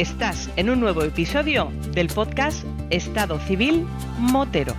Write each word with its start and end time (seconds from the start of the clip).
Estás 0.00 0.48
en 0.56 0.70
un 0.70 0.80
nuevo 0.80 1.02
episodio 1.02 1.70
del 1.92 2.06
podcast 2.06 2.64
Estado 2.88 3.38
Civil 3.38 3.86
Motero, 4.18 4.72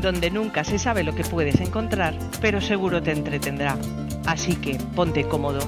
donde 0.00 0.30
nunca 0.30 0.62
se 0.62 0.78
sabe 0.78 1.02
lo 1.02 1.16
que 1.16 1.24
puedes 1.24 1.60
encontrar, 1.60 2.16
pero 2.40 2.60
seguro 2.60 3.02
te 3.02 3.10
entretendrá. 3.10 3.76
Así 4.24 4.54
que 4.54 4.76
ponte 4.94 5.24
cómodo, 5.24 5.58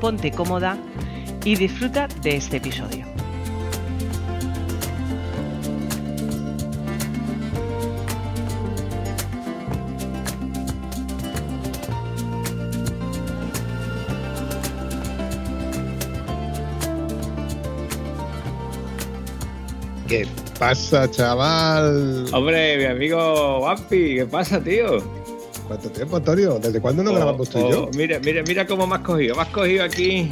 ponte 0.00 0.30
cómoda 0.30 0.78
y 1.44 1.56
disfruta 1.56 2.06
de 2.22 2.36
este 2.36 2.58
episodio. 2.58 3.03
Pasa, 20.64 21.10
chaval? 21.10 22.24
Hombre, 22.32 22.78
mi 22.78 22.84
amigo 22.84 23.60
Wampi, 23.60 24.16
¿qué 24.16 24.26
pasa, 24.26 24.58
tío? 24.64 24.96
¿Cuánto 25.68 25.90
tiempo, 25.90 26.16
Antonio? 26.16 26.58
¿Desde 26.58 26.80
cuándo 26.80 27.02
no 27.02 27.10
Oh, 27.10 27.14
grabamos 27.14 27.50
tú 27.50 27.58
y 27.58 27.62
oh, 27.62 27.70
yo? 27.70 27.90
Mira, 27.94 28.18
mira, 28.20 28.42
mira 28.42 28.66
cómo 28.66 28.86
me 28.86 28.94
has 28.94 29.02
cogido. 29.02 29.34
Me 29.34 29.42
has 29.42 29.48
cogido 29.48 29.84
aquí. 29.84 30.30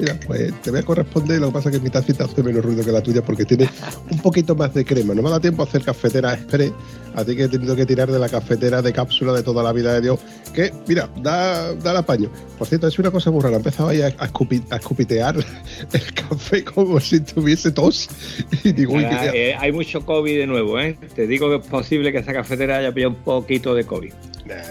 Mira, 0.00 0.18
pues 0.26 0.52
te 0.62 0.70
voy 0.70 0.80
a 0.80 0.82
corresponder. 0.82 1.40
Lo 1.40 1.48
que 1.48 1.52
pasa 1.52 1.68
es 1.70 1.76
que 1.76 1.82
mi 1.82 1.90
tacita 1.90 2.24
hace 2.24 2.42
menos 2.42 2.64
ruido 2.64 2.84
que 2.84 2.90
la 2.92 3.02
tuya 3.02 3.22
porque 3.22 3.44
tiene 3.44 3.68
un 4.10 4.18
poquito 4.18 4.54
más 4.54 4.72
de 4.74 4.84
crema. 4.84 5.14
No 5.14 5.22
me 5.22 5.30
da 5.30 5.38
tiempo 5.40 5.62
a 5.62 5.66
hacer 5.66 5.82
cafetera 5.82 6.34
express, 6.34 6.72
así 7.14 7.36
que 7.36 7.44
he 7.44 7.48
tenido 7.48 7.76
que 7.76 7.84
tirar 7.86 8.10
de 8.10 8.18
la 8.18 8.28
cafetera 8.28 8.80
de 8.82 8.92
cápsula 8.92 9.32
de 9.32 9.42
toda 9.42 9.62
la 9.62 9.72
vida 9.72 9.92
de 9.94 10.00
Dios. 10.00 10.18
Que, 10.54 10.72
mira, 10.88 11.08
da, 11.22 11.74
da 11.74 11.90
el 11.92 11.96
apaño. 11.98 12.30
Por 12.58 12.66
cierto, 12.66 12.88
es 12.88 12.98
una 12.98 13.10
cosa 13.10 13.30
muy 13.30 13.40
rara. 13.42 13.56
Empezaba 13.56 13.90
ahí 13.90 14.00
a, 14.02 14.06
a 14.06 14.28
escupi- 14.32 14.64
a 14.70 14.76
escupitear 14.76 15.36
el 15.92 16.14
café 16.14 16.64
como 16.64 16.98
si 17.00 17.20
tuviese 17.20 17.70
tos. 17.70 18.08
Y 18.64 18.72
digo, 18.72 18.94
uy, 18.94 19.04
eh, 19.34 19.54
hay 19.58 19.72
mucho 19.72 20.04
COVID 20.04 20.36
de 20.38 20.46
nuevo, 20.46 20.78
¿eh? 20.80 20.96
Te 21.14 21.26
digo 21.26 21.48
que 21.48 21.56
es 21.56 21.66
posible 21.66 22.10
que 22.12 22.18
esa 22.18 22.32
cafetera 22.32 22.78
haya 22.78 22.92
pillado 22.92 23.10
un 23.14 23.22
poquito 23.22 23.74
de 23.74 23.84
COVID. 23.84 24.12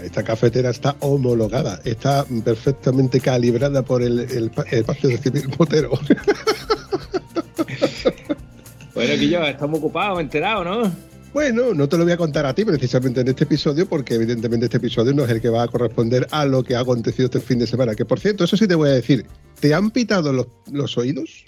Esta 0.03 0.23
cafetera 0.23 0.69
está 0.69 0.95
homologada, 0.99 1.79
está 1.85 2.25
perfectamente 2.43 3.19
calibrada 3.19 3.83
por 3.83 4.01
el, 4.01 4.19
el, 4.19 4.51
el 4.71 4.83
Pacto 4.83 5.07
de 5.07 5.17
Civil 5.17 5.49
Motero. 5.57 5.91
Bueno, 8.99 9.13
Guillo, 9.17 9.45
estamos 9.45 9.79
ocupados, 9.79 10.17
me 10.17 10.23
he 10.23 10.25
enterado, 10.25 10.63
¿no? 10.65 10.91
Bueno, 11.31 11.73
no 11.73 11.87
te 11.87 11.97
lo 11.97 12.03
voy 12.03 12.11
a 12.11 12.17
contar 12.17 12.45
a 12.45 12.53
ti 12.53 12.65
precisamente 12.65 13.21
en 13.21 13.29
este 13.29 13.45
episodio, 13.45 13.87
porque 13.87 14.15
evidentemente 14.15 14.65
este 14.65 14.75
episodio 14.75 15.13
no 15.13 15.23
es 15.23 15.29
el 15.29 15.39
que 15.39 15.47
va 15.47 15.63
a 15.63 15.67
corresponder 15.69 16.27
a 16.31 16.43
lo 16.45 16.63
que 16.63 16.75
ha 16.75 16.81
acontecido 16.81 17.27
este 17.27 17.39
fin 17.39 17.59
de 17.59 17.67
semana. 17.67 17.95
Que 17.95 18.03
por 18.03 18.19
cierto, 18.19 18.43
eso 18.43 18.57
sí 18.57 18.67
te 18.67 18.75
voy 18.75 18.89
a 18.89 18.93
decir, 18.93 19.25
¿te 19.61 19.73
han 19.73 19.91
pitado 19.91 20.33
los, 20.33 20.47
los 20.69 20.97
oídos? 20.97 21.45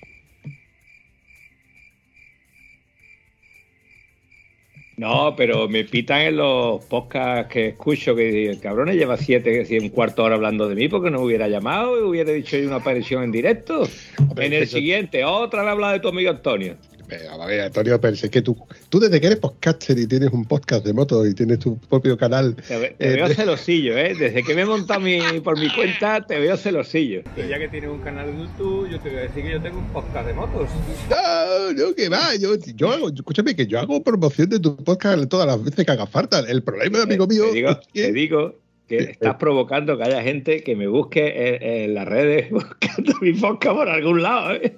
No, 5.02 5.34
pero 5.36 5.68
me 5.68 5.84
pitan 5.84 6.22
en 6.22 6.36
los 6.38 6.86
podcasts 6.86 7.52
que 7.52 7.70
escucho 7.70 8.16
que 8.16 8.52
el 8.52 8.60
cabrón 8.60 8.92
lleva 8.92 9.18
siete, 9.18 9.66
un 9.82 9.90
cuarto 9.90 10.24
hora 10.24 10.36
hablando 10.36 10.70
de 10.70 10.76
mí 10.76 10.88
porque 10.90 11.10
no 11.10 11.22
hubiera 11.22 11.48
llamado 11.48 11.98
y 11.98 12.04
hubiera 12.08 12.32
dicho 12.32 12.56
una 12.58 12.76
aparición 12.76 13.24
en 13.24 13.32
directo. 13.32 13.88
Hombre, 14.20 14.46
en 14.46 14.54
el 14.54 14.62
eso- 14.64 14.78
siguiente, 14.78 15.26
otra 15.26 15.64
vez 15.64 15.72
habla 15.72 15.94
de 15.94 16.02
tu 16.02 16.10
amigo 16.10 16.30
Antonio. 16.30 16.76
Venga, 17.12 17.34
a 17.34 17.46
ver, 17.46 17.62
Antonio, 17.62 18.00
pero 18.00 18.14
es 18.16 18.30
que 18.30 18.42
tú, 18.42 18.58
tú 18.88 19.00
desde 19.02 19.20
que 19.20 19.28
eres 19.28 19.40
podcaster 19.40 20.00
y 20.00 20.08
tienes 20.08 20.30
un 20.32 20.46
podcast 20.46 20.86
de 20.86 20.94
moto 20.94 21.26
y 21.26 21.34
tienes 21.34 21.60
tu 21.60 21.78
propio 21.78 22.18
canal, 22.18 22.56
Te, 22.56 22.96
te 22.98 23.10
Eh, 23.10 23.16
veo 23.16 23.28
de- 23.28 23.36
celosillo, 23.36 23.98
¿eh? 23.98 24.16
Desde 24.18 24.42
que 24.44 24.56
me 24.56 24.62
he 24.62 24.66
montado 24.66 25.02
mi, 25.02 25.20
por 25.44 25.60
mi 25.60 25.70
cuenta, 25.76 26.26
te 26.26 26.40
veo 26.40 26.56
celosillo. 26.56 27.22
Y 27.36 27.50
ya 27.50 27.60
que 27.60 27.68
tienes 27.68 27.90
un 27.90 28.00
canal 28.00 28.28
de 28.28 28.44
YouTube, 28.44 28.90
yo 28.90 29.00
te 29.02 29.10
voy 29.10 29.18
a 29.20 29.22
decir 29.24 29.44
que 29.44 29.52
yo 29.52 29.62
tengo 29.62 29.80
un 29.80 29.88
podcast 29.92 30.26
de 30.26 30.34
motos. 30.34 30.70
No, 31.10 31.74
no, 31.74 31.94
que 31.96 32.08
va. 32.08 32.34
Yo, 32.36 32.56
yo 32.76 32.92
hago, 32.92 33.10
escúchame, 33.10 33.56
que 33.56 33.68
yo 33.68 33.78
hago 33.80 34.02
promoción 34.02 34.50
de 34.50 34.60
tu 34.60 34.78
podcast 34.78 35.28
todas 35.28 35.48
las 35.48 35.62
veces 35.62 35.86
que 35.86 35.92
haga 35.92 36.08
falta. 36.08 36.40
El 36.40 36.64
problema, 36.64 37.02
amigo 37.04 37.28
mío, 37.28 37.44
Te 37.50 37.56
digo, 37.56 37.70
es 37.72 37.78
que- 37.94 38.02
te 38.04 38.12
digo 38.14 38.56
que 38.98 39.12
estás 39.12 39.36
provocando 39.36 39.98
que 39.98 40.04
haya 40.04 40.22
gente 40.22 40.62
que 40.64 40.76
me 40.76 40.88
busque 40.88 41.56
en, 41.56 41.64
en 41.64 41.94
las 41.94 42.08
redes 42.08 42.50
buscando 42.52 43.14
mi 43.22 43.34
podcast 43.34 43.76
por 43.76 43.90
algún 43.90 44.22
lado, 44.22 44.54
¿eh? 44.54 44.78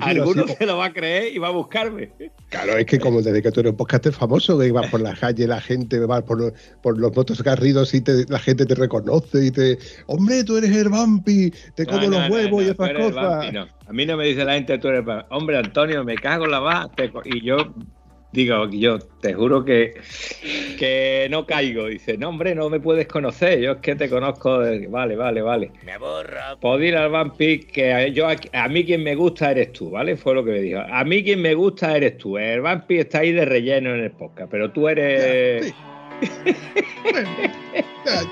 Alguno 0.00 0.44
así, 0.44 0.54
se 0.58 0.66
lo 0.66 0.76
va 0.78 0.86
a 0.86 0.92
creer 0.92 1.34
y 1.34 1.38
va 1.38 1.48
a 1.48 1.52
buscarme. 1.52 2.10
Claro, 2.48 2.76
es 2.76 2.86
que 2.86 2.98
como 2.98 3.22
desde 3.22 3.42
que 3.42 3.50
tú 3.50 3.60
eres 3.60 3.70
un 3.72 3.76
podcaster 3.76 4.12
famoso, 4.12 4.58
que 4.58 4.70
vas 4.72 4.88
por 4.90 5.00
la 5.00 5.14
calle, 5.14 5.46
la 5.46 5.60
gente 5.60 5.98
va 6.00 6.24
por, 6.24 6.38
los- 6.40 6.52
por 6.82 6.98
los 6.98 7.14
motos 7.16 7.42
garridos 7.42 7.94
y 7.94 8.00
te- 8.00 8.24
la 8.28 8.38
gente 8.38 8.66
te 8.66 8.74
reconoce 8.74 9.46
y 9.46 9.50
te. 9.50 9.78
Hombre, 10.06 10.44
tú 10.44 10.56
eres 10.56 10.70
el 10.76 10.88
vampi, 10.88 11.52
te 11.74 11.84
como 11.86 11.98
No, 12.02 12.08
no, 12.10 12.18
los 12.20 12.30
huevos 12.30 12.62
no, 12.62 12.68
y 12.68 12.70
esas 12.70 12.92
cosas. 12.92 13.14
vampi. 13.14 13.56
A 13.86 13.92
mí 13.92 14.06
no 14.06 14.16
me 14.16 14.26
dice 14.26 14.44
la 14.44 14.54
gente, 14.54 14.78
tú 14.78 14.88
eres 14.88 15.00
el 15.00 15.06
vampi. 15.06 15.26
Hombre, 15.30 15.56
Antonio, 15.58 16.04
me 16.04 16.14
cago 16.14 16.44
en 16.44 16.50
la 16.52 16.60
va. 16.60 16.90
y 17.24 17.44
yo 17.44 17.74
digo, 18.32 18.68
yo 18.70 18.98
te 18.98 19.34
juro 19.34 19.64
que, 19.64 19.94
que 20.78 21.28
no 21.30 21.46
caigo. 21.46 21.86
Dice, 21.86 22.16
no, 22.18 22.30
hombre, 22.30 22.54
no 22.54 22.68
me 22.70 22.80
puedes 22.80 23.06
conocer. 23.06 23.60
Yo 23.60 23.72
es 23.72 23.78
que 23.78 23.94
te 23.94 24.08
conozco. 24.08 24.58
de- 24.60 24.86
Vale, 24.88 25.16
vale, 25.16 25.42
vale. 25.42 25.70
Me 25.84 25.98
borra. 25.98 26.56
Podés 26.60 26.88
ir 26.88 26.96
al 26.96 27.10
vampi, 27.10 27.60
que 27.60 27.92
a, 27.92 28.06
yo, 28.08 28.26
a, 28.28 28.68
mí 28.68 28.84
quien 28.84 29.02
me 29.02 29.14
gusta 29.14 29.50
eres 29.52 29.72
tú, 29.72 29.90
¿vale? 29.90 30.16
Fue 30.16 30.34
lo 30.34 30.44
que 30.44 30.50
me 30.52 30.60
dijo. 30.60 30.80
A 30.80 31.04
mí 31.04 31.22
quien 31.22 31.40
me 31.40 31.54
gusta 31.54 31.96
eres 31.96 32.18
tú. 32.18 32.36
El 32.38 32.60
vampi 32.62 32.98
está 32.98 33.20
ahí 33.20 33.32
de 33.32 33.44
relleno 33.44 33.94
en 33.94 34.00
el 34.00 34.10
podcast, 34.12 34.50
pero 34.50 34.70
tú 34.72 34.88
eres. 34.88 35.66
Sí. 35.66 35.74
Bueno, 37.02 37.28
ya, 38.06 38.22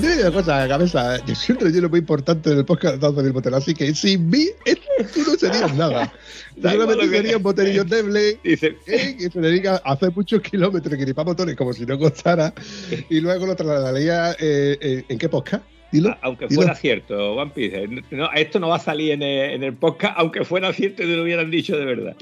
Pues 0.00 0.18
una 0.20 0.30
cosa 0.32 0.66
cabeza, 0.68 1.22
yo 1.26 1.34
soy 1.34 1.54
un 1.56 1.60
relleno 1.60 1.88
muy 1.90 1.98
importante 1.98 2.54
del 2.54 2.64
podcast 2.64 2.96
de 2.96 3.22
del 3.22 3.32
Botero, 3.32 3.56
así 3.56 3.74
que 3.74 3.94
sin 3.94 4.30
mí 4.30 4.46
eh, 4.64 4.74
tú 5.12 5.20
no 5.20 5.34
serías 5.36 5.74
nada. 5.76 6.10
Que- 6.54 7.08
serías 7.10 7.36
un 7.36 7.42
boterillo 7.42 7.84
deble. 7.84 8.38
¿eh? 8.42 9.16
que 9.18 9.30
se 9.30 9.40
dedica 9.40 9.82
a 9.84 9.92
hacer 9.92 10.10
muchos 10.16 10.40
kilómetros, 10.40 10.96
que 10.96 11.14
para 11.14 11.26
motores, 11.26 11.56
como 11.56 11.74
si 11.74 11.84
no 11.84 11.98
costara, 11.98 12.54
y 13.10 13.20
luego 13.20 13.44
lo 13.44 13.54
trasladaría 13.54 14.32
eh, 14.32 14.78
eh, 14.80 15.04
¿en 15.10 15.18
qué 15.18 15.28
podcast? 15.28 15.62
Dilo. 15.92 16.16
Aunque 16.22 16.46
dilo. 16.46 16.62
fuera 16.62 16.74
cierto, 16.74 17.34
One 17.34 17.52
Piece. 17.54 17.84
eh, 17.84 18.02
No, 18.12 18.32
esto 18.32 18.58
no 18.60 18.68
va 18.68 18.76
a 18.76 18.80
salir 18.80 19.12
en 19.12 19.22
el, 19.22 19.50
en 19.50 19.62
el 19.62 19.74
podcast, 19.74 20.14
aunque 20.16 20.42
fuera 20.46 20.72
cierto 20.72 21.02
y 21.02 21.06
te 21.06 21.16
lo 21.16 21.22
hubieran 21.22 21.50
dicho 21.50 21.76
de 21.76 21.84
verdad. 21.84 22.16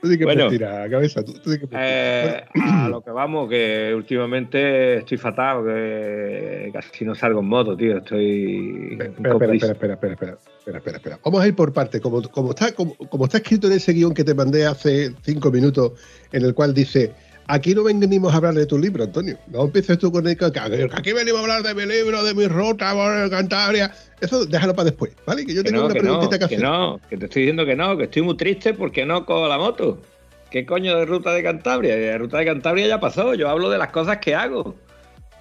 Tú 0.00 0.08
que 0.16 0.24
bueno. 0.24 0.48
cabeza. 0.90 1.24
Tú, 1.24 1.32
tú 1.34 1.50
di 1.50 1.58
que 1.58 1.66
mentira. 1.66 2.38
Eh, 2.38 2.44
a 2.54 2.88
lo 2.88 3.02
que 3.02 3.10
vamos, 3.10 3.48
que 3.48 3.92
últimamente 3.94 4.98
estoy 4.98 5.18
fatal, 5.18 5.64
que 5.64 6.70
casi 6.72 7.04
no 7.04 7.14
salgo 7.14 7.40
en 7.40 7.46
moto, 7.46 7.76
tío. 7.76 7.98
Estoy. 7.98 8.92
Espera, 8.92 9.10
espera, 9.10 9.54
espera, 9.54 9.72
espera, 9.72 9.72
espera, 9.72 10.12
espera, 10.12 10.38
espera, 10.58 10.78
espera, 10.78 10.96
espera. 10.96 11.18
Vamos 11.24 11.40
a 11.40 11.48
ir 11.48 11.54
por 11.54 11.72
partes. 11.72 12.00
Como, 12.00 12.22
como, 12.22 12.50
está, 12.50 12.72
como, 12.72 12.94
como 12.96 13.24
está 13.24 13.38
escrito 13.38 13.66
en 13.66 13.74
ese 13.74 13.92
guion 13.92 14.14
que 14.14 14.24
te 14.24 14.34
mandé 14.34 14.66
hace 14.66 15.12
cinco 15.22 15.50
minutos, 15.50 15.92
en 16.32 16.44
el 16.44 16.54
cual 16.54 16.74
dice: 16.74 17.12
Aquí 17.50 17.74
no 17.74 17.82
venimos 17.82 18.32
a 18.34 18.36
hablar 18.36 18.52
de 18.52 18.66
tu 18.66 18.78
libro, 18.78 19.04
Antonio. 19.04 19.38
No 19.46 19.64
empieces 19.64 19.98
tú 19.98 20.12
con 20.12 20.26
el 20.26 20.36
que 20.36 20.44
aquí 20.44 21.12
venimos 21.14 21.38
a 21.38 21.42
hablar 21.42 21.62
de 21.62 21.74
mi 21.74 21.90
libro, 21.90 22.22
de 22.22 22.34
mi 22.34 22.46
ruta 22.46 22.92
por 22.92 23.30
Cantabria. 23.30 23.90
Eso 24.20 24.44
déjalo 24.44 24.74
para 24.74 24.90
después, 24.90 25.12
¿vale? 25.26 25.46
Que 25.46 25.54
yo 25.54 25.62
Que 25.62 25.70
tengo 25.70 25.80
no, 25.80 25.86
una 25.86 25.94
que 25.94 26.00
no, 26.00 26.04
preguntita 26.04 26.38
que 26.38 26.48
que 26.48 26.54
hacer. 26.56 26.68
no, 26.68 27.00
que 27.08 27.16
te 27.16 27.24
estoy 27.24 27.42
diciendo 27.42 27.64
que 27.64 27.74
no, 27.74 27.96
que 27.96 28.04
estoy 28.04 28.20
muy 28.20 28.36
triste 28.36 28.74
porque 28.74 29.06
no 29.06 29.24
cojo 29.24 29.48
la 29.48 29.56
moto. 29.56 30.02
¿Qué 30.50 30.66
coño 30.66 30.98
de 30.98 31.06
ruta 31.06 31.32
de 31.32 31.42
Cantabria? 31.42 31.96
La 31.96 32.18
ruta 32.18 32.36
de 32.38 32.44
Cantabria 32.44 32.86
ya 32.86 33.00
pasó. 33.00 33.32
Yo 33.34 33.48
hablo 33.48 33.70
de 33.70 33.78
las 33.78 33.90
cosas 33.92 34.18
que 34.18 34.34
hago. 34.34 34.74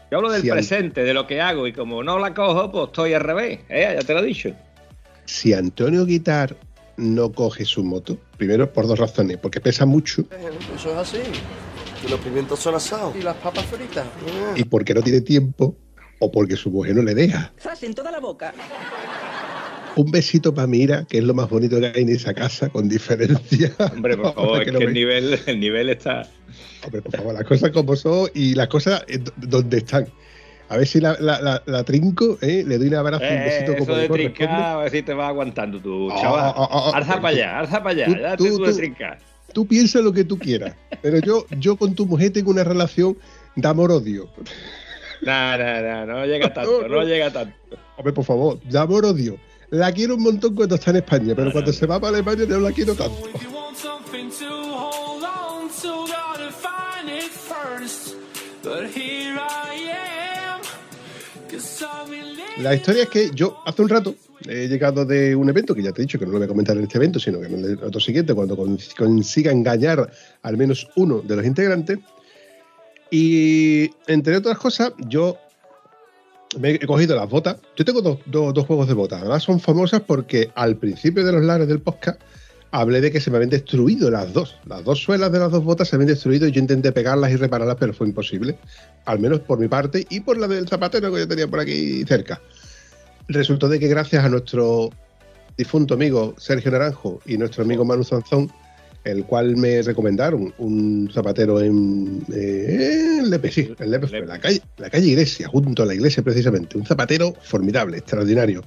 Yo 0.10 0.18
hablo 0.20 0.32
del 0.32 0.48
presente, 0.48 1.04
de 1.04 1.14
lo 1.14 1.28
que 1.28 1.42
hago. 1.42 1.68
Y 1.68 1.74
como 1.74 2.04
no 2.04 2.20
la 2.20 2.34
cojo, 2.34 2.72
pues 2.72 2.86
estoy 2.88 3.14
al 3.16 3.22
revés. 3.22 3.60
¿eh? 3.68 3.96
Ya 4.00 4.06
te 4.06 4.14
lo 4.14 4.20
he 4.22 4.26
dicho. 4.26 4.52
Si 5.26 5.54
Antonio 5.54 6.06
Guitar 6.06 6.56
no 6.96 7.34
coge 7.34 7.66
su 7.66 7.84
moto, 7.84 8.18
primero 8.38 8.72
por 8.72 8.88
dos 8.88 8.98
razones, 8.98 9.38
porque 9.38 9.60
pesa 9.60 9.86
mucho 9.86 10.24
Eso 10.76 10.92
es 10.92 10.98
así. 10.98 11.18
Que 12.02 12.10
los 12.10 12.20
pimientos 12.20 12.60
son 12.60 12.76
asados. 12.76 13.16
Y 13.16 13.22
las 13.22 13.36
papas 13.38 13.66
fritas. 13.66 14.06
y 14.56 14.64
porque 14.66 14.94
no 14.94 15.02
tiene 15.02 15.22
tiempo 15.22 15.76
o 16.20 16.32
porque 16.32 16.56
su 16.56 16.70
mujer 16.70 16.96
no 16.96 17.02
le 17.04 17.14
deja. 17.16 17.52
¡Zas 17.60 17.82
en 17.84 17.94
toda 17.94 18.12
la 18.12 18.20
boca! 18.20 18.54
Un 19.96 20.12
besito 20.12 20.54
para 20.54 20.68
Mira, 20.68 21.06
que 21.10 21.18
es 21.18 21.24
lo 21.24 21.34
más 21.34 21.50
bonito 21.50 21.80
que 21.80 21.88
hay 21.88 22.04
en 22.04 22.10
esa 22.10 22.34
casa, 22.36 22.70
con 22.70 22.88
diferencia. 22.88 23.72
Hombre, 23.94 24.16
por 24.16 24.34
favor, 24.36 24.62
es 24.62 24.72
que 24.72 24.78
el 24.84 24.94
nivel, 24.94 25.40
el 25.48 25.60
nivel 25.60 25.90
está. 25.90 26.28
Hombre, 26.84 27.02
por 27.02 27.16
favor, 27.18 27.34
las 27.34 27.44
cosas 27.46 27.72
como 27.72 27.96
son 27.96 28.30
y 28.36 28.54
las 28.54 28.68
cosas 28.68 29.04
eh, 29.08 29.20
donde 29.38 29.78
están. 29.78 30.08
A 30.70 30.78
ver 30.78 30.86
si 30.86 31.00
la, 31.00 31.16
la, 31.20 31.40
la, 31.42 31.64
la 31.66 31.84
trinco, 31.84 32.38
¿eh? 32.42 32.64
le 32.68 32.78
doy 32.78 32.90
un 32.90 32.96
abrazo, 32.96 33.24
un 33.24 33.32
Eh, 33.32 33.44
besito 33.46 33.72
como 33.74 33.84
eso 33.84 33.96
de 33.96 34.02
le 34.04 34.08
corresponde. 34.10 34.34
trincar, 34.36 34.62
a 34.62 34.78
ver 34.78 34.92
si 34.92 35.02
te 35.02 35.14
vas 35.14 35.30
aguantando 35.30 35.80
tú, 35.80 36.10
Ah, 36.12 36.18
chaval. 36.22 36.54
ah, 36.58 36.68
ah, 36.70 36.92
alza 36.94 37.16
para 37.22 37.28
allá, 37.30 37.60
alza 37.60 37.84
para 37.84 37.90
allá. 37.92 38.06
tú- 38.06 38.20
ya 38.22 38.38
tú- 38.38 38.44
te 38.44 38.50
tú 38.52 38.64
de 38.66 38.72
tú- 38.72 38.78
trincar. 38.78 39.18
Tú 39.54 39.66
piensa 39.68 40.00
lo 40.02 40.12
que 40.14 40.24
tú 40.24 40.38
quieras, 40.38 40.76
pero 41.02 41.20
yo, 41.20 41.46
yo 41.60 41.78
con 41.78 41.96
tu 41.96 42.06
mujer 42.06 42.32
tengo 42.34 42.52
una 42.52 42.64
relación 42.64 43.18
de 43.56 43.68
amor-odio. 43.68 44.30
No, 45.22 45.58
no, 45.58 45.82
no, 45.82 46.06
no 46.06 46.26
llega 46.26 46.54
tanto, 46.54 46.82
No, 46.84 46.88
no, 46.88 46.96
no. 46.98 47.04
llega 47.04 47.32
tanto. 47.32 47.56
Hombre, 47.98 48.14
por 48.14 48.26
favor, 48.26 48.60
de 48.62 48.78
amor-odio. 48.78 49.38
La 49.70 49.92
quiero 49.92 50.16
un 50.16 50.24
montón 50.24 50.56
cuando 50.56 50.76
está 50.76 50.92
en 50.92 50.98
España, 50.98 51.34
pero 51.36 51.46
No, 51.46 51.52
cuando 51.52 51.72
no. 51.72 51.78
se 51.78 51.86
va 51.88 52.00
para 52.00 52.14
Alemania 52.18 52.46
no 52.48 52.60
la 52.60 52.72
quiero 52.72 52.94
tanto. 52.96 53.30
But 58.64 58.90
here 58.92 59.38
I 59.40 59.74
am. 59.98 60.07
La 62.62 62.74
historia 62.76 63.04
es 63.04 63.10
que 63.10 63.32
yo 63.34 63.58
hace 63.66 63.82
un 63.82 63.90
rato 63.90 64.16
he 64.48 64.68
llegado 64.68 65.06
de 65.06 65.36
un 65.36 65.50
evento 65.50 65.74
que 65.76 65.82
ya 65.84 65.92
te 65.92 66.02
he 66.02 66.06
dicho 66.06 66.18
que 66.20 66.26
no 66.26 66.32
lo 66.32 66.38
voy 66.40 66.46
a 66.46 66.48
comentar 66.48 66.76
en 66.78 66.84
este 66.84 66.98
evento, 66.98 67.20
sino 67.20 67.40
que 67.40 67.48
en 67.48 67.54
el 67.66 67.84
otro 67.84 68.00
siguiente, 68.00 68.34
cuando 68.34 68.56
con- 68.56 68.78
consiga 68.98 69.52
engañar 69.52 70.10
al 70.42 70.58
menos 70.58 70.88
uno 70.96 71.20
de 71.22 71.36
los 71.36 71.46
integrantes. 71.46 72.00
Y 73.10 73.90
entre 74.08 74.36
otras 74.38 74.58
cosas, 74.58 74.94
yo 75.08 75.38
me 76.60 76.72
he 76.72 76.86
cogido 76.88 77.16
las 77.16 77.30
botas. 77.30 77.58
Yo 77.76 77.86
tengo 77.86 78.02
dos, 78.02 78.20
dos- 78.26 78.54
dos 78.54 78.66
juegos 78.66 78.88
de 78.88 78.94
botas. 78.94 79.22
Además, 79.22 79.44
son 79.44 79.60
famosas 79.60 80.02
porque 80.02 80.52
al 80.56 80.76
principio 80.78 81.26
de 81.26 81.32
los 81.32 81.44
lares 81.44 81.68
del 81.68 81.82
podcast 81.82 82.20
hablé 82.72 83.02
de 83.02 83.12
que 83.12 83.20
se 83.20 83.30
me 83.30 83.38
habían 83.38 83.50
destruido 83.50 84.10
las 84.12 84.34
dos. 84.34 84.56
Las 84.66 84.84
dos 84.84 85.00
suelas 85.00 85.32
de 85.32 85.40
las 85.40 85.52
dos 85.52 85.64
botas 85.64 85.88
se 85.88 85.96
habían 85.96 86.08
destruido 86.08 86.48
y 86.48 86.52
yo 86.52 86.60
intenté 86.60 86.92
pegarlas 86.92 87.32
y 87.32 87.36
repararlas, 87.36 87.78
pero 87.80 87.94
fue 87.94 88.08
imposible. 88.08 88.58
Al 89.06 89.20
menos 89.20 89.40
por 89.42 89.60
mi 89.60 89.68
parte 89.68 90.06
y 90.10 90.20
por 90.20 90.38
la 90.38 90.48
del 90.48 90.68
zapatero 90.68 91.12
que 91.12 91.20
yo 91.20 91.28
tenía 91.28 91.48
por 91.48 91.60
aquí 91.60 92.04
cerca. 92.06 92.42
Resultó 93.28 93.68
de 93.68 93.80
que 93.80 93.88
gracias 93.88 94.24
a 94.24 94.30
nuestro 94.30 94.90
difunto 95.58 95.96
amigo 95.96 96.36
Sergio 96.38 96.72
Naranjo 96.72 97.20
y 97.26 97.38
nuestro 97.38 97.64
amigo 97.64 97.84
Manu 97.84 98.04
Zanzón, 98.04 98.52
el 99.04 99.26
cual 99.26 99.56
me 99.58 99.82
recomendaron 99.82 100.54
un 100.58 101.10
zapatero 101.14 101.62
en, 101.62 102.24
eh, 102.34 103.18
en 103.20 103.30
Lepe, 103.30 103.52
sí, 103.52 103.74
en 103.80 103.92
Lepe, 103.92 104.16
en 104.16 104.28
la 104.28 104.40
calle, 104.40 104.62
la 104.78 104.90
calle 104.90 105.08
Iglesia, 105.08 105.48
junto 105.48 105.84
a 105.84 105.86
la 105.86 105.96
iglesia 105.96 106.24
precisamente. 106.24 106.78
Un 106.78 106.86
zapatero 106.86 107.34
formidable, 107.42 107.98
extraordinario, 107.98 108.64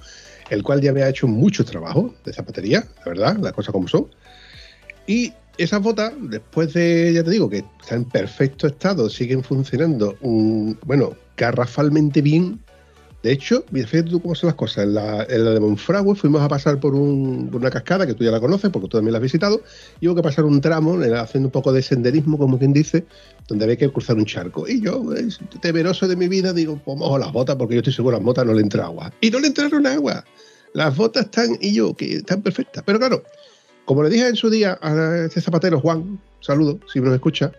el 0.50 0.62
cual 0.62 0.80
ya 0.80 0.92
me 0.92 1.02
ha 1.02 1.08
hecho 1.08 1.26
mucho 1.26 1.64
trabajo 1.64 2.14
de 2.24 2.32
zapatería, 2.32 2.84
la 2.98 3.04
verdad, 3.04 3.36
las 3.38 3.52
cosas 3.52 3.72
como 3.72 3.88
son. 3.88 4.08
Y 5.06 5.32
esas 5.58 5.80
botas, 5.82 6.12
después 6.20 6.72
de, 6.72 7.12
ya 7.12 7.22
te 7.22 7.30
digo, 7.30 7.48
que 7.48 7.64
están 7.80 7.98
en 7.98 8.04
perfecto 8.06 8.66
estado, 8.66 9.08
siguen 9.08 9.42
funcionando, 9.42 10.16
mm, 10.20 10.72
bueno, 10.84 11.14
garrafalmente 11.36 12.20
bien. 12.22 12.60
De 13.22 13.32
hecho, 13.32 13.64
fíjate 13.70 14.04
tú 14.04 14.22
cómo 14.22 14.34
son 14.34 14.48
las 14.48 14.54
cosas. 14.56 14.84
En 14.84 14.94
la, 14.94 15.24
en 15.28 15.44
la 15.44 15.50
de 15.50 15.60
Monfragüe 15.60 16.14
fuimos 16.14 16.40
a 16.40 16.48
pasar 16.48 16.80
por, 16.80 16.94
un- 16.94 17.48
por 17.50 17.60
una 17.60 17.70
cascada, 17.70 18.06
que 18.06 18.14
tú 18.14 18.24
ya 18.24 18.30
la 18.30 18.40
conoces 18.40 18.70
porque 18.70 18.88
tú 18.88 18.96
también 18.96 19.12
la 19.12 19.18
has 19.18 19.22
visitado, 19.22 19.60
y 20.00 20.08
hubo 20.08 20.14
que 20.16 20.22
pasar 20.22 20.46
un 20.46 20.60
tramo, 20.62 21.02
eh, 21.02 21.14
haciendo 21.18 21.48
un 21.48 21.52
poco 21.52 21.70
de 21.72 21.82
senderismo, 21.82 22.38
como 22.38 22.58
quien 22.58 22.72
dice, 22.72 23.04
donde 23.46 23.64
había 23.64 23.76
que 23.76 23.90
cruzar 23.92 24.16
un 24.16 24.24
charco. 24.24 24.66
Y 24.66 24.80
yo, 24.80 25.14
eh, 25.14 25.28
temeroso 25.60 26.08
de 26.08 26.16
mi 26.16 26.28
vida, 26.28 26.54
digo, 26.54 26.80
pues 26.82 26.96
mojo 26.96 27.18
las 27.18 27.30
botas, 27.32 27.56
porque 27.56 27.74
yo 27.74 27.80
estoy 27.80 27.92
seguro, 27.92 28.16
las 28.16 28.24
botas 28.24 28.46
no 28.46 28.54
le 28.54 28.62
entra 28.62 28.84
agua. 28.86 29.12
Y 29.20 29.30
no 29.30 29.38
le 29.38 29.48
entraron 29.48 29.86
agua. 29.86 30.24
Las 30.72 30.96
botas 30.96 31.26
están, 31.26 31.58
y 31.60 31.74
yo, 31.74 31.92
que 31.94 32.14
están 32.14 32.40
perfectas. 32.40 32.82
Pero 32.86 32.98
claro, 32.98 33.22
como 33.84 34.02
le 34.02 34.08
dije 34.08 34.28
en 34.28 34.36
su 34.36 34.48
día 34.48 34.78
a 34.80 35.24
este 35.26 35.42
zapatero, 35.42 35.78
Juan, 35.80 36.18
saludo, 36.40 36.78
si 36.90 37.00
nos 37.00 37.12
escucha, 37.12 37.52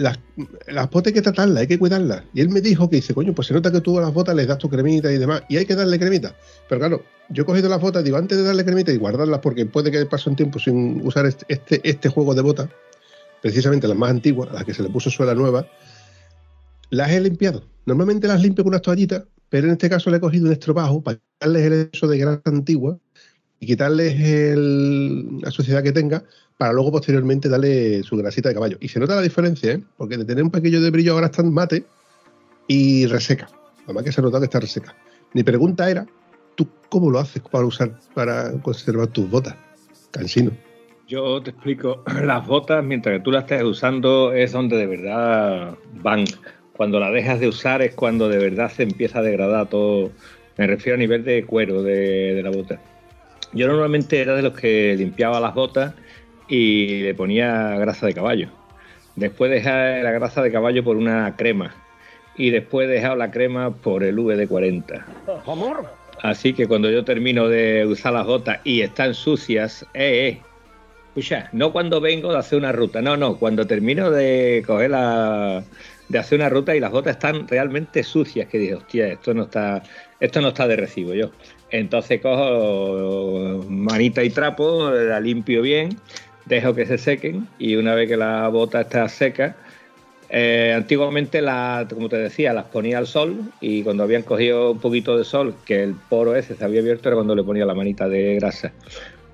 las, 0.00 0.18
las 0.66 0.90
botas 0.90 1.08
hay 1.08 1.14
que 1.14 1.22
tratarlas, 1.22 1.58
hay 1.58 1.66
que 1.66 1.78
cuidarlas. 1.78 2.22
Y 2.32 2.40
él 2.40 2.48
me 2.48 2.62
dijo 2.62 2.88
que 2.88 2.96
dice, 2.96 3.12
coño, 3.12 3.34
pues 3.34 3.48
se 3.48 3.54
nota 3.54 3.70
que 3.70 3.82
tú 3.82 3.98
a 3.98 4.02
las 4.02 4.14
botas 4.14 4.34
les 4.34 4.46
das 4.46 4.56
tu 4.56 4.70
cremita 4.70 5.12
y 5.12 5.18
demás, 5.18 5.42
y 5.48 5.58
hay 5.58 5.66
que 5.66 5.74
darle 5.74 5.98
cremita. 5.98 6.34
Pero 6.68 6.78
claro, 6.78 7.04
yo 7.28 7.42
he 7.42 7.46
cogido 7.46 7.68
las 7.68 7.80
botas, 7.80 8.02
digo, 8.02 8.16
antes 8.16 8.38
de 8.38 8.44
darle 8.44 8.64
cremita 8.64 8.92
y 8.92 8.96
guardarlas, 8.96 9.40
porque 9.40 9.66
puede 9.66 9.90
que 9.90 10.06
pase 10.06 10.30
un 10.30 10.36
tiempo 10.36 10.58
sin 10.58 11.06
usar 11.06 11.26
este, 11.26 11.44
este, 11.48 11.80
este 11.84 12.08
juego 12.08 12.34
de 12.34 12.40
botas, 12.40 12.70
precisamente 13.42 13.86
las 13.86 13.96
más 13.96 14.10
antiguas, 14.10 14.48
a 14.50 14.54
las 14.54 14.64
que 14.64 14.72
se 14.72 14.82
le 14.82 14.88
puso 14.88 15.10
suela 15.10 15.34
nueva, 15.34 15.66
las 16.88 17.10
he 17.10 17.20
limpiado. 17.20 17.62
Normalmente 17.84 18.26
las 18.26 18.40
limpio 18.40 18.64
con 18.64 18.70
unas 18.70 18.82
toallitas, 18.82 19.24
pero 19.50 19.66
en 19.66 19.74
este 19.74 19.90
caso 19.90 20.08
le 20.08 20.16
he 20.16 20.20
cogido 20.20 20.46
un 20.46 20.52
estropajo 20.52 21.02
para 21.02 21.18
quitarles 21.18 21.62
el 21.66 21.72
exceso 21.82 22.08
de 22.08 22.18
grasa 22.18 22.42
antigua 22.46 22.98
y 23.60 23.66
quitarles 23.66 24.18
el- 24.18 25.38
la 25.40 25.50
suciedad 25.50 25.82
que 25.82 25.92
tenga 25.92 26.24
para 26.56 26.72
luego 26.72 26.92
posteriormente 26.92 27.48
darle 27.48 28.02
su 28.02 28.16
grasita 28.16 28.48
de 28.48 28.54
caballo. 28.54 28.76
Y 28.80 28.88
se 28.88 28.98
nota 29.00 29.14
la 29.14 29.22
diferencia, 29.22 29.72
¿eh? 29.72 29.80
porque 29.96 30.16
de 30.16 30.24
tener 30.24 30.42
un 30.42 30.50
pequeño 30.50 30.80
de 30.80 30.90
brillo 30.90 31.12
ahora 31.12 31.26
están 31.26 31.52
mate 31.52 31.84
y 32.66 33.06
reseca. 33.06 33.48
Además 33.84 34.04
que 34.04 34.12
se 34.12 34.22
nota 34.22 34.38
que 34.38 34.44
está 34.44 34.60
reseca. 34.60 34.94
Mi 35.32 35.42
pregunta 35.42 35.90
era, 35.90 36.06
¿tú 36.54 36.68
cómo 36.88 37.10
lo 37.10 37.18
haces 37.18 37.42
para 37.50 37.64
usar, 37.64 37.98
para 38.14 38.52
conservar 38.62 39.06
tus 39.08 39.30
botas? 39.30 39.56
Cansino. 40.10 40.50
Yo 41.08 41.42
te 41.42 41.50
explico, 41.50 42.02
las 42.24 42.46
botas, 42.46 42.84
mientras 42.84 43.18
que 43.18 43.24
tú 43.24 43.30
las 43.30 43.44
estés 43.44 43.62
usando, 43.62 44.32
es 44.32 44.52
donde 44.52 44.76
de 44.76 44.86
verdad 44.86 45.76
van. 46.02 46.24
Cuando 46.76 46.98
la 46.98 47.10
dejas 47.10 47.40
de 47.40 47.48
usar 47.48 47.82
es 47.82 47.94
cuando 47.94 48.28
de 48.28 48.38
verdad 48.38 48.70
se 48.70 48.84
empieza 48.84 49.18
a 49.18 49.22
degradar 49.22 49.68
todo. 49.68 50.10
Me 50.56 50.66
refiero 50.66 50.94
a 50.94 50.98
nivel 50.98 51.24
de 51.24 51.44
cuero 51.44 51.82
de, 51.82 52.34
de 52.34 52.42
la 52.42 52.50
bota. 52.50 52.80
Yo 53.52 53.66
normalmente 53.66 54.20
era 54.20 54.34
de 54.34 54.42
los 54.42 54.58
que 54.58 54.94
limpiaba 54.96 55.40
las 55.40 55.54
botas 55.54 55.94
y 56.48 57.02
le 57.02 57.14
ponía 57.14 57.76
grasa 57.78 58.06
de 58.06 58.14
caballo. 58.14 58.48
Después 59.16 59.50
dejaba 59.50 59.98
la 59.98 60.12
grasa 60.12 60.42
de 60.42 60.52
caballo 60.52 60.84
por 60.84 60.96
una 60.96 61.36
crema. 61.36 61.74
Y 62.36 62.50
después 62.50 62.88
he 62.88 62.92
dejado 62.92 63.16
la 63.16 63.30
crema 63.30 63.70
por 63.70 64.02
el 64.02 64.16
VD40. 64.16 65.04
Así 66.22 66.52
que 66.52 66.66
cuando 66.66 66.90
yo 66.90 67.04
termino 67.04 67.48
de 67.48 67.86
usar 67.86 68.12
las 68.12 68.26
botas 68.26 68.60
y 68.64 68.82
están 68.82 69.14
sucias, 69.14 69.82
eh, 69.94 70.28
eh, 70.28 70.42
escucha, 71.08 71.48
no 71.52 71.72
cuando 71.72 72.00
vengo 72.00 72.30
de 72.32 72.38
hacer 72.38 72.58
una 72.58 72.72
ruta, 72.72 73.02
no, 73.02 73.16
no, 73.16 73.36
cuando 73.38 73.66
termino 73.66 74.10
de 74.10 74.62
coger 74.66 74.90
la, 74.90 75.64
de 76.08 76.18
hacer 76.18 76.38
una 76.38 76.48
ruta 76.48 76.76
y 76.76 76.80
las 76.80 76.92
botas 76.92 77.12
están 77.12 77.48
realmente 77.48 78.02
sucias, 78.02 78.48
que 78.48 78.58
dije, 78.58 78.74
hostia, 78.74 79.08
esto 79.08 79.32
no 79.32 79.44
está, 79.44 79.82
esto 80.20 80.40
no 80.40 80.48
está 80.48 80.66
de 80.66 80.76
recibo 80.76 81.14
yo. 81.14 81.30
Entonces 81.70 82.20
cojo 82.20 83.64
manita 83.68 84.24
y 84.24 84.30
trapo, 84.30 84.90
la 84.90 85.20
limpio 85.20 85.62
bien, 85.62 85.96
dejo 86.46 86.74
que 86.74 86.86
se 86.86 86.98
sequen 86.98 87.46
y 87.58 87.76
una 87.76 87.94
vez 87.94 88.08
que 88.08 88.16
la 88.16 88.48
bota 88.48 88.80
está 88.80 89.08
seca, 89.08 89.56
eh, 90.32 90.72
antiguamente, 90.76 91.42
la, 91.42 91.88
como 91.92 92.08
te 92.08 92.16
decía, 92.16 92.52
las 92.52 92.66
ponía 92.66 92.98
al 92.98 93.08
sol 93.08 93.40
y 93.60 93.82
cuando 93.82 94.04
habían 94.04 94.22
cogido 94.22 94.70
un 94.70 94.78
poquito 94.78 95.18
de 95.18 95.24
sol, 95.24 95.54
que 95.64 95.82
el 95.82 95.94
poro 96.08 96.36
ese 96.36 96.54
se 96.54 96.64
había 96.64 96.80
abierto, 96.80 97.08
era 97.08 97.16
cuando 97.16 97.34
le 97.34 97.42
ponía 97.42 97.66
la 97.66 97.74
manita 97.74 98.08
de 98.08 98.36
grasa. 98.36 98.72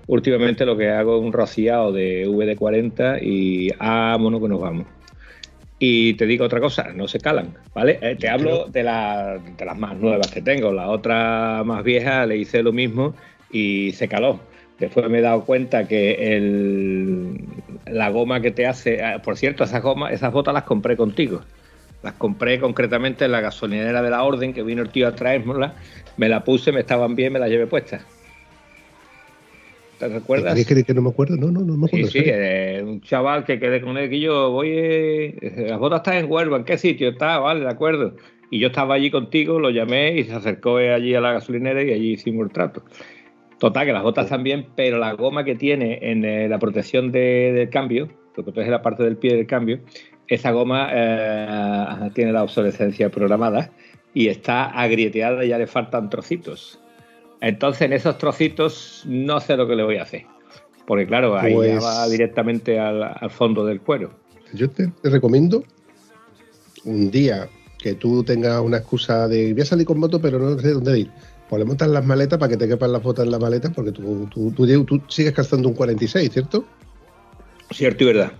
Últimamente 0.07 0.65
lo 0.65 0.77
que 0.77 0.89
hago 0.89 1.19
es 1.19 1.23
un 1.23 1.33
rociado 1.33 1.93
de 1.93 2.27
VD40 2.27 3.19
y 3.21 3.71
vámonos 3.73 4.41
que 4.41 4.49
nos 4.49 4.61
vamos. 4.61 4.87
Y 5.79 6.15
te 6.15 6.25
digo 6.27 6.45
otra 6.47 6.59
cosa, 6.61 6.91
no 6.95 7.07
se 7.07 7.21
calan, 7.21 7.55
¿vale? 7.75 7.99
Eh, 8.01 8.17
te 8.17 8.29
hablo 8.31 8.67
de, 8.67 8.83
la- 8.83 9.39
de 9.39 9.65
las 9.65 9.77
más 9.79 9.95
nuevas 9.97 10.31
que 10.31 10.41
tengo. 10.41 10.73
La 10.73 10.89
otra 10.89 11.63
más 11.65 11.85
vieja 11.85 12.25
le 12.25 12.39
hice 12.39 12.63
lo 12.63 12.73
mismo 12.73 13.15
y 13.51 13.93
se 13.93 14.09
caló. 14.09 14.41
Después 14.79 15.09
me 15.11 15.19
he 15.19 15.23
dado 15.23 15.45
cuenta 15.45 15.87
que 15.87 16.37
el, 16.37 17.35
la 17.87 18.09
goma 18.11 18.41
que 18.41 18.51
te 18.51 18.67
hace, 18.67 19.03
ah, 19.03 19.21
por 19.23 19.37
cierto, 19.37 19.65
esas 19.65 19.83
gomas, 19.83 20.13
esas 20.13 20.33
botas 20.33 20.55
las 20.55 20.65
compré 20.65 20.97
contigo. 20.97 21.43
Las 22.03 22.15
compré 22.15 22.59
concretamente 22.61 23.25
en 23.25 23.33
la 23.33 23.41
gasolinera 23.41 24.01
de 24.03 24.11
la 24.11 24.23
Orden, 24.23 24.53
que 24.55 24.63
vino 24.63 24.83
el 24.83 24.91
tío 24.91 25.09
a 25.09 25.15
traérmelas. 25.15 25.73
Me 26.17 26.29
la 26.29 26.45
puse, 26.45 26.73
me 26.73 26.81
estaban 26.81 27.17
bien, 27.17 27.33
me 27.33 27.39
las 27.39 27.51
llevé 27.51 27.67
puestas. 27.67 28.03
¿Te 29.99 30.09
recuerdas? 30.09 30.51
¿Queréis 30.53 30.67
que, 30.67 30.85
que 30.85 30.95
no 30.95 31.03
me 31.03 31.11
acuerdo? 31.11 31.37
No, 31.37 31.51
no, 31.51 31.61
no 31.61 31.77
me 31.77 31.87
Sí, 31.89 31.97
acuerdo. 31.97 32.07
sí, 32.11 32.19
¿en 32.19 32.25
serio? 32.25 32.35
eh, 32.39 32.83
un 32.85 33.01
chaval 33.01 33.45
que 33.45 33.59
quedé 33.59 33.81
con 33.81 33.97
él, 33.97 34.11
que 34.11 34.21
yo 34.21 34.51
voy, 34.51 34.69
eh, 34.71 35.67
las 35.69 35.79
botas 35.79 35.99
están 36.01 36.17
en 36.17 36.31
Huelva, 36.31 36.59
¿en 36.59 36.65
qué 36.65 36.77
sitio 36.77 37.09
está? 37.11 37.39
Vale, 37.39 37.61
de 37.61 37.71
acuerdo. 37.71 38.17
Y 38.51 38.59
yo 38.61 38.69
estaba 38.69 38.95
allí 38.95 39.11
contigo, 39.11 39.59
lo 39.59 39.71
llamé 39.71 40.19
y 40.19 40.25
se 40.25 40.33
acercó 40.35 40.77
allí 40.77 41.15
a 41.15 41.21
la 41.21 41.33
gasolinera 41.33 41.83
y 41.83 41.93
allí 41.93 42.13
hicimos 42.13 42.47
el 42.47 42.53
trato. 42.53 42.83
Total, 43.59 43.87
que 43.87 43.93
las 43.93 44.03
botas 44.03 44.43
bien, 44.43 44.67
pero 44.77 44.99
la 44.99 45.13
goma 45.15 45.43
que 45.45 45.55
tiene 45.55 45.99
en 46.03 46.25
eh, 46.25 46.49
la 46.49 46.59
protección 46.59 47.11
de- 47.11 47.53
del 47.55 47.71
cambio, 47.71 48.09
que 48.35 48.43
protege 48.43 48.71
la 48.71 48.83
parte 48.83 49.03
del 49.03 49.17
pie 49.17 49.35
del 49.35 49.47
cambio, 49.47 49.81
esa 50.29 50.51
goma 50.51 50.91
eh, 50.93 52.11
tiene 52.15 52.33
la 52.33 52.43
obsolescencia 52.43 53.09
programada 53.11 53.71
y 54.13 54.29
está 54.29 54.65
agrieteada 54.67 55.45
y 55.45 55.49
ya 55.49 55.59
le 55.59 55.67
faltan 55.67 56.11
trocitos. 56.11 56.81
Entonces, 57.41 57.83
en 57.83 57.93
esos 57.93 58.19
trocitos 58.19 59.03
no 59.07 59.41
sé 59.41 59.57
lo 59.57 59.67
que 59.69 59.77
le 59.77 59.83
voy 59.85 59.97
a 59.99 60.03
hacer. 60.03 60.25
Porque 60.87 61.07
claro, 61.07 61.37
ahí 61.39 61.51
ya 61.53 61.57
Pues- 61.57 61.85
va 61.85 62.09
directamente 62.09 62.79
al, 62.79 63.03
al 63.03 63.31
fondo 63.31 63.65
del 63.65 63.81
cuero. 63.81 64.11
Yo 64.53 64.71
te, 64.71 64.87
te 65.03 65.11
recomiendo 65.11 65.65
un 66.85 67.11
día 67.11 67.49
que 67.79 67.95
tú 67.95 68.23
tengas 68.23 68.61
una 68.61 68.79
excusa 68.79 69.27
de 69.29 69.53
voy 69.53 69.63
a 69.63 69.67
salir 69.67 69.87
con 69.87 69.99
moto, 69.99 70.21
pero 70.21 70.39
no 70.39 70.59
sé 70.59 70.71
dónde 70.71 70.99
ir. 71.01 71.11
Pues 71.49 71.59
le 71.61 71.65
montas 71.67 71.89
las 71.89 72.05
maletas 72.05 72.39
para 72.39 72.51
que 72.51 72.57
te 72.57 72.67
quepan 72.69 72.93
las 72.93 73.03
botas 73.03 73.25
en 73.25 73.31
la 73.33 73.39
maleta, 73.39 73.71
porque 73.71 73.93
tú, 73.93 74.27
tú, 74.31 74.51
tú- 74.53 74.85
tú 74.85 75.03
sigues 75.09 75.33
calzando 75.33 75.69
un 75.69 75.75
46, 75.75 76.31
¿cierto? 76.33 76.65
Cierto 77.71 78.05
y 78.05 78.07
verdad. 78.07 78.33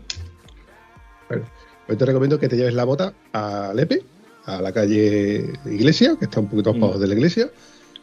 Bueno, 1.29 1.45
pues 1.87 1.99
te 1.99 2.05
recomiendo 2.07 2.39
que 2.39 2.49
te 2.49 2.57
lleves 2.57 2.75
la 2.75 2.85
bota 2.85 3.13
a 3.33 3.73
Lepe, 3.75 4.03
a 4.45 4.61
la 4.63 4.73
calle 4.73 5.53
Iglesia, 5.67 6.17
que 6.19 6.25
está 6.27 6.41
un 6.41 6.49
poquito 6.49 6.73
Mm. 6.75 6.83
abajo 6.85 6.99
de 7.01 7.07
la 7.09 7.15
iglesia, 7.15 7.51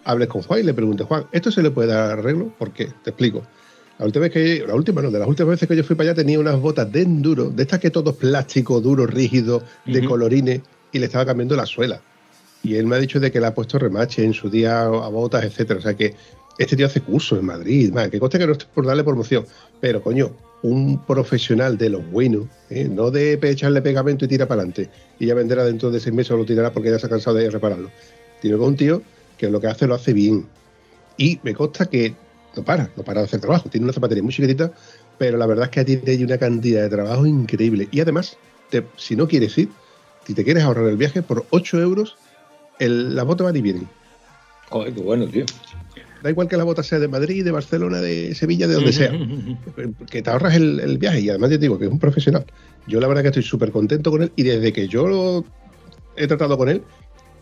hables 0.04 0.28
con 0.28 0.42
Juan 0.42 0.60
y 0.60 0.64
le 0.64 0.74
preguntes, 0.74 1.08
Juan, 1.08 1.26
¿esto 1.32 1.52
se 1.52 1.62
le 1.62 1.72
puede 1.72 1.90
dar 1.90 2.20
arreglo? 2.20 2.54
¿Por 2.58 2.72
qué? 2.72 2.90
Te 3.04 3.12
explico. 3.12 3.44
La 4.00 4.06
última 4.06 4.24
vez 4.24 4.32
que, 4.32 4.66
la 4.68 4.76
última 4.76 5.02
no, 5.02 5.12
de 5.12 5.20
las 5.20 5.28
últimas 5.28 5.52
veces 5.52 5.68
que 5.68 5.76
yo 5.76 5.84
fui 5.84 5.96
para 5.96 6.10
allá 6.10 6.16
tenía 6.16 6.40
unas 6.40 6.60
botas 6.60 6.92
de 6.92 7.04
enduro, 7.04 7.50
de 7.50 7.64
estas 7.64 7.80
que 7.80 7.92
todo 7.92 8.12
es 8.12 8.16
plástico, 8.18 8.82
duro, 8.82 9.06
rígido, 9.06 9.64
de 9.86 10.04
colorines, 10.04 10.62
y 10.92 11.00
le 11.00 11.06
estaba 11.06 11.26
cambiando 11.26 11.56
la 11.56 11.66
suela. 11.66 12.02
Y 12.64 12.76
él 12.76 12.88
me 12.88 12.96
ha 12.96 13.00
dicho 13.00 13.20
de 13.20 13.32
que 13.32 13.40
le 13.40 13.48
ha 13.48 13.54
puesto 13.54 13.78
remache 13.78 14.24
en 14.24 14.34
su 14.34 14.50
día 14.50 14.84
a 14.84 15.10
botas, 15.10 15.44
etcétera. 15.44 15.80
O 15.80 15.84
sea 15.84 15.94
que 15.94 16.16
este 16.58 16.76
tío 16.76 16.86
hace 16.86 17.02
cursos 17.02 17.40
en 17.40 17.46
Madrid, 17.46 17.92
man, 17.92 18.10
que 18.10 18.20
conste 18.20 18.40
que 18.40 18.46
no 18.46 18.54
estoy 18.54 18.68
por 18.74 18.86
darle 18.86 19.04
promoción, 19.04 19.46
pero 19.82 20.02
coño, 20.02 20.32
un 20.62 21.04
profesional 21.06 21.78
de 21.78 21.90
los 21.90 22.10
buenos, 22.10 22.48
¿eh? 22.70 22.88
no 22.90 23.12
de 23.12 23.40
echarle 23.42 23.82
pegamento 23.82 24.26
y 24.26 24.28
tira 24.28 24.48
para 24.48 24.62
adelante, 24.62 24.90
y 25.20 25.26
ya 25.26 25.36
venderá 25.36 25.66
dentro 25.66 25.92
de 25.92 26.00
seis 26.00 26.16
meses 26.16 26.32
o 26.32 26.38
lo 26.38 26.46
tirará 26.46 26.72
porque 26.72 26.90
ya 26.90 27.00
se 27.00 27.08
ha 27.08 27.10
cansado 27.10 27.38
de 27.38 27.50
repararlo. 27.50 27.90
Tiene 28.42 28.58
que 28.58 28.64
un 28.64 28.76
tío 28.76 29.02
que 29.44 29.52
lo 29.52 29.60
que 29.60 29.68
hace 29.68 29.88
lo 29.88 29.96
hace 29.96 30.14
bien. 30.14 30.46
Y 31.18 31.40
me 31.44 31.54
consta 31.54 31.86
que 31.86 32.16
no 32.56 32.64
para, 32.64 32.90
no 32.96 33.04
para 33.04 33.20
de 33.22 33.26
hacer 33.26 33.42
trabajo. 33.42 33.70
Tiene 33.70 33.84
una 33.86 33.94
zapatería 33.94 34.24
muy 34.24 34.32
chiquitita, 34.34 34.72
pero 35.18 35.38
la 35.38 35.46
verdad 35.46 35.66
es 35.66 35.72
que 35.72 35.84
tiene 35.98 36.24
una 36.24 36.38
cantidad 36.38 36.82
de 36.84 36.90
trabajo 36.90 37.26
increíble. 37.26 37.88
Y 37.92 38.00
además, 38.00 38.38
te- 38.70 38.86
si 38.96 39.16
no 39.18 39.28
quieres 39.28 39.58
ir, 39.58 39.70
si 40.26 40.34
te 40.34 40.44
quieres 40.46 40.64
ahorrar 40.64 40.88
el 40.88 40.96
viaje, 40.98 41.22
por 41.22 41.46
8 41.50 41.80
euros, 41.82 42.16
el- 42.80 43.16
la 43.16 43.24
bota 43.24 43.44
va 43.44 43.56
y 43.58 43.62
viene. 43.62 43.82
Joder, 44.70 44.94
qué 44.94 45.02
bueno, 45.02 45.28
tío. 45.28 45.46
Da 46.22 46.30
igual 46.30 46.48
que 46.48 46.56
la 46.56 46.64
bota 46.64 46.84
sea 46.84 47.00
de 47.00 47.10
Madrid, 47.10 47.44
de 47.44 47.52
Barcelona, 47.52 48.00
de 48.00 48.34
Sevilla, 48.34 48.68
de 48.68 48.76
donde 48.76 48.94
sea. 48.94 49.12
Que 50.10 50.22
te 50.22 50.30
ahorras 50.30 50.56
el, 50.56 50.80
el 50.80 50.98
viaje 50.98 51.20
y 51.22 51.30
además 51.30 51.50
te 51.50 51.58
digo 51.58 51.78
que 51.78 51.86
es 51.86 51.92
un 51.92 52.00
profesional. 52.00 52.46
Yo 52.88 53.00
la 53.02 53.08
verdad 53.08 53.24
que 53.24 53.28
estoy 53.30 53.44
súper 53.44 53.72
contento 53.72 54.10
con 54.12 54.22
él 54.24 54.32
y 54.36 54.44
desde 54.44 54.72
que 54.72 54.88
yo 54.88 55.08
lo 55.08 55.46
he 56.16 56.28
tratado 56.28 56.58
con 56.58 56.70
él, 56.70 56.84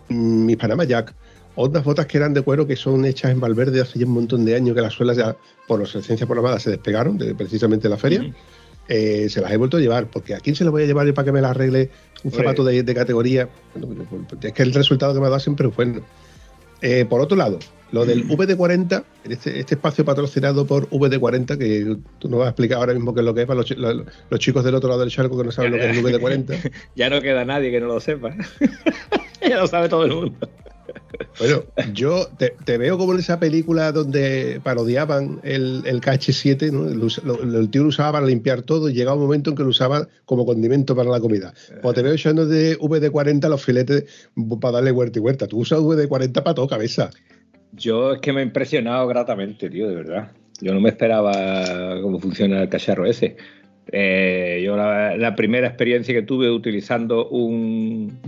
mis 0.09 0.55
Panama 0.57 0.83
Jack, 0.85 1.13
otras 1.55 1.83
botas 1.83 2.05
que 2.05 2.17
eran 2.17 2.33
de 2.33 2.41
cuero 2.41 2.65
que 2.67 2.75
son 2.75 3.05
hechas 3.05 3.31
en 3.31 3.39
Valverde 3.39 3.81
hace 3.81 3.99
ya 3.99 4.05
un 4.05 4.13
montón 4.13 4.45
de 4.45 4.55
años, 4.55 4.75
que 4.75 4.81
las 4.81 4.93
suelas 4.93 5.17
ya 5.17 5.35
por 5.67 5.79
obsolescencia 5.81 6.25
programada 6.25 6.59
se 6.59 6.69
despegaron 6.71 7.17
de 7.17 7.33
precisamente 7.35 7.87
la 7.89 7.97
feria. 7.97 8.21
Ujú. 8.21 8.33
eh, 8.89 9.27
se 9.29 9.39
las 9.41 9.51
he 9.51 9.57
vuelto 9.57 9.77
a 9.77 9.79
llevar, 9.79 10.07
porque 10.07 10.33
¿a 10.35 10.39
quién 10.39 10.55
se 10.55 10.63
las 10.63 10.71
voy 10.71 10.83
a 10.83 10.85
llevar 10.85 11.05
yo 11.07 11.13
para 11.13 11.25
que 11.25 11.31
me 11.31 11.39
las 11.41 11.51
arregle 11.51 11.89
un 12.23 12.31
zapato 12.31 12.63
de, 12.63 12.83
de 12.83 12.93
categoría? 12.95 13.47
Bueno, 13.75 14.05
es 14.41 14.51
que 14.53 14.63
el 14.63 14.73
resultado 14.73 15.13
que 15.13 15.19
me 15.19 15.27
ha 15.27 15.29
dado 15.29 15.39
siempre 15.39 15.67
es 15.67 15.75
bueno. 15.75 16.01
Eh, 16.81 17.05
por 17.07 17.21
otro 17.21 17.37
lado, 17.37 17.59
lo 17.91 18.05
del 18.05 18.27
VD40, 18.27 19.03
en 19.25 19.31
este, 19.31 19.59
este 19.59 19.75
espacio 19.75 20.03
patrocinado 20.03 20.65
por 20.65 20.89
VD40, 20.89 21.57
que 21.57 21.95
tú 22.17 22.27
nos 22.27 22.39
vas 22.39 22.47
a 22.47 22.49
explicar 22.49 22.79
ahora 22.79 22.93
mismo 22.95 23.13
qué 23.13 23.19
es 23.21 23.25
lo 23.25 23.33
que 23.35 23.41
es 23.41 23.47
para 23.47 23.59
los, 23.61 23.69
los- 23.77 24.03
los 24.29 24.39
chicos 24.39 24.63
del 24.63 24.73
otro 24.75 24.89
lado 24.89 25.01
del 25.01 25.11
charco 25.11 25.37
que 25.37 25.43
no 25.43 25.51
saben 25.51 25.71
lo 25.73 25.77
que 25.77 25.89
es 25.91 25.97
el 25.97 26.03
VD40. 26.03 26.71
Ya 26.95 27.09
no 27.11 27.21
queda 27.21 27.45
nadie 27.45 27.69
que 27.71 27.79
no 27.79 27.85
lo 27.87 27.99
sepa. 27.99 28.35
ya 29.47 29.57
lo 29.59 29.67
sabe 29.67 29.89
todo 29.89 30.05
el 30.05 30.11
mundo. 30.13 30.49
Bueno, 31.39 31.63
yo 31.93 32.27
te, 32.37 32.77
veo 32.77 32.97
como 32.97 33.13
en 33.13 33.19
esa 33.19 33.39
película 33.39 33.91
donde 33.91 34.59
parodiaban 34.63 35.39
el, 35.43 35.81
el 35.85 36.01
KH7, 36.01 36.71
¿no? 36.71 36.87
El, 36.87 37.69
tío 37.69 37.83
lo 37.83 37.89
usaba 37.89 38.13
para 38.13 38.25
limpiar 38.25 38.61
todo 38.61 38.89
y 38.89 38.93
llegaba 38.93 39.15
un 39.15 39.23
momento 39.23 39.49
en 39.49 39.55
que 39.55 39.63
lo 39.63 39.69
usaba 39.69 40.07
como 40.25 40.45
condimento 40.45 40.95
para 40.95 41.09
la 41.09 41.19
comida. 41.19 41.53
Pues 41.81 41.95
te 41.95 42.01
veo 42.01 42.13
echando 42.13 42.45
de 42.45 42.77
VD40 42.77 43.49
los 43.49 43.63
filetes 43.63 44.29
para 44.59 44.73
darle 44.73 44.91
vuelta 44.91 45.19
y 45.19 45.21
vuelta. 45.21 45.47
Tú 45.47 45.59
usas 45.59 45.79
VD40 45.79 46.33
para 46.43 46.53
todo 46.53 46.67
cabeza. 46.67 47.09
Yo 47.73 48.13
es 48.13 48.21
que 48.21 48.33
me 48.33 48.41
ha 48.41 48.43
impresionado 48.43 49.07
gratamente, 49.07 49.69
tío, 49.69 49.87
de 49.87 49.95
verdad. 49.95 50.31
Yo 50.59 50.73
no 50.73 50.81
me 50.81 50.89
esperaba 50.89 51.99
cómo 52.01 52.19
funciona 52.19 52.61
el 52.61 52.69
cacharro 52.69 53.05
ese. 53.05 53.37
Eh, 53.91 54.61
yo 54.63 54.77
la 54.77 55.35
primera 55.35 55.67
experiencia 55.67 56.13
que 56.13 56.21
tuve 56.21 56.51
utilizando 56.51 57.29
un 57.29 58.19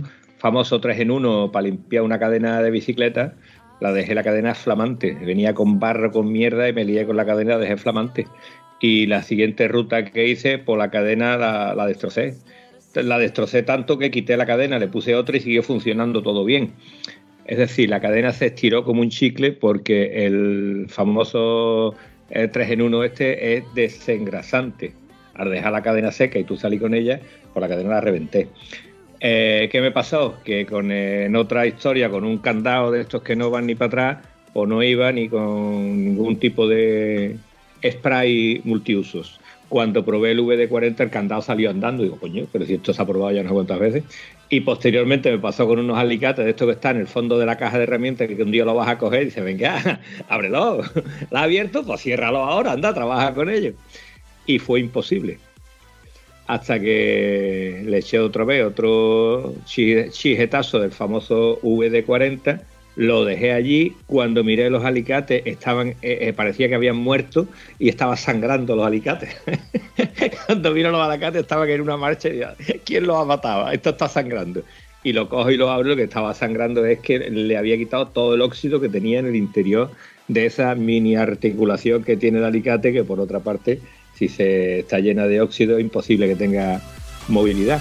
famoso 0.44 0.78
3 0.78 1.00
en 1.00 1.10
1 1.10 1.52
para 1.52 1.68
limpiar 1.68 2.02
una 2.02 2.18
cadena 2.18 2.60
de 2.60 2.70
bicicleta, 2.70 3.32
la 3.80 3.94
dejé 3.94 4.14
la 4.14 4.22
cadena 4.22 4.54
flamante. 4.54 5.14
Venía 5.14 5.54
con 5.54 5.80
barro, 5.80 6.12
con 6.12 6.30
mierda 6.30 6.68
y 6.68 6.74
me 6.74 6.84
lié 6.84 7.06
con 7.06 7.16
la 7.16 7.24
cadena, 7.24 7.56
dejé 7.56 7.78
flamante. 7.78 8.26
Y 8.78 9.06
la 9.06 9.22
siguiente 9.22 9.68
ruta 9.68 10.04
que 10.04 10.28
hice, 10.28 10.58
por 10.58 10.76
la 10.76 10.90
cadena 10.90 11.38
la, 11.38 11.74
la 11.74 11.86
destrocé. 11.86 12.34
La 12.94 13.18
destrocé 13.18 13.62
tanto 13.62 13.96
que 13.96 14.10
quité 14.10 14.36
la 14.36 14.44
cadena, 14.44 14.78
le 14.78 14.86
puse 14.86 15.14
otra 15.14 15.38
y 15.38 15.40
siguió 15.40 15.62
funcionando 15.62 16.22
todo 16.22 16.44
bien. 16.44 16.74
Es 17.46 17.56
decir, 17.56 17.88
la 17.88 18.00
cadena 18.00 18.30
se 18.34 18.48
estiró 18.48 18.84
como 18.84 19.00
un 19.00 19.08
chicle 19.08 19.52
porque 19.52 20.26
el 20.26 20.88
famoso 20.90 21.94
eh, 22.28 22.48
3 22.48 22.70
en 22.72 22.82
1 22.82 23.04
este 23.04 23.56
es 23.56 23.64
desengrasante. 23.74 24.92
Al 25.36 25.50
dejar 25.50 25.72
la 25.72 25.82
cadena 25.82 26.12
seca 26.12 26.38
y 26.38 26.44
tú 26.44 26.58
salí 26.58 26.78
con 26.78 26.92
ella, 26.92 27.18
por 27.54 27.62
la 27.62 27.68
cadena 27.68 27.94
la 27.94 28.02
reventé. 28.02 28.48
Eh, 29.26 29.70
¿Qué 29.72 29.80
me 29.80 29.90
pasó? 29.90 30.36
Que 30.44 30.66
con 30.66 30.92
eh, 30.92 31.24
en 31.24 31.34
otra 31.34 31.66
historia, 31.66 32.10
con 32.10 32.24
un 32.24 32.36
candado 32.36 32.90
de 32.90 33.00
estos 33.00 33.22
que 33.22 33.34
no 33.34 33.48
van 33.48 33.64
ni 33.64 33.74
para 33.74 33.86
atrás, 33.86 34.26
o 34.52 34.66
no 34.66 34.82
iba 34.82 35.10
ni 35.12 35.30
con 35.30 36.04
ningún 36.04 36.38
tipo 36.38 36.68
de 36.68 37.38
spray 37.82 38.60
multiusos. 38.64 39.40
Cuando 39.70 40.04
probé 40.04 40.32
el 40.32 40.40
VD40, 40.40 41.00
el 41.00 41.08
candado 41.08 41.40
salió 41.40 41.70
andando. 41.70 42.02
Digo, 42.02 42.18
coño, 42.18 42.46
pero 42.52 42.66
si 42.66 42.74
esto 42.74 42.92
se 42.92 43.00
ha 43.00 43.06
probado 43.06 43.32
ya 43.32 43.40
unas 43.40 43.54
cuantas 43.54 43.78
veces. 43.78 44.04
Y 44.50 44.60
posteriormente 44.60 45.32
me 45.32 45.38
pasó 45.38 45.66
con 45.66 45.78
unos 45.78 45.96
alicates 45.96 46.44
de 46.44 46.50
estos 46.50 46.66
que 46.66 46.74
están 46.74 46.96
en 46.96 47.02
el 47.02 47.08
fondo 47.08 47.38
de 47.38 47.46
la 47.46 47.56
caja 47.56 47.78
de 47.78 47.84
herramientas, 47.84 48.28
que 48.28 48.42
un 48.42 48.50
día 48.50 48.66
lo 48.66 48.74
vas 48.74 48.88
a 48.88 48.98
coger 48.98 49.22
y 49.22 49.24
dices, 49.26 49.42
venga, 49.42 50.00
ábrelo. 50.28 50.82
¿La 51.30 51.40
ha 51.40 51.42
abierto? 51.44 51.82
Pues 51.82 52.02
ciérralo 52.02 52.40
ahora, 52.40 52.72
anda, 52.72 52.92
trabaja 52.92 53.32
con 53.32 53.48
ello. 53.48 53.72
Y 54.44 54.58
fue 54.58 54.80
imposible. 54.80 55.38
Hasta 56.46 56.78
que 56.78 57.82
le 57.86 57.98
eché 57.98 58.18
otra 58.18 58.44
vez 58.44 58.64
otro 58.64 59.54
chi- 59.64 60.10
chijetazo 60.10 60.78
del 60.78 60.92
famoso 60.92 61.58
VD40, 61.62 62.60
lo 62.96 63.24
dejé 63.24 63.52
allí. 63.52 63.94
Cuando 64.06 64.44
miré 64.44 64.68
los 64.70 64.84
alicates, 64.84 65.42
estaban, 65.46 65.90
eh, 66.02 66.18
eh, 66.20 66.32
parecía 66.34 66.68
que 66.68 66.74
habían 66.74 66.96
muerto 66.96 67.46
y 67.78 67.88
estaba 67.88 68.16
sangrando 68.16 68.76
los 68.76 68.86
alicates. 68.86 69.34
Cuando 70.46 70.72
vino 70.74 70.90
los 70.90 71.00
alicates, 71.00 71.42
estaban 71.42 71.68
en 71.70 71.80
una 71.80 71.96
marcha 71.96 72.28
y 72.28 72.32
digo, 72.32 72.48
¿quién 72.84 73.06
los 73.06 73.16
ha 73.16 73.24
matado? 73.24 73.70
Esto 73.70 73.90
está 73.90 74.08
sangrando. 74.08 74.62
Y 75.02 75.12
lo 75.12 75.28
cojo 75.28 75.50
y 75.50 75.56
lo 75.56 75.70
abro, 75.70 75.90
lo 75.90 75.96
que 75.96 76.04
estaba 76.04 76.32
sangrando 76.34 76.84
es 76.86 76.98
que 77.00 77.18
le 77.18 77.56
había 77.56 77.76
quitado 77.76 78.08
todo 78.08 78.34
el 78.34 78.40
óxido 78.40 78.80
que 78.80 78.88
tenía 78.88 79.18
en 79.18 79.26
el 79.26 79.36
interior 79.36 79.90
de 80.28 80.46
esa 80.46 80.74
mini 80.74 81.16
articulación 81.16 82.02
que 82.04 82.16
tiene 82.16 82.38
el 82.38 82.44
alicate, 82.44 82.92
que 82.92 83.04
por 83.04 83.20
otra 83.20 83.40
parte, 83.40 83.80
si 84.18 84.28
se 84.28 84.80
está 84.80 84.98
llena 85.00 85.26
de 85.26 85.40
óxido, 85.40 85.78
es 85.78 85.84
imposible 85.84 86.28
que 86.28 86.36
tenga 86.36 86.80
movilidad. 87.28 87.80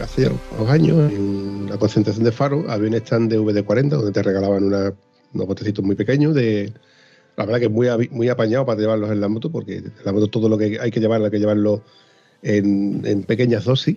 Hace 0.00 0.28
unos 0.58 0.70
años, 0.70 1.10
en 1.10 1.66
la 1.70 1.78
concentración 1.78 2.24
de 2.24 2.32
Faro, 2.32 2.64
había 2.68 2.88
un 2.88 2.94
stand 2.94 3.30
de 3.30 3.38
VD40 3.40 3.88
donde 3.88 4.12
te 4.12 4.22
regalaban 4.22 4.64
una- 4.64 4.92
unos 5.32 5.46
botecitos 5.46 5.84
muy 5.84 5.96
pequeños 5.96 6.34
de. 6.34 6.72
La 7.36 7.44
verdad 7.44 7.58
que 7.60 7.66
es 7.66 7.70
muy, 7.70 7.88
muy 8.10 8.28
apañado 8.28 8.64
para 8.64 8.80
llevarlos 8.80 9.10
en 9.10 9.20
la 9.20 9.28
moto, 9.28 9.50
porque 9.50 9.76
en 9.78 9.92
la 10.04 10.12
moto 10.12 10.28
todo 10.28 10.48
lo 10.48 10.56
que 10.56 10.78
hay 10.80 10.90
que 10.90 11.00
llevar 11.00 11.22
hay 11.22 11.30
que 11.30 11.38
llevarlo 11.38 11.82
en 12.42 13.22
pequeñas 13.24 13.64
dosis. 13.64 13.96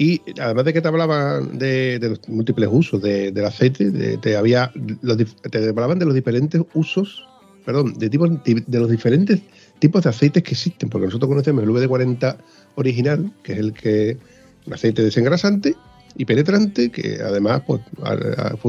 Y 0.00 0.22
además 0.40 0.64
de 0.64 0.72
que 0.72 0.80
te 0.80 0.88
hablaban 0.88 1.58
de, 1.58 1.98
los 2.00 2.26
múltiples 2.26 2.70
usos 2.72 3.02
de- 3.02 3.32
del 3.32 3.44
aceite, 3.44 4.16
te, 4.16 4.34
había 4.34 4.72
te 5.50 5.68
hablaban 5.68 5.98
de 5.98 6.06
los 6.06 6.14
diferentes 6.14 6.62
usos, 6.72 7.22
perdón, 7.66 7.92
de, 7.98 8.08
tipos, 8.08 8.30
de 8.42 8.80
los 8.80 8.88
diferentes 8.88 9.42
tipos 9.78 10.02
de 10.02 10.08
aceites 10.08 10.42
que 10.42 10.52
existen, 10.52 10.88
porque 10.88 11.04
nosotros 11.04 11.28
conocemos 11.28 11.64
el 11.64 11.68
VD40 11.68 12.34
original, 12.76 13.30
que 13.42 13.52
es 13.52 13.58
el 13.58 13.74
que 13.74 14.16
un 14.66 14.72
aceite 14.72 15.02
desengrasante 15.02 15.74
y 16.16 16.24
penetrante, 16.24 16.90
que 16.90 17.18
además 17.22 17.62
pues, 17.66 17.80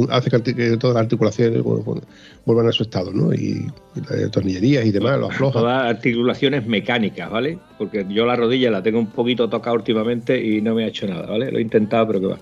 hace 0.10 0.30
que, 0.30 0.78
todas 0.78 0.96
las 0.96 1.04
articulaciones 1.04 1.62
vu- 1.62 1.84
vu- 1.84 2.02
vuelvan 2.46 2.68
a 2.68 2.72
su 2.72 2.84
estado, 2.84 3.12
¿no? 3.12 3.34
Y, 3.34 3.68
y 3.96 4.00
las 4.10 4.32
tornillerías 4.32 4.86
y 4.86 4.92
demás, 4.92 5.20
lo 5.20 5.28
afloja. 5.28 5.60
Todas 5.60 5.90
articulaciones 5.90 6.66
mecánicas, 6.66 7.30
¿vale? 7.30 7.58
Porque 7.78 8.06
yo 8.10 8.26
la 8.26 8.36
rodilla 8.36 8.70
la 8.72 8.84
tengo 8.84 9.00
un 9.00 9.08
poquito 9.12 9.50
tocada 9.50 9.76
últimamente 9.76 10.40
y 10.44 10.62
no 10.62 10.76
me 10.76 10.84
ha 10.86 10.88
hecho 10.88 11.08
nada, 11.08 11.26
¿vale? 11.28 11.52
Lo 11.52 11.58
he 11.58 11.62
intentado, 11.62 12.08
pero 12.08 12.20
que 12.22 12.28
va. 12.28 12.38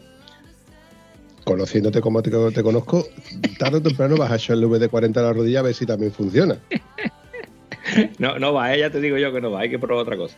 Conociéndote 1.46 2.02
como 2.02 2.22
te, 2.22 2.30
te 2.52 2.62
conozco, 2.62 3.08
tarde 3.58 3.78
o 3.78 3.82
temprano 3.82 4.18
vas 4.18 4.32
a 4.32 4.36
echar 4.36 4.58
el 4.58 4.66
VD40 4.66 5.18
a 5.18 5.22
la 5.24 5.34
rodilla 5.34 5.60
a 5.62 5.64
ver 5.64 5.74
si 5.74 5.86
también 5.86 6.12
funciona. 6.12 6.58
No, 8.20 8.38
no 8.38 8.54
va, 8.54 8.76
¿eh? 8.76 8.80
ya 8.80 8.92
te 8.92 9.02
digo 9.02 9.18
yo 9.18 9.34
que 9.34 9.42
no 9.42 9.50
va, 9.50 9.62
hay 9.62 9.70
que 9.72 9.80
probar 9.80 10.04
otra 10.04 10.16
cosa. 10.16 10.36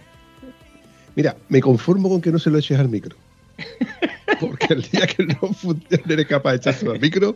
Mira, 1.15 1.35
me 1.49 1.59
conformo 1.59 2.07
con 2.07 2.21
que 2.21 2.31
no 2.31 2.39
se 2.39 2.49
lo 2.49 2.59
eches 2.59 2.79
al 2.79 2.87
micro. 2.87 3.17
Porque 4.41 4.73
el 4.73 4.81
día 4.81 5.05
que 5.05 5.23
no 5.23 5.53
funcione 5.53 6.13
eres 6.13 6.25
capaz 6.25 6.51
de 6.51 6.57
echárselo 6.57 6.91
al 6.93 6.99
micro 6.99 7.35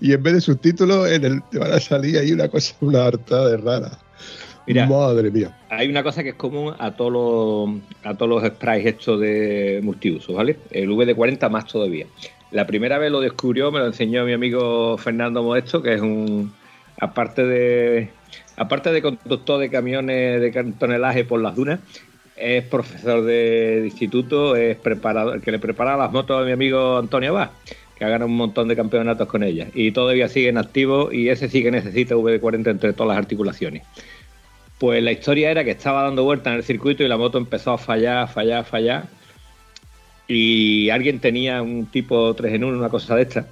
y 0.00 0.12
en 0.12 0.22
vez 0.22 0.34
de 0.34 0.40
subtítulos 0.42 1.10
en 1.10 1.24
el, 1.24 1.42
te 1.50 1.58
van 1.58 1.72
a 1.72 1.80
salir 1.80 2.18
ahí 2.18 2.30
una 2.30 2.48
cosa, 2.48 2.74
una 2.80 3.06
hartada 3.06 3.48
de 3.48 3.56
rara. 3.56 3.98
Mira. 4.66 4.86
Madre 4.86 5.30
mía. 5.30 5.58
Hay 5.70 5.88
una 5.88 6.02
cosa 6.02 6.22
que 6.22 6.30
es 6.30 6.34
común 6.34 6.74
a 6.78 6.94
todos 6.94 7.12
los, 7.12 7.80
a 8.04 8.14
todos 8.14 8.28
los 8.28 8.44
sprays 8.46 8.86
estos 8.86 9.18
de 9.18 9.80
multiuso, 9.82 10.34
¿vale? 10.34 10.58
El 10.70 10.90
VD40 10.90 11.50
más 11.50 11.66
todavía. 11.66 12.06
La 12.52 12.66
primera 12.66 12.98
vez 12.98 13.10
lo 13.10 13.20
descubrió, 13.20 13.72
me 13.72 13.80
lo 13.80 13.86
enseñó 13.86 14.24
mi 14.24 14.34
amigo 14.34 14.98
Fernando 14.98 15.42
Modesto, 15.42 15.82
que 15.82 15.94
es 15.94 16.00
un, 16.00 16.52
aparte 17.00 17.44
de, 17.44 18.10
aparte 18.56 18.92
de 18.92 19.02
conductor 19.02 19.58
de 19.58 19.70
camiones 19.70 20.40
de 20.40 20.72
tonelaje 20.78 21.24
por 21.24 21.40
las 21.40 21.56
dunas, 21.56 21.80
es 22.36 22.64
profesor 22.64 23.22
de 23.24 23.82
instituto, 23.84 24.56
es 24.56 24.76
preparador, 24.76 25.36
el 25.36 25.42
que 25.42 25.52
le 25.52 25.58
prepara 25.58 25.96
las 25.96 26.12
motos 26.12 26.40
a 26.40 26.44
mi 26.44 26.52
amigo 26.52 26.98
Antonio 26.98 27.34
Vaz, 27.34 27.50
que 27.96 28.04
ha 28.04 28.08
ganado 28.08 28.30
un 28.30 28.36
montón 28.36 28.68
de 28.68 28.76
campeonatos 28.76 29.28
con 29.28 29.42
ellas. 29.42 29.68
Y 29.74 29.92
todavía 29.92 30.28
sigue 30.28 30.48
en 30.48 30.58
activo 30.58 31.12
y 31.12 31.28
ese 31.28 31.48
sí 31.48 31.62
que 31.62 31.70
necesita 31.70 32.14
VD40 32.14 32.70
entre 32.70 32.92
todas 32.92 33.08
las 33.08 33.18
articulaciones. 33.18 33.82
Pues 34.78 35.02
la 35.02 35.12
historia 35.12 35.50
era 35.50 35.64
que 35.64 35.70
estaba 35.70 36.02
dando 36.02 36.24
vueltas 36.24 36.52
en 36.52 36.56
el 36.58 36.64
circuito 36.64 37.04
y 37.04 37.08
la 37.08 37.16
moto 37.16 37.38
empezó 37.38 37.72
a 37.72 37.78
fallar, 37.78 38.28
fallar, 38.28 38.64
fallar. 38.64 39.04
y 40.26 40.90
alguien 40.90 41.20
tenía 41.20 41.62
un 41.62 41.86
tipo 41.86 42.34
3 42.34 42.54
en 42.54 42.64
1, 42.64 42.78
una 42.78 42.88
cosa 42.88 43.16
de 43.16 43.22
esta, 43.22 43.46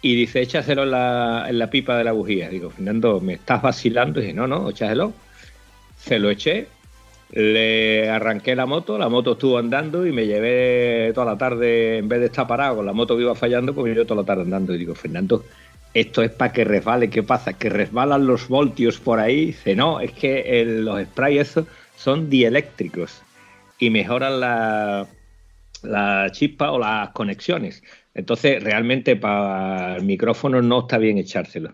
y 0.00 0.14
dice, 0.14 0.40
échaselo 0.40 0.84
en 0.84 0.92
la, 0.92 1.46
en 1.48 1.58
la 1.58 1.70
pipa 1.70 1.96
de 1.96 2.04
la 2.04 2.12
bujía. 2.12 2.48
Digo, 2.48 2.70
Fernando, 2.70 3.20
¿me 3.20 3.34
estás 3.34 3.62
vacilando? 3.62 4.20
Y 4.20 4.24
dice, 4.24 4.34
no, 4.34 4.46
no, 4.46 4.70
échaselo. 4.70 5.12
Se 5.96 6.18
lo 6.18 6.30
eché, 6.30 6.68
le 7.30 8.08
arranqué 8.08 8.54
la 8.56 8.66
moto, 8.66 8.98
la 8.98 9.08
moto 9.08 9.32
estuvo 9.32 9.58
andando 9.58 10.06
y 10.06 10.12
me 10.12 10.26
llevé 10.26 11.12
toda 11.14 11.26
la 11.26 11.38
tarde, 11.38 11.98
en 11.98 12.08
vez 12.08 12.20
de 12.20 12.26
estar 12.26 12.46
parado 12.46 12.76
con 12.76 12.86
la 12.86 12.92
moto 12.92 13.16
que 13.16 13.22
iba 13.22 13.34
fallando, 13.34 13.74
pues 13.74 13.92
llevé 13.92 14.04
toda 14.06 14.22
la 14.22 14.26
tarde 14.26 14.42
andando. 14.42 14.74
Y 14.74 14.78
digo, 14.78 14.94
Fernando, 14.94 15.44
esto 15.94 16.22
es 16.22 16.30
para 16.30 16.52
que 16.52 16.64
resbale, 16.64 17.10
¿qué 17.10 17.22
pasa? 17.22 17.52
¿Que 17.54 17.68
resbalan 17.68 18.26
los 18.26 18.48
voltios 18.48 18.98
por 18.98 19.20
ahí? 19.20 19.46
Dice, 19.46 19.74
no, 19.74 20.00
es 20.00 20.12
que 20.12 20.64
los 20.64 21.02
sprays 21.02 21.40
esos 21.40 21.66
son 21.96 22.30
dieléctricos 22.30 23.22
y 23.78 23.90
mejoran 23.90 24.40
la, 24.40 25.06
la 25.82 26.28
chispa 26.30 26.70
o 26.70 26.78
las 26.78 27.10
conexiones. 27.10 27.82
Entonces, 28.18 28.60
realmente 28.64 29.14
para 29.14 29.96
el 29.96 30.04
micrófono 30.04 30.60
no 30.60 30.80
está 30.80 30.98
bien 30.98 31.18
echárselo. 31.18 31.72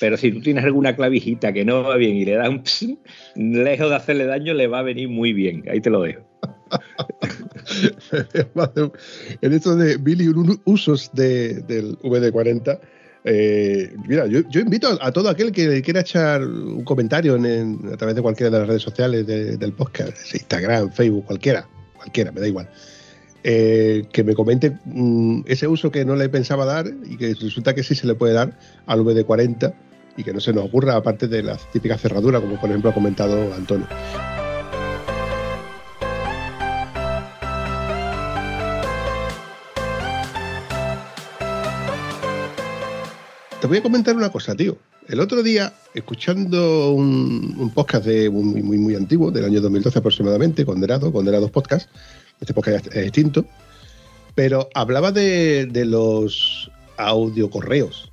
Pero 0.00 0.16
si 0.16 0.32
tú 0.32 0.40
tienes 0.40 0.64
alguna 0.64 0.96
clavijita 0.96 1.52
que 1.52 1.66
no 1.66 1.82
va 1.82 1.96
bien 1.96 2.16
y 2.16 2.24
le 2.24 2.32
das 2.32 2.48
un 2.48 2.62
lejos 3.62 3.90
de 3.90 3.96
hacerle 3.96 4.24
daño, 4.24 4.54
le 4.54 4.68
va 4.68 4.78
a 4.78 4.82
venir 4.82 5.10
muy 5.10 5.34
bien. 5.34 5.64
Ahí 5.70 5.82
te 5.82 5.90
lo 5.90 6.00
dejo. 6.00 6.22
en 9.42 9.52
esto 9.52 9.76
de 9.76 9.98
mil 9.98 10.22
y 10.22 10.28
un 10.28 10.58
usos 10.64 11.10
de- 11.12 11.60
del 11.60 11.98
VD40, 11.98 12.80
eh, 13.24 13.94
mira, 14.08 14.26
yo, 14.26 14.40
invito 14.60 14.96
a, 14.98 15.12
todo 15.12 15.28
aquel 15.28 15.52
que 15.52 15.82
quiera 15.82 16.00
echar 16.00 16.42
un 16.42 16.84
comentario 16.84 17.36
en, 17.36 17.44
en- 17.44 17.92
a 17.92 17.98
través 17.98 18.16
de 18.16 18.22
cualquiera 18.22 18.50
de 18.50 18.58
las 18.60 18.66
redes 18.66 18.82
sociales 18.82 19.26
de- 19.26 19.58
del 19.58 19.74
podcast, 19.74 20.34
Instagram, 20.34 20.90
Facebook, 20.90 21.26
cualquiera, 21.26 21.68
cualquiera, 21.94 22.32
me 22.32 22.40
da 22.40 22.48
igual. 22.48 22.66
Eh, 23.44 24.04
que 24.12 24.22
me 24.22 24.34
comente 24.34 24.78
mm, 24.84 25.42
ese 25.46 25.66
uso 25.66 25.90
que 25.90 26.04
no 26.04 26.14
le 26.14 26.28
pensaba 26.28 26.64
dar 26.64 26.86
y 27.04 27.16
que 27.16 27.34
resulta 27.34 27.74
que 27.74 27.82
sí 27.82 27.94
se 27.94 28.06
le 28.06 28.14
puede 28.14 28.34
dar 28.34 28.56
al 28.86 29.00
VD40 29.00 29.74
y 30.16 30.24
que 30.24 30.32
no 30.32 30.40
se 30.40 30.52
nos 30.52 30.66
ocurra, 30.66 30.94
aparte 30.94 31.26
de 31.26 31.42
las 31.42 31.70
típicas 31.72 32.00
cerraduras, 32.00 32.40
como 32.40 32.60
por 32.60 32.70
ejemplo 32.70 32.90
ha 32.90 32.94
comentado 32.94 33.52
Antonio. 33.54 33.86
Te 43.60 43.68
voy 43.68 43.78
a 43.78 43.82
comentar 43.82 44.16
una 44.16 44.30
cosa, 44.30 44.56
tío. 44.56 44.76
El 45.08 45.20
otro 45.20 45.42
día, 45.42 45.72
escuchando 45.94 46.92
un, 46.92 47.54
un 47.58 47.70
podcast 47.70 48.06
de 48.06 48.28
muy, 48.28 48.62
muy, 48.62 48.76
muy 48.76 48.96
antiguo, 48.96 49.30
del 49.30 49.44
año 49.44 49.60
2012 49.60 50.00
aproximadamente, 50.00 50.64
Condenado, 50.64 51.12
Condenados 51.12 51.50
Podcast, 51.52 51.88
este 52.42 52.54
podcast 52.54 52.86
es 52.88 53.06
extinto, 53.06 53.46
pero 54.34 54.68
hablaba 54.74 55.12
de, 55.12 55.66
de 55.66 55.84
los 55.84 56.70
audiocorreos 56.96 58.10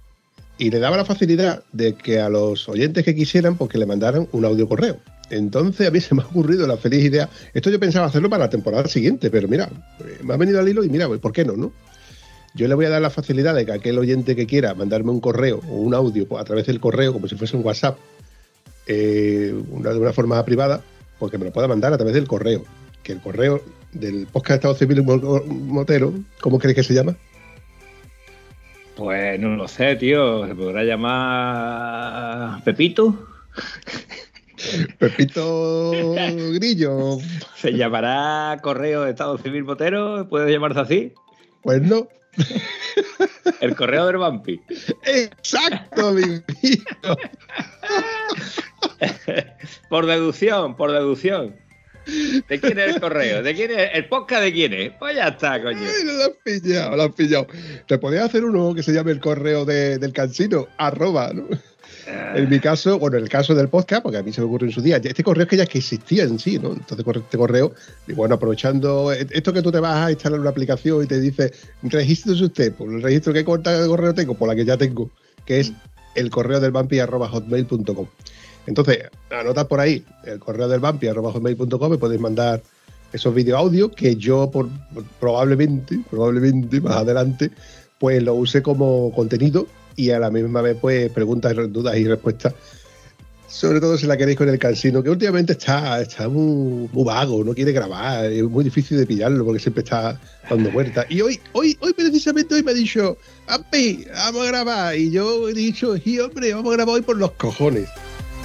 y 0.58 0.70
le 0.70 0.80
daba 0.80 0.98
la 0.98 1.06
facilidad 1.06 1.64
de 1.72 1.96
que 1.96 2.20
a 2.20 2.30
los 2.30 2.70
oyentes 2.70 3.04
que 3.04 3.16
quisieran, 3.16 3.58
pues 3.58 3.72
que 3.72 3.78
le 3.78 3.86
mandaran 3.86 4.28
un 4.32 4.46
audiocorreo. 4.46 4.98
Entonces 5.30 5.88
a 5.88 5.92
mí 5.92 6.00
se 6.00 6.14
me 6.16 6.22
ha 6.22 6.26
ocurrido 6.26 6.68
la 6.68 6.78
feliz 6.78 7.04
idea. 7.06 7.30
Esto 7.54 7.70
yo 7.70 7.80
pensaba 7.80 8.08
hacerlo 8.08 8.30
para 8.30 8.46
la 8.46 8.50
temporada 8.50 8.88
siguiente, 8.88 9.30
pero 9.30 9.48
mira, 9.48 9.70
eh, 10.00 10.20
me 10.24 10.34
ha 10.34 10.38
venido 10.38 10.60
al 10.60 10.68
hilo 10.68 10.84
y 10.84 10.90
mira, 10.90 11.08
pues, 11.08 11.20
¿por 11.20 11.32
qué 11.32 11.46
no, 11.46 11.56
no? 11.56 11.72
Yo 12.56 12.68
le 12.68 12.76
voy 12.76 12.86
a 12.86 12.90
dar 12.90 13.02
la 13.02 13.12
facilidad 13.12 13.56
de 13.56 13.66
que 13.66 13.72
aquel 13.72 13.98
oyente 14.00 14.36
que 14.36 14.48
quiera 14.48 14.74
mandarme 14.74 15.12
un 15.12 15.22
correo 15.22 15.62
o 15.70 15.76
un 15.76 15.94
audio 15.94 16.28
pues, 16.28 16.42
a 16.42 16.46
través 16.46 16.66
del 16.66 16.80
correo, 16.80 17.14
como 17.14 17.28
si 17.28 17.36
fuese 17.36 17.56
un 17.56 17.64
WhatsApp, 17.64 17.98
eh, 18.88 19.54
una, 19.72 19.92
de 19.92 20.00
una 20.00 20.14
forma 20.14 20.44
privada, 20.44 20.82
pues 21.20 21.32
que 21.32 21.38
me 21.38 21.46
lo 21.46 21.54
pueda 21.54 21.68
mandar 21.68 21.94
a 21.94 21.98
través 21.98 22.16
del 22.16 22.28
correo. 22.28 22.64
Que 23.04 23.14
el 23.14 23.22
correo 23.22 23.62
del 23.94 24.28
podcast 24.28 24.58
Estado 24.58 24.76
Civil 24.76 25.04
Mo- 25.04 25.44
Motero, 25.46 26.14
¿cómo 26.42 26.60
crees 26.60 26.76
que 26.76 26.84
se 26.84 26.94
llama? 26.94 27.16
Pues 28.96 29.40
no 29.40 29.56
lo 29.56 29.68
sé, 29.68 29.96
tío. 29.96 30.46
¿Se 30.48 30.54
podrá 30.56 30.84
llamar 30.84 32.64
Pepito? 32.64 33.28
Pepito 35.00 35.92
Grillo. 36.54 37.18
¿Se 37.56 37.72
llamará 37.74 38.58
Correo 38.62 39.04
de 39.04 39.12
Estado 39.12 39.38
Civil 39.38 39.64
Motero? 39.64 40.28
¿Puede 40.28 40.52
llamarse 40.52 40.80
así? 40.82 41.14
Pues 41.62 41.82
no. 41.82 42.08
El 43.62 43.76
correo 43.76 44.06
del 44.06 44.18
vampi. 44.18 44.62
Exacto, 45.06 46.12
mi 46.14 46.24
por 49.90 50.06
deducción, 50.06 50.76
por 50.76 50.92
deducción. 50.92 51.56
¿De 52.48 52.60
quién 52.60 52.80
es 52.80 52.96
el 52.96 53.02
correo? 53.02 53.44
¿De 53.44 53.54
quién 53.54 53.72
es? 53.72 53.90
¿El 53.94 54.08
podcast 54.08 54.44
de 54.44 54.54
quién 54.54 54.74
es? 54.74 54.92
Pues 55.00 55.16
ya 55.16 55.28
está, 55.30 55.62
coño. 55.62 55.80
Ay, 55.80 56.04
lo 56.06 56.24
has 56.24 56.32
pillado, 56.44 56.96
lo 56.96 57.04
has 57.04 57.14
pillado. 57.14 57.48
Te 57.88 57.98
podías 57.98 58.26
hacer 58.26 58.44
uno 58.44 58.74
que 58.74 58.84
se 58.84 58.94
llame 58.94 59.12
el 59.12 59.20
correo 59.20 59.66
de- 59.66 59.98
del 59.98 60.14
cansino, 60.14 60.68
arroba, 60.78 61.32
¿no? 61.34 61.48
En 62.36 62.50
mi 62.50 62.60
caso, 62.60 62.98
bueno, 62.98 63.18
en 63.18 63.24
el 63.24 63.30
caso 63.30 63.54
del 63.54 63.68
podcast, 63.70 64.02
porque 64.02 64.18
a 64.18 64.24
mí 64.24 64.34
se 64.34 64.42
me 64.42 64.48
ocurrió 64.48 64.68
en 64.68 64.74
su 64.74 64.82
día, 64.82 64.98
este 64.98 65.24
correo 65.24 65.44
es 65.44 65.50
que 65.50 65.58
ya 65.58 65.66
que 65.68 65.78
existía 65.78 66.24
en 66.24 66.40
sí, 66.40 66.58
¿no? 66.58 66.74
Entonces, 66.74 67.06
este 67.06 67.38
correo, 67.38 67.74
y 68.08 68.14
bueno, 68.14 68.34
aprovechando 68.36 69.12
esto 69.12 69.54
que 69.54 69.62
tú 69.62 69.72
te 69.72 69.80
vas 69.80 70.08
a 70.08 70.12
instalar 70.12 70.40
una 70.40 70.50
aplicación 70.50 71.04
y 71.04 71.08
te 71.08 71.20
dice, 71.20 71.52
regístrese 71.84 72.44
usted, 72.46 72.74
por 72.74 72.92
el 72.92 73.04
registro 73.04 73.32
que 73.32 73.46
cuenta 73.46 73.80
de 73.80 73.88
correo 73.88 74.14
tengo, 74.16 74.34
por 74.34 74.48
la 74.48 74.56
que 74.56 74.66
ya 74.66 74.76
tengo, 74.76 75.12
que 75.46 75.60
es 75.60 75.72
el 76.16 76.32
correo 76.32 76.60
del 76.60 76.72
vampi 76.72 76.98
arroba 77.00 77.30
hotmail.com. 77.30 78.08
Entonces, 78.70 79.00
anotad 79.32 79.68
por 79.68 79.80
ahí 79.80 80.06
el 80.26 80.38
correo 80.38 80.68
del 80.68 80.80
vampi 80.80 81.08
arroba 81.08 81.32
hotmail.com, 81.32 81.90
me 81.90 81.98
podéis 81.98 82.22
mandar 82.22 82.62
esos 83.12 83.34
vídeos 83.34 83.58
audio 83.58 83.90
que 83.90 84.16
yo 84.16 84.52
por, 84.52 84.70
probablemente, 85.20 86.00
probablemente 86.08 86.80
más 86.80 86.98
adelante, 86.98 87.50
pues 87.98 88.22
lo 88.22 88.36
use 88.36 88.62
como 88.62 89.12
contenido 89.12 89.66
y 89.96 90.12
a 90.12 90.20
la 90.20 90.30
misma 90.30 90.62
vez 90.62 90.78
pues 90.80 91.10
preguntas, 91.12 91.56
dudas 91.74 91.98
y 91.98 92.08
respuestas. 92.08 92.54
Sobre 93.48 93.80
todo 93.80 93.98
si 93.98 94.06
la 94.06 94.16
queréis 94.16 94.38
con 94.38 94.48
el 94.48 94.60
cansino, 94.60 95.02
que 95.02 95.10
últimamente 95.10 95.54
está, 95.54 96.00
está 96.00 96.30
muy, 96.30 96.88
muy 96.94 97.04
vago, 97.04 97.44
no 97.44 97.56
quiere 97.56 97.72
grabar, 97.72 98.26
es 98.26 98.44
muy 98.44 98.64
difícil 98.64 99.00
de 99.00 99.08
pillarlo 99.08 99.44
porque 99.46 99.60
siempre 99.60 99.82
está 99.82 100.22
dando 100.48 100.70
vueltas. 100.70 101.08
Y 101.10 101.22
hoy, 101.22 101.40
hoy, 101.54 101.76
hoy 101.82 101.94
precisamente 101.94 102.54
hoy 102.54 102.62
me 102.62 102.70
ha 102.70 102.76
dicho, 102.76 103.18
Ampi, 103.48 104.06
vamos 104.14 104.44
a 104.44 104.52
grabar. 104.52 104.96
Y 104.96 105.10
yo 105.10 105.50
he 105.50 105.56
dicho, 105.56 105.98
sí, 105.98 106.20
hombre, 106.20 106.54
vamos 106.54 106.72
a 106.72 106.76
grabar 106.76 106.94
hoy 106.94 107.02
por 107.02 107.18
los 107.18 107.32
cojones. 107.32 107.90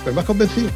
Pues 0.05 0.17
has 0.17 0.25
convencido. 0.25 0.71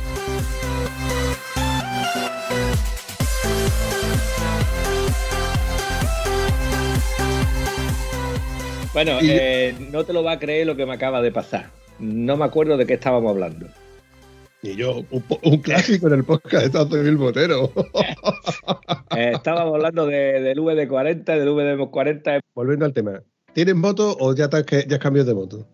Bueno, 8.94 9.18
eh, 9.22 9.74
no 9.92 10.04
te 10.04 10.12
lo 10.12 10.24
va 10.24 10.32
a 10.32 10.38
creer 10.38 10.66
lo 10.66 10.74
que 10.74 10.86
me 10.86 10.94
acaba 10.94 11.20
de 11.20 11.30
pasar. 11.30 11.70
No 11.98 12.36
me 12.36 12.44
acuerdo 12.44 12.76
de 12.76 12.86
qué 12.86 12.94
estábamos 12.94 13.30
hablando. 13.30 13.66
Y 14.62 14.74
yo, 14.74 15.04
un, 15.42 15.58
clásico 15.58 16.08
en 16.08 16.14
el 16.14 16.24
podcast 16.24 16.62
de 16.62 16.66
Estado 16.66 16.96
Civil 16.96 17.16
Botero. 17.16 17.72
Eh, 19.16 19.32
estábamos 19.34 19.74
hablando 19.74 20.06
de- 20.06 20.40
del 20.40 20.58
VD40, 20.58 21.24
del 21.24 21.48
VD40. 21.48 22.40
Volviendo 22.54 22.84
al 22.84 22.92
tema. 22.92 23.22
¿Tienes 23.52 23.74
moto 23.74 24.16
o 24.20 24.34
ya, 24.34 24.48
te 24.48 24.58
has, 24.58 24.86
ya 24.86 24.96
has 24.96 25.02
cambiado 25.02 25.28
de 25.28 25.34
moto? 25.34 25.66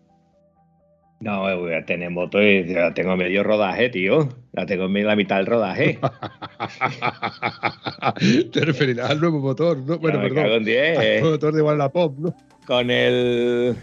No, 1.25 1.41
voy 1.57 1.73
a 1.73 1.83
tener 1.83 2.11
moto 2.11 2.39
y 2.39 2.71
ya 2.71 2.93
tengo 2.93 3.17
medio 3.17 3.41
rodaje, 3.41 3.89
tío. 3.89 4.29
La 4.53 4.67
tengo 4.67 4.85
en 4.85 5.07
la 5.07 5.15
mitad 5.15 5.37
del 5.37 5.47
rodaje. 5.47 5.97
Te 8.53 8.61
referirás 8.61 9.09
al 9.09 9.19
nuevo 9.19 9.39
motor, 9.39 9.75
¿no? 9.79 9.97
Bueno, 9.97 10.21
Ya 10.27 10.33
perdón. 10.35 10.63
diez, 10.63 10.95
Al 10.99 11.03
eh. 11.03 11.19
nuevo 11.21 11.31
motor 11.33 11.53
de 11.55 11.61
Wallapop, 11.63 12.19
¿no? 12.19 12.35
Con 12.67 12.91
el, 12.91 13.75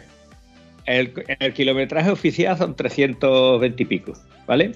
el, 0.86 1.12
el 1.40 1.52
kilometraje 1.52 2.10
oficial 2.10 2.56
son 2.56 2.76
320 2.76 3.82
y 3.82 3.86
pico, 3.86 4.12
¿vale? 4.46 4.70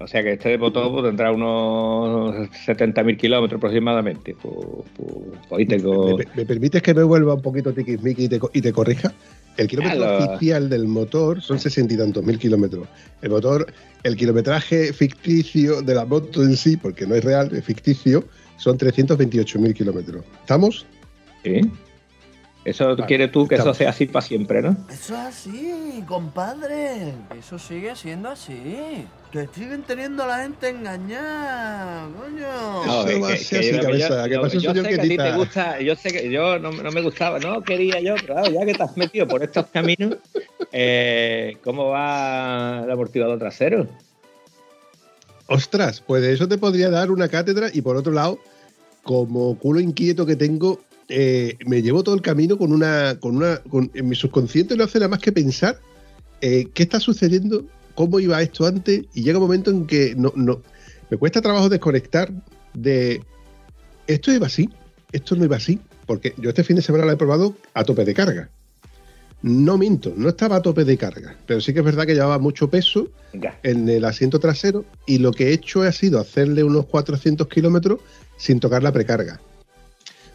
O 0.00 0.06
sea 0.06 0.22
que 0.22 0.34
este 0.34 0.56
motor 0.58 0.90
pues, 0.92 1.04
tendrá 1.04 1.32
unos 1.32 2.34
70.000 2.66 3.16
kilómetros 3.16 3.58
aproximadamente. 3.58 4.36
Pues, 4.40 4.54
pues, 4.96 5.12
pues 5.48 5.60
ahí 5.60 5.66
tengo... 5.66 6.16
¿Me, 6.16 6.24
me 6.36 6.46
permites 6.46 6.82
que 6.82 6.94
me 6.94 7.02
vuelva 7.02 7.34
un 7.34 7.42
poquito 7.42 7.72
tiquismiqui 7.72 8.24
y 8.24 8.28
te, 8.28 8.40
y 8.52 8.60
te 8.60 8.72
corrija? 8.72 9.12
El 9.56 9.66
kilómetro 9.66 10.18
oficial 10.18 10.68
del 10.68 10.86
motor 10.86 11.42
son 11.42 11.58
sesenta 11.58 11.92
y 11.92 11.96
tantos 11.96 12.24
mil 12.24 12.38
kilómetros. 12.38 12.86
El 13.22 13.30
motor, 13.30 13.66
el 14.04 14.16
kilometraje 14.16 14.92
ficticio 14.92 15.82
de 15.82 15.94
la 15.94 16.04
moto 16.04 16.44
en 16.44 16.56
sí, 16.56 16.76
porque 16.76 17.06
no 17.06 17.16
es 17.16 17.24
real, 17.24 17.50
es 17.52 17.64
ficticio, 17.64 18.24
son 18.56 18.78
328 18.78 19.58
mil 19.58 19.74
kilómetros. 19.74 20.24
¿Estamos? 20.42 20.86
¿Sí? 21.42 21.60
Eso 22.68 22.88
Vale, 22.88 23.06
quieres 23.06 23.32
tú 23.32 23.48
que 23.48 23.54
eso 23.54 23.72
sea 23.72 23.90
así 23.90 24.04
para 24.06 24.26
siempre, 24.26 24.60
¿no? 24.60 24.76
Eso 24.90 25.14
es 25.14 25.20
así, 25.20 26.04
compadre. 26.06 27.14
Eso 27.38 27.58
sigue 27.58 27.96
siendo 27.96 28.28
así. 28.28 29.06
Que 29.32 29.48
siguen 29.54 29.82
teniendo 29.84 30.22
a 30.24 30.26
la 30.26 30.38
gente 30.42 30.68
engañada, 30.68 32.08
coño. 32.14 32.86
No, 32.86 33.08
yo- 33.10 33.20
cabeza, 33.20 34.26
yo- 34.26 34.28
que 34.28 34.38
pasa, 34.38 34.58
yo 34.58 34.74
sé 34.74 34.82
que 34.88 34.94
a 34.94 35.02
ti 35.02 35.16
te 35.16 35.32
gusta, 35.32 35.80
yo 35.80 35.96
sé 35.96 36.10
que 36.12 36.30
yo 36.30 36.58
no, 36.58 36.70
no 36.72 36.90
me 36.90 37.00
gustaba, 37.02 37.38
no 37.38 37.62
quería 37.62 38.00
yo, 38.00 38.14
pero 38.20 38.34
claro, 38.34 38.50
ya 38.50 38.66
que 38.66 38.74
te 38.74 38.82
has 38.82 38.96
metido 38.96 39.26
por 39.26 39.42
estos 39.42 39.66
caminos, 39.68 40.16
eh, 40.72 41.56
¿cómo 41.64 41.86
va 41.88 42.82
el 42.84 42.90
amortiguador 42.90 43.38
trasero? 43.38 43.86
Ostras, 45.46 46.02
pues 46.06 46.20
de 46.22 46.34
eso 46.34 46.46
te 46.46 46.58
podría 46.58 46.90
dar 46.90 47.10
una 47.10 47.28
cátedra 47.28 47.68
y 47.72 47.80
por 47.80 47.96
otro 47.96 48.12
lado, 48.12 48.38
como 49.02 49.58
culo 49.58 49.80
inquieto 49.80 50.26
que 50.26 50.36
tengo, 50.36 50.80
eh, 51.08 51.56
me 51.66 51.82
llevo 51.82 52.02
todo 52.04 52.14
el 52.14 52.22
camino 52.22 52.58
con 52.58 52.72
una, 52.72 53.18
con 53.20 53.36
una, 53.36 53.58
con, 53.62 53.90
en 53.94 54.08
mi 54.08 54.14
subconsciente 54.14 54.76
no 54.76 54.84
hace 54.84 54.98
nada 54.98 55.08
más 55.08 55.20
que 55.20 55.32
pensar 55.32 55.78
eh, 56.40 56.68
qué 56.74 56.82
está 56.84 57.00
sucediendo, 57.00 57.64
cómo 57.94 58.20
iba 58.20 58.40
esto 58.42 58.66
antes, 58.66 59.04
y 59.14 59.22
llega 59.22 59.38
un 59.38 59.44
momento 59.44 59.70
en 59.70 59.86
que 59.86 60.14
no, 60.16 60.32
no, 60.36 60.62
me 61.10 61.16
cuesta 61.16 61.40
trabajo 61.40 61.68
desconectar 61.68 62.30
de 62.74 63.22
esto 64.06 64.32
iba 64.32 64.46
así, 64.46 64.68
esto 65.12 65.34
no 65.36 65.44
iba 65.44 65.56
así, 65.56 65.80
porque 66.06 66.34
yo 66.36 66.48
este 66.50 66.64
fin 66.64 66.76
de 66.76 66.82
semana 66.82 67.04
lo 67.04 67.12
he 67.12 67.16
probado 67.16 67.54
a 67.74 67.84
tope 67.84 68.04
de 68.04 68.14
carga. 68.14 68.50
No 69.40 69.78
minto, 69.78 70.12
no 70.16 70.28
estaba 70.28 70.56
a 70.56 70.62
tope 70.62 70.84
de 70.84 70.96
carga, 70.96 71.36
pero 71.46 71.60
sí 71.60 71.72
que 71.72 71.78
es 71.78 71.84
verdad 71.84 72.06
que 72.06 72.14
llevaba 72.14 72.38
mucho 72.38 72.68
peso 72.70 73.08
Ya. 73.32 73.58
en 73.62 73.88
el 73.88 74.04
asiento 74.04 74.40
trasero 74.40 74.84
y 75.06 75.18
lo 75.18 75.32
que 75.32 75.48
he 75.48 75.52
hecho 75.52 75.82
ha 75.82 75.92
sido 75.92 76.18
hacerle 76.18 76.64
unos 76.64 76.86
400 76.86 77.46
kilómetros 77.46 78.00
sin 78.36 78.58
tocar 78.58 78.82
la 78.82 78.92
precarga. 78.92 79.40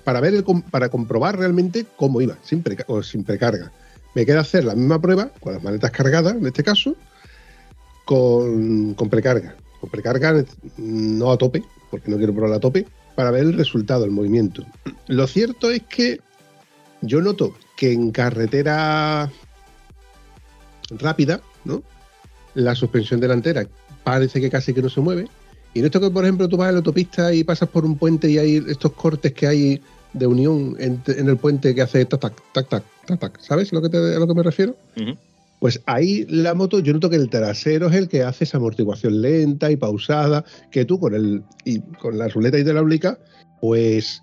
Para, 0.04 0.20
ver 0.20 0.34
el 0.34 0.44
para 0.70 0.90
comprobar 0.90 1.38
realmente 1.38 1.86
cómo 1.96 2.22
iba, 2.22 2.38
sin, 2.44 2.64
o 2.88 3.02
sin 3.04 3.24
precarga. 3.24 3.72
Me 4.16 4.26
queda 4.26 4.42
hacer 4.42 4.64
la 4.66 4.76
misma 4.76 5.02
prueba, 5.02 5.30
con 5.40 5.54
las 5.54 5.64
maletas 5.64 5.92
cargadas 5.92 6.36
en 6.36 6.46
este 6.46 6.64
caso, 6.64 6.96
con, 8.06 8.94
con 8.94 9.10
precarga. 9.10 9.56
Con 9.80 9.90
precarga 9.90 10.44
no 10.78 11.32
a 11.32 11.38
tope, 11.38 11.64
porque 11.90 12.12
no 12.12 12.18
quiero 12.18 12.34
probar 12.34 12.54
a 12.54 12.60
tope, 12.60 12.86
para 13.16 13.32
ver 13.32 13.44
el 13.44 13.54
resultado, 13.54 14.06
el 14.06 14.12
movimiento. 14.12 14.64
Lo 15.08 15.28
cierto 15.28 15.72
es 15.72 15.84
que 15.84 16.20
yo 17.02 17.22
noto 17.22 17.56
que 17.76 17.92
en 17.92 18.12
carretera 18.12 19.32
rápida, 20.90 21.42
¿no? 21.66 21.84
La 22.56 22.76
suspensión 22.76 23.20
delantera 23.20 23.66
parece 24.04 24.42
que 24.42 24.50
casi 24.50 24.74
que 24.74 24.82
no 24.82 24.90
se 24.90 25.02
mueve. 25.02 25.28
Y 25.74 25.80
en 25.80 25.86
esto 25.86 26.00
que, 26.00 26.10
por 26.10 26.24
ejemplo, 26.24 26.48
tú 26.48 26.58
vas 26.58 26.70
en 26.70 26.76
la 26.76 26.80
autopista 26.80 27.34
y 27.34 27.44
pasas 27.44 27.70
por 27.70 27.84
un 27.84 27.98
puente 27.98 28.30
y 28.30 28.38
hay 28.38 28.64
estos 28.68 28.94
cortes 28.94 29.34
que 29.34 29.48
hay 29.48 29.82
de 30.14 30.28
unión 30.28 30.76
en, 30.80 31.02
en 31.08 31.28
el 31.28 31.38
puente 31.38 31.74
que 31.76 31.82
hace 31.82 32.06
tac, 32.06 32.20
tac, 32.22 32.34
tac, 32.54 32.70
tac, 32.70 32.84
tac, 33.08 33.20
tac. 33.20 33.40
¿Sabes 33.42 33.72
lo 33.74 33.82
que, 33.82 33.90
te- 33.90 33.98
a 34.16 34.20
lo 34.20 34.28
que 34.28 34.34
me 34.36 34.44
refiero? 34.44 34.76
Pues 35.60 35.82
ahí 35.86 36.26
la 36.30 36.54
moto, 36.54 36.80
yo 36.80 36.92
noto 36.94 37.10
que 37.10 37.16
el 37.16 37.30
trasero 37.30 37.88
es 37.88 37.96
el 37.96 38.10
que 38.10 38.24
hace 38.24 38.44
esa 38.44 38.58
amortiguación 38.58 39.22
lenta 39.22 39.72
y 39.72 39.78
pausada, 39.78 40.44
que 40.72 40.84
tú 40.86 41.00
con 41.00 41.16
el 41.16 41.42
y 41.64 41.80
con 42.02 42.18
la 42.18 42.28
ruleta 42.28 42.60
hidráulica, 42.60 43.18
pues 43.62 44.22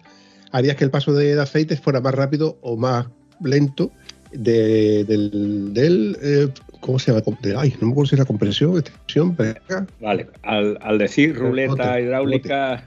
harías 0.52 0.76
que 0.76 0.84
el 0.84 0.90
paso 0.90 1.12
de, 1.14 1.34
de 1.34 1.40
aceite 1.40 1.76
fuera 1.76 2.00
más 2.00 2.14
rápido 2.14 2.58
o 2.60 2.76
más 2.76 3.06
lento 3.42 3.90
de- 4.32 5.04
del, 5.04 5.72
del, 5.72 6.18
eh, 6.22 6.48
¿cómo 6.80 6.98
se 6.98 7.10
llama? 7.10 7.24
De- 7.42 7.56
ay, 7.56 7.74
no 7.80 7.86
me 7.86 7.92
acuerdo 7.92 8.10
si 8.10 8.14
era 8.16 8.24
compresión, 8.26 8.76
extensión. 8.78 9.34
Vale, 9.98 10.28
al, 10.42 10.78
al 10.82 10.98
decir 10.98 11.34
ruleta 11.36 11.98
hidráulica, 12.00 12.84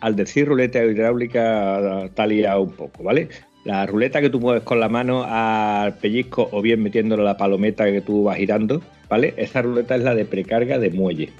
al 0.00 0.16
decir 0.16 0.46
ruleta 0.46 0.84
hidráulica, 0.84 2.08
liado 2.26 2.62
un 2.62 2.72
poco, 2.72 3.02
¿vale? 3.02 3.28
La 3.64 3.86
ruleta 3.86 4.20
que 4.20 4.30
tú 4.30 4.40
mueves 4.40 4.62
con 4.62 4.78
la 4.78 4.88
mano 4.88 5.24
al 5.26 5.94
pellizco 5.94 6.48
o 6.52 6.62
bien 6.62 6.82
metiéndole 6.82 7.24
la 7.24 7.36
palometa 7.36 7.84
que 7.86 8.00
tú 8.00 8.24
vas 8.24 8.36
girando, 8.36 8.80
¿vale? 9.08 9.34
Esa 9.36 9.62
ruleta 9.62 9.96
es 9.96 10.02
la 10.02 10.14
de 10.14 10.24
precarga 10.24 10.78
de 10.78 10.90
muelle. 10.90 11.32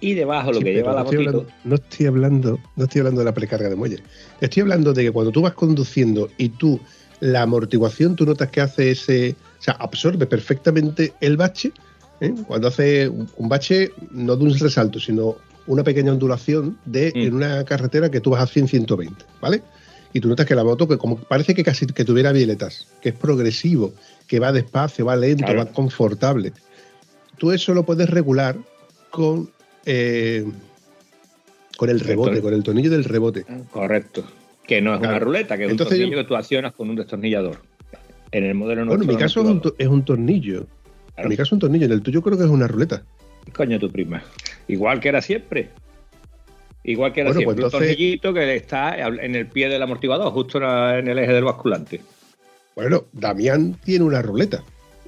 Y 0.00 0.12
debajo 0.14 0.52
lo 0.52 0.58
Sí, 0.58 0.64
que 0.64 0.74
lleva 0.74 0.92
la 0.92 1.04
motito, 1.04 1.20
hablando, 1.20 1.46
no 1.64 1.74
estoy 1.76 2.06
hablando, 2.06 2.60
no 2.76 2.84
estoy 2.84 2.98
hablando 2.98 3.20
de 3.20 3.24
la 3.24 3.32
precarga 3.32 3.70
de 3.70 3.76
muelle. 3.76 4.02
Estoy 4.40 4.60
hablando 4.60 4.92
de 4.92 5.04
que 5.04 5.10
cuando 5.10 5.32
tú 5.32 5.40
vas 5.40 5.54
conduciendo 5.54 6.28
y 6.36 6.50
tú 6.50 6.78
la 7.20 7.42
amortiguación, 7.42 8.14
tú 8.14 8.26
notas 8.26 8.50
que 8.50 8.60
hace 8.60 8.90
ese, 8.90 9.34
o 9.58 9.62
sea, 9.62 9.74
absorbe 9.74 10.26
perfectamente 10.26 11.14
el 11.20 11.38
bache. 11.38 11.72
¿eh? 12.20 12.34
Cuando 12.46 12.68
hace 12.68 13.08
un 13.08 13.30
un 13.38 13.48
bache 13.48 13.92
no 14.10 14.36
de 14.36 14.44
un 14.44 14.58
resalto, 14.58 15.00
sino 15.00 15.36
una 15.66 15.82
pequeña 15.84 16.12
ondulación 16.12 16.78
de 16.84 17.12
Mm. 17.14 17.18
en 17.18 17.34
una 17.34 17.64
carretera 17.64 18.10
que 18.10 18.20
tú 18.20 18.30
vas 18.30 18.42
a 18.42 18.46
100, 18.46 18.68
120, 18.68 19.24
¿vale? 19.40 19.62
Y 20.12 20.20
tú 20.20 20.28
notas 20.28 20.46
que 20.46 20.54
la 20.54 20.62
moto, 20.64 20.86
que 20.86 20.96
como 20.98 21.16
parece 21.18 21.54
que 21.54 21.64
casi 21.64 21.86
que 21.86 22.04
tuviera 22.04 22.30
violetas, 22.32 22.86
que 23.02 23.08
es 23.10 23.14
progresivo, 23.14 23.92
que 24.28 24.38
va 24.38 24.52
despacio, 24.52 25.04
va 25.06 25.16
lento, 25.16 25.44
Claro. 25.44 25.58
va 25.60 25.66
confortable. 25.66 26.52
Tú 27.38 27.50
eso 27.50 27.74
lo 27.74 27.84
puedes 27.84 28.08
regular 28.10 28.56
con 29.10 29.50
eh, 29.86 30.44
con 31.76 31.90
el 31.90 32.00
rebote, 32.00 32.40
con 32.40 32.54
el 32.54 32.62
tornillo 32.62 32.90
del 32.90 33.04
rebote. 33.04 33.44
correcto, 33.70 34.24
que 34.66 34.80
no 34.80 34.94
es 34.94 35.00
una 35.00 35.18
ruleta, 35.18 35.56
que 35.58 35.64
es 35.64 35.70
Entonces 35.72 35.96
un 35.98 36.00
tornillo 36.04 36.22
que 36.22 36.28
tú 36.28 36.36
accionas 36.36 36.72
con 36.72 36.88
un 36.88 36.96
destornillador. 36.96 37.58
En 38.30 38.44
el 38.44 38.54
modelo 38.54 38.86
Bueno, 38.86 39.02
en 39.02 39.08
mi 39.08 39.16
caso 39.16 39.42
es 39.42 39.46
un, 39.48 39.60
to- 39.60 39.74
es 39.78 39.88
un 39.88 40.04
tornillo. 40.04 40.66
En 41.16 41.28
mi 41.28 41.36
caso 41.36 41.48
es 41.48 41.52
un 41.52 41.58
tornillo, 41.58 41.86
en 41.86 41.92
el 41.92 42.02
tuyo 42.02 42.22
creo 42.22 42.38
que 42.38 42.44
es 42.44 42.50
una 42.50 42.66
ruleta. 42.68 43.02
Coño, 43.52 43.78
tu 43.78 43.90
prima. 43.90 44.22
Igual 44.68 45.00
que 45.00 45.08
era 45.08 45.20
siempre. 45.22 45.70
Igual 46.82 47.12
que 47.12 47.20
era 47.20 47.30
Bueno, 47.30 47.38
siempre. 47.40 47.54
pues 47.62 47.64
Un 47.64 47.78
entonces- 47.80 47.96
tornillito 47.96 48.34
que 48.34 48.56
está 48.56 48.98
en 48.98 49.34
el 49.34 49.46
pie 49.46 49.68
del 49.68 49.82
amortiguador, 49.82 50.32
justo 50.32 50.58
en 50.58 51.08
el 51.08 51.18
eje 51.18 51.32
del 51.32 51.44
basculante. 51.44 52.00
Bueno, 52.74 53.04
Damián 53.12 53.78
tiene 53.84 54.04
una 54.04 54.20
ruleta. 54.22 54.62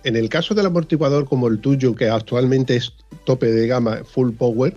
En 0.05 0.15
el 0.17 0.29
caso 0.29 0.55
del 0.55 0.67
amortiguador 0.67 1.25
como 1.27 1.49
el 1.49 1.59
tuyo, 1.59 1.95
que 1.95 2.09
actualmente 2.09 2.77
es 2.77 2.93
tope 3.25 3.47
de 3.47 3.67
gama 3.67 4.03
full 4.05 4.31
power, 4.33 4.77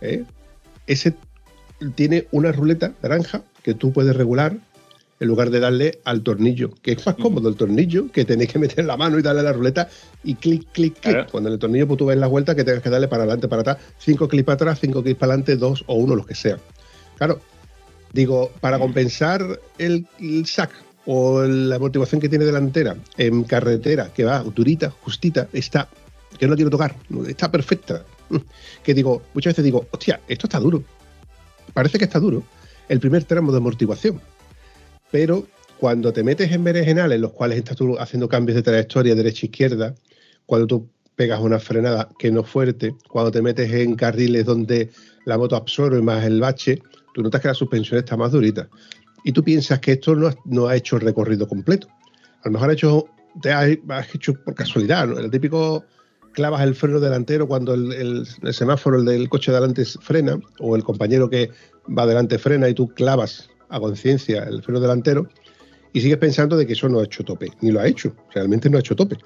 ¿eh? 0.00 0.24
ese 0.88 1.14
tiene 1.94 2.26
una 2.32 2.50
ruleta 2.52 2.92
naranja 3.02 3.42
que 3.62 3.74
tú 3.74 3.92
puedes 3.92 4.16
regular 4.16 4.56
en 5.18 5.28
lugar 5.28 5.50
de 5.50 5.60
darle 5.60 5.98
al 6.04 6.22
tornillo, 6.22 6.70
que 6.82 6.92
es 6.92 7.06
más 7.06 7.16
cómodo 7.16 7.48
el 7.48 7.56
tornillo, 7.56 8.10
que 8.12 8.24
tenéis 8.24 8.52
que 8.52 8.58
meter 8.58 8.84
la 8.84 8.96
mano 8.96 9.18
y 9.18 9.22
darle 9.22 9.40
a 9.40 9.44
la 9.44 9.52
ruleta 9.52 9.88
y 10.24 10.34
clic, 10.34 10.66
clic, 10.72 10.94
clic. 11.00 11.14
Claro. 11.14 11.26
Cuando 11.30 11.48
en 11.48 11.54
el 11.54 11.58
tornillo 11.58 11.86
pues, 11.86 11.98
tú 11.98 12.06
ves 12.06 12.18
la 12.18 12.26
vuelta 12.26 12.54
que 12.54 12.64
tengas 12.64 12.82
que 12.82 12.90
darle 12.90 13.08
para 13.08 13.22
adelante, 13.22 13.48
para 13.48 13.62
atrás, 13.62 13.78
cinco 13.98 14.28
clics 14.28 14.44
para 14.44 14.54
atrás, 14.54 14.78
cinco 14.80 15.02
clics 15.02 15.18
para 15.18 15.32
adelante, 15.32 15.56
dos 15.56 15.84
o 15.86 15.94
uno, 15.94 16.14
los 16.14 16.26
que 16.26 16.34
sea. 16.34 16.58
Claro, 17.16 17.40
digo, 18.12 18.52
para 18.60 18.78
compensar 18.78 19.60
el, 19.78 20.06
el 20.20 20.46
sac 20.46 20.70
o 21.06 21.42
la 21.42 21.76
amortiguación 21.76 22.20
que 22.20 22.28
tiene 22.28 22.44
delantera 22.44 22.96
en 23.16 23.44
carretera, 23.44 24.12
que 24.12 24.24
va 24.24 24.42
durita, 24.42 24.90
justita, 24.90 25.48
está, 25.52 25.88
que 26.38 26.46
no 26.46 26.56
quiero 26.56 26.70
tocar, 26.70 26.94
está 27.26 27.50
perfecta. 27.50 28.04
Mm. 28.28 28.36
Que 28.82 28.94
digo, 28.94 29.22
muchas 29.34 29.52
veces 29.52 29.64
digo, 29.64 29.86
hostia, 29.90 30.20
esto 30.28 30.46
está 30.46 30.60
duro. 30.60 30.84
Parece 31.74 31.98
que 31.98 32.04
está 32.04 32.20
duro. 32.20 32.44
El 32.88 33.00
primer 33.00 33.24
tramo 33.24 33.50
de 33.50 33.58
amortiguación. 33.58 34.20
Pero 35.10 35.46
cuando 35.78 36.12
te 36.12 36.22
metes 36.22 36.50
en 36.52 36.64
berenjenales 36.64 37.16
en 37.16 37.22
los 37.22 37.32
cuales 37.32 37.58
estás 37.58 37.76
tú 37.76 37.98
haciendo 37.98 38.28
cambios 38.28 38.56
de 38.56 38.62
trayectoria 38.62 39.14
derecha-izquierda, 39.14 39.94
cuando 40.46 40.66
tú 40.66 40.88
pegas 41.14 41.40
una 41.40 41.58
frenada 41.58 42.08
que 42.18 42.30
no 42.30 42.44
fuerte, 42.44 42.94
cuando 43.08 43.30
te 43.30 43.42
metes 43.42 43.72
en 43.72 43.94
carriles 43.94 44.44
donde 44.44 44.90
la 45.24 45.38
moto 45.38 45.56
absorbe 45.56 46.00
más 46.02 46.24
el 46.24 46.40
bache, 46.40 46.80
tú 47.14 47.22
notas 47.22 47.40
que 47.40 47.48
la 47.48 47.54
suspensión 47.54 47.98
está 47.98 48.16
más 48.16 48.32
durita. 48.32 48.68
Y 49.24 49.32
tú 49.32 49.42
piensas 49.42 49.80
que 49.80 49.92
esto 49.92 50.14
no 50.14 50.28
ha, 50.28 50.36
no 50.44 50.68
ha 50.68 50.76
hecho 50.76 50.96
el 50.96 51.02
recorrido 51.02 51.48
completo. 51.48 51.88
A 52.42 52.48
lo 52.48 52.52
mejor 52.52 52.70
ha 52.70 52.72
hecho, 52.74 53.06
te 53.42 53.50
has, 53.52 53.76
has 53.88 54.14
hecho 54.14 54.34
por 54.44 54.54
casualidad, 54.54 55.06
¿no? 55.08 55.18
El 55.18 55.30
típico 55.30 55.84
clavas 56.32 56.62
el 56.62 56.74
freno 56.74 57.00
delantero 57.00 57.48
cuando 57.48 57.74
el, 57.74 57.92
el- 57.92 58.54
semáforo, 58.54 58.98
el 58.98 59.06
del 59.06 59.28
coche 59.28 59.50
de 59.50 59.56
delante 59.58 59.84
frena, 59.84 60.38
o 60.60 60.76
el 60.76 60.84
compañero 60.84 61.28
que 61.30 61.50
va 61.96 62.02
adelante 62.02 62.38
frena 62.38 62.68
y 62.68 62.74
tú 62.74 62.88
clavas 62.88 63.48
a 63.68 63.80
conciencia 63.80 64.44
el 64.44 64.62
freno 64.62 64.80
delantero 64.80 65.28
y 65.92 66.00
sigues 66.00 66.18
pensando 66.18 66.56
de 66.56 66.66
que 66.66 66.74
eso 66.74 66.88
no 66.88 67.00
ha 67.00 67.04
hecho 67.04 67.24
tope, 67.24 67.50
ni 67.60 67.70
lo 67.70 67.80
ha 67.80 67.86
hecho, 67.86 68.14
realmente 68.34 68.68
no 68.68 68.76
ha 68.76 68.80
hecho 68.80 68.94
tope. 68.94 69.16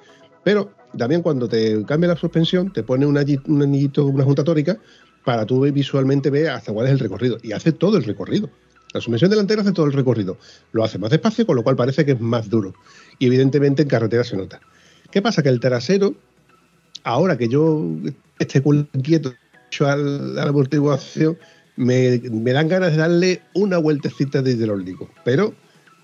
Pero 0.45 0.73
también 0.97 1.23
cuando 1.23 1.49
te 1.49 1.85
cambia 1.85 2.09
la 2.09 2.17
suspensión, 2.17 2.73
te 2.73 2.83
pone 2.83 3.07
un, 3.07 3.17
un 3.47 3.63
anillito, 3.63 4.07
una 4.07 4.25
junta 4.25 4.45
tórica, 4.45 4.79
para 5.25 5.45
tú 5.45 5.61
visualmente 5.73 6.31
ver 6.31 6.51
hasta 6.51 6.73
cuál 6.73 6.87
es 6.87 6.93
el 6.93 6.99
recorrido. 6.99 7.39
Y 7.43 7.53
hace 7.53 7.73
todo 7.73 7.97
el 7.97 8.05
recorrido. 8.05 8.49
La 8.93 9.01
suspensión 9.01 9.31
delantera 9.31 9.63
hace 9.63 9.73
todo 9.73 9.87
el 9.87 9.93
recorrido. 9.93 10.39
Lo 10.73 10.83
hace 10.83 10.99
más 10.99 11.11
despacio, 11.11 11.47
con 11.47 11.57
lo 11.57 11.63
cual 11.63 11.77
parece 11.77 12.05
que 12.05 12.13
es 12.13 12.21
más 12.21 12.49
duro. 12.49 12.75
Y 13.19 13.27
evidentemente 13.27 13.83
en 13.83 13.89
carretera 13.89 14.25
se 14.25 14.37
nota. 14.37 14.61
¿Qué 15.11 15.23
pasa? 15.23 15.43
Que 15.43 15.49
el 15.49 15.61
trasero, 15.61 16.15
ahora 17.05 17.37
que 17.37 17.49
yo 17.49 17.85
esté 18.39 18.63
quieto 19.03 19.35
a 19.81 19.97
la 19.97 20.43
amortiguación, 20.43 21.39
me, 21.81 22.21
me 22.31 22.53
dan 22.53 22.69
ganas 22.69 22.93
de 22.93 22.99
darle 22.99 23.43
una 23.55 23.79
vueltecita 23.79 24.43
de 24.43 24.53
hidráulico. 24.53 25.09
Pero 25.25 25.55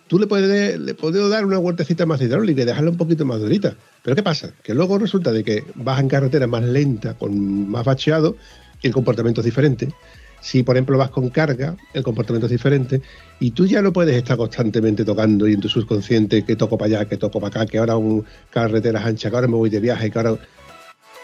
tú 0.08 0.18
le 0.18 0.26
puedes, 0.26 0.80
le 0.80 0.94
puedes 0.94 1.28
dar 1.28 1.44
una 1.44 1.58
vueltecita 1.58 2.06
más 2.06 2.18
de 2.18 2.26
hidráulica 2.26 2.62
y 2.62 2.64
dejarla 2.64 2.90
un 2.90 2.96
poquito 2.96 3.26
más 3.26 3.40
durita. 3.40 3.76
Pero 4.02 4.16
¿qué 4.16 4.22
pasa? 4.22 4.52
Que 4.62 4.74
luego 4.74 4.98
resulta 4.98 5.32
de 5.32 5.44
que 5.44 5.64
vas 5.74 6.00
en 6.00 6.08
carretera 6.08 6.46
más 6.46 6.64
lenta, 6.64 7.14
con 7.14 7.68
más 7.68 7.84
bacheado, 7.84 8.36
el 8.82 8.92
comportamiento 8.92 9.42
es 9.42 9.44
diferente. 9.44 9.92
Si, 10.40 10.62
por 10.62 10.76
ejemplo, 10.76 10.96
vas 10.96 11.10
con 11.10 11.28
carga, 11.28 11.76
el 11.92 12.02
comportamiento 12.02 12.46
es 12.46 12.52
diferente 12.52 13.02
y 13.40 13.50
tú 13.50 13.66
ya 13.66 13.82
no 13.82 13.92
puedes 13.92 14.16
estar 14.16 14.36
constantemente 14.36 15.04
tocando 15.04 15.46
y 15.46 15.54
en 15.54 15.60
tu 15.60 15.68
subconsciente 15.68 16.44
que 16.44 16.56
toco 16.56 16.78
para 16.78 17.00
allá, 17.00 17.08
que 17.08 17.16
toco 17.16 17.38
para 17.40 17.62
acá, 17.62 17.70
que 17.70 17.78
ahora 17.78 17.96
un 17.96 18.24
carreteras 18.50 19.04
anchas, 19.04 19.30
que 19.30 19.36
ahora 19.36 19.48
me 19.48 19.56
voy 19.56 19.70
de 19.70 19.80
viaje, 19.80 20.10
que 20.10 20.18
ahora... 20.18 20.38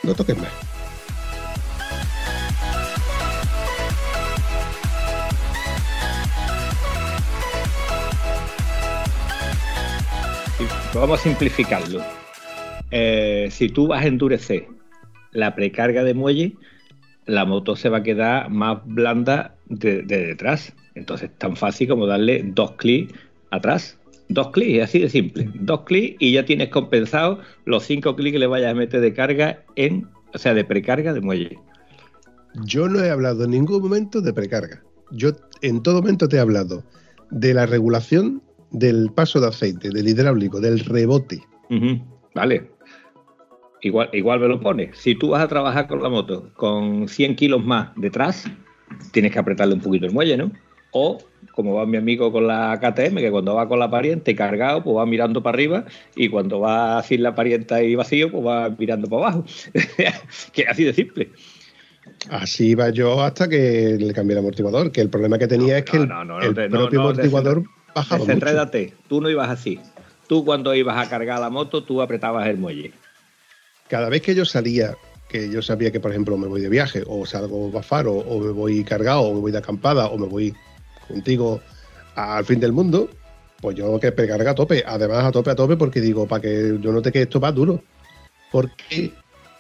No 0.02 0.14
toques 0.14 0.36
más. 0.36 0.82
Vamos 10.94 11.20
a 11.20 11.22
simplificarlo. 11.22 12.02
Eh, 12.90 13.48
si 13.50 13.70
tú 13.70 13.87
vas 13.87 14.05
a 14.05 14.09
endurecer 14.09 14.66
la 15.33 15.55
precarga 15.55 16.05
de 16.05 16.12
muelle, 16.12 16.55
la 17.24 17.46
moto 17.46 17.76
se 17.76 17.88
va 17.88 17.98
a 17.98 18.02
quedar 18.02 18.50
más 18.50 18.81
blanda 18.85 19.57
de, 19.66 20.02
de 20.02 20.26
detrás. 20.26 20.74
Entonces 20.94 21.31
es 21.31 21.38
tan 21.38 21.57
fácil 21.57 21.88
como 21.88 22.07
darle 22.07 22.42
dos 22.44 22.72
clics 22.72 23.14
atrás. 23.50 23.98
Dos 24.28 24.50
clics, 24.50 24.85
así 24.85 24.98
de 24.98 25.09
simple. 25.09 25.50
Dos 25.55 25.81
clics 25.83 26.16
y 26.18 26.33
ya 26.33 26.44
tienes 26.44 26.68
compensado 26.68 27.40
los 27.64 27.85
cinco 27.85 28.14
clics 28.14 28.35
que 28.35 28.38
le 28.38 28.46
vayas 28.46 28.72
a 28.72 28.74
meter 28.74 29.00
de 29.00 29.14
carga 29.14 29.64
en, 29.76 30.09
o 30.35 30.38
sea, 30.38 30.52
de 30.52 30.64
precarga 30.64 31.14
de 31.14 31.22
muelle. 31.22 31.59
Yo 32.66 32.87
no 32.87 33.02
he 33.02 33.11
hablado 33.11 33.44
en 33.44 33.52
ningún 33.52 33.81
momento 33.81 34.20
de 34.20 34.35
precarga. 34.35 34.83
Yo 35.11 35.31
en 35.62 35.83
todo 35.83 36.02
momento 36.02 36.28
te 36.28 36.37
he 36.37 36.40
hablado 36.40 36.85
de 37.31 37.55
la 37.55 37.64
regulación 37.64 38.42
del 38.72 39.11
paso 39.14 39.40
de 39.40 39.48
aceite, 39.48 39.90
del 39.90 40.08
hidráulico, 40.08 40.61
del 40.61 40.80
rebote. 40.80 41.42
Vale. 42.35 42.70
Igual, 43.82 44.11
igual 44.12 44.40
me 44.40 44.48
lo 44.48 44.61
pones. 44.61 44.96
Si 44.96 45.14
tú 45.14 45.30
vas 45.30 45.42
a 45.42 45.48
trabajar 45.48 45.88
con 45.88 46.02
la 46.02 46.08
moto 46.08 46.50
con 46.54 47.08
100 47.08 47.37
kilos 47.37 47.64
más 47.64 47.90
detrás, 47.96 48.44
tienes 49.12 49.32
que 49.32 49.38
apretarle 49.38 49.74
un 49.74 49.80
poquito 49.80 50.06
el 50.06 50.12
muelle, 50.12 50.37
¿no? 50.37 50.52
O, 50.92 51.18
como 51.52 51.74
va 51.74 51.87
mi 51.87 51.96
amigo 51.96 52.30
con 52.30 52.46
la 52.46 52.78
KTM, 52.78 53.16
que 53.16 53.30
cuando 53.30 53.54
va 53.54 53.66
con 53.66 53.78
la 53.78 53.90
pariente 53.90 54.37
cargado, 54.37 54.85
pues 54.85 54.96
va 54.96 55.06
mirando 55.06 55.42
para 55.42 55.56
arriba, 55.56 55.85
y 56.14 56.28
cuando 56.28 56.61
va 56.61 57.02
sin 57.02 57.22
la 57.22 57.35
parienta 57.35 57.76
ahí 57.76 57.94
vacío, 57.94 58.30
pues 58.30 58.44
va 58.44 58.70
mirando 58.70 59.08
para 59.08 59.22
abajo. 59.22 59.44
que 60.52 60.64
así 60.64 60.85
de 60.85 60.92
simple. 60.92 61.30
Así 62.30 62.68
iba 62.68 62.90
yo 62.90 63.22
hasta 63.22 63.48
que 63.48 63.96
le 63.98 64.12
cambié 64.12 64.35
el 64.35 64.40
amortiguador, 64.40 64.92
que 64.92 65.00
el 65.00 65.08
problema 65.08 65.38
que 65.38 65.48
tenía 65.48 65.78
es 65.78 65.85
que 65.85 65.96
el, 65.96 66.08
no, 66.08 66.40
el 66.40 66.54
no, 66.70 66.78
propio 66.78 67.00
amortiguador 67.00 67.64
mucho. 67.94 68.18
Desenrédate. 68.18 68.94
Tú 69.09 69.20
no 69.20 69.28
ibas 69.31 69.50
así. 69.50 69.81
Tú 70.28 70.44
cuando 70.44 70.74
ibas 70.74 70.98
a 70.98 71.09
cargar 71.11 71.40
la 71.40 71.50
moto, 71.50 71.85
tú 71.85 72.00
apretabas 72.00 72.46
el 72.46 72.59
muelle. 72.59 72.92
Cada 73.88 74.09
vez 74.09 74.22
que 74.22 74.35
yo 74.35 74.44
salía, 74.44 74.96
que 75.28 75.50
yo 75.50 75.62
sabía 75.62 75.90
que, 75.90 76.00
por 76.00 76.11
ejemplo, 76.11 76.37
me 76.38 76.46
voy 76.46 76.61
de 76.61 76.68
viaje, 76.68 77.02
o 77.07 77.26
salgo 77.26 77.76
a 77.78 77.83
Faro, 77.83 78.14
o 78.14 78.40
me 78.40 78.52
voy 78.52 78.85
cargado, 78.85 79.22
o 79.22 79.35
me 79.35 79.40
voy 79.40 79.52
de 79.52 79.59
acampada, 79.59 80.07
o 80.07 80.16
me 80.16 80.26
voy 80.26 80.55
contigo 81.09 81.61
al 82.14 82.44
fin 82.44 82.61
del 82.61 82.72
mundo, 82.72 83.09
pues 83.61 83.76
yo 83.76 83.98
que 84.00 84.12
precarga 84.12 84.50
a 84.50 84.55
tope, 84.55 84.83
además 84.87 85.24
a 85.24 85.31
tope, 85.31 85.50
a 85.50 85.55
tope, 85.55 85.76
porque 85.76 86.00
digo, 86.00 86.26
para 86.26 86.42
que 86.42 86.78
yo 86.81 86.92
note 86.92 87.12
que 87.12 87.22
esto 87.22 87.40
va 87.40 87.52
duro. 87.52 87.83
Porque 88.50 89.12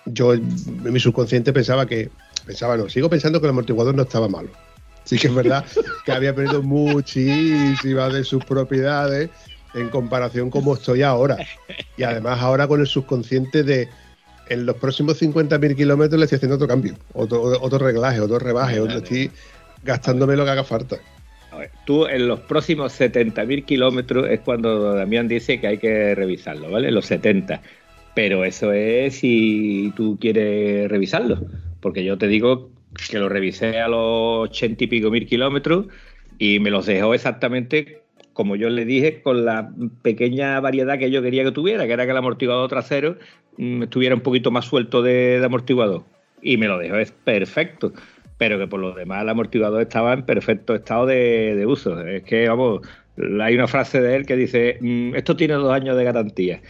yo 0.06 0.34
en 0.34 0.92
mi 0.92 1.00
subconsciente 1.00 1.52
pensaba 1.52 1.86
que, 1.86 2.10
pensaba 2.44 2.76
no, 2.76 2.88
sigo 2.88 3.08
pensando 3.08 3.40
que 3.40 3.46
el 3.46 3.50
amortiguador 3.50 3.94
no 3.94 4.02
estaba 4.02 4.28
malo. 4.28 4.50
Sí 5.04 5.18
que 5.18 5.26
es 5.28 5.34
verdad 5.34 5.64
que 6.04 6.12
había 6.12 6.34
perdido 6.34 6.62
muchísimas 6.62 8.12
de 8.12 8.24
sus 8.24 8.44
propiedades 8.44 9.30
en 9.74 9.88
comparación 9.88 10.50
como 10.50 10.74
estoy 10.74 11.02
ahora. 11.02 11.38
Y 11.96 12.02
además 12.02 12.40
ahora 12.40 12.66
con 12.68 12.80
el 12.80 12.86
subconsciente 12.86 13.62
de 13.62 13.88
en 14.48 14.66
los 14.66 14.76
próximos 14.76 15.18
50.000 15.20 15.74
kilómetros 15.76 16.18
le 16.18 16.24
estoy 16.24 16.36
haciendo 16.36 16.56
otro 16.56 16.68
cambio, 16.68 16.94
otro, 17.14 17.42
otro 17.42 17.78
reglaje, 17.78 18.20
otro 18.20 18.38
rebaje, 18.38 18.80
otro- 18.80 18.98
estoy 18.98 19.30
gastándome 19.82 20.36
lo 20.36 20.44
que 20.44 20.50
haga 20.50 20.64
falta. 20.64 20.96
A 21.50 21.56
ver, 21.58 21.70
tú 21.86 22.06
en 22.06 22.28
los 22.28 22.40
próximos 22.40 22.92
70.000 22.92 23.64
kilómetros 23.64 24.28
es 24.30 24.40
cuando 24.40 24.94
Damián 24.94 25.28
dice 25.28 25.60
que 25.60 25.66
hay 25.66 25.78
que 25.78 26.14
revisarlo, 26.14 26.70
¿vale? 26.70 26.90
Los 26.90 27.06
70. 27.06 27.60
Pero 28.14 28.44
eso 28.44 28.72
es 28.72 29.16
si 29.16 29.92
tú 29.96 30.18
quieres 30.20 30.90
revisarlo. 30.90 31.40
Porque 31.80 32.04
yo 32.04 32.16
te 32.18 32.26
digo 32.28 32.70
que 33.10 33.18
lo 33.18 33.28
revisé 33.28 33.80
a 33.80 33.88
los 33.88 34.48
80 34.50 34.84
y 34.84 34.86
pico 34.86 35.10
mil 35.10 35.26
kilómetros 35.26 35.86
y 36.38 36.58
me 36.58 36.70
los 36.70 36.86
dejó 36.86 37.14
exactamente 37.14 38.02
como 38.32 38.56
yo 38.56 38.70
le 38.70 38.86
dije, 38.86 39.20
con 39.20 39.44
la 39.44 39.70
pequeña 40.00 40.58
variedad 40.60 40.98
que 40.98 41.10
yo 41.10 41.20
quería 41.20 41.44
que 41.44 41.52
tuviera, 41.52 41.86
que 41.86 41.92
era 41.92 42.06
que 42.06 42.12
el 42.12 42.16
amortiguador 42.16 42.66
trasero 42.70 43.18
mm, 43.58 43.82
estuviera 43.82 44.14
un 44.14 44.22
poquito 44.22 44.50
más 44.50 44.64
suelto 44.64 45.02
de, 45.02 45.38
de 45.38 45.44
amortiguador. 45.44 46.04
Y 46.40 46.56
me 46.56 46.66
lo 46.66 46.78
dejó, 46.78 46.96
es 46.96 47.12
perfecto 47.12 47.92
pero 48.42 48.58
que 48.58 48.66
por 48.66 48.80
lo 48.80 48.92
demás 48.92 49.22
el 49.22 49.28
amortiguador 49.28 49.82
estaba 49.82 50.12
en 50.14 50.24
perfecto 50.24 50.74
estado 50.74 51.06
de, 51.06 51.54
de 51.54 51.64
uso. 51.64 52.00
Es 52.04 52.24
que, 52.24 52.48
vamos, 52.48 52.80
hay 53.40 53.54
una 53.54 53.68
frase 53.68 54.00
de 54.00 54.16
él 54.16 54.26
que 54.26 54.34
dice, 54.34 54.78
"Mm, 54.80 55.14
esto 55.14 55.36
tiene 55.36 55.54
dos 55.54 55.72
años 55.72 55.96
de 55.96 56.02
garantía, 56.02 56.60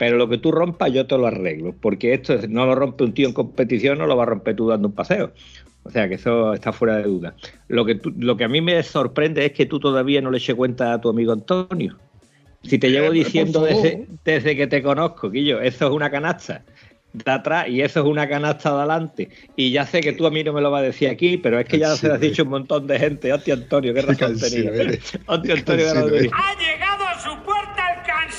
pero 0.00 0.16
lo 0.16 0.30
que 0.30 0.38
tú 0.38 0.50
rompas 0.50 0.90
yo 0.94 1.06
te 1.06 1.18
lo 1.18 1.26
arreglo, 1.26 1.76
porque 1.78 2.14
esto 2.14 2.32
es- 2.32 2.48
no 2.48 2.64
lo 2.64 2.74
rompe 2.74 3.04
un 3.04 3.12
tío 3.12 3.28
en 3.28 3.34
competición, 3.34 3.98
no 3.98 4.06
lo 4.06 4.16
va 4.16 4.22
a 4.22 4.26
romper 4.26 4.56
tú 4.56 4.66
dando 4.66 4.88
un 4.88 4.94
paseo. 4.94 5.34
O 5.82 5.90
sea 5.90 6.08
que 6.08 6.14
eso 6.14 6.54
está 6.54 6.72
fuera 6.72 6.96
de 6.96 7.02
duda. 7.02 7.34
Lo 7.68 7.84
que, 7.84 7.96
tú- 7.96 8.14
lo 8.16 8.34
que 8.34 8.44
a 8.44 8.48
mí 8.48 8.62
me 8.62 8.82
sorprende 8.82 9.44
es 9.44 9.52
que 9.52 9.66
tú 9.66 9.78
todavía 9.78 10.22
no 10.22 10.30
le 10.30 10.38
eches 10.38 10.54
cuenta 10.56 10.94
a 10.94 11.00
tu 11.02 11.10
amigo 11.10 11.34
Antonio. 11.34 11.98
Si 12.62 12.78
te 12.78 12.90
llevo 12.90 13.08
Eh, 13.08 13.10
diciendo 13.16 13.60
desde, 13.60 14.06
desde 14.24 14.56
que 14.56 14.66
te 14.66 14.82
conozco, 14.82 15.30
Guillo, 15.30 15.60
eso 15.60 15.88
es 15.88 15.92
una 15.92 16.10
canasta 16.10 16.64
de 17.12 17.30
atrás 17.30 17.68
y 17.68 17.82
eso 17.82 18.00
es 18.00 18.06
una 18.06 18.26
canasta 18.26 18.70
de 18.70 18.76
adelante. 18.78 19.28
Y 19.54 19.70
ya 19.70 19.84
sé 19.84 20.00
que 20.00 20.14
tú 20.14 20.26
a 20.26 20.30
mí 20.30 20.42
no 20.42 20.54
me 20.54 20.62
lo 20.62 20.70
vas 20.70 20.80
a 20.80 20.84
decir 20.86 21.10
aquí, 21.10 21.36
pero 21.36 21.60
es 21.60 21.66
que 21.66 21.78
ya 21.78 21.94
se 21.94 22.08
lo 22.08 22.14
has 22.14 22.20
dicho 22.20 22.44
un 22.44 22.48
montón 22.48 22.86
de 22.86 22.98
gente. 22.98 23.30
Hostia, 23.34 23.52
Antonio, 23.52 23.92
qué 23.92 24.00
razón 24.32 24.38
tenía. 24.38 24.70
Hostia, 25.26 25.54
Antonio, 25.54 25.84
qué 25.84 25.94
razón 25.94 26.10
cansino 26.10 26.10
tenía. 26.16 26.30
Ha 26.32 26.54
llegado 26.58 27.04
a 27.06 27.20
su 27.20 27.30
el 27.30 27.59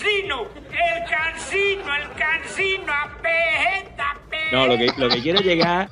cansino, 0.02 0.48
el 0.72 1.10
cansino, 1.10 1.96
el 1.96 2.18
cansino, 2.18 2.92
apejeta, 2.92 4.12
apejeta. 4.12 4.52
No, 4.52 4.68
lo 4.68 4.78
que, 4.78 4.90
lo 4.98 5.10
que 5.10 5.22
quiero 5.22 5.42
llegar 5.42 5.90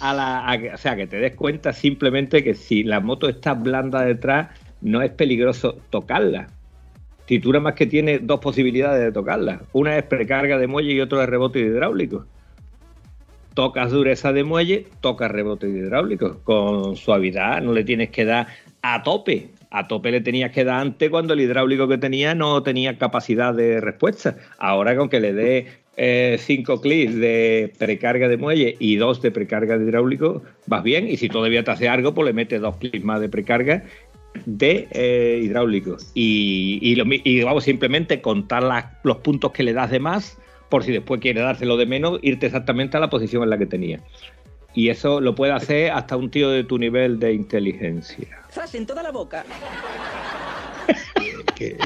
a 0.00 0.14
la. 0.14 0.46
a 0.46 0.74
o 0.74 0.78
sea, 0.78 0.96
que 0.96 1.06
te 1.06 1.18
des 1.18 1.34
cuenta 1.34 1.72
simplemente 1.72 2.42
que 2.42 2.54
si 2.54 2.82
la 2.82 3.00
moto 3.00 3.28
está 3.28 3.54
blanda 3.54 4.02
detrás, 4.02 4.48
no 4.80 5.02
es 5.02 5.10
peligroso 5.10 5.78
tocarla. 5.90 6.48
Nada 7.30 7.60
más 7.60 7.74
que 7.74 7.86
tienes 7.86 8.26
dos 8.26 8.40
posibilidades 8.40 9.04
de 9.04 9.12
tocarla. 9.12 9.60
Una 9.72 9.96
es 9.96 10.02
precarga 10.02 10.58
de 10.58 10.66
muelle 10.66 10.92
y 10.92 11.00
otra 11.00 11.22
es 11.22 11.28
rebote 11.28 11.60
hidráulico. 11.60 12.26
Tocas 13.54 13.92
dureza 13.92 14.32
de 14.32 14.42
muelle, 14.42 14.88
tocas 15.00 15.30
rebote 15.30 15.68
hidráulico. 15.68 16.40
Con 16.42 16.96
suavidad, 16.96 17.62
no 17.62 17.72
le 17.72 17.84
tienes 17.84 18.10
que 18.10 18.24
dar 18.24 18.48
a 18.82 19.04
tope. 19.04 19.50
A 19.70 19.86
tope 19.86 20.10
le 20.10 20.20
tenías 20.20 20.50
que 20.50 20.64
dar 20.64 20.80
antes 20.80 21.10
cuando 21.10 21.34
el 21.34 21.40
hidráulico 21.40 21.86
que 21.86 21.98
tenía 21.98 22.34
no 22.34 22.62
tenía 22.62 22.98
capacidad 22.98 23.54
de 23.54 23.80
respuesta. 23.80 24.36
Ahora 24.58 24.96
con 24.96 25.08
que 25.08 25.20
le 25.20 25.32
dé 25.32 25.66
eh, 25.96 26.38
cinco 26.40 26.80
clics 26.80 27.14
de 27.14 27.72
precarga 27.78 28.26
de 28.26 28.36
muelle 28.36 28.76
y 28.78 28.96
dos 28.96 29.22
de 29.22 29.30
precarga 29.30 29.78
de 29.78 29.84
hidráulico, 29.84 30.42
vas 30.66 30.82
bien. 30.82 31.08
Y 31.08 31.16
si 31.16 31.28
todavía 31.28 31.62
te 31.62 31.70
hace 31.70 31.88
algo, 31.88 32.14
pues 32.14 32.26
le 32.26 32.32
metes 32.32 32.60
dos 32.60 32.76
clics 32.76 33.04
más 33.04 33.20
de 33.20 33.28
precarga 33.28 33.84
de 34.46 34.88
eh, 34.92 35.40
hidráulico. 35.42 35.96
Y, 36.14 37.42
vamos, 37.42 37.64
simplemente 37.64 38.20
contar 38.20 38.62
los 39.02 39.16
puntos 39.18 39.52
que 39.52 39.62
le 39.62 39.72
das 39.72 39.90
de 39.90 40.00
más, 40.00 40.38
por 40.68 40.84
si 40.84 40.92
después 40.92 41.20
quiere 41.20 41.40
dárselo 41.40 41.76
de 41.76 41.86
menos, 41.86 42.18
irte 42.22 42.46
exactamente 42.46 42.96
a 42.96 43.00
la 43.00 43.10
posición 43.10 43.42
en 43.42 43.50
la 43.50 43.58
que 43.58 43.66
tenía. 43.66 44.00
Y 44.74 44.88
eso 44.88 45.20
lo 45.20 45.34
puede 45.34 45.52
hacer 45.52 45.90
hasta 45.90 46.16
un 46.16 46.30
tío 46.30 46.50
de 46.50 46.64
tu 46.64 46.78
nivel 46.78 47.18
de 47.18 47.32
inteligencia. 47.32 48.28
¡Zas 48.52 48.74
en 48.74 48.86
toda 48.86 49.02
la 49.02 49.10
boca! 49.10 49.44
Que, 51.54 51.76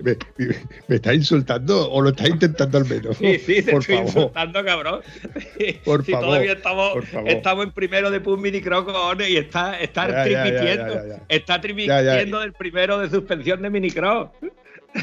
me, 0.00 0.16
me- 0.38 0.56
me 0.88 0.96
está 0.96 1.14
insultando 1.14 1.88
o 1.90 2.00
lo 2.02 2.10
está 2.10 2.28
intentando 2.28 2.78
al 2.78 2.84
menos. 2.88 3.16
Sí, 3.16 3.38
sí, 3.38 3.62
te 3.62 3.70
por 3.70 3.80
estoy 3.80 3.96
favor. 3.98 4.08
insultando, 4.08 4.64
cabrón. 4.64 5.00
Por 5.84 6.04
si 6.04 6.10
favor, 6.12 6.26
todavía 6.26 6.52
estamos, 6.54 6.92
por 6.94 7.06
favor. 7.06 7.28
estamos 7.30 7.64
en 7.66 7.70
primero 7.72 8.10
de 8.10 8.20
Pum 8.20 8.40
Minicro, 8.40 8.84
cojones, 8.84 9.28
y 9.30 9.36
está, 9.36 9.78
está 9.80 10.08
Ya, 10.08 10.26
ya, 10.26 10.30
ya, 10.32 10.42
trimitiendo, 10.42 10.94
ya, 10.94 11.06
ya. 11.06 11.22
está 11.28 11.60
trimitiendo 11.60 12.40
del 12.40 12.52
primero 12.54 12.98
de 12.98 13.08
suspensión 13.08 13.62
de 13.62 13.70
Minicro. 13.70 14.32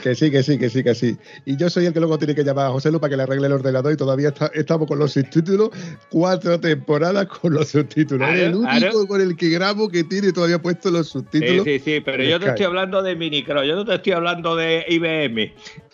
Que 0.03 0.15
sí, 0.15 0.29
que 0.29 0.43
sí, 0.43 0.57
que 0.59 0.69
sí, 0.69 0.83
que 0.83 0.93
sí. 0.93 1.17
Y 1.45 1.55
yo 1.55 1.69
soy 1.69 1.85
el 1.85 1.93
que 1.93 1.99
luego 1.99 2.17
tiene 2.17 2.35
que 2.35 2.43
llamar 2.43 2.65
a 2.65 2.69
José 2.71 2.91
Lu 2.91 2.99
para 2.99 3.11
que 3.11 3.17
le 3.17 3.23
arregle 3.23 3.47
el 3.47 3.53
ordenador 3.53 3.93
y 3.93 3.95
todavía 3.95 4.29
está- 4.29 4.51
estamos 4.53 4.85
con 4.87 4.99
los 4.99 5.13
subtítulos, 5.13 5.69
cuatro 6.09 6.59
temporadas 6.59 7.25
con 7.27 7.53
los 7.53 7.69
subtítulos. 7.69 8.27
Eres 8.29 8.49
el 8.49 8.55
único 8.55 9.07
con 9.07 9.21
el 9.21 9.37
que 9.37 9.49
grabo 9.49 9.87
que 9.87 10.03
tiene 10.03 10.33
todavía 10.33 10.61
puesto 10.61 10.91
los 10.91 11.07
Sí, 11.07 11.13
subtítulos. 11.13 11.63
sí, 11.63 11.79
sí, 11.79 12.01
pero 12.01 12.21
en 12.21 12.29
yo 12.31 12.39
te 12.39 12.47
estoy 12.49 12.65
hablando 12.65 13.01
de 13.01 13.15
Minicro, 13.15 13.63
yo 13.63 13.75
no 13.75 13.85
te 13.85 13.95
estoy 13.95 14.11
hablando 14.13 14.55
de 14.57 14.83
IBM. 14.89 15.53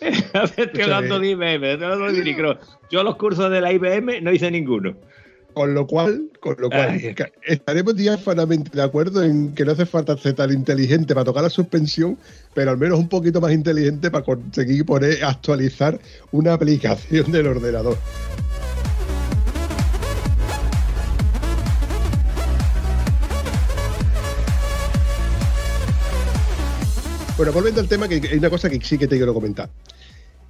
Te 0.56 0.62
estoy 0.62 0.82
hablando 0.82 1.20
de 1.20 1.28
IBM, 1.30 1.60
te 1.60 1.72
estoy 1.74 1.84
hablando 1.84 2.06
de 2.06 2.18
Minicro. 2.18 2.58
Yo 2.90 3.02
los 3.04 3.16
cursos 3.16 3.50
de 3.50 3.60
la 3.60 3.72
IBM 3.72 4.20
no 4.20 4.32
hice 4.32 4.50
ninguno. 4.50 4.96
Con 5.54 5.72
lo 5.72 5.86
cual, 5.86 6.30
con 6.40 6.56
lo 6.58 6.68
cual 6.68 6.90
Ay. 6.90 7.14
estaremos 7.44 7.94
diáfanamente 7.94 8.70
de 8.72 8.82
acuerdo 8.82 9.22
en 9.22 9.54
que 9.54 9.64
no 9.64 9.70
hace 9.70 9.86
falta 9.86 10.16
ser 10.18 10.34
tan 10.34 10.52
inteligente 10.52 11.14
para 11.14 11.24
tocar 11.24 11.44
la 11.44 11.50
suspensión, 11.50 12.18
pero 12.54 12.72
al 12.72 12.76
menos 12.76 12.98
un 12.98 13.08
poquito 13.08 13.40
más 13.40 13.52
inteligente 13.52 14.10
para 14.10 14.24
conseguir 14.24 14.84
poner, 14.84 15.22
actualizar 15.24 16.00
una 16.32 16.54
aplicación 16.54 17.30
del 17.30 17.46
ordenador. 17.46 17.96
Bueno, 27.36 27.52
volviendo 27.52 27.80
al 27.80 27.88
tema, 27.88 28.08
que 28.08 28.14
hay 28.14 28.38
una 28.38 28.50
cosa 28.50 28.68
que 28.68 28.80
sí 28.80 28.98
que 28.98 29.06
te 29.06 29.16
quiero 29.16 29.32
comentar. 29.32 29.70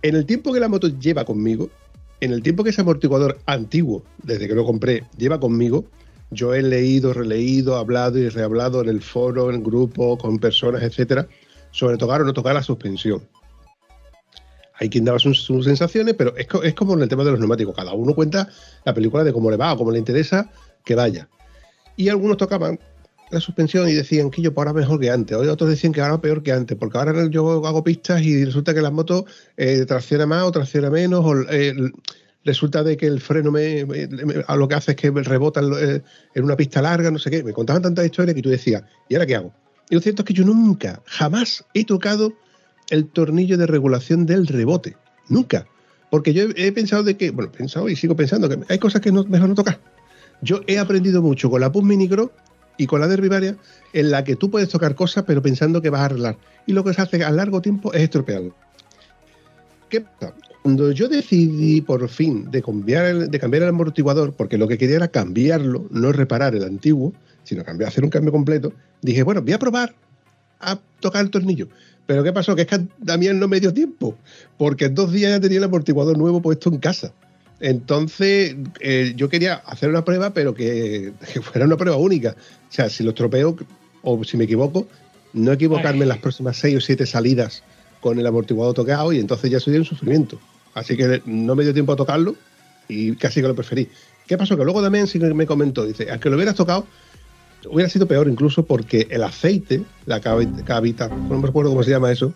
En 0.00 0.16
el 0.16 0.24
tiempo 0.24 0.52
que 0.52 0.60
la 0.60 0.68
moto 0.68 0.88
lleva 0.88 1.26
conmigo, 1.26 1.68
en 2.20 2.32
el 2.32 2.42
tiempo 2.42 2.64
que 2.64 2.70
ese 2.70 2.80
amortiguador 2.80 3.38
antiguo, 3.46 4.04
desde 4.22 4.48
que 4.48 4.54
lo 4.54 4.64
compré, 4.64 5.04
lleva 5.16 5.40
conmigo, 5.40 5.84
yo 6.30 6.54
he 6.54 6.62
leído, 6.62 7.12
releído, 7.12 7.76
hablado 7.76 8.18
y 8.18 8.28
rehablado 8.28 8.82
en 8.82 8.88
el 8.88 9.02
foro, 9.02 9.50
en 9.50 9.62
grupo, 9.62 10.18
con 10.18 10.38
personas, 10.38 10.82
etcétera, 10.82 11.28
sobre 11.70 11.96
tocar 11.96 12.22
o 12.22 12.24
no 12.24 12.32
tocar 12.32 12.54
la 12.54 12.62
suspensión. 12.62 13.22
Hay 14.80 14.88
quien 14.88 15.04
daba 15.04 15.18
sus, 15.18 15.44
sensaciones, 15.44 16.14
pero 16.14 16.36
es, 16.36 16.48
es 16.64 16.74
como 16.74 16.94
en 16.94 17.02
el 17.02 17.08
tema 17.08 17.24
de 17.24 17.30
los 17.30 17.38
neumáticos. 17.38 17.76
Cada 17.76 17.92
uno 17.92 18.14
cuenta 18.14 18.48
la 18.84 18.92
película 18.92 19.22
de 19.22 19.32
cómo 19.32 19.50
le 19.50 19.56
va 19.56 19.72
o 19.72 19.76
cómo 19.76 19.92
le 19.92 19.98
interesa 19.98 20.50
que 20.84 20.94
vaya. 20.94 21.28
Y 21.96 22.08
algunos 22.08 22.36
tocaban 22.36 22.80
la 23.34 23.40
suspensión 23.40 23.88
y 23.88 23.92
decían 23.92 24.30
que 24.30 24.40
yo 24.40 24.52
ahora 24.56 24.72
mejor 24.72 25.00
que 25.00 25.10
antes. 25.10 25.36
Otros 25.36 25.68
decían 25.68 25.92
que 25.92 26.00
ahora 26.00 26.20
peor 26.20 26.42
que 26.42 26.52
antes, 26.52 26.78
porque 26.78 26.96
ahora 26.96 27.28
yo 27.28 27.66
hago 27.66 27.84
pistas 27.84 28.22
y 28.22 28.44
resulta 28.44 28.72
que 28.72 28.80
las 28.80 28.92
motos 28.92 29.24
eh, 29.56 29.84
tracciona 29.86 30.24
más 30.24 30.44
o 30.44 30.52
tracciona 30.52 30.88
menos, 30.88 31.24
o 31.24 31.42
eh, 31.50 31.74
resulta 32.44 32.82
de 32.82 32.96
que 32.96 33.06
el 33.06 33.20
freno 33.20 33.50
me, 33.50 33.86
a 34.46 34.56
lo 34.56 34.68
que 34.68 34.74
hace 34.74 34.92
es 34.92 34.96
que 34.96 35.10
rebota 35.10 35.60
eh, 35.60 36.02
en 36.34 36.44
una 36.44 36.56
pista 36.56 36.80
larga, 36.80 37.10
no 37.10 37.18
sé 37.18 37.30
qué. 37.30 37.42
Me 37.42 37.52
contaban 37.52 37.82
tantas 37.82 38.06
historias 38.06 38.34
que 38.34 38.42
tú 38.42 38.50
decías, 38.50 38.84
¿y 39.08 39.14
ahora 39.14 39.26
qué 39.26 39.34
hago? 39.34 39.52
Y 39.90 39.96
lo 39.96 40.00
cierto 40.00 40.22
es 40.22 40.26
que 40.26 40.34
yo 40.34 40.44
nunca, 40.44 41.02
jamás 41.04 41.64
he 41.74 41.84
tocado 41.84 42.32
el 42.90 43.06
tornillo 43.08 43.58
de 43.58 43.66
regulación 43.66 44.26
del 44.26 44.46
rebote. 44.46 44.96
Nunca. 45.28 45.66
Porque 46.10 46.32
yo 46.32 46.44
he, 46.44 46.66
he 46.68 46.72
pensado 46.72 47.02
de 47.02 47.16
que, 47.16 47.30
bueno, 47.30 47.50
he 47.52 47.56
pensado 47.56 47.88
y 47.88 47.96
sigo 47.96 48.14
pensando 48.14 48.48
que 48.48 48.58
hay 48.68 48.78
cosas 48.78 49.00
que 49.00 49.10
no, 49.10 49.24
mejor 49.24 49.48
no 49.48 49.54
tocar. 49.54 49.80
Yo 50.40 50.60
he 50.66 50.78
aprendido 50.78 51.22
mucho 51.22 51.50
con 51.50 51.60
la 51.60 51.72
Pus 51.72 51.82
Minicro 51.82 52.30
y 52.76 52.86
con 52.86 53.00
la 53.00 53.08
Derbivaria, 53.08 53.56
en 53.92 54.10
la 54.10 54.24
que 54.24 54.36
tú 54.36 54.50
puedes 54.50 54.68
tocar 54.68 54.94
cosas, 54.94 55.24
pero 55.26 55.42
pensando 55.42 55.80
que 55.80 55.90
vas 55.90 56.00
a 56.02 56.04
arreglar. 56.06 56.36
Y 56.66 56.72
lo 56.72 56.84
que 56.84 56.94
se 56.94 57.02
hace 57.02 57.24
a 57.24 57.30
largo 57.30 57.60
tiempo 57.60 57.92
es 57.92 58.02
estropearlo. 58.02 58.54
¿Qué 59.88 60.00
pasa? 60.00 60.34
Cuando 60.62 60.90
yo 60.92 61.08
decidí 61.08 61.82
por 61.82 62.08
fin 62.08 62.50
de 62.50 62.62
cambiar, 62.62 63.04
el, 63.04 63.30
de 63.30 63.38
cambiar 63.38 63.64
el 63.64 63.68
amortiguador, 63.68 64.32
porque 64.32 64.56
lo 64.56 64.66
que 64.66 64.78
quería 64.78 64.96
era 64.96 65.08
cambiarlo, 65.08 65.86
no 65.90 66.10
reparar 66.10 66.54
el 66.54 66.64
antiguo, 66.64 67.12
sino 67.42 67.62
cambiar, 67.64 67.88
hacer 67.88 68.02
un 68.02 68.10
cambio 68.10 68.32
completo, 68.32 68.72
dije, 69.02 69.22
bueno, 69.22 69.42
voy 69.42 69.52
a 69.52 69.58
probar 69.58 69.94
a 70.60 70.78
tocar 71.00 71.22
el 71.22 71.30
tornillo. 71.30 71.68
Pero 72.06 72.22
¿qué 72.22 72.32
pasó? 72.32 72.56
Que 72.56 72.62
es 72.62 72.68
que 72.68 72.76
a 72.76 72.86
Damián 72.98 73.38
no 73.38 73.46
me 73.46 73.60
dio 73.60 73.72
tiempo, 73.72 74.16
porque 74.56 74.86
en 74.86 74.94
dos 74.94 75.12
días 75.12 75.32
ya 75.32 75.40
tenía 75.40 75.58
el 75.58 75.64
amortiguador 75.64 76.16
nuevo 76.18 76.40
puesto 76.40 76.70
en 76.70 76.78
casa. 76.78 77.12
Entonces, 77.68 78.56
eh, 78.80 79.14
yo 79.16 79.30
quería 79.30 79.54
hacer 79.54 79.88
una 79.88 80.04
prueba, 80.04 80.34
pero 80.34 80.54
que, 80.54 81.12
que 81.32 81.40
fuera 81.40 81.64
una 81.66 81.78
prueba 81.78 81.96
única. 81.96 82.36
O 82.68 82.72
sea, 82.72 82.90
si 82.90 83.02
lo 83.02 83.10
estropeo 83.10 83.56
o 84.02 84.22
si 84.22 84.36
me 84.36 84.44
equivoco, 84.44 84.86
no 85.32 85.50
equivocarme 85.52 86.02
en 86.02 86.08
las 86.10 86.18
próximas 86.18 86.58
seis 86.58 86.76
o 86.76 86.80
siete 86.82 87.06
salidas 87.06 87.62
con 88.02 88.18
el 88.18 88.26
amortiguador 88.26 88.74
tocado 88.74 89.14
y 89.14 89.18
entonces 89.18 89.50
ya 89.50 89.60
sería 89.60 89.80
un 89.80 89.86
sufrimiento. 89.86 90.38
Así 90.74 90.94
que 90.94 91.22
no 91.24 91.54
me 91.54 91.64
dio 91.64 91.72
tiempo 91.72 91.92
a 91.92 91.96
tocarlo 91.96 92.36
y 92.86 93.16
casi 93.16 93.40
que 93.40 93.48
lo 93.48 93.54
preferí. 93.54 93.88
¿Qué 94.26 94.36
pasó? 94.36 94.58
Que 94.58 94.64
luego 94.64 94.82
también 94.82 95.06
sí 95.06 95.18
me 95.18 95.46
comentó, 95.46 95.86
dice, 95.86 96.08
aunque 96.10 96.28
lo 96.28 96.36
hubieras 96.36 96.54
tocado, 96.56 96.86
hubiera 97.70 97.88
sido 97.88 98.06
peor 98.06 98.28
incluso 98.28 98.66
porque 98.66 99.06
el 99.10 99.22
aceite, 99.22 99.82
la 100.04 100.20
cavi- 100.20 100.64
cavita, 100.64 101.08
no 101.08 101.38
me 101.38 101.46
recuerdo 101.46 101.70
cómo 101.70 101.82
se 101.82 101.90
llama 101.92 102.12
eso, 102.12 102.34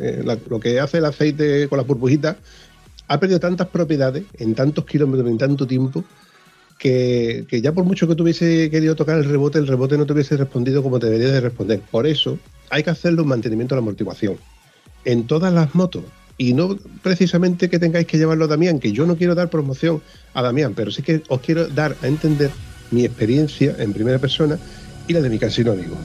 eh, 0.00 0.22
la- 0.24 0.38
lo 0.48 0.60
que 0.60 0.80
hace 0.80 0.96
el 0.98 1.04
aceite 1.04 1.68
con 1.68 1.76
las 1.76 1.86
burbujitas, 1.86 2.36
ha 3.08 3.20
perdido 3.20 3.40
tantas 3.40 3.68
propiedades 3.68 4.24
en 4.38 4.54
tantos 4.54 4.84
kilómetros, 4.84 5.30
en 5.30 5.38
tanto 5.38 5.66
tiempo, 5.66 6.04
que, 6.78 7.44
que 7.48 7.60
ya 7.60 7.72
por 7.72 7.84
mucho 7.84 8.08
que 8.08 8.14
tuviese 8.14 8.70
querido 8.70 8.96
tocar 8.96 9.18
el 9.18 9.24
rebote, 9.24 9.58
el 9.58 9.66
rebote 9.66 9.96
no 9.96 10.06
te 10.06 10.12
hubiese 10.12 10.36
respondido 10.36 10.82
como 10.82 10.98
te 10.98 11.06
debería 11.06 11.32
de 11.32 11.40
responder. 11.40 11.80
Por 11.90 12.06
eso 12.06 12.38
hay 12.70 12.82
que 12.82 12.90
hacerlo 12.90 13.22
un 13.22 13.28
mantenimiento 13.28 13.74
de 13.74 13.80
la 13.80 13.82
amortiguación. 13.82 14.36
En 15.04 15.26
todas 15.26 15.52
las 15.52 15.74
motos. 15.74 16.04
Y 16.38 16.54
no 16.54 16.76
precisamente 17.02 17.68
que 17.68 17.78
tengáis 17.78 18.06
que 18.06 18.18
llevarlo 18.18 18.46
a 18.46 18.48
Damián, 18.48 18.80
que 18.80 18.90
yo 18.90 19.06
no 19.06 19.16
quiero 19.16 19.34
dar 19.34 19.50
promoción 19.50 20.02
a 20.34 20.42
Damián, 20.42 20.72
pero 20.74 20.90
sí 20.90 21.02
que 21.02 21.22
os 21.28 21.40
quiero 21.40 21.68
dar 21.68 21.94
a 22.02 22.08
entender 22.08 22.50
mi 22.90 23.04
experiencia 23.04 23.76
en 23.78 23.92
primera 23.92 24.18
persona 24.18 24.58
y 25.06 25.12
la 25.12 25.20
de 25.20 25.30
mi 25.30 25.38
cansino 25.38 25.72
amigo. 25.72 25.96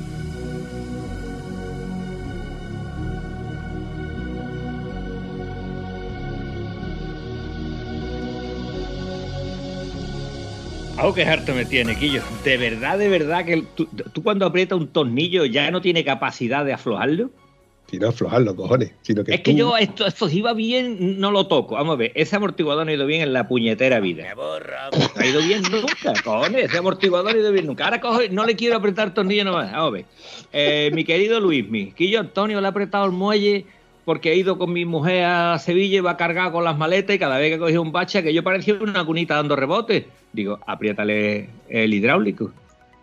Algo 10.97 11.13
que 11.13 11.23
harto 11.23 11.53
me 11.53 11.65
tiene, 11.65 11.95
Quillo. 11.95 12.21
De 12.43 12.57
verdad, 12.57 12.97
de 12.97 13.07
verdad, 13.09 13.45
que 13.45 13.63
tú, 13.75 13.85
tú 13.85 14.23
cuando 14.23 14.45
aprietas 14.45 14.77
un 14.79 14.87
tornillo 14.87 15.45
ya 15.45 15.69
no 15.69 15.79
tiene 15.81 16.03
capacidad 16.03 16.65
de 16.65 16.73
aflojarlo. 16.73 17.29
Si 17.89 17.99
no 17.99 18.09
aflojarlo, 18.09 18.53
cojones. 18.55 18.91
Sino 19.03 19.23
que 19.23 19.35
Es 19.35 19.41
que 19.41 19.51
tú- 19.51 19.57
yo 19.57 19.77
esto, 19.77 20.05
esto 20.07 20.27
si 20.27 20.41
va 20.41 20.53
bien, 20.53 21.19
no 21.21 21.31
lo 21.31 21.47
toco. 21.47 21.75
Vamos 21.75 21.93
a 21.93 21.97
ver, 21.97 22.11
ese 22.15 22.35
amortiguador 22.35 22.85
no 22.85 22.91
ha 22.91 22.95
ido 22.95 23.05
bien 23.05 23.21
en 23.21 23.31
la 23.31 23.47
puñetera 23.47 23.99
vida. 24.01 24.33
No 24.35 25.21
ha 25.21 25.25
ido 25.25 25.39
bien 25.41 25.61
nunca, 25.71 26.13
cojones. 26.23 26.65
Ese 26.65 26.79
amortiguador 26.79 27.31
no 27.31 27.37
ha 27.37 27.41
ido 27.41 27.51
bien 27.53 27.67
nunca. 27.67 27.85
Ahora 27.85 28.01
cojo, 28.01 28.19
no 28.31 28.45
le 28.45 28.55
quiero 28.55 28.75
apretar 28.75 29.13
tornillo 29.13 29.45
nomás. 29.45 29.71
Vamos 29.71 29.87
a 29.87 29.91
ver. 29.91 30.05
Eh, 30.51 30.91
mi 30.93 31.03
querido 31.05 31.39
Luismi, 31.39 31.91
Quillo 31.93 32.19
Antonio 32.19 32.59
le 32.59 32.65
ha 32.67 32.71
apretado 32.71 33.05
el 33.05 33.11
muelle 33.11 33.65
porque 34.07 34.31
he 34.31 34.37
ido 34.37 34.57
con 34.57 34.71
mi 34.71 34.85
mujer 34.85 35.25
a 35.25 35.59
Sevilla 35.59 35.97
y 35.97 35.99
va 35.99 36.15
cargado 36.15 36.53
con 36.53 36.63
las 36.63 36.77
maletas 36.77 37.13
y 37.13 37.19
cada 37.19 37.37
vez 37.37 37.51
que 37.51 37.59
cogía 37.59 37.81
un 37.81 37.91
bache 37.91 38.23
que 38.23 38.33
yo 38.33 38.41
parecía 38.41 38.75
una 38.75 39.03
cunita 39.03 39.35
dando 39.35 39.57
rebote. 39.57 40.07
Digo, 40.31 40.59
apriétale 40.65 41.49
el 41.67 41.93
hidráulico. 41.93 42.53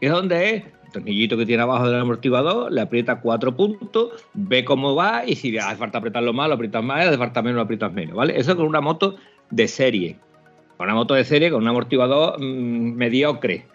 ¿Y 0.00 0.06
dónde 0.06 0.48
es? 0.48 0.64
El 0.86 0.92
tornillito 0.92 1.36
que 1.36 1.44
tiene 1.44 1.62
abajo 1.62 1.90
del 1.90 2.00
amortiguador, 2.00 2.72
le 2.72 2.80
aprieta 2.80 3.20
cuatro 3.20 3.54
puntos, 3.54 4.12
ve 4.32 4.64
cómo 4.64 4.94
va 4.94 5.26
y 5.26 5.36
si 5.36 5.58
hace 5.58 5.76
falta 5.76 5.98
apretarlo 5.98 6.32
más, 6.32 6.48
lo 6.48 6.54
aprietas 6.54 6.82
más, 6.82 7.06
hace 7.06 7.18
falta 7.18 7.42
menos, 7.42 7.56
lo 7.56 7.62
aprietas 7.64 7.92
menos, 7.92 8.16
¿vale? 8.16 8.38
Eso 8.38 8.56
con 8.56 8.64
una 8.64 8.80
moto 8.80 9.16
de 9.50 9.68
serie. 9.68 10.16
Con 10.78 10.86
una 10.86 10.94
moto 10.94 11.12
de 11.12 11.24
serie, 11.24 11.50
con 11.50 11.60
un 11.60 11.68
amortiguador 11.68 12.40
mm, 12.40 12.94
mediocre. 12.94 13.66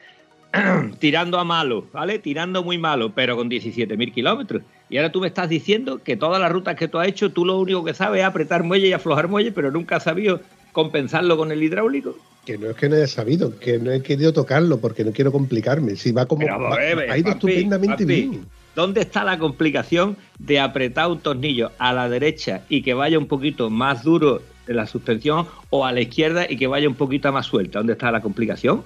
Tirando 0.97 1.37
a 1.37 1.43
malo, 1.43 1.85
¿vale? 1.93 2.17
Tirando 2.17 2.63
muy 2.63 2.79
malo, 2.79 3.11
pero 3.13 3.37
con 3.37 3.51
17.000 3.51 4.11
kilómetros. 4.11 4.63
Y 4.89 4.97
ahora 4.97 5.11
tú 5.11 5.21
me 5.21 5.27
estás 5.27 5.47
diciendo 5.49 5.99
que 6.03 6.17
todas 6.17 6.41
las 6.41 6.51
rutas 6.51 6.75
que 6.75 6.87
tú 6.87 6.97
has 6.99 7.07
hecho, 7.07 7.31
tú 7.31 7.45
lo 7.45 7.59
único 7.59 7.83
que 7.83 7.93
sabes 7.93 8.21
es 8.21 8.25
apretar 8.25 8.63
muelle 8.63 8.87
y 8.87 8.93
aflojar 8.93 9.27
muelle, 9.27 9.51
pero 9.51 9.69
nunca 9.71 9.97
has 9.97 10.03
sabido 10.03 10.41
compensarlo 10.71 11.37
con 11.37 11.51
el 11.51 11.61
hidráulico. 11.61 12.15
Que 12.45 12.57
no 12.57 12.69
es 12.69 12.75
que 12.75 12.89
no 12.89 12.95
haya 12.95 13.07
sabido, 13.07 13.59
que 13.59 13.77
no 13.77 13.91
he 13.91 14.01
querido 14.01 14.33
tocarlo 14.33 14.79
porque 14.79 15.03
no 15.03 15.11
quiero 15.11 15.31
complicarme. 15.31 15.95
Si 15.95 16.11
va 16.11 16.25
como. 16.25 16.41
Pero 16.41 16.59
va- 16.59 16.75
ver, 16.77 17.11
ha 17.11 17.17
ido 17.17 17.31
papi, 17.33 17.47
estupendamente 17.47 17.93
papi, 18.03 18.05
bien. 18.05 18.45
¿Dónde 18.75 19.01
está 19.01 19.23
la 19.23 19.37
complicación 19.37 20.15
de 20.39 20.59
apretar 20.59 21.09
un 21.09 21.19
tornillo 21.19 21.71
a 21.77 21.93
la 21.93 22.07
derecha 22.09 22.61
y 22.69 22.81
que 22.81 22.93
vaya 22.93 23.19
un 23.19 23.27
poquito 23.27 23.69
más 23.69 24.03
duro 24.03 24.41
de 24.65 24.73
la 24.73 24.87
suspensión 24.87 25.47
o 25.69 25.85
a 25.85 25.91
la 25.91 26.01
izquierda 26.01 26.45
y 26.49 26.55
que 26.57 26.67
vaya 26.67 26.87
un 26.87 26.95
poquito 26.95 27.31
más 27.31 27.45
suelta? 27.45 27.79
¿Dónde 27.79 27.93
está 27.93 28.11
la 28.11 28.21
complicación? 28.21 28.83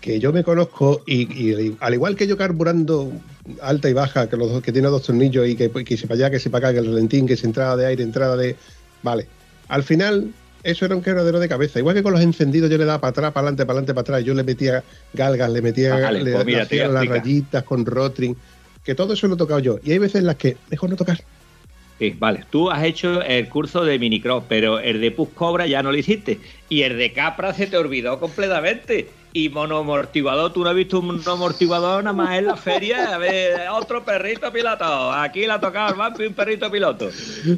Que 0.00 0.20
yo 0.20 0.32
me 0.32 0.44
conozco 0.44 1.02
y, 1.06 1.22
y 1.32 1.76
al 1.80 1.94
igual 1.94 2.16
que 2.16 2.26
yo 2.26 2.36
carburando 2.36 3.12
alta 3.60 3.88
y 3.88 3.92
baja, 3.92 4.28
que 4.28 4.36
los 4.36 4.62
que 4.62 4.72
tiene 4.72 4.88
dos 4.88 5.02
tornillos 5.02 5.48
y 5.48 5.56
que, 5.56 5.70
que 5.70 5.96
si 5.96 6.06
para 6.06 6.14
allá, 6.14 6.30
que 6.30 6.38
si 6.38 6.48
para 6.48 6.68
acá, 6.68 6.74
que 6.74 6.80
el 6.80 6.92
relentín, 6.92 7.26
que 7.26 7.36
si 7.36 7.46
entrada 7.46 7.76
de 7.76 7.86
aire, 7.86 8.02
entrada 8.02 8.36
de. 8.36 8.56
Vale. 9.02 9.26
Al 9.68 9.82
final, 9.82 10.32
eso 10.62 10.84
era 10.84 10.96
un 10.96 11.02
quebradero 11.02 11.38
de 11.38 11.48
cabeza. 11.48 11.78
Igual 11.78 11.94
que 11.94 12.02
con 12.02 12.12
los 12.12 12.22
encendidos 12.22 12.70
yo 12.70 12.78
le 12.78 12.84
daba 12.84 13.00
para 13.00 13.10
atrás, 13.10 13.32
para 13.32 13.44
adelante, 13.44 13.66
para 13.66 13.78
adelante, 13.78 13.94
para 13.94 14.02
atrás. 14.02 14.24
Yo 14.24 14.34
le 14.34 14.44
metía 14.44 14.82
galgas, 15.12 15.50
le 15.50 15.62
metía 15.62 15.94
Vale, 15.94 16.22
le, 16.22 16.32
pues 16.32 16.44
mira, 16.44 16.58
le 16.58 16.64
hacía 16.64 16.88
las 16.88 17.06
rayitas 17.06 17.62
con 17.64 17.84
rotring. 17.84 18.36
Que 18.84 18.94
todo 18.94 19.14
eso 19.14 19.26
lo 19.28 19.34
he 19.34 19.38
tocado 19.38 19.60
yo. 19.60 19.78
Y 19.82 19.92
hay 19.92 19.98
veces 19.98 20.16
en 20.16 20.26
las 20.26 20.36
que 20.36 20.56
mejor 20.70 20.90
no 20.90 20.96
tocar. 20.96 21.20
Sí, 21.98 22.14
vale. 22.18 22.44
Tú 22.50 22.70
has 22.70 22.84
hecho 22.84 23.22
el 23.22 23.48
curso 23.48 23.84
de 23.84 23.98
minicross, 23.98 24.44
pero 24.48 24.78
el 24.78 25.00
de 25.00 25.10
Pus 25.10 25.30
Cobra 25.30 25.66
ya 25.66 25.82
no 25.82 25.90
lo 25.90 25.96
hiciste. 25.96 26.38
Y 26.68 26.82
el 26.82 26.98
de 26.98 27.12
Capra 27.12 27.54
se 27.54 27.66
te 27.66 27.76
olvidó 27.76 28.20
completamente. 28.20 29.08
Y 29.32 29.48
monoamortiguador, 29.48 30.52
tú 30.52 30.62
no 30.62 30.70
has 30.70 30.76
visto 30.76 31.00
un 31.00 31.06
monoamortiguador 31.06 32.04
nada 32.04 32.16
más 32.16 32.38
en 32.38 32.46
la 32.46 32.56
feria. 32.56 33.14
A 33.14 33.18
ver, 33.18 33.68
otro 33.70 34.04
perrito 34.04 34.52
piloto. 34.52 35.12
Aquí 35.12 35.40
le 35.40 35.52
ha 35.52 35.60
tocado 35.60 35.88
al 35.88 35.94
vampi 35.94 36.26
un 36.26 36.34
perrito 36.34 36.70
piloto. 36.70 37.10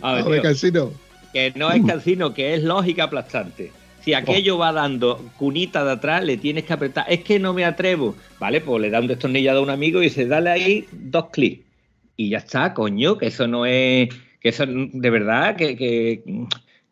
A 0.03 0.15
ver, 0.15 0.43
tío, 0.43 0.93
que 1.33 1.53
no 1.57 1.71
es 1.71 1.85
cansino, 1.85 2.33
que 2.33 2.55
es 2.55 2.63
lógica 2.63 3.05
aplastante. 3.05 3.73
Si 4.05 4.15
aquello 4.15 4.57
va 4.57 4.73
dando 4.73 5.31
cunita 5.37 5.85
de 5.85 5.93
atrás, 5.93 6.25
le 6.25 6.37
tienes 6.37 6.65
que 6.65 6.73
apretar. 6.73 7.07
Es 7.09 7.21
que 7.21 7.39
no 7.39 7.53
me 7.53 7.65
atrevo. 7.65 8.17
Vale, 8.39 8.61
pues 8.61 8.81
le 8.81 8.91
da 8.91 9.01
un 9.01 9.07
destornillado 9.07 9.61
a 9.61 9.63
un 9.63 9.71
amigo 9.71 10.01
y 10.01 10.05
dice, 10.05 10.27
dale 10.27 10.51
ahí 10.51 10.87
dos 10.93 11.27
clics. 11.31 11.65
Y 12.17 12.31
ya 12.31 12.39
está, 12.39 12.75
coño, 12.75 13.19
que 13.19 13.27
eso 13.27 13.47
no 13.47 13.67
es. 13.67 14.09
Que 14.41 14.51
eso 14.51 14.65
de 14.67 15.11
verdad, 15.11 15.57
que, 15.57 15.77
que, 15.77 16.23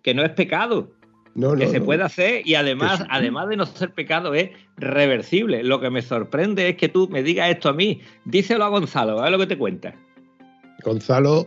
que 0.03 0.15
no 0.15 0.23
es 0.25 0.31
pecado. 0.31 0.91
No, 1.35 1.53
no, 1.53 1.59
que 1.59 1.67
se 1.67 1.81
no. 1.81 1.85
puede 1.85 2.03
hacer 2.03 2.41
y 2.47 2.55
además, 2.55 2.99
sí. 3.01 3.05
además 3.11 3.49
de 3.49 3.57
no 3.59 3.67
ser 3.67 3.93
pecado, 3.93 4.33
es 4.35 4.51
reversible. 4.79 5.63
Lo 5.63 5.81
que 5.81 5.91
me 5.91 6.01
sorprende 6.01 6.69
es 6.71 6.77
que 6.77 6.89
tú 6.89 7.09
me 7.11 7.23
digas 7.23 7.51
esto 7.51 7.69
a 7.69 7.75
mí. 7.75 8.01
Díselo 8.25 8.65
a 8.65 8.69
Gonzalo, 8.69 9.19
a 9.21 9.25
ver 9.25 9.33
lo 9.33 9.39
que 9.39 9.47
te 9.47 9.59
cuenta. 9.59 9.95
Gonzalo 10.83 11.47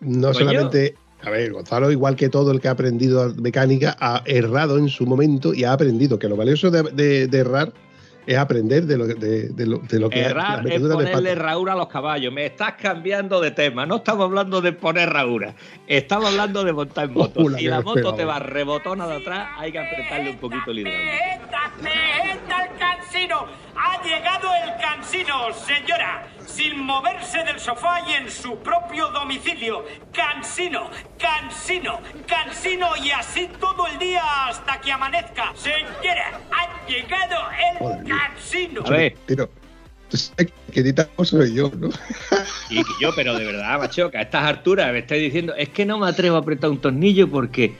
no 0.00 0.32
solamente. 0.34 0.94
A 1.22 1.30
ver, 1.30 1.52
Gonzalo, 1.52 1.90
igual 1.90 2.16
que 2.16 2.28
todo 2.28 2.52
el 2.52 2.60
que 2.60 2.68
ha 2.68 2.72
aprendido 2.72 3.34
mecánica, 3.36 3.96
ha 3.98 4.22
errado 4.26 4.76
en 4.78 4.88
su 4.88 5.06
momento 5.06 5.54
y 5.54 5.64
ha 5.64 5.72
aprendido 5.72 6.18
que 6.18 6.28
lo 6.28 6.36
valioso 6.36 6.70
de, 6.70 6.82
de- 6.92 7.26
de 7.26 7.38
errar 7.38 7.72
es 8.26 8.38
aprender 8.38 8.84
de 8.84 8.96
lo, 8.96 9.06
de, 9.06 9.48
de 9.48 9.66
lo, 9.66 9.78
de 9.78 9.98
lo 9.98 10.10
que 10.10 10.20
Errar 10.20 10.66
es 10.66 10.82
de 10.82 10.88
ponerle 10.88 11.34
raúl 11.34 11.68
a 11.68 11.74
los 11.74 11.88
caballos. 11.88 12.32
Me 12.32 12.46
estás 12.46 12.74
cambiando 12.74 13.40
de 13.40 13.50
tema. 13.50 13.86
No 13.86 13.96
estamos 13.96 14.24
hablando 14.24 14.60
de 14.60 14.72
poner 14.72 15.10
raúra. 15.10 15.54
Estamos 15.86 16.30
hablando 16.30 16.64
de 16.64 16.72
montar 16.72 17.04
en 17.06 17.14
moto. 17.14 17.56
Si 17.56 17.66
la 17.66 17.82
moto 17.82 18.14
te 18.14 18.24
va 18.24 18.38
rebotona 18.38 19.06
de 19.06 19.16
atrás, 19.16 19.48
hay 19.58 19.72
que 19.72 19.78
apretarle 19.78 20.30
un 20.30 20.38
poquito 20.38 20.70
el 20.70 20.80
hidráulico. 20.80 21.10
¡Pejeta, 21.10 21.72
pejeta 21.82 22.64
el 22.64 22.78
cansino! 22.78 23.46
¡Ha 23.76 24.02
llegado 24.02 24.48
el 24.64 24.80
cansino, 24.80 25.52
señora! 25.52 26.26
Sin 26.46 26.80
moverse 26.80 27.44
del 27.44 27.58
sofá 27.58 28.00
y 28.08 28.12
en 28.14 28.30
su 28.30 28.56
propio 28.58 29.08
domicilio. 29.08 29.84
Cansino, 30.12 30.90
cansino, 31.18 32.00
cansino 32.26 32.96
y 33.02 33.10
así 33.10 33.48
todo 33.60 33.86
el 33.86 33.98
día 33.98 34.22
hasta 34.48 34.80
que 34.80 34.92
amanezca. 34.92 35.52
Señora, 35.56 36.40
ha 36.50 36.86
llegado 36.86 37.36
el 37.92 38.02
mía. 38.04 38.16
cansino. 38.16 38.82
A 38.84 38.90
ver. 38.90 39.16
Pero, 39.26 39.48
que 40.72 40.80
edita 40.80 41.08
soy 41.22 41.54
yo, 41.54 41.70
¿no? 41.76 41.88
Y 42.70 42.82
yo, 43.00 43.10
pero 43.14 43.36
de 43.36 43.44
verdad, 43.44 43.78
macho, 43.78 44.10
que 44.10 44.18
a 44.18 44.22
estas 44.22 44.44
alturas 44.44 44.92
me 44.92 45.00
estáis 45.00 45.22
diciendo, 45.22 45.54
es 45.54 45.68
que 45.68 45.84
no 45.84 45.98
me 45.98 46.08
atrevo 46.08 46.36
a 46.36 46.40
apretar 46.40 46.70
un 46.70 46.78
tornillo 46.78 47.28
porque. 47.28 47.74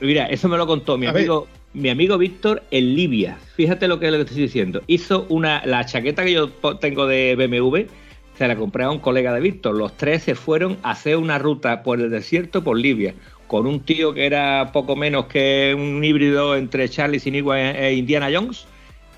Mira, 0.00 0.26
eso 0.26 0.48
me 0.48 0.56
lo 0.56 0.66
contó 0.66 0.98
mi 0.98 1.06
A 1.06 1.12
ver. 1.12 1.28
Mi 1.74 1.88
amigo 1.88 2.18
Víctor 2.18 2.62
en 2.70 2.94
Libia. 2.94 3.38
Fíjate 3.54 3.88
lo 3.88 3.98
que 3.98 4.06
es 4.06 4.12
lo 4.12 4.18
que 4.18 4.24
estoy 4.24 4.42
diciendo. 4.42 4.82
Hizo 4.86 5.26
una. 5.28 5.64
La 5.64 5.84
chaqueta 5.86 6.24
que 6.24 6.32
yo 6.32 6.50
tengo 6.80 7.06
de 7.06 7.34
BMW, 7.36 7.90
se 8.36 8.48
la 8.48 8.56
compré 8.56 8.84
a 8.84 8.90
un 8.90 8.98
colega 8.98 9.32
de 9.32 9.40
Víctor. 9.40 9.74
Los 9.74 9.96
tres 9.96 10.22
se 10.22 10.34
fueron 10.34 10.78
a 10.82 10.90
hacer 10.90 11.16
una 11.16 11.38
ruta 11.38 11.82
por 11.82 12.00
el 12.00 12.10
desierto 12.10 12.62
por 12.62 12.78
Libia. 12.78 13.14
Con 13.46 13.66
un 13.66 13.80
tío 13.80 14.14
que 14.14 14.26
era 14.26 14.72
poco 14.72 14.96
menos 14.96 15.26
que 15.26 15.74
un 15.76 16.02
híbrido 16.02 16.56
entre 16.56 16.88
Charlie 16.88 17.20
Sinigua 17.20 17.60
e 17.60 17.94
Indiana 17.94 18.30
Jones, 18.32 18.66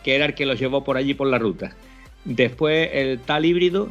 que 0.03 0.17
era 0.17 0.27
el 0.27 0.35
que 0.35 0.47
los 0.47 0.59
llevó 0.59 0.85
por 0.85 0.97
allí 0.97 1.15
por 1.15 1.29
la 1.29 1.39
ruta. 1.39 1.77
Después 2.25 2.91
el 2.93 3.21
tal 3.21 3.45
híbrido 3.45 3.89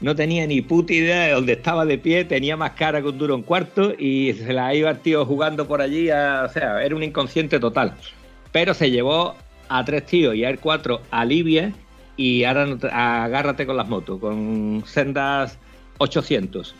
no 0.00 0.14
tenía 0.14 0.46
ni 0.46 0.60
puta 0.60 0.92
idea 0.92 1.22
de 1.22 1.32
dónde 1.32 1.54
estaba 1.54 1.86
de 1.86 1.98
pie, 1.98 2.24
tenía 2.24 2.56
más 2.56 2.72
cara 2.72 3.00
que 3.00 3.08
un 3.08 3.18
duro 3.18 3.34
en 3.34 3.42
cuarto 3.42 3.94
y 3.98 4.34
se 4.34 4.52
la 4.52 4.74
iba 4.74 4.90
el 4.90 4.98
tío 5.00 5.24
jugando 5.24 5.66
por 5.66 5.80
allí, 5.80 6.10
o 6.10 6.48
sea, 6.48 6.84
era 6.84 6.94
un 6.94 7.02
inconsciente 7.02 7.58
total. 7.58 7.94
Pero 8.52 8.74
se 8.74 8.90
llevó 8.90 9.34
a 9.68 9.84
tres 9.84 10.06
tíos 10.06 10.34
y 10.34 10.44
a 10.44 10.50
él 10.50 10.58
cuatro 10.58 11.00
a 11.10 11.24
Libia 11.24 11.72
y 12.16 12.44
ahora 12.44 12.66
agárrate 13.24 13.66
con 13.66 13.76
las 13.76 13.88
motos, 13.88 14.20
con 14.20 14.82
sendas 14.86 15.58
800. 15.98 16.74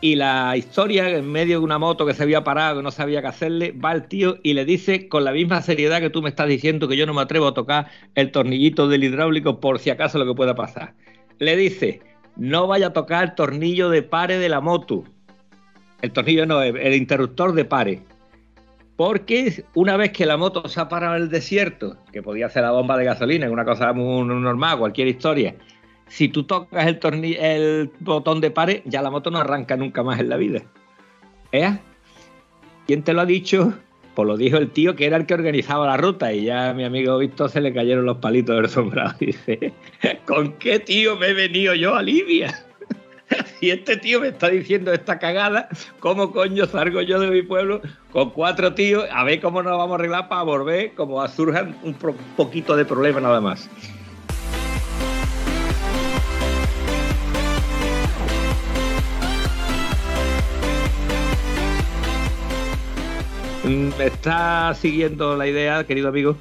Y 0.00 0.16
la 0.16 0.54
historia, 0.56 1.08
en 1.08 1.30
medio 1.30 1.58
de 1.58 1.64
una 1.64 1.78
moto 1.78 2.04
que 2.04 2.12
se 2.12 2.22
había 2.22 2.44
parado, 2.44 2.76
que 2.76 2.82
no 2.82 2.90
sabía 2.90 3.22
qué 3.22 3.28
hacerle, 3.28 3.72
va 3.72 3.92
el 3.92 4.06
tío 4.06 4.36
y 4.42 4.52
le 4.52 4.66
dice 4.66 5.08
con 5.08 5.24
la 5.24 5.32
misma 5.32 5.62
seriedad 5.62 6.00
que 6.00 6.10
tú 6.10 6.20
me 6.20 6.28
estás 6.28 6.46
diciendo 6.46 6.88
que 6.88 6.96
yo 6.96 7.06
no 7.06 7.14
me 7.14 7.22
atrevo 7.22 7.48
a 7.48 7.54
tocar 7.54 7.88
el 8.14 8.30
tornillito 8.30 8.86
del 8.86 9.04
hidráulico 9.04 9.60
por 9.60 9.78
si 9.78 9.88
acaso 9.88 10.18
lo 10.18 10.26
que 10.26 10.34
pueda 10.34 10.54
pasar. 10.54 10.92
Le 11.38 11.56
dice, 11.56 12.02
no 12.36 12.66
vaya 12.66 12.88
a 12.88 12.92
tocar 12.92 13.24
el 13.24 13.34
tornillo 13.34 13.90
de 13.90 14.02
pare 14.02 14.38
de 14.38 14.48
la 14.48 14.60
moto. 14.60 15.04
El 16.02 16.12
tornillo 16.12 16.46
no, 16.46 16.62
el, 16.62 16.94
interruptor 16.94 17.52
de 17.52 17.64
pare. 17.64 18.02
Porque 18.96 19.64
una 19.74 19.96
vez 19.96 20.12
que 20.12 20.26
la 20.26 20.36
moto 20.36 20.68
se 20.68 20.80
ha 20.80 20.88
parado 20.88 21.16
en 21.16 21.22
el 21.22 21.28
desierto, 21.30 21.96
que 22.12 22.22
podía 22.22 22.48
ser 22.48 22.62
la 22.62 22.70
bomba 22.70 22.96
de 22.96 23.04
gasolina, 23.04 23.50
una 23.50 23.64
cosa 23.64 23.92
muy 23.92 24.24
normal, 24.24 24.78
cualquier 24.78 25.08
historia, 25.08 25.56
si 26.06 26.28
tú 26.28 26.44
tocas 26.44 26.86
el, 26.86 27.00
torni- 27.00 27.36
el 27.40 27.90
botón 28.00 28.40
de 28.40 28.50
pare, 28.50 28.82
ya 28.84 29.02
la 29.02 29.10
moto 29.10 29.30
no 29.30 29.38
arranca 29.38 29.76
nunca 29.76 30.02
más 30.02 30.20
en 30.20 30.28
la 30.28 30.36
vida. 30.36 30.62
¿Eh? 31.50 31.76
¿Quién 32.86 33.02
te 33.02 33.12
lo 33.14 33.22
ha 33.22 33.26
dicho? 33.26 33.74
Pues 34.14 34.28
lo 34.28 34.36
dijo 34.36 34.56
el 34.56 34.70
tío 34.70 34.94
que 34.94 35.06
era 35.06 35.16
el 35.16 35.26
que 35.26 35.34
organizaba 35.34 35.86
la 35.86 35.96
ruta 35.96 36.32
y 36.32 36.44
ya 36.44 36.70
a 36.70 36.74
mi 36.74 36.84
amigo 36.84 37.18
Víctor 37.18 37.50
se 37.50 37.60
le 37.60 37.74
cayeron 37.74 38.06
los 38.06 38.18
palitos 38.18 38.56
del 38.56 38.68
sombrado. 38.68 39.14
Dice, 39.20 39.72
¿con 40.24 40.52
qué 40.54 40.78
tío 40.78 41.16
me 41.16 41.28
he 41.28 41.34
venido 41.34 41.74
yo 41.74 41.94
a 41.94 42.02
Libia? 42.02 42.64
Si 43.58 43.70
este 43.70 43.96
tío 43.96 44.20
me 44.20 44.28
está 44.28 44.48
diciendo 44.48 44.92
esta 44.92 45.18
cagada, 45.18 45.68
¿cómo 45.98 46.30
coño 46.30 46.66
salgo 46.66 47.00
yo 47.00 47.18
de 47.18 47.30
mi 47.30 47.42
pueblo 47.42 47.80
con 48.12 48.30
cuatro 48.30 48.74
tíos 48.74 49.06
a 49.10 49.24
ver 49.24 49.40
cómo 49.40 49.62
nos 49.62 49.76
vamos 49.78 49.92
a 49.92 49.94
arreglar 49.94 50.28
para 50.28 50.42
volver 50.42 50.92
como 50.92 51.26
surjan 51.26 51.74
un 51.82 51.96
poquito 52.36 52.76
de 52.76 52.84
problema 52.84 53.20
nada 53.20 53.40
más? 53.40 53.68
¿Me 63.64 64.06
está 64.06 64.74
siguiendo 64.74 65.36
la 65.36 65.46
idea, 65.46 65.84
querido 65.84 66.08
amigo? 66.08 66.36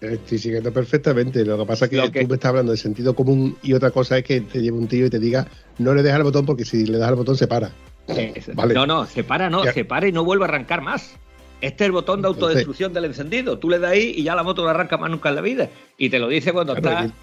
Estoy 0.00 0.38
siguiendo 0.38 0.72
perfectamente. 0.72 1.44
Lo 1.44 1.58
que 1.58 1.64
pasa 1.64 1.84
es 1.86 1.90
que, 1.90 2.10
que- 2.10 2.22
tú 2.22 2.28
me 2.28 2.34
estás 2.34 2.50
hablando 2.50 2.72
de 2.72 2.78
sentido 2.78 3.14
común 3.14 3.56
y 3.62 3.72
otra 3.72 3.90
cosa 3.90 4.18
es 4.18 4.24
que 4.24 4.40
te 4.40 4.60
lleve 4.60 4.76
un 4.76 4.88
tío 4.88 5.06
y 5.06 5.10
te 5.10 5.18
diga 5.18 5.46
no 5.78 5.94
le 5.94 6.02
dejas 6.02 6.18
el 6.18 6.24
botón 6.24 6.44
porque 6.44 6.64
si 6.64 6.84
le 6.86 6.98
das 6.98 7.10
el 7.10 7.14
botón 7.16 7.36
se 7.36 7.46
para. 7.46 7.70
Es- 8.08 8.54
Vale. 8.54 8.74
No, 8.74 8.84
no, 8.86 9.06
se 9.06 9.22
para, 9.24 9.48
no, 9.48 9.64
Ya. 9.64 9.72
se 9.72 9.84
para 9.84 10.08
y 10.08 10.12
no 10.12 10.24
vuelve 10.24 10.44
a 10.44 10.48
arrancar 10.48 10.82
más. 10.82 11.14
Este 11.60 11.84
es 11.84 11.86
el 11.86 11.92
botón 11.92 12.20
de 12.20 12.26
Entonces- 12.28 12.42
autodestrucción 12.48 12.92
del 12.92 13.04
encendido. 13.06 13.58
Tú 13.58 13.70
le 13.70 13.78
das 13.78 13.92
ahí 13.92 14.12
y 14.16 14.24
ya 14.24 14.34
la 14.34 14.42
moto 14.42 14.64
no 14.64 14.68
arranca 14.68 14.98
más 14.98 15.08
nunca 15.10 15.28
en 15.28 15.36
la 15.36 15.40
vida. 15.40 15.70
Y 15.96 16.10
te 16.10 16.18
lo 16.18 16.28
dice 16.28 16.52
cuando 16.52 16.74
Claro, 16.74 17.06
está. 17.06 17.16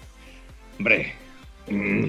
Hombre, 0.78 1.12
mm, 1.68 2.06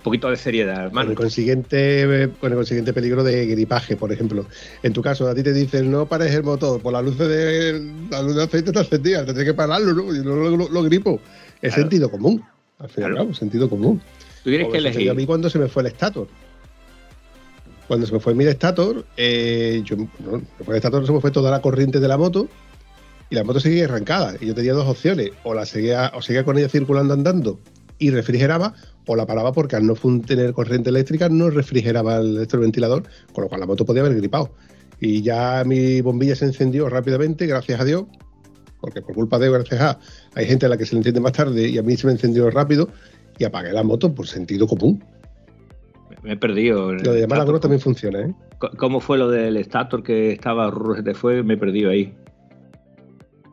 un 0.00 0.04
poquito 0.04 0.30
de 0.30 0.36
seriedad, 0.36 0.76
Con 0.76 0.84
hermano. 0.86 1.10
el, 1.10 1.16
consiguiente, 1.16 2.30
con 2.40 2.50
el 2.52 2.56
consiguiente 2.56 2.94
peligro 2.94 3.22
de 3.22 3.44
gripaje, 3.46 3.96
por 3.96 4.10
ejemplo. 4.12 4.46
En 4.82 4.94
tu 4.94 5.02
caso, 5.02 5.28
a 5.28 5.34
ti 5.34 5.42
te 5.42 5.52
dicen 5.52 5.90
no 5.90 6.06
pares 6.06 6.34
el 6.34 6.42
motor, 6.42 6.80
por 6.80 6.92
la 6.94 7.02
luz 7.02 7.18
de 7.18 7.80
la 8.10 8.22
luz 8.22 8.34
de 8.34 8.42
aceite 8.44 8.70
está 8.70 8.80
encendida, 8.80 9.26
tendré 9.26 9.44
que 9.44 9.52
pararlo, 9.52 9.92
¿no? 9.92 10.14
Y 10.16 10.20
no 10.20 10.36
lo, 10.36 10.56
lo- 10.56 10.68
lo 10.70 10.82
gripo. 10.84 11.20
Es 11.60 11.74
Claro. 11.74 11.82
sentido 11.82 12.10
común. 12.10 12.42
Al 12.78 12.88
fin 12.88 13.02
y 13.02 13.06
al 13.06 13.12
Claro. 13.12 13.34
sentido 13.34 13.68
común. 13.68 14.00
Tú 14.42 14.48
tienes 14.48 14.62
Como 14.68 14.72
que 14.72 14.78
sucedió 14.80 15.10
a 15.10 15.14
mí 15.14 15.18
elegir. 15.18 15.26
cuando 15.26 15.50
se 15.50 15.58
me 15.58 15.68
fue 15.68 15.82
el 15.82 15.88
estator. 15.88 16.28
Cuando 17.86 18.06
se 18.06 18.12
me 18.14 18.20
fue 18.20 18.34
mi 18.34 18.44
estator, 18.46 19.04
eh, 19.16 19.82
yo, 19.84 19.96
no, 19.96 20.40
el 20.68 20.74
estator 20.76 21.04
se 21.04 21.12
me 21.12 21.20
fue 21.20 21.30
toda 21.30 21.50
la 21.50 21.60
corriente 21.60 21.98
de 22.00 22.08
la 22.08 22.16
moto 22.16 22.48
y 23.28 23.34
la 23.34 23.44
moto 23.44 23.60
seguía 23.60 23.84
arrancada. 23.84 24.36
Y 24.40 24.46
yo 24.46 24.54
tenía 24.54 24.72
dos 24.72 24.86
opciones, 24.88 25.30
o 25.42 25.52
la 25.54 25.66
seguía, 25.66 26.10
o 26.14 26.22
seguía 26.22 26.44
con 26.44 26.56
ella 26.56 26.68
circulando 26.70 27.12
andando 27.14 27.58
y 28.00 28.10
refrigeraba, 28.10 28.74
o 29.06 29.14
la 29.14 29.26
paraba 29.26 29.52
porque 29.52 29.76
al 29.76 29.86
no 29.86 29.94
tener 30.26 30.52
corriente 30.52 30.90
eléctrica 30.90 31.28
no 31.28 31.50
refrigeraba 31.50 32.16
el 32.16 32.36
electroventilador, 32.36 33.04
con 33.32 33.44
lo 33.44 33.48
cual 33.48 33.60
la 33.60 33.66
moto 33.66 33.84
podía 33.84 34.02
haber 34.02 34.16
gripado. 34.16 34.50
Y 35.00 35.22
ya 35.22 35.62
mi 35.64 36.00
bombilla 36.00 36.34
se 36.34 36.46
encendió 36.46 36.88
rápidamente, 36.88 37.46
gracias 37.46 37.80
a 37.80 37.84
Dios, 37.84 38.04
porque 38.80 39.02
por 39.02 39.14
culpa 39.14 39.38
de 39.38 39.50
gracias 39.50 39.80
a, 39.80 39.98
hay 40.34 40.46
gente 40.46 40.66
a 40.66 40.68
la 40.68 40.76
que 40.76 40.86
se 40.86 40.94
le 40.94 40.98
enciende 40.98 41.20
más 41.20 41.32
tarde 41.32 41.68
y 41.68 41.78
a 41.78 41.82
mí 41.82 41.96
se 41.96 42.06
me 42.06 42.12
encendió 42.14 42.50
rápido 42.50 42.88
y 43.38 43.44
apagué 43.44 43.72
la 43.72 43.82
moto 43.82 44.14
por 44.14 44.26
sentido 44.26 44.66
común. 44.66 45.02
Me 46.22 46.32
he 46.32 46.36
perdido. 46.36 46.92
Lo 46.92 47.12
de 47.12 47.20
llamar 47.20 47.40
a 47.40 47.60
también 47.60 47.80
funciona, 47.80 48.20
¿eh? 48.20 48.34
¿Cómo 48.76 49.00
fue 49.00 49.16
lo 49.16 49.30
del 49.30 49.56
Stator 49.64 50.02
que 50.02 50.32
estaba 50.32 50.70
rrr, 50.70 50.96
se 50.96 51.02
te 51.02 51.14
fue? 51.14 51.42
Me 51.42 51.54
he 51.54 51.56
perdido 51.56 51.90
ahí. 51.90 52.14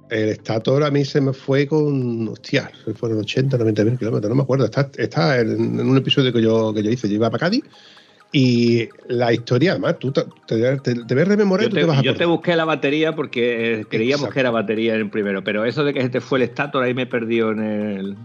El 0.10 0.30
Stator 0.36 0.84
a 0.84 0.92
mí 0.92 1.04
se 1.04 1.20
me 1.22 1.34
fue 1.34 1.68
con. 1.68 2.30
Hostia, 2.30 2.72
fueron 2.96 3.20
80, 3.20 3.58
90 3.58 3.84
mil 3.84 3.98
kilómetros, 3.98 4.30
no 4.30 4.36
me 4.36 4.44
acuerdo. 4.44 4.66
Está, 4.66 4.90
está 4.98 5.40
en, 5.40 5.80
en 5.80 5.90
un 5.90 5.98
episodio 5.98 6.32
que 6.32 6.42
yo, 6.42 6.74
que 6.74 6.82
yo 6.84 6.90
hice. 6.92 7.10
Yo 7.10 7.16
iba 7.16 7.30
para 7.30 7.42
Cádiz 7.48 7.64
y 8.32 8.88
la 9.08 9.32
historia, 9.34 9.72
además, 9.72 10.00
tú 10.00 10.12
te, 10.12 10.24
te, 10.46 10.78
te- 10.80 10.96
te 11.06 11.16
ves 11.16 11.28
rememorar 11.28 11.66
y 11.66 11.70
Yo 11.70 11.70
tú 11.70 11.76
te, 11.82 11.86
vas 11.86 12.00
a 12.00 12.02
yo 12.02 12.16
te 12.16 12.26
busqué 12.26 12.56
la 12.56 12.66
batería 12.66 13.16
porque 13.16 13.80
eh, 13.82 13.86
creíamos 13.90 14.22
Exacto. 14.26 14.34
que 14.34 14.40
era 14.42 14.52
batería 14.52 14.96
en 14.96 15.02
el 15.02 15.10
primero, 15.10 15.44
pero 15.44 15.64
eso 15.66 15.84
de 15.84 15.94
que 15.94 16.02
se 16.02 16.10
te 16.10 16.22
fue 16.22 16.40
el 16.40 16.50
Stator 16.50 16.84
ahí 16.84 16.94
me 16.94 17.06
perdió 17.06 17.52
en 17.52 17.60
el. 17.64 18.16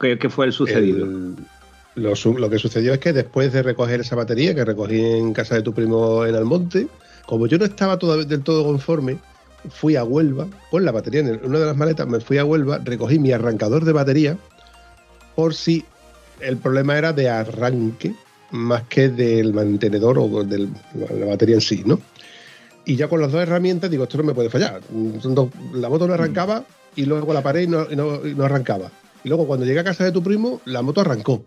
¿Qué, 0.00 0.18
qué 0.18 0.28
fue 0.28 0.46
el 0.46 0.52
sucedido? 0.52 1.04
El- 1.06 1.36
lo, 1.96 2.12
lo 2.38 2.50
que 2.50 2.58
sucedió 2.58 2.92
es 2.92 2.98
que 2.98 3.12
después 3.12 3.52
de 3.52 3.62
recoger 3.62 4.00
esa 4.00 4.14
batería 4.16 4.54
que 4.54 4.64
recogí 4.64 5.00
en 5.00 5.32
casa 5.32 5.54
de 5.54 5.62
tu 5.62 5.72
primo 5.72 6.26
en 6.26 6.34
Almonte, 6.34 6.88
como 7.26 7.46
yo 7.46 7.56
no 7.58 7.64
estaba 7.64 7.96
del 7.96 8.42
todo 8.42 8.64
conforme, 8.64 9.16
fui 9.70 9.96
a 9.96 10.04
Huelva 10.04 10.46
con 10.70 10.84
la 10.84 10.92
batería 10.92 11.20
en 11.20 11.28
el- 11.28 11.40
una 11.44 11.58
de 11.58 11.66
las 11.66 11.76
maletas, 11.76 12.06
me 12.06 12.20
fui 12.20 12.38
a 12.38 12.44
Huelva, 12.44 12.78
recogí 12.84 13.18
mi 13.18 13.32
arrancador 13.32 13.84
de 13.84 13.92
batería 13.92 14.36
por 15.34 15.54
si 15.54 15.84
el 16.40 16.56
problema 16.56 16.96
era 16.98 17.12
de 17.12 17.28
arranque 17.28 18.14
más 18.50 18.84
que 18.84 19.08
del 19.08 19.52
mantenedor 19.52 20.18
o 20.18 20.44
de 20.44 20.68
la 21.18 21.26
batería 21.26 21.56
en 21.56 21.60
sí, 21.60 21.82
¿no? 21.84 22.00
Y 22.84 22.94
ya 22.96 23.08
con 23.08 23.20
las 23.20 23.32
dos 23.32 23.42
herramientas 23.42 23.90
digo, 23.90 24.04
esto 24.04 24.16
no 24.18 24.22
me 24.24 24.34
puede 24.34 24.48
fallar. 24.50 24.80
La 25.74 25.88
moto 25.88 26.06
no 26.06 26.14
arrancaba 26.14 26.64
y 26.94 27.04
luego 27.04 27.32
la 27.34 27.42
paré 27.42 27.64
y 27.64 27.66
no, 27.66 27.86
y 27.90 27.96
no- 27.96 28.24
y 28.26 28.34
no 28.34 28.44
arrancaba. 28.44 28.90
Y 29.24 29.28
luego 29.28 29.46
cuando 29.46 29.66
llegué 29.66 29.80
a 29.80 29.84
casa 29.84 30.04
de 30.04 30.12
tu 30.12 30.22
primo, 30.22 30.60
la 30.66 30.82
moto 30.82 31.00
arrancó. 31.00 31.42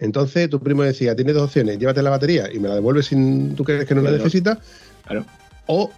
Entonces 0.00 0.50
tu 0.50 0.58
primo 0.60 0.82
decía, 0.82 1.14
tienes 1.14 1.34
dos 1.34 1.44
opciones, 1.44 1.78
llévate 1.78 2.02
la 2.02 2.10
batería 2.10 2.48
y 2.52 2.58
me 2.58 2.68
la 2.68 2.74
devuelves 2.74 3.06
sin 3.06 3.54
tú 3.54 3.62
crees 3.62 3.84
que 3.86 3.94
no 3.94 4.00
la 4.02 4.10
necesitas, 4.10 4.58
Claro. 5.06 5.24
o 5.66 5.90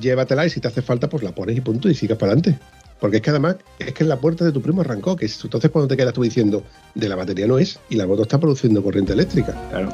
llévatela 0.00 0.46
y 0.46 0.50
si 0.50 0.60
te 0.60 0.68
hace 0.68 0.82
falta, 0.82 1.08
pues 1.08 1.22
la 1.22 1.32
pones 1.34 1.56
y 1.56 1.60
punto 1.60 1.88
y 1.88 1.94
sigas 1.94 2.18
para 2.18 2.32
adelante. 2.32 2.58
Porque 3.00 3.18
es 3.18 3.22
que 3.22 3.30
además, 3.30 3.56
es 3.78 3.92
que 3.94 4.02
en 4.02 4.08
la 4.08 4.16
puerta 4.18 4.44
de 4.44 4.50
tu 4.52 4.60
primo 4.60 4.80
arrancó, 4.80 5.14
que 5.16 5.26
es- 5.26 5.42
entonces 5.44 5.70
cuando 5.70 5.86
te 5.88 5.96
quedas 5.96 6.12
tú 6.12 6.22
diciendo, 6.22 6.64
de 6.94 7.08
la 7.08 7.14
batería 7.16 7.46
no 7.46 7.58
es, 7.58 7.78
y 7.88 7.96
la 7.96 8.06
moto 8.06 8.22
está 8.22 8.38
produciendo 8.40 8.82
corriente 8.82 9.12
eléctrica. 9.12 9.54
Claro. 9.70 9.92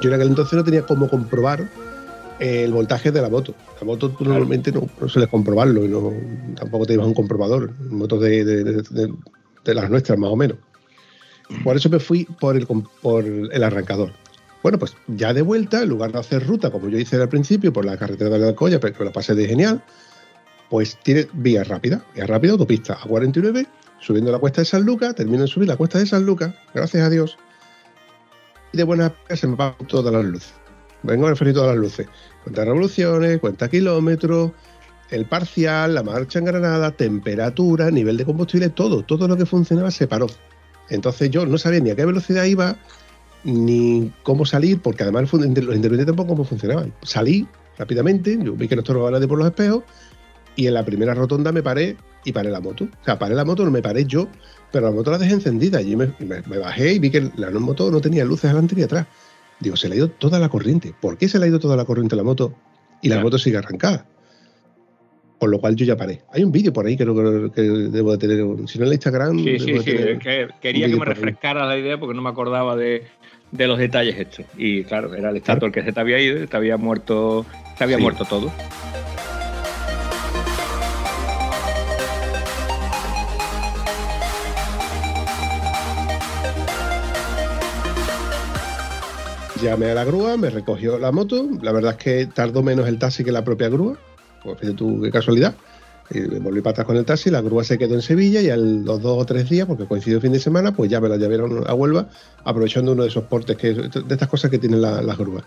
Yo 0.00 0.10
en 0.10 0.14
aquel 0.14 0.28
entonces 0.28 0.52
no 0.54 0.64
tenía 0.64 0.82
cómo 0.82 1.08
comprobar 1.08 1.68
eh, 2.38 2.64
el 2.64 2.72
voltaje 2.72 3.10
de 3.10 3.22
la 3.22 3.30
moto. 3.30 3.54
La 3.80 3.86
moto 3.86 4.10
tú 4.10 4.24
normalmente 4.24 4.70
no, 4.70 4.86
no 5.00 5.08
sueles 5.08 5.30
comprobarlo 5.30 5.84
y 5.84 5.88
no, 5.88 6.12
tampoco 6.54 6.84
te 6.86 6.92
llevas 6.92 7.06
un 7.06 7.14
comprobador. 7.14 7.72
Motos 7.90 8.20
de, 8.20 8.44
de- 8.44 8.64
de- 8.64 8.82
de- 8.82 9.14
de 9.64 9.74
las 9.74 9.90
nuestras, 9.90 10.18
más 10.18 10.30
o 10.30 10.36
menos. 10.36 10.58
Por 11.62 11.76
eso 11.76 11.88
me 11.88 12.00
fui 12.00 12.24
por 12.24 12.56
el, 12.56 12.66
por 12.66 13.24
el 13.24 13.64
arrancador. 13.64 14.12
Bueno, 14.62 14.78
pues 14.78 14.96
ya 15.06 15.32
de 15.32 15.42
vuelta, 15.42 15.82
en 15.82 15.88
lugar 15.88 16.12
de 16.12 16.18
hacer 16.18 16.44
ruta 16.46 16.70
como 16.70 16.88
yo 16.88 16.98
hice 16.98 17.16
al 17.16 17.28
principio 17.28 17.72
por 17.72 17.84
la 17.84 17.96
carretera 17.96 18.30
de 18.30 18.38
la 18.38 18.48
Alcoya, 18.48 18.80
pero 18.80 19.04
la 19.04 19.12
pasé 19.12 19.34
de 19.34 19.46
genial, 19.46 19.82
pues 20.68 20.98
tiene 21.02 21.28
vía 21.34 21.62
rápida, 21.62 22.04
vía 22.14 22.26
rápida, 22.26 22.52
autopista 22.52 22.98
A49, 22.98 23.66
subiendo 24.00 24.32
la 24.32 24.38
cuesta 24.38 24.62
de 24.62 24.64
San 24.64 24.82
Lucas, 24.82 25.14
termino 25.14 25.42
de 25.42 25.48
subir 25.48 25.68
la 25.68 25.76
cuesta 25.76 25.98
de 25.98 26.06
San 26.06 26.26
Lucas, 26.26 26.52
gracias 26.74 27.04
a 27.04 27.10
Dios, 27.10 27.38
y 28.72 28.76
de 28.76 28.82
buena 28.84 29.14
se 29.34 29.46
me 29.46 29.54
apagan 29.54 29.86
todas 29.86 30.12
las 30.12 30.24
luces. 30.24 30.54
vengo 31.02 31.26
a 31.28 31.30
referir 31.30 31.54
todas 31.54 31.68
las 31.68 31.78
luces. 31.78 32.08
Cuenta 32.42 32.64
revoluciones, 32.64 33.38
cuenta 33.38 33.68
kilómetros, 33.68 34.50
el 35.10 35.26
parcial, 35.26 35.94
la 35.94 36.02
marcha 36.02 36.40
en 36.40 36.46
granada, 36.46 36.90
temperatura, 36.90 37.90
nivel 37.90 38.16
de 38.16 38.24
combustible, 38.24 38.68
todo, 38.70 39.04
todo 39.04 39.28
lo 39.28 39.36
que 39.36 39.46
funcionaba 39.46 39.90
se 39.90 40.08
paró. 40.08 40.26
Entonces 40.90 41.30
yo 41.30 41.46
no 41.46 41.58
sabía 41.58 41.80
ni 41.80 41.90
a 41.90 41.96
qué 41.96 42.04
velocidad 42.04 42.44
iba, 42.44 42.76
ni 43.44 44.12
cómo 44.22 44.44
salir, 44.44 44.80
porque 44.80 45.02
además 45.02 45.32
los 45.32 45.44
intermitentes 45.44 46.06
tampoco 46.06 46.28
cómo 46.30 46.44
funcionaban. 46.44 46.92
Salí 47.02 47.46
rápidamente, 47.78 48.38
yo 48.42 48.54
vi 48.54 48.68
que 48.68 48.76
no 48.76 48.82
estaba 48.82 49.10
nadie 49.10 49.28
por 49.28 49.38
los 49.38 49.46
espejos, 49.46 49.82
y 50.56 50.66
en 50.66 50.74
la 50.74 50.84
primera 50.84 51.14
rotonda 51.14 51.52
me 51.52 51.62
paré 51.62 51.96
y 52.24 52.32
paré 52.32 52.50
la 52.50 52.60
moto. 52.60 52.84
O 52.84 53.04
sea, 53.04 53.18
paré 53.18 53.34
la 53.34 53.44
moto, 53.44 53.64
no 53.64 53.70
me 53.70 53.82
paré 53.82 54.04
yo, 54.04 54.26
pero 54.72 54.86
la 54.86 54.92
moto 54.92 55.10
la 55.10 55.18
dejé 55.18 55.34
encendida. 55.34 55.80
Y 55.82 55.94
me, 55.96 56.06
me- 56.18 56.42
me 56.42 56.58
bajé 56.58 56.94
y 56.94 56.98
vi 56.98 57.10
que 57.10 57.30
la 57.36 57.50
moto 57.50 57.90
no 57.90 58.00
tenía 58.00 58.24
luces 58.24 58.46
adelante 58.46 58.74
ni 58.74 58.82
atrás. 58.82 59.06
Digo, 59.60 59.76
se 59.76 59.88
le 59.88 59.94
ha 59.94 59.98
ido 59.98 60.08
toda 60.10 60.38
la 60.38 60.48
corriente. 60.48 60.94
¿Por 61.00 61.18
qué 61.18 61.28
se 61.28 61.38
le 61.38 61.44
ha 61.44 61.48
ido 61.48 61.60
toda 61.60 61.76
la 61.76 61.84
corriente 61.84 62.14
a 62.14 62.18
la 62.18 62.24
moto 62.24 62.54
y 63.02 63.08
la 63.10 63.20
moto 63.20 63.38
sigue 63.38 63.58
arrancada? 63.58 64.06
Con 65.38 65.50
lo 65.50 65.60
cual 65.60 65.76
yo 65.76 65.84
ya 65.84 65.96
paré. 65.96 66.22
Hay 66.32 66.42
un 66.44 66.50
vídeo 66.50 66.72
por 66.72 66.86
ahí 66.86 66.96
que, 66.96 67.04
creo 67.04 67.52
que 67.52 67.60
debo 67.62 68.12
de 68.16 68.18
tener. 68.18 68.68
Si 68.68 68.78
no 68.78 68.84
en 68.84 68.88
el 68.88 68.94
Instagram. 68.94 69.38
Sí, 69.38 69.58
sí, 69.58 69.78
sí. 69.78 69.84
tener 69.84 70.08
es 70.08 70.18
que 70.18 70.48
quería 70.60 70.88
que 70.88 70.96
me 70.96 71.04
refrescara 71.04 71.66
la 71.66 71.76
idea 71.76 71.98
porque 71.98 72.14
no 72.14 72.22
me 72.22 72.30
acordaba 72.30 72.74
de, 72.74 73.02
de 73.52 73.66
los 73.66 73.78
detalles 73.78 74.18
estos. 74.18 74.46
Y 74.56 74.84
claro, 74.84 75.14
era 75.14 75.28
el 75.30 75.36
estator 75.36 75.70
que 75.70 75.82
se 75.82 75.92
te 75.92 76.00
había 76.00 76.18
ido, 76.20 76.46
te 76.46 76.56
había 76.56 76.78
muerto, 76.78 77.44
te 77.76 77.84
había 77.84 77.96
Sí. 77.98 78.02
muerto 78.02 78.24
todo. 78.24 78.50
Llamé 89.62 89.90
a 89.90 89.94
la 89.94 90.04
grúa, 90.04 90.36
me 90.36 90.50
recogió 90.50 90.98
la 90.98 91.12
moto. 91.12 91.48
La 91.62 91.72
verdad 91.72 91.92
es 91.98 92.04
que 92.04 92.26
tardó 92.26 92.62
menos 92.62 92.86
el 92.88 92.98
taxi 92.98 93.24
que 93.24 93.32
la 93.32 93.42
propia 93.44 93.68
grúa. 93.68 93.98
Pues 94.54 94.76
tú 94.76 95.00
qué 95.02 95.10
casualidad. 95.10 95.54
Y 96.10 96.20
me 96.20 96.38
volví 96.38 96.60
para 96.60 96.70
atrás 96.70 96.86
con 96.86 96.96
el 96.96 97.04
taxi, 97.04 97.30
la 97.30 97.40
grúa 97.40 97.64
se 97.64 97.78
quedó 97.78 97.94
en 97.94 98.02
Sevilla 98.02 98.40
y 98.40 98.48
a 98.50 98.56
los 98.56 99.02
dos 99.02 99.20
o 99.20 99.26
tres 99.26 99.48
días, 99.50 99.66
porque 99.66 99.86
coincidió 99.86 100.18
el 100.18 100.22
fin 100.22 100.32
de 100.32 100.38
semana, 100.38 100.72
pues 100.72 100.88
ya 100.88 101.00
me 101.00 101.08
la 101.08 101.16
llevaron 101.16 101.64
a 101.66 101.74
Huelva, 101.74 102.08
aprovechando 102.44 102.92
uno 102.92 103.02
de 103.02 103.08
esos 103.08 103.24
portes, 103.24 103.56
que, 103.56 103.74
de 103.74 103.90
estas 104.14 104.28
cosas 104.28 104.50
que 104.50 104.58
tienen 104.58 104.80
la- 104.82 105.02
las 105.02 105.18
grúas. 105.18 105.42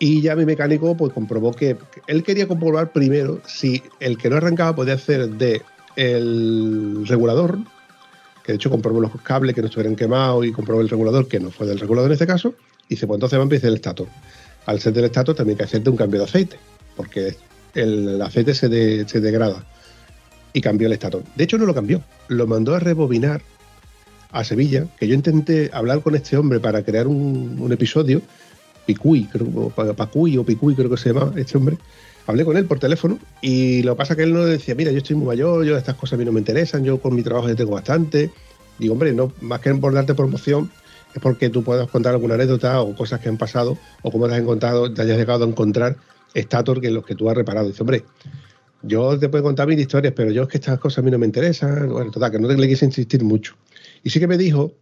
Y 0.00 0.20
ya 0.20 0.34
mi 0.34 0.44
mecánico 0.44 0.96
pues 0.96 1.12
comprobó 1.12 1.52
que 1.52 1.76
él 2.08 2.24
quería 2.24 2.48
comprobar 2.48 2.90
primero 2.90 3.40
si 3.46 3.84
el 4.00 4.18
que 4.18 4.30
no 4.30 4.36
arrancaba 4.36 4.74
podía 4.74 4.94
hacer 4.94 5.28
de 5.28 5.62
el 5.94 7.04
regulador, 7.06 7.58
que 8.42 8.50
de 8.50 8.56
hecho 8.56 8.68
comprobó 8.68 9.00
los 9.00 9.12
cables 9.22 9.54
que 9.54 9.60
no 9.60 9.68
estuvieran 9.68 9.94
quemados 9.94 10.44
y 10.44 10.50
comprobó 10.50 10.80
el 10.80 10.88
regulador, 10.88 11.28
que 11.28 11.38
no 11.38 11.52
fue 11.52 11.68
del 11.68 11.78
regulador 11.78 12.10
en 12.10 12.14
este 12.14 12.26
caso, 12.26 12.54
y 12.88 12.94
dice, 12.94 13.06
pues 13.06 13.16
entonces 13.18 13.38
va 13.38 13.42
a 13.42 13.44
empezar 13.44 13.68
el 13.68 13.76
estator. 13.76 14.08
Al 14.66 14.80
ser 14.80 14.92
del 14.92 15.04
estator 15.04 15.36
también 15.36 15.54
hay 15.54 15.58
que 15.58 15.64
hacerte 15.64 15.88
un 15.88 15.96
cambio 15.96 16.18
de 16.18 16.24
aceite, 16.24 16.56
porque 16.96 17.36
el, 17.74 18.20
aceite 18.22 18.54
se, 18.54 18.68
de- 18.68 19.08
se 19.08 19.20
degrada. 19.20 19.64
Y 20.52 20.60
cambió 20.60 20.86
el 20.86 20.92
estator. 20.92 21.22
De 21.34 21.44
hecho 21.44 21.56
no 21.56 21.64
lo 21.64 21.74
cambió, 21.74 22.02
lo 22.28 22.46
mandó 22.46 22.74
a 22.74 22.78
rebobinar 22.78 23.40
a 24.32 24.44
Sevilla, 24.44 24.86
que 24.98 25.06
yo 25.06 25.14
intenté 25.14 25.70
hablar 25.72 26.02
con 26.02 26.14
este 26.14 26.36
hombre 26.36 26.58
para 26.58 26.82
crear 26.82 27.06
un, 27.06 27.68
episodio, 27.70 28.22
Picuy, 28.86 29.24
creo, 29.24 29.70
Pacuy 29.70 30.38
o 30.38 30.44
Picuy 30.44 30.74
creo 30.74 30.90
que 30.90 30.96
se 30.96 31.12
llama 31.12 31.32
este 31.36 31.56
hombre. 31.58 31.78
Hablé 32.26 32.44
con 32.44 32.56
él 32.56 32.66
por 32.66 32.78
teléfono 32.78 33.18
y 33.40 33.82
lo 33.82 33.94
que 33.94 33.98
pasa 33.98 34.16
que 34.16 34.22
él 34.22 34.32
no 34.32 34.44
decía, 34.44 34.74
mira, 34.74 34.90
yo 34.92 34.98
estoy 34.98 35.16
muy 35.16 35.26
mayor, 35.26 35.64
yo 35.64 35.76
estas 35.76 35.96
cosas 35.96 36.14
a 36.14 36.16
mí 36.18 36.24
no 36.24 36.32
me 36.32 36.40
interesan, 36.40 36.84
yo 36.84 37.00
con 37.00 37.14
mi 37.14 37.22
trabajo 37.22 37.48
ya 37.48 37.54
tengo 37.54 37.72
bastante. 37.72 38.30
Digo, 38.78 38.94
hombre, 38.94 39.12
no, 39.12 39.32
más 39.40 39.60
que 39.60 39.74
por 39.74 39.92
darte 39.92 40.14
promoción, 40.14 40.70
es 41.14 41.20
porque 41.20 41.50
tú 41.50 41.62
puedas 41.62 41.88
contar 41.88 42.14
alguna 42.14 42.34
anécdota 42.34 42.80
o 42.80 42.94
cosas 42.94 43.20
que 43.20 43.28
han 43.28 43.36
pasado 43.36 43.76
o 44.02 44.10
cómo 44.10 44.28
te 44.28 44.34
has 44.34 44.40
encontrado, 44.40 44.92
te 44.92 45.02
hayas 45.02 45.18
llegado 45.18 45.44
a 45.44 45.48
encontrar 45.48 45.96
estator 46.34 46.80
que 46.80 46.90
los 46.90 47.04
que 47.04 47.14
tú 47.14 47.28
has 47.28 47.36
reparado. 47.36 47.68
Dice, 47.68 47.82
hombre, 47.82 48.04
yo 48.82 49.18
te 49.18 49.28
puedo 49.28 49.44
contar 49.44 49.68
mil 49.68 49.78
historias, 49.78 50.12
pero 50.14 50.30
yo 50.30 50.42
es 50.42 50.48
que 50.48 50.58
estas 50.58 50.78
cosas 50.78 50.98
a 50.98 51.02
mí 51.02 51.10
no 51.10 51.18
me 51.18 51.26
interesan. 51.26 51.88
Bueno, 51.88 52.10
total, 52.10 52.30
que 52.32 52.38
no 52.38 52.48
le 52.48 52.68
quise 52.68 52.84
insistir 52.84 53.22
mucho. 53.22 53.54
Y 54.02 54.10
sí 54.10 54.18
que 54.18 54.26
me 54.26 54.36
dijo 54.36 54.74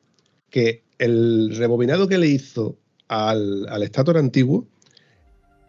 que 0.49 0.83
el 0.99 1.55
rebobinado 1.57 2.09
que 2.09 2.19
le 2.19 2.29
hizo 2.29 2.77
al, 3.09 3.67
al 3.69 3.83
estator 3.83 4.17
antiguo 4.17 4.67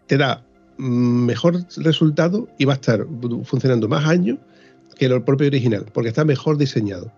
te 0.08 0.18
da 0.18 0.46
mejor 0.78 1.66
resultado 1.78 2.48
y 2.58 2.66
va 2.66 2.74
a 2.74 2.76
estar 2.76 3.06
funcionando 3.44 3.88
más 3.88 4.06
años 4.08 4.40
que 4.98 5.06
el 5.06 5.24
propio 5.24 5.48
original, 5.48 5.86
porque 5.94 6.10
está 6.10 6.26
mejor 6.26 6.58
diseñado. 6.58 7.12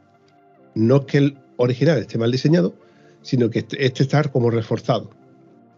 No 0.76 0.98
es 0.98 1.06
que 1.06 1.18
el 1.20 1.38
original 1.58 2.00
esté 2.00 2.18
mal 2.18 2.32
diseñado, 2.32 2.74
sino 3.22 3.50
que 3.50 3.60
este, 3.60 3.86
este 3.86 4.04
está 4.04 4.24
como 4.24 4.50
reforzado. 4.50 5.10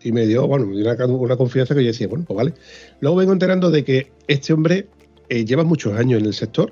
Y 0.05 0.11
me 0.11 0.27
dio, 0.27 0.45
bueno, 0.47 0.67
me 0.67 0.77
dio 0.77 0.85
una, 0.93 1.05
una 1.07 1.35
confianza 1.35 1.73
que 1.73 1.81
yo 1.81 1.87
decía, 1.87 2.07
bueno, 2.07 2.23
pues 2.27 2.37
vale. 2.37 2.53
Luego 2.99 3.17
vengo 3.17 3.33
enterando 3.33 3.71
de 3.71 3.83
que 3.83 4.11
este 4.27 4.53
hombre 4.53 4.87
eh, 5.29 5.43
lleva 5.45 5.63
muchos 5.63 5.97
años 5.97 6.19
en 6.21 6.27
el 6.27 6.33
sector, 6.35 6.71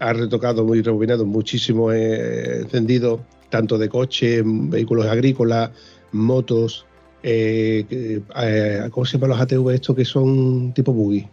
ha 0.00 0.12
retocado 0.12 0.64
muy 0.64 0.82
rebobinado 0.82 1.24
muchísimo 1.24 1.92
eh, 1.92 2.62
encendido, 2.62 3.20
tanto 3.50 3.78
de 3.78 3.88
coches, 3.88 4.42
vehículos 4.44 5.06
agrícolas, 5.06 5.70
motos, 6.10 6.86
eh, 7.22 8.20
eh, 8.36 8.88
¿cómo 8.90 9.04
se 9.06 9.12
llaman 9.16 9.30
los 9.30 9.40
ATV 9.40 9.70
estos 9.70 9.94
que 9.94 10.04
son 10.04 10.72
tipo 10.74 10.92
buggy? 10.92 11.24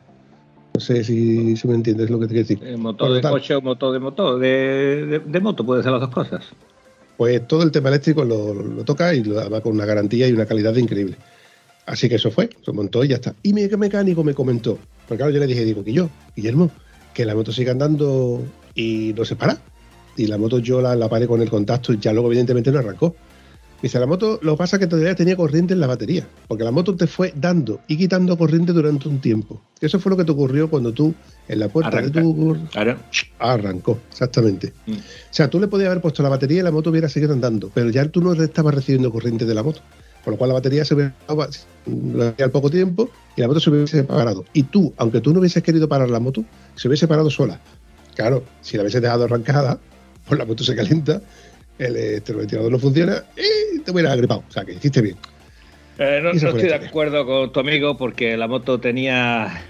No 0.75 0.79
sé 0.81 1.03
si, 1.03 1.55
si 1.57 1.67
me 1.67 1.73
entiendes 1.75 2.11
lo 2.11 2.19
que 2.19 2.27
te 2.27 2.33
quiero 2.35 2.47
decir. 2.47 2.59
Eh, 2.63 2.77
motor 2.77 3.11
de 3.11 3.21
tal. 3.21 3.31
coche 3.31 3.55
o 3.55 3.61
motor 3.61 3.91
de 3.91 3.99
motor. 3.99 4.39
De, 4.39 5.05
de- 5.07 5.19
de 5.19 5.39
moto 5.39 5.65
puede 5.65 5.81
ser 5.83 5.91
las 5.91 6.01
dos 6.01 6.09
cosas. 6.09 6.45
Pues 7.17 7.47
todo 7.47 7.63
el 7.63 7.71
tema 7.71 7.89
eléctrico 7.89 8.23
lo, 8.23 8.83
toca 8.83 9.13
y 9.13 9.23
lo 9.23 9.49
va 9.49 9.61
con 9.61 9.73
una 9.73 9.85
garantía 9.85 10.27
y 10.27 10.33
una 10.33 10.45
calidad 10.45 10.75
increíble. 10.75 11.17
Así 11.85 12.09
que 12.09 12.15
eso 12.15 12.31
fue, 12.31 12.49
se 12.63 12.71
montó 12.71 13.03
y 13.03 13.09
ya 13.09 13.15
está. 13.15 13.35
Y 13.43 13.53
mi 13.53 13.67
mecánico 13.67 14.23
me 14.23 14.33
comentó, 14.33 14.79
porque 15.07 15.17
claro, 15.17 15.31
yo 15.31 15.39
le 15.39 15.47
dije, 15.47 15.65
digo, 15.65 15.83
que 15.83 15.93
yo, 15.93 16.09
Guillermo, 16.35 16.71
que 17.13 17.25
la 17.25 17.35
moto 17.35 17.51
sigue 17.51 17.71
andando 17.71 18.41
y 18.73 19.13
no 19.15 19.25
se 19.25 19.35
para. 19.35 19.57
Y 20.15 20.27
la 20.27 20.37
moto 20.37 20.59
yo 20.59 20.81
la, 20.81 20.95
la 20.95 21.09
paré 21.09 21.27
con 21.27 21.41
el 21.41 21.49
contacto 21.49 21.91
y 21.93 21.99
ya 21.99 22.13
luego 22.13 22.27
evidentemente 22.29 22.71
no 22.71 22.79
arrancó. 22.79 23.15
Dice, 23.83 23.99
la 23.99 24.05
moto 24.05 24.39
lo 24.41 24.53
que 24.53 24.57
pasa 24.59 24.77
es 24.77 24.79
que 24.79 24.87
todavía 24.87 25.13
tenía 25.13 25.35
corriente 25.35 25.73
en 25.73 25.81
la 25.81 25.87
batería, 25.87 26.25
porque 26.47 26.63
la 26.63 26.71
moto 26.71 26.95
te 26.95 27.05
fue 27.05 27.33
dando 27.35 27.81
y 27.89 27.97
quitando 27.97 28.37
corriente 28.37 28.71
durante 28.71 29.09
un 29.09 29.19
tiempo. 29.19 29.61
Eso 29.81 29.99
fue 29.99 30.11
lo 30.11 30.15
que 30.15 30.23
te 30.23 30.31
ocurrió 30.31 30.69
cuando 30.69 30.93
tú, 30.93 31.13
en 31.49 31.59
la 31.59 31.67
puerta 31.67 31.89
Arranca. 31.89 32.21
de 32.21 32.21
tu 32.21 32.57
Claro. 32.71 32.97
Arrancó, 33.39 33.99
exactamente. 34.09 34.71
Mm. 34.85 34.93
O 34.93 34.95
sea, 35.31 35.49
tú 35.49 35.59
le 35.59 35.67
podías 35.67 35.87
haber 35.87 36.01
puesto 36.01 36.23
la 36.23 36.29
batería 36.29 36.61
y 36.61 36.63
la 36.63 36.71
moto 36.71 36.91
hubiera 36.91 37.09
seguido 37.09 37.33
andando, 37.33 37.71
pero 37.73 37.89
ya 37.89 38.05
tú 38.05 38.21
no 38.21 38.31
estabas 38.41 38.73
recibiendo 38.73 39.11
corriente 39.11 39.43
de 39.45 39.53
la 39.53 39.63
moto. 39.63 39.81
Por 40.23 40.35
lo 40.35 40.37
cual 40.37 40.47
la 40.47 40.53
batería 40.53 40.85
se 40.85 40.93
hubiera 40.93 41.13
al 41.27 42.51
poco 42.51 42.69
tiempo 42.69 43.09
y 43.35 43.41
la 43.41 43.47
moto 43.47 43.59
se 43.59 43.69
hubiese 43.69 44.05
parado. 44.05 44.45
Y 44.53 44.63
tú, 44.63 44.93
aunque 44.95 45.19
tú 45.19 45.33
no 45.33 45.41
hubieses 45.41 45.61
querido 45.61 45.89
parar 45.89 46.09
la 46.09 46.21
moto, 46.21 46.45
se 46.75 46.87
hubiese 46.87 47.05
parado 47.09 47.29
sola. 47.29 47.59
Claro, 48.15 48.45
si 48.61 48.77
la 48.77 48.83
hubieses 48.83 49.01
dejado 49.01 49.25
arrancada, 49.25 49.77
pues 50.25 50.39
la 50.39 50.45
moto 50.45 50.63
se 50.63 50.73
calienta, 50.73 51.21
el 51.85 51.95
electroventilador 51.95 52.71
no 52.71 52.79
funciona 52.79 53.23
y 53.37 53.79
te 53.79 53.91
hubieras 53.91 54.13
agripado. 54.13 54.43
O 54.47 54.51
sea, 54.51 54.63
que 54.65 54.73
hiciste 54.73 55.01
bien. 55.01 55.15
Eh, 55.99 56.19
no, 56.23 56.31
estoy 56.31 56.63
de 56.63 56.73
acuerdo 56.73 57.25
con 57.25 57.51
tu 57.51 57.59
amigo 57.59 57.97
porque 57.97 58.35
la 58.35 58.47
moto 58.47 58.79
tenía 58.79 59.63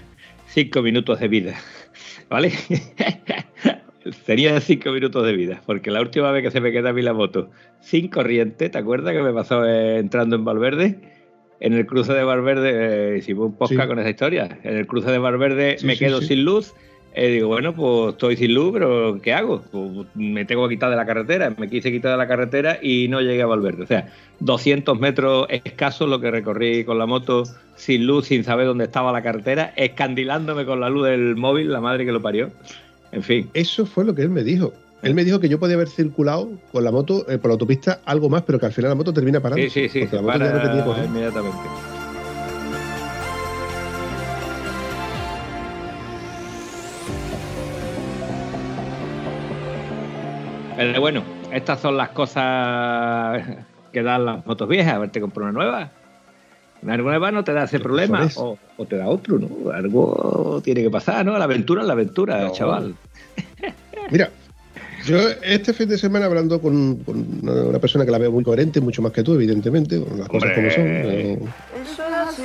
cinco 0.48 0.82
minutos 0.82 1.20
de 1.20 1.28
vida. 1.28 1.54
¿Vale? 2.30 2.52
tenía 4.26 4.60
cinco 4.60 4.90
minutos 4.92 5.24
de 5.26 5.32
vida. 5.32 5.62
Porque 5.66 5.90
la 5.90 6.00
última 6.00 6.30
vez 6.30 6.42
que 6.42 6.50
se 6.50 6.60
me 6.60 6.72
queda 6.72 6.90
a 6.90 6.92
mí 6.92 7.02
la 7.02 7.12
moto 7.12 7.50
sin 7.80 8.08
corriente, 8.08 8.70
¿te 8.70 8.78
acuerdas 8.78 9.14
que 9.14 9.22
me 9.22 9.32
pasó 9.32 9.64
eh, 9.66 9.98
entrando 9.98 10.36
en 10.36 10.44
Valverde? 10.44 10.98
En 11.60 11.72
el 11.74 11.86
cruce 11.86 12.12
de 12.12 12.24
Valverde, 12.24 13.14
eh, 13.14 13.18
hicimos 13.18 13.46
un 13.46 13.56
podcast 13.56 13.82
Sí. 13.82 13.88
con 13.88 13.98
esa 13.98 14.10
historia. 14.10 14.58
En 14.64 14.76
el 14.76 14.86
cruce 14.86 15.10
de 15.10 15.18
Valverde 15.18 15.76
Sí, 15.78 15.86
me 15.86 15.94
sí, 15.94 16.04
quedo 16.04 16.20
sin 16.20 16.44
luz. 16.44 16.74
Eh, 17.16 17.28
digo, 17.28 17.46
bueno, 17.46 17.72
pues 17.74 18.14
estoy 18.14 18.36
sin 18.36 18.54
luz, 18.54 18.72
pero 18.72 19.20
¿qué 19.22 19.32
hago? 19.32 19.62
Pues 19.70 20.06
me 20.14 20.44
tengo 20.44 20.68
que 20.68 20.74
quitar 20.74 20.90
de 20.90 20.96
la 20.96 21.06
carretera. 21.06 21.54
Me 21.56 21.70
quise 21.70 21.92
quitar 21.92 22.10
de 22.10 22.18
la 22.18 22.26
carretera 22.26 22.78
y 22.82 23.06
no 23.06 23.20
llegué 23.20 23.40
a 23.42 23.46
Valverde. 23.46 23.84
O 23.84 23.86
sea, 23.86 24.08
200 24.40 24.98
metros 24.98 25.46
escasos 25.48 26.08
lo 26.08 26.20
que 26.20 26.32
recorrí 26.32 26.84
con 26.84 26.98
la 26.98 27.06
moto 27.06 27.44
sin 27.76 28.06
luz, 28.06 28.26
sin 28.26 28.42
saber 28.42 28.66
dónde 28.66 28.84
estaba 28.84 29.12
la 29.12 29.22
carretera, 29.22 29.72
escandilándome 29.76 30.66
con 30.66 30.80
la 30.80 30.90
luz 30.90 31.06
del 31.06 31.36
móvil, 31.36 31.72
la 31.72 31.80
madre 31.80 32.04
que 32.04 32.10
lo 32.10 32.20
parió. 32.20 32.50
En 33.12 33.22
fin, 33.22 33.48
Eso 33.54 33.86
fue 33.86 34.04
lo 34.04 34.12
que 34.14 34.22
él 34.22 34.30
me 34.30 34.42
dijo. 34.42 34.72
Él 35.02 35.14
me 35.14 35.22
dijo 35.22 35.38
que 35.38 35.48
yo 35.48 35.60
podía 35.60 35.76
haber 35.76 35.88
circulado 35.88 36.50
con 36.72 36.82
la 36.82 36.90
moto 36.90 37.30
eh, 37.30 37.38
por 37.38 37.50
la 37.50 37.52
autopista 37.52 38.00
algo 38.06 38.28
más, 38.28 38.42
pero 38.42 38.58
que 38.58 38.66
al 38.66 38.72
final 38.72 38.88
la 38.90 38.94
moto 38.96 39.12
termina 39.12 39.38
parando. 39.38 39.62
sí, 39.62 39.70
sí, 39.70 39.88
sí, 39.88 40.00
porque 40.00 40.16
se 40.16 40.16
la 40.16 40.22
moto 40.22 40.38
ya 40.38 40.50
no 40.50 40.62
tenía 40.62 40.70
para 40.70 40.84
corriente. 40.84 41.08
inmediatamente. 41.10 41.93
Pero 50.76 51.00
bueno, 51.00 51.22
estas 51.52 51.80
son 51.80 51.96
las 51.96 52.10
cosas 52.10 53.42
que 53.92 54.02
dan 54.02 54.24
las 54.26 54.44
motos 54.46 54.68
viejas. 54.68 54.94
A 54.94 54.98
ver, 54.98 55.10
te 55.10 55.20
compro 55.20 55.44
una 55.44 55.52
nueva. 55.52 55.90
Una 56.82 56.96
nueva 56.96 57.30
no 57.30 57.44
te 57.44 57.52
da 57.52 57.64
ese 57.64 57.78
problema. 57.80 58.28
O, 58.36 58.58
o 58.76 58.84
te 58.84 58.96
da 58.96 59.06
otro, 59.08 59.38
¿no? 59.38 59.70
Algo 59.70 60.60
tiene 60.64 60.82
que 60.82 60.90
pasar, 60.90 61.24
¿no? 61.24 61.38
La 61.38 61.44
aventura 61.44 61.82
es 61.82 61.86
la 61.86 61.92
aventura, 61.94 62.42
No. 62.42 62.52
chaval. 62.52 62.94
Mira, 64.10 64.30
Yo 65.06 65.16
este 65.42 65.72
fin 65.72 65.88
de 65.88 65.96
semana 65.96 66.26
hablando 66.26 66.60
con, 66.60 66.96
con 67.04 67.48
una 67.48 67.78
persona 67.78 68.04
que 68.04 68.10
la 68.10 68.18
veo 68.18 68.32
muy 68.32 68.42
coherente, 68.42 68.80
mucho 68.80 69.00
más 69.00 69.12
que 69.12 69.22
tú, 69.22 69.34
evidentemente, 69.34 69.98
con 70.02 70.18
las 70.18 70.28
cosas 70.28 70.52
como 70.54 70.70
son. 70.70 70.84
Eh, 70.86 71.38
Eso 71.82 72.02
es 72.02 72.14
así. 72.14 72.42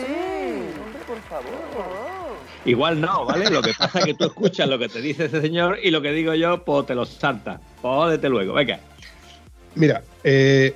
Igual 2.69 3.01
no, 3.01 3.25
¿vale? 3.25 3.49
Lo 3.49 3.61
que 3.61 3.73
pasa 3.77 3.99
es 3.99 4.05
que 4.05 4.13
tú 4.13 4.25
escuchas 4.25 4.67
lo 4.69 4.77
que 4.79 4.87
te 4.89 5.01
dice 5.01 5.25
ese 5.25 5.41
señor 5.41 5.77
y 5.83 5.91
lo 5.91 6.01
que 6.01 6.11
digo 6.11 6.33
yo, 6.35 6.63
pues 6.63 6.85
te 6.85 6.95
lo 6.95 7.05
saltas. 7.05 7.59
Jódete 7.81 8.29
luego, 8.29 8.53
venga. 8.53 8.79
Mira, 9.75 10.03
eh, 10.23 10.73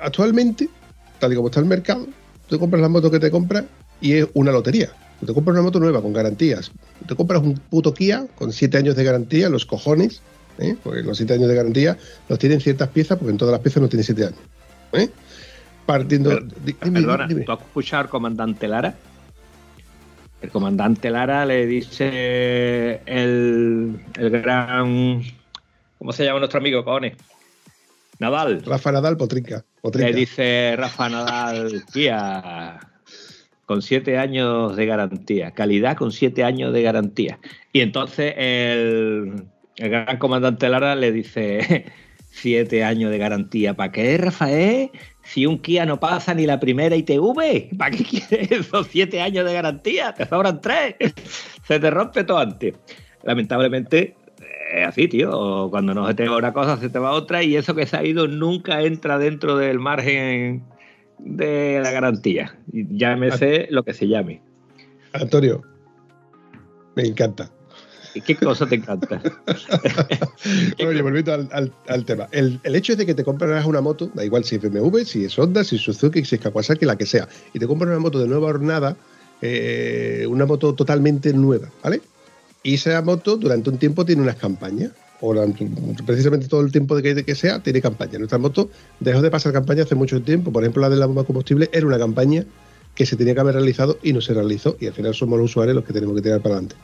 actualmente, 0.00 0.68
tal 1.18 1.32
y 1.32 1.36
como 1.36 1.48
está 1.48 1.60
el 1.60 1.66
mercado, 1.66 2.06
tú 2.48 2.58
compras 2.58 2.82
la 2.82 2.88
moto 2.88 3.10
que 3.10 3.18
te 3.18 3.30
compras 3.30 3.64
y 4.00 4.14
es 4.14 4.26
una 4.34 4.52
lotería. 4.52 4.90
Tú 5.20 5.26
te 5.26 5.34
compras 5.34 5.54
una 5.54 5.62
moto 5.62 5.78
nueva 5.78 6.02
con 6.02 6.12
garantías. 6.12 6.72
Te 7.06 7.14
compras 7.14 7.42
un 7.42 7.54
puto 7.54 7.94
Kia 7.94 8.26
con 8.34 8.52
7 8.52 8.78
años 8.78 8.96
de 8.96 9.04
garantía, 9.04 9.48
los 9.48 9.64
cojones, 9.66 10.20
¿eh? 10.58 10.74
porque 10.82 11.02
los 11.02 11.16
7 11.16 11.34
años 11.34 11.48
de 11.48 11.54
garantía 11.54 11.96
los 12.28 12.38
tienen 12.38 12.60
ciertas 12.60 12.88
piezas, 12.88 13.18
porque 13.18 13.30
en 13.30 13.38
todas 13.38 13.52
las 13.52 13.60
piezas 13.60 13.82
no 13.82 13.88
tienen 13.88 14.04
7 14.04 14.24
años. 14.26 14.38
¿eh? 14.92 15.08
Partiendo. 15.86 16.30
Per- 16.30 16.44
di- 16.64 16.76
dime, 16.82 17.00
Perdona, 17.00 17.26
dime. 17.28 17.42
¿tú 17.42 17.52
has 17.52 17.60
escuchado 17.60 18.02
al 18.02 18.08
comandante 18.08 18.66
Lara? 18.66 18.94
El 20.42 20.50
comandante 20.50 21.08
Lara 21.10 21.46
le 21.46 21.66
dice 21.66 23.00
el, 23.06 24.00
el 24.18 24.30
gran. 24.30 25.22
¿Cómo 25.98 26.12
se 26.12 26.24
llama 26.24 26.40
nuestro 26.40 26.58
amigo, 26.58 26.84
cojones? 26.84 27.16
Nadal. 28.18 28.62
Rafa 28.64 28.90
Nadal, 28.90 29.16
Potrinca. 29.16 29.64
Potrinca. 29.80 30.10
Le 30.10 30.16
dice 30.16 30.74
Rafa 30.76 31.08
Nadal, 31.08 31.84
tía, 31.92 32.80
con 33.66 33.82
siete 33.82 34.18
años 34.18 34.74
de 34.76 34.86
garantía, 34.86 35.52
calidad 35.52 35.96
con 35.96 36.10
siete 36.10 36.42
años 36.42 36.72
de 36.72 36.82
garantía. 36.82 37.38
Y 37.72 37.80
entonces 37.80 38.34
el, 38.36 39.44
el 39.76 39.90
gran 39.90 40.18
comandante 40.18 40.68
Lara 40.68 40.96
le 40.96 41.12
dice, 41.12 41.86
siete 42.32 42.82
años 42.82 43.10
de 43.10 43.18
garantía, 43.18 43.74
¿para 43.74 43.92
qué, 43.92 44.16
Rafael? 44.16 44.90
Si 45.22 45.46
un 45.46 45.58
Kia 45.58 45.86
no 45.86 46.00
pasa 46.00 46.34
ni 46.34 46.46
la 46.46 46.58
primera 46.58 46.96
ITV, 46.96 47.76
¿para 47.78 47.90
qué 47.90 48.04
quieres 48.04 48.50
esos 48.50 48.88
siete 48.88 49.20
años 49.20 49.44
de 49.44 49.52
garantía? 49.52 50.12
Te 50.14 50.26
sobran 50.26 50.60
tres. 50.60 50.96
Se 51.64 51.78
te 51.78 51.90
rompe 51.90 52.24
todo 52.24 52.38
antes. 52.38 52.74
Lamentablemente, 53.22 54.16
es 54.74 54.88
así, 54.88 55.06
tío. 55.06 55.68
Cuando 55.70 55.94
no 55.94 56.06
se 56.08 56.14
te 56.14 56.28
va 56.28 56.38
una 56.38 56.52
cosa, 56.52 56.76
se 56.78 56.88
te 56.88 56.98
va 56.98 57.12
otra, 57.12 57.42
y 57.42 57.56
eso 57.56 57.74
que 57.74 57.86
se 57.86 57.96
ha 57.96 58.04
ido 58.04 58.26
nunca 58.26 58.82
entra 58.82 59.18
dentro 59.18 59.56
del 59.56 59.78
margen 59.78 60.64
de 61.18 61.80
la 61.82 61.92
garantía. 61.92 62.58
Llámese 62.72 63.68
lo 63.70 63.84
que 63.84 63.92
se 63.92 64.08
llame. 64.08 64.40
Antonio, 65.12 65.62
me 66.96 67.04
encanta. 67.04 67.50
¿Y 68.14 68.20
qué 68.20 68.36
cosa 68.36 68.66
te 68.66 68.76
encanta? 68.76 69.20
Oye, 70.86 71.02
volviendo 71.02 71.32
al, 71.32 72.04
tema. 72.04 72.28
El, 72.30 72.60
hecho 72.64 72.96
de 72.96 73.06
que 73.06 73.14
te 73.14 73.24
compras 73.24 73.64
una 73.64 73.80
moto, 73.80 74.10
da 74.14 74.24
igual 74.24 74.44
si 74.44 74.56
es 74.56 74.62
BMW, 74.62 74.98
si 75.04 75.24
es 75.24 75.38
Honda, 75.38 75.64
si 75.64 75.76
es 75.76 75.82
Suzuki, 75.82 76.24
si 76.24 76.34
es 76.34 76.40
Kawasaki, 76.40 76.84
la 76.84 76.96
que 76.96 77.06
sea, 77.06 77.28
y 77.54 77.58
te 77.58 77.66
compras 77.66 77.90
una 77.90 78.00
moto 78.00 78.18
de 78.18 78.28
nueva 78.28 78.48
hornada, 78.48 78.96
eh, 79.40 80.26
una 80.28 80.46
moto 80.46 80.74
totalmente 80.74 81.32
nueva, 81.32 81.68
¿vale? 81.82 82.00
Y 82.62 82.74
esa 82.74 83.00
moto 83.02 83.36
durante 83.36 83.70
un 83.70 83.78
tiempo 83.78 84.04
tiene 84.04 84.22
unas 84.22 84.36
campañas. 84.36 84.92
O 85.24 85.32
precisamente 86.04 86.48
todo 86.48 86.62
el 86.62 86.72
tiempo 86.72 86.96
de 86.96 87.02
que, 87.02 87.24
que 87.24 87.36
sea, 87.36 87.62
tiene 87.62 87.80
campaña. 87.80 88.18
Nuestra 88.18 88.38
moto 88.38 88.70
dejó 88.98 89.22
de 89.22 89.30
pasar 89.30 89.52
campaña 89.52 89.84
hace 89.84 89.94
mucho 89.94 90.20
tiempo. 90.20 90.50
Por 90.50 90.64
ejemplo, 90.64 90.82
la 90.82 90.90
de 90.90 90.96
la 90.96 91.06
bomba 91.06 91.22
combustible 91.22 91.70
era 91.72 91.86
una 91.86 91.96
campaña 91.96 92.44
que 92.96 93.06
se 93.06 93.14
tenía 93.14 93.32
que 93.32 93.40
haber 93.40 93.54
realizado 93.54 93.98
y 94.02 94.12
no 94.12 94.20
se 94.20 94.34
realizó. 94.34 94.76
Y 94.80 94.88
al 94.88 94.94
final 94.94 95.14
somos 95.14 95.38
los 95.38 95.50
usuarios 95.50 95.76
los 95.76 95.84
que 95.84 95.92
tenemos 95.92 96.16
que 96.16 96.22
tirar 96.22 96.40
para 96.40 96.56
adelante. 96.56 96.74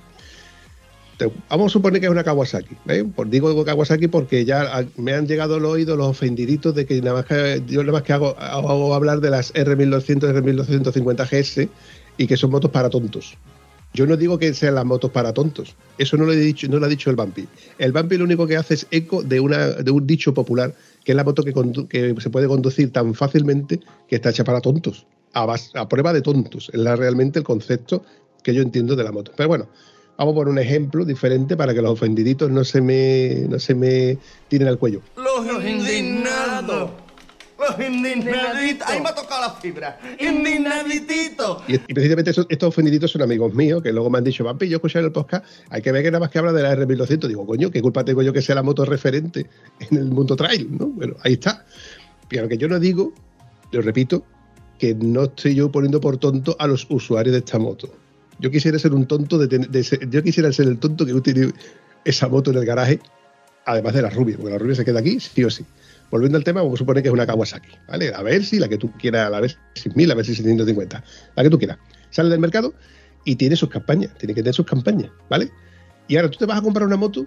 Vamos 1.51 1.67
a 1.67 1.73
suponer 1.73 2.01
que 2.01 2.07
es 2.07 2.13
una 2.13 2.23
Kawasaki. 2.25 2.77
¿eh? 2.89 3.05
Pues 3.15 3.31
digo 3.31 3.65
Kawasaki 3.65 4.09
porque 4.09 4.45
ya 4.45 4.87
me 4.97 5.13
han 5.15 5.27
llegado 5.27 5.57
al 5.57 5.65
oído 5.65 5.97
los 5.97 6.07
ofendiditos 6.07 6.75
de 6.75 6.87
que 6.87 7.01
nada 7.01 7.15
más 7.17 7.27
que 7.27 7.63
yo 7.67 7.81
nada 7.83 7.93
más 7.95 8.03
que 8.03 8.13
hago, 8.13 8.39
hago, 8.39 8.95
hablar 8.95 9.21
de 9.21 9.31
las 9.31 9.53
R1200, 9.55 10.33
R1250 10.33 11.27
GS 11.29 11.69
y 12.17 12.27
que 12.27 12.37
son 12.37 12.51
motos 12.51 12.71
para 12.71 12.89
tontos. 12.91 13.37
Yo 13.95 14.07
no 14.07 14.17
digo 14.17 14.39
que 14.39 14.53
sean 14.55 14.75
las 14.75 14.85
motos 14.85 15.11
para 15.11 15.33
tontos. 15.33 15.75
Eso 15.97 16.17
no 16.17 16.25
lo 16.25 16.33
he 16.33 16.37
dicho, 16.37 16.69
no 16.69 16.79
lo 16.79 16.87
ha 16.87 16.89
dicho 16.91 17.09
el 17.11 17.17
Bampi. 17.17 17.49
El 17.79 17.93
Bampi 17.93 18.17
lo 18.19 18.25
único 18.25 18.47
que 18.47 18.57
hace 18.57 18.75
es 18.75 18.87
eco 18.91 19.23
de 19.23 19.41
una 19.41 19.69
de 19.69 19.91
un 19.91 20.07
dicho 20.07 20.35
popular 20.35 20.75
que 21.05 21.13
es 21.13 21.17
la 21.17 21.25
moto 21.25 21.43
que, 21.43 21.55
que 21.89 22.15
se 22.21 22.31
puede 22.31 22.47
conducir 22.47 22.93
tan 22.93 23.15
fácilmente 23.15 23.81
que 24.07 24.17
está 24.17 24.29
hecha 24.31 24.45
para 24.45 24.61
tontos. 24.61 25.07
A, 25.33 25.47
a 25.75 25.89
prueba 25.89 26.13
de 26.13 26.21
tontos. 26.21 26.71
Es 26.73 26.79
la- 26.79 26.97
realmente 26.97 27.39
el 27.39 27.45
concepto 27.47 28.05
que 28.43 28.53
yo 28.55 28.63
entiendo 28.63 28.95
de 28.95 29.05
la 29.05 29.11
moto. 29.13 29.33
Pero 29.37 29.49
bueno, 29.49 29.69
vamos 30.19 30.33
a 30.33 30.35
poner 30.35 30.53
un 30.53 30.59
ejemplo 30.59 31.05
diferente 31.05 31.57
para 31.57 31.73
que 31.73 31.81
los 31.81 31.93
ofendiditos 31.93 32.51
no 32.51 32.65
se 32.65 32.81
me, 32.83 33.47
no 33.49 33.59
se 33.59 33.75
me 33.75 34.19
tiren 34.49 34.69
al 34.69 34.79
cuello. 34.79 35.01
Los 35.17 35.47
indignados. 35.65 36.91
Los 37.59 37.87
indignaditos. 37.89 38.87
Ahí 38.89 39.01
me 39.01 39.09
ha 39.09 39.15
tocado 39.15 39.41
la 39.43 39.55
fibra. 39.55 39.99
Indignaditito. 40.21 41.63
Y, 41.67 41.75
y 41.75 41.95
precisamente 41.95 42.31
esos- 42.31 42.47
estos 42.49 42.69
ofendiditos 42.69 43.11
son 43.11 43.23
amigos 43.23 43.53
míos 43.55 43.83
que 43.83 43.93
luego 43.93 44.11
me 44.11 44.19
han 44.19 44.25
dicho, 44.25 44.45
Vampi, 44.45 44.69
yo 44.69 44.77
escuché 44.77 44.99
el 45.01 45.11
podcast, 45.13 45.45
hay 45.71 45.83
que 45.83 45.91
ver 45.93 46.03
que 46.03 46.11
nada 46.11 46.21
más 46.21 46.31
que 46.31 46.39
habla 46.39 46.53
de 46.53 46.63
la 46.63 46.75
R1200. 46.77 47.27
Digo, 47.27 47.47
coño, 47.47 47.71
¿qué 47.71 47.81
culpa 47.83 48.05
tengo 48.05 48.23
yo 48.23 48.33
que 48.33 48.43
sea 48.43 48.55
la 48.55 48.63
moto 48.63 48.85
referente 48.85 49.47
en 49.91 49.99
el 49.99 50.05
mundo 50.07 50.37
trail? 50.37 50.69
¿no? 50.71 50.87
Bueno, 50.87 51.15
ahí 51.23 51.35
está. 51.35 51.65
Pero 52.29 52.49
que 52.49 52.59
yo 52.59 52.69
no 52.69 52.79
digo, 52.79 53.13
lo 53.73 53.83
repito, 53.83 54.25
que 54.79 54.95
no 54.95 55.25
estoy 55.25 55.55
yo 55.57 55.71
poniendo 55.73 56.01
por 56.01 56.17
tonto 56.19 56.55
a 56.59 56.67
los 56.69 56.87
usuarios 56.91 57.33
de 57.33 57.39
esta 57.39 57.59
moto. 57.59 57.89
Yo 58.39 58.51
quisiera 58.51 58.79
ser 58.79 58.93
un 58.95 59.07
tonto 59.07 59.39
de, 59.39 59.47
de 59.59 59.85
ser- 59.85 60.09
yo 60.11 60.23
quisiera 60.23 60.53
ser 60.53 60.69
el 60.69 60.79
tonto 60.79 61.05
que 61.05 61.13
tiene 61.21 61.53
esa 62.05 62.29
moto 62.29 62.51
en 62.51 62.59
el 62.59 62.65
garaje, 62.65 63.01
además 63.67 63.95
de 63.95 64.03
la 64.03 64.11
rubia, 64.11 64.37
porque 64.37 64.53
la 64.53 64.59
rubia 64.59 64.75
se 64.75 64.85
queda 64.85 65.01
aquí 65.01 65.19
sí 65.21 65.45
o 65.45 65.51
sí. 65.51 65.65
Volviendo 66.11 66.39
al 66.39 66.45
tema, 66.45 66.63
vamos 66.63 66.79
a 66.79 66.79
suponer 66.79 67.03
que 67.03 67.09
es 67.11 67.13
una 67.13 67.27
Kawasaki, 67.27 67.69
¿vale? 67.87 68.15
A 68.15 68.23
ver 68.23 68.45
si 68.45 68.59
la 68.59 68.69
que 68.69 68.79
tú 68.79 68.91
quieras, 68.93 69.31
a 69.33 69.41
ver 69.41 69.57
si 69.75 69.91
1000, 69.91 70.11
a 70.11 70.15
ver 70.15 70.25
si 70.25 70.35
750, 70.35 71.05
la 71.37 71.43
que 71.43 71.51
tú 71.51 71.59
quieras. 71.59 71.79
Sale 72.11 72.31
del 72.31 72.41
mercado 72.41 72.73
y 73.25 73.37
tiene 73.37 73.57
sus 73.57 73.69
campañas, 73.69 74.17
tiene 74.17 74.35
que 74.35 74.41
tener 74.43 74.55
sus 74.55 74.65
campañas, 74.65 75.11
¿vale? 75.29 75.51
Y 76.07 76.17
ahora 76.17 76.31
tú 76.31 76.39
te 76.39 76.47
vas 76.47 76.59
a 76.59 76.63
comprar 76.63 76.87
una 76.87 76.97
moto 76.97 77.27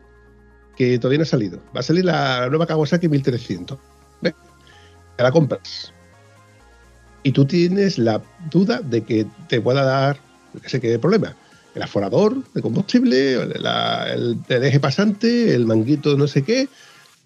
que 0.75 0.97
todavía 0.97 1.19
no 1.19 1.23
ha 1.23 1.27
salido. 1.27 1.61
Va 1.75 1.81
a 1.81 1.83
salir 1.83 2.05
la 2.05 2.47
nueva 2.49 2.65
Kawasaki 2.65 3.07
1300. 3.07 3.77
¿ves? 4.21 4.33
Te 5.15 5.23
la 5.23 5.31
compras. 5.31 5.93
Y 7.21 7.33
tú 7.33 7.45
tienes 7.45 7.99
la 7.99 8.23
duda 8.49 8.81
de 8.81 9.03
que 9.03 9.27
te 9.47 9.61
pueda 9.61 9.83
dar, 9.83 10.17
yo 10.53 10.59
qué 10.61 10.69
sé 10.69 10.79
qué 10.79 10.97
problema. 10.99 11.35
El 11.73 11.81
aforador 11.83 12.43
de 12.53 12.61
combustible, 12.61 13.45
la- 13.59 14.11
el, 14.13 14.37
eje 14.49 14.79
pasante, 14.79 15.55
el 15.55 15.65
manguito 15.65 16.17
no 16.17 16.27
sé 16.27 16.43
qué. 16.43 16.67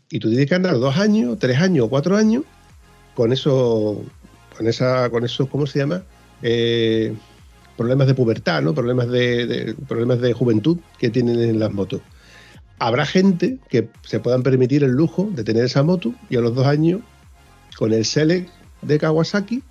Y 0.10 0.20
tú 0.20 0.30
tienes 0.30 0.48
que 0.48 0.56
andar 0.56 0.76
dos 0.80 0.98
años, 0.98 1.38
tres 1.40 1.60
años, 1.60 1.88
cuatro 1.90 2.16
años 2.16 2.44
con 3.16 3.34
eso, 3.34 4.04
con 4.56 4.68
esa, 4.68 5.10
con 5.10 5.26
esos, 5.26 5.48
¿cómo 5.50 5.66
se 5.66 5.80
llama? 5.80 6.04
Eh, 6.44 7.16
problemas 7.76 8.08
de 8.08 8.14
pubertad, 8.14 8.62
¿no? 8.62 8.76
Problemas 8.76 9.10
de, 9.10 9.76
problemas 9.88 10.22
de 10.22 10.34
juventud 10.34 10.78
que 11.00 11.10
tienen 11.10 11.40
en 11.42 11.60
las 11.60 11.74
motos. 11.74 12.02
Habrá 12.78 13.06
gente 13.06 13.58
que 13.70 13.90
se 14.04 14.20
puedan 14.20 14.44
permitir 14.44 14.84
el 14.84 14.92
lujo 14.92 15.30
de 15.34 15.44
tener 15.44 15.64
esa 15.66 15.82
moto 15.82 16.14
y 16.30 16.36
a 16.36 16.42
los 16.42 16.54
dos 16.54 16.68
años, 16.68 17.02
con 17.78 17.94
el 17.94 18.06
Select 18.06 18.50
de 18.82 19.00
Kawasaki, 19.00 19.64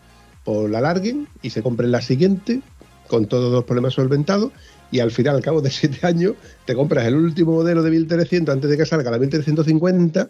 pues 0.44 0.70
la 0.70 0.80
larguen 0.80 1.28
y 1.42 1.50
se 1.50 1.62
compren 1.62 1.92
la 1.92 2.00
siguiente 2.02 2.60
con 3.08 3.26
todos 3.26 3.52
los 3.52 3.64
problemas 3.64 3.94
solventados 3.94 4.50
y 4.90 5.00
al 5.00 5.10
final, 5.10 5.36
al 5.36 5.42
cabo 5.42 5.60
de 5.60 5.70
siete 5.72 6.06
años, 6.06 6.34
te 6.64 6.74
compras 6.74 7.06
el 7.06 7.16
último 7.16 7.52
modelo 7.52 7.82
de 7.82 7.90
1300 7.90 8.52
antes 8.52 8.70
de 8.70 8.76
que 8.76 8.86
salga 8.86 9.10
la 9.10 9.18
1350 9.18 10.28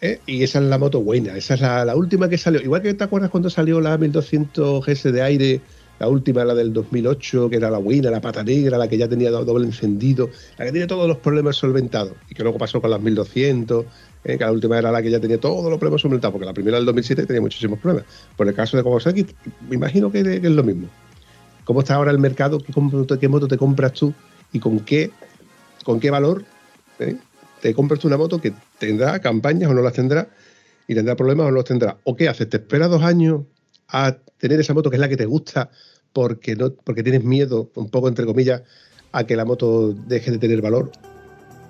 ¿eh? 0.00 0.20
y 0.26 0.42
esa 0.42 0.58
es 0.58 0.64
la 0.66 0.78
moto 0.78 1.00
buena, 1.00 1.36
esa 1.36 1.54
es 1.54 1.60
la, 1.60 1.96
última 1.96 2.28
que 2.28 2.38
salió. 2.38 2.60
Igual 2.60 2.82
que 2.82 2.94
te 2.94 3.04
acuerdas 3.04 3.30
cuando 3.30 3.50
salió 3.50 3.80
la 3.80 3.96
1200 3.96 4.84
GS 4.84 5.12
de 5.12 5.22
aire, 5.22 5.60
la 5.98 6.08
última, 6.08 6.44
la 6.44 6.54
del 6.54 6.72
2008, 6.72 7.48
que 7.48 7.56
era 7.56 7.70
la 7.70 7.78
buena, 7.78 8.10
la 8.10 8.20
pata 8.20 8.44
negra, 8.44 8.76
la 8.76 8.88
que 8.88 8.98
ya 8.98 9.08
tenía 9.08 9.30
do- 9.30 9.44
doble 9.44 9.64
encendido, 9.66 10.28
la 10.58 10.66
que 10.66 10.72
tiene 10.72 10.86
todos 10.86 11.08
los 11.08 11.18
problemas 11.18 11.56
solventados 11.56 12.12
y 12.28 12.34
que 12.34 12.42
luego 12.42 12.58
pasó 12.58 12.80
con 12.82 12.90
las 12.90 13.00
1200, 13.00 13.84
¿eh? 14.24 14.36
que 14.36 14.44
la 14.44 14.52
última 14.52 14.78
era 14.78 14.90
la 14.90 15.00
que 15.00 15.10
ya 15.10 15.20
tenía 15.20 15.38
todos 15.38 15.70
los 15.70 15.78
problemas 15.78 16.02
solventados, 16.02 16.32
porque 16.32 16.46
la 16.46 16.52
primera 16.52 16.76
del 16.76 16.84
2007 16.86 17.24
tenía 17.24 17.40
muchísimos 17.40 17.78
problemas. 17.78 18.04
Por 18.36 18.46
el 18.46 18.54
caso 18.54 18.76
de 18.76 18.82
Kawasaki, 18.82 19.26
me 19.68 19.76
imagino 19.76 20.10
que 20.12 20.20
es 20.20 20.42
lo 20.42 20.62
mismo. 20.62 20.88
¿Cómo 21.66 21.80
está 21.80 21.96
ahora 21.96 22.12
el 22.12 22.20
mercado? 22.20 22.60
¿Qué, 22.60 23.28
moto 23.28 23.48
te 23.48 23.58
compras 23.58 23.92
tú? 23.92 24.14
¿Y 24.52 24.60
con 24.60 24.78
qué, 24.80 25.10
con 25.84 25.98
qué 25.98 26.10
valor 26.10 26.44
¿eh? 27.00 27.16
te 27.60 27.74
compras 27.74 27.98
tú 27.98 28.06
una 28.06 28.16
moto 28.16 28.40
que 28.40 28.52
tendrá 28.78 29.18
campañas 29.18 29.68
o 29.68 29.74
no 29.74 29.82
las 29.82 29.92
tendrá? 29.92 30.28
Y 30.86 30.94
tendrá 30.94 31.16
problemas 31.16 31.46
o 31.46 31.48
no 31.48 31.56
los 31.56 31.64
tendrá. 31.64 31.98
¿O 32.04 32.14
qué 32.14 32.28
haces? 32.28 32.48
¿Te 32.48 32.58
esperas 32.58 32.88
dos 32.88 33.02
años 33.02 33.42
a 33.88 34.16
tener 34.38 34.60
esa 34.60 34.74
moto 34.74 34.90
que 34.90 34.96
es 34.96 35.00
la 35.00 35.08
que 35.08 35.16
te 35.16 35.26
gusta 35.26 35.70
porque, 36.12 36.54
no, 36.54 36.72
porque 36.72 37.02
tienes 37.02 37.24
miedo, 37.24 37.68
un 37.74 37.90
poco 37.90 38.06
entre 38.06 38.26
comillas, 38.26 38.62
a 39.10 39.24
que 39.24 39.34
la 39.34 39.44
moto 39.44 39.92
deje 39.92 40.30
de 40.30 40.38
tener 40.38 40.62
valor? 40.62 40.92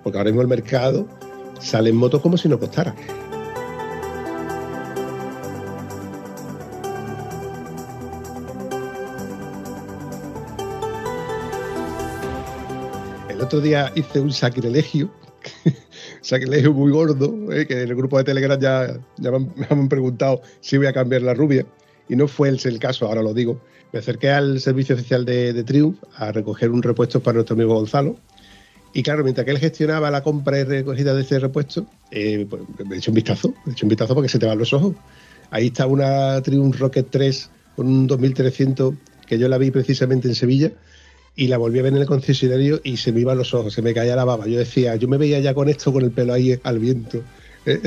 Porque 0.05 0.19
ahora 0.19 0.29
mismo 0.29 0.43
el 0.43 0.49
mercado 0.49 1.09
salen 1.59 1.97
motos 1.97 2.21
como 2.21 2.37
si 2.37 2.51
no 2.51 2.59
costara. 2.59 2.95
Otro 13.47 13.61
día 13.61 13.93
hice 13.95 14.19
un 14.19 14.33
sacrilegio. 14.33 15.09
sacrilegio 16.21 16.73
muy 16.73 16.91
gordo, 16.91 17.53
¿eh? 17.53 17.65
que 17.65 17.75
en 17.75 17.89
el 17.91 17.95
grupo 17.95 18.19
de 18.19 18.25
Telegram 18.25 18.59
ya, 18.59 18.99
ya 19.19 19.31
me, 19.31 19.37
han, 19.37 19.53
me 19.55 19.67
han 19.71 19.89
preguntado 19.89 20.43
si 20.61 20.77
voy 20.77 20.89
a 20.89 20.93
cambiar 20.93 21.23
la 21.23 21.33
rubia. 21.33 21.65
Y 22.09 22.17
no 22.17 22.27
fue 22.27 22.49
ese 22.49 22.69
el 22.69 22.81
caso, 22.81 23.07
ahora 23.07 23.23
lo 23.23 23.33
digo. 23.35 23.61
Me 23.93 24.01
acerqué 24.01 24.31
al 24.31 24.59
servicio 24.59 24.97
oficial 24.97 25.25
de, 25.25 25.53
de 25.53 25.63
Triumph 25.63 25.97
a 26.17 26.33
recoger 26.33 26.73
un 26.73 26.83
repuesto 26.83 27.21
para 27.21 27.37
nuestro 27.37 27.55
amigo 27.55 27.75
Gonzalo. 27.75 28.17
Y 28.93 29.05
claro, 29.05 29.23
mientras 29.23 29.45
que 29.45 29.53
él 29.53 29.59
gestionaba 29.59 30.11
la 30.11 30.25
compra 30.25 30.59
y 30.59 30.65
recogida 30.65 31.15
de 31.15 31.23
ese 31.23 31.39
repuesto, 31.39 31.87
eh, 32.11 32.47
pues, 32.51 32.63
me 32.85 32.97
hecho 32.97 33.13
un 33.13 33.15
vistazo, 33.15 33.55
me 33.65 33.75
hecho 33.75 33.87
un 33.87 33.91
vistazo 33.91 34.15
porque 34.15 34.29
se 34.29 34.41
te 34.41 34.47
van 34.47 34.59
los 34.59 34.73
ojos. 34.73 34.97
Ahí 35.51 35.69
está 35.69 35.87
una 35.87 36.43
Triumph 36.43 36.81
Rocket 36.81 37.07
3 37.11 37.51
con 37.77 37.87
un 37.87 38.09
2300 38.09 38.95
que 39.25 39.39
yo 39.39 39.49
la 39.49 39.59
vi 39.59 39.71
precisamente 39.71 40.27
en 40.27 40.35
Sevilla 40.35 40.73
y 41.37 41.49
la 41.49 41.59
volví 41.59 41.79
a 41.79 41.83
ver 41.83 41.93
en 41.93 42.01
el 42.01 42.07
concesionario 42.07 42.81
y 42.83 42.97
se 42.97 43.13
me 43.13 43.21
iban 43.21 43.37
los 43.37 43.53
ojos, 43.53 43.75
se 43.75 43.83
me 43.83 43.93
caía 43.93 44.17
la 44.17 44.25
baba. 44.25 44.47
Yo 44.47 44.59
decía, 44.59 44.97
yo 44.97 45.07
me 45.07 45.19
veía 45.19 45.39
ya 45.39 45.53
con 45.55 45.69
esto, 45.69 45.93
con 45.93 46.03
el 46.03 46.11
pelo 46.11 46.33
ahí 46.33 46.59
al 46.65 46.79
viento, 46.79 47.23
¿eh? 47.67 47.81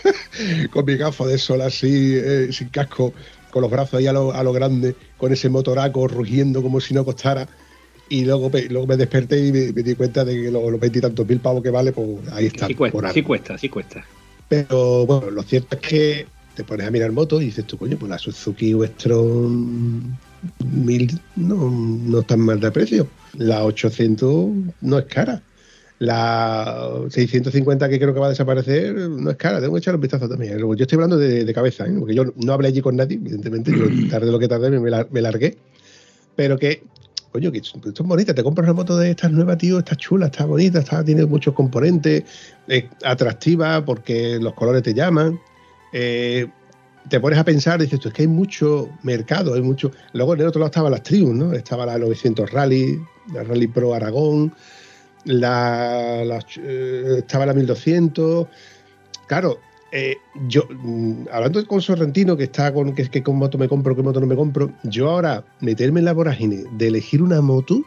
con 0.72 0.84
mi 0.84 0.96
gafo 0.96 1.26
de 1.26 1.38
sol 1.38 1.60
así, 1.62 2.14
eh, 2.16 2.48
sin 2.52 2.68
casco, 2.68 3.14
con 3.50 3.62
los 3.62 3.70
brazos 3.70 3.94
ahí 3.94 4.06
a 4.08 4.12
lo, 4.12 4.32
a 4.32 4.42
lo 4.42 4.52
grande, 4.52 4.94
con 5.16 5.32
ese 5.32 5.48
motoraco 5.48 6.08
rugiendo 6.08 6.62
como 6.62 6.80
si 6.80 6.92
no 6.94 7.04
costara. 7.04 7.46
Y 8.08 8.24
luego, 8.24 8.50
me- 8.50 8.62
luego 8.64 8.88
me 8.88 8.96
desperté 8.96 9.46
y 9.46 9.52
me, 9.52 9.72
me 9.72 9.82
di 9.84 9.94
cuenta 9.94 10.24
de 10.24 10.34
que 10.34 10.50
los, 10.50 10.80
veintitantos 10.80 11.26
mil 11.28 11.38
pavos 11.38 11.62
que 11.62 11.70
vale, 11.70 11.92
pues 11.92 12.08
ahí 12.32 12.46
está. 12.46 12.66
Sí 12.66 12.74
cuesta, 12.74 13.12
sí 13.12 13.22
cuesta, 13.22 13.56
sí 13.56 13.68
cuesta. 13.68 14.04
Pero 14.48 15.06
bueno, 15.06 15.30
lo 15.30 15.42
cierto 15.44 15.76
es 15.76 15.82
que 15.88 16.26
te 16.56 16.64
pones 16.64 16.88
a 16.88 16.90
mirar 16.90 17.12
motos 17.12 17.40
y 17.40 17.46
dices 17.46 17.64
tú, 17.66 17.78
coño, 17.78 17.96
pues 17.96 18.10
la 18.10 18.18
Suzuki 18.18 18.74
Westron 18.74 20.18
1000 20.72 21.20
no, 21.36 21.70
no 21.70 22.20
está 22.20 22.36
mal 22.36 22.60
de 22.60 22.70
precio. 22.70 23.08
La 23.36 23.64
800 23.64 24.48
no 24.80 24.98
es 24.98 25.04
cara. 25.06 25.42
La 25.98 26.88
650 27.10 27.88
que 27.88 27.98
creo 27.98 28.14
que 28.14 28.20
va 28.20 28.26
a 28.26 28.30
desaparecer 28.30 28.94
no 28.94 29.30
es 29.30 29.36
cara. 29.36 29.60
Tengo 29.60 29.74
que 29.74 29.80
echar 29.80 29.94
un 29.94 30.00
vistazo 30.00 30.28
también. 30.28 30.58
Yo 30.58 30.72
estoy 30.72 30.96
hablando 30.96 31.18
de, 31.18 31.44
de 31.44 31.54
cabeza, 31.54 31.86
¿eh? 31.86 31.94
porque 31.98 32.14
yo 32.14 32.24
no 32.36 32.52
hablé 32.52 32.68
allí 32.68 32.80
con 32.80 32.96
nadie, 32.96 33.16
evidentemente. 33.16 33.70
Yo 33.70 33.84
tardé 34.10 34.30
lo 34.30 34.38
que 34.38 34.48
tardé, 34.48 34.70
me, 34.70 34.80
me 34.80 35.20
largué. 35.20 35.58
Pero 36.36 36.58
que, 36.58 36.82
coño, 37.32 37.52
que 37.52 37.58
esto 37.58 37.78
es 37.84 37.98
bonita. 38.00 38.34
Te 38.34 38.42
compras 38.42 38.64
una 38.64 38.72
moto 38.72 38.96
de 38.96 39.10
estas 39.10 39.30
nuevas, 39.30 39.58
tío, 39.58 39.78
está 39.78 39.94
chula, 39.94 40.26
está 40.26 40.46
bonita, 40.46 40.78
está, 40.78 41.04
tiene 41.04 41.26
muchos 41.26 41.52
componentes, 41.52 42.24
es 42.66 42.84
atractiva 43.04 43.84
porque 43.84 44.38
los 44.40 44.54
colores 44.54 44.82
te 44.82 44.94
llaman. 44.94 45.38
eh, 45.92 46.46
te 47.08 47.20
pones 47.20 47.38
a 47.38 47.44
pensar, 47.44 47.80
dices 47.80 47.98
tú, 48.00 48.08
es 48.08 48.14
que 48.14 48.22
hay 48.22 48.28
mucho 48.28 48.88
mercado, 49.02 49.54
hay 49.54 49.62
mucho. 49.62 49.90
Luego 50.12 50.34
en 50.34 50.40
el 50.40 50.46
otro 50.46 50.60
lado 50.60 50.70
estaban 50.70 50.92
las 50.92 51.02
Triumph, 51.02 51.34
¿no? 51.34 51.52
Estaba 51.52 51.86
la 51.86 51.98
900 51.98 52.50
Rally, 52.50 53.00
la 53.32 53.42
Rally 53.42 53.66
Pro 53.66 53.94
Aragón, 53.94 54.52
la, 55.24 56.24
la, 56.24 56.44
eh, 56.58 57.16
estaba 57.18 57.46
la 57.46 57.54
1200. 57.54 58.46
Claro, 59.26 59.58
eh, 59.92 60.16
yo, 60.46 60.64
mm, 60.68 61.26
hablando 61.32 61.66
con 61.66 61.80
Sorrentino, 61.80 62.36
que 62.36 62.44
está 62.44 62.72
con 62.72 62.94
que, 62.94 63.08
que 63.08 63.22
con 63.22 63.36
moto 63.36 63.58
me 63.58 63.68
compro, 63.68 63.96
qué 63.96 64.02
moto 64.02 64.20
no 64.20 64.26
me 64.26 64.36
compro, 64.36 64.72
yo 64.84 65.10
ahora 65.10 65.44
meterme 65.60 66.00
en 66.00 66.06
la 66.06 66.12
vorágine 66.12 66.64
de 66.72 66.88
elegir 66.88 67.22
una 67.22 67.40
moto, 67.40 67.82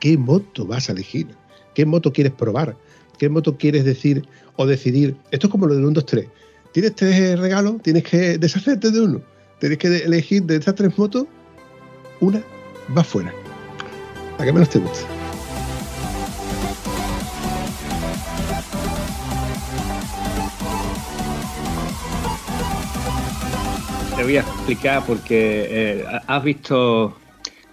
¿qué 0.00 0.16
moto 0.16 0.66
vas 0.66 0.88
a 0.88 0.92
elegir? 0.92 1.28
¿Qué 1.74 1.86
moto 1.86 2.12
quieres 2.12 2.32
probar? 2.32 2.76
¿Qué 3.18 3.28
moto 3.28 3.56
quieres 3.56 3.84
decir 3.84 4.26
o 4.56 4.66
decidir? 4.66 5.16
Esto 5.30 5.46
es 5.46 5.50
como 5.50 5.66
lo 5.66 5.74
del 5.74 5.84
1, 5.84 5.92
2, 5.92 6.06
3. 6.06 6.26
Tienes 6.76 6.94
tres 6.94 7.38
regalos, 7.38 7.80
tienes 7.80 8.02
que 8.02 8.36
deshacerte 8.38 8.90
de 8.90 9.00
uno. 9.00 9.22
Tienes 9.60 9.78
que 9.78 9.86
elegir 9.86 10.42
de 10.42 10.56
estas 10.56 10.74
tres 10.74 10.98
motos, 10.98 11.24
una 12.20 12.42
va 12.94 13.02
fuera. 13.02 13.32
La 14.38 14.44
que 14.44 14.52
menos 14.52 14.68
te 14.68 14.78
guste. 14.78 15.06
Te 24.14 24.22
voy 24.22 24.36
a 24.36 24.40
explicar 24.40 25.02
porque 25.06 25.68
eh, 25.70 26.04
has 26.26 26.44
visto 26.44 27.16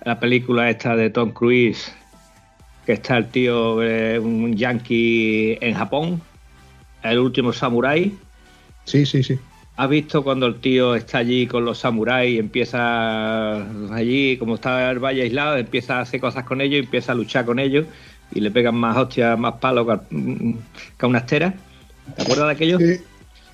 la 0.05 0.17
película 0.17 0.69
esta 0.69 0.95
de 0.95 1.09
Tom 1.09 1.31
Cruise, 1.31 1.91
que 2.85 2.93
está 2.93 3.17
el 3.17 3.27
tío, 3.27 3.83
eh, 3.83 4.17
un 4.17 4.55
yankee 4.55 5.57
en 5.59 5.73
Japón, 5.75 6.21
el 7.03 7.19
último 7.19 7.51
samurái. 7.51 8.17
Sí, 8.85 9.05
sí, 9.05 9.23
sí. 9.23 9.39
¿Has 9.75 9.89
visto 9.89 10.23
cuando 10.23 10.45
el 10.45 10.59
tío 10.59 10.93
está 10.95 11.17
allí 11.19 11.47
con 11.47 11.65
los 11.65 11.79
samuráis 11.79 12.35
y 12.35 12.39
empieza 12.39 13.63
allí, 13.95 14.37
como 14.37 14.55
está 14.55 14.91
el 14.91 14.99
valle 14.99 15.23
aislado, 15.23 15.57
empieza 15.57 15.97
a 15.97 16.01
hacer 16.01 16.19
cosas 16.19 16.43
con 16.43 16.61
ellos, 16.61 16.83
empieza 16.83 17.11
a 17.11 17.15
luchar 17.15 17.45
con 17.45 17.57
ellos 17.57 17.87
y 18.35 18.39
le 18.41 18.51
pegan 18.51 18.75
más 18.75 18.95
hostias, 18.97 19.37
más 19.39 19.55
palos 19.55 19.87
que 19.87 19.91
a- 19.93 20.01
que 20.97 21.05
a 21.05 21.07
una 21.07 21.19
estera? 21.19 21.55
¿Te 22.15 22.21
acuerdas 22.21 22.47
de 22.47 22.51
aquello? 22.53 22.77
Sí. 22.79 23.01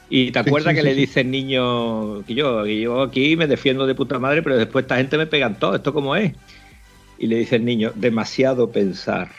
Y 0.10 0.32
te 0.32 0.40
acuerdas 0.40 0.72
sí, 0.74 0.76
que 0.78 0.84
le 0.84 0.96
dice 0.96 1.22
el 1.22 1.32
niño 1.32 2.26
que 2.26 2.34
yo, 2.34 2.64
que 2.64 2.82
yo 2.82 3.02
aquí 3.04 3.38
me 3.38 3.48
defiendo 3.48 3.86
de 3.88 3.96
puta 3.96 4.20
madre, 4.20 4.42
pero 4.42 4.58
después 4.58 4.84
esta 4.84 4.98
gente 4.98 5.18
me 5.18 5.28
pegan 5.28 5.58
todo, 5.60 5.76
¿esto 5.76 5.94
cómo 5.94 6.16
es? 6.16 6.34
Y 7.18 7.28
le 7.28 7.38
dice 7.38 7.58
el 7.58 7.66
niño, 7.66 7.92
demasiado 7.96 8.72
pensar. 8.72 9.30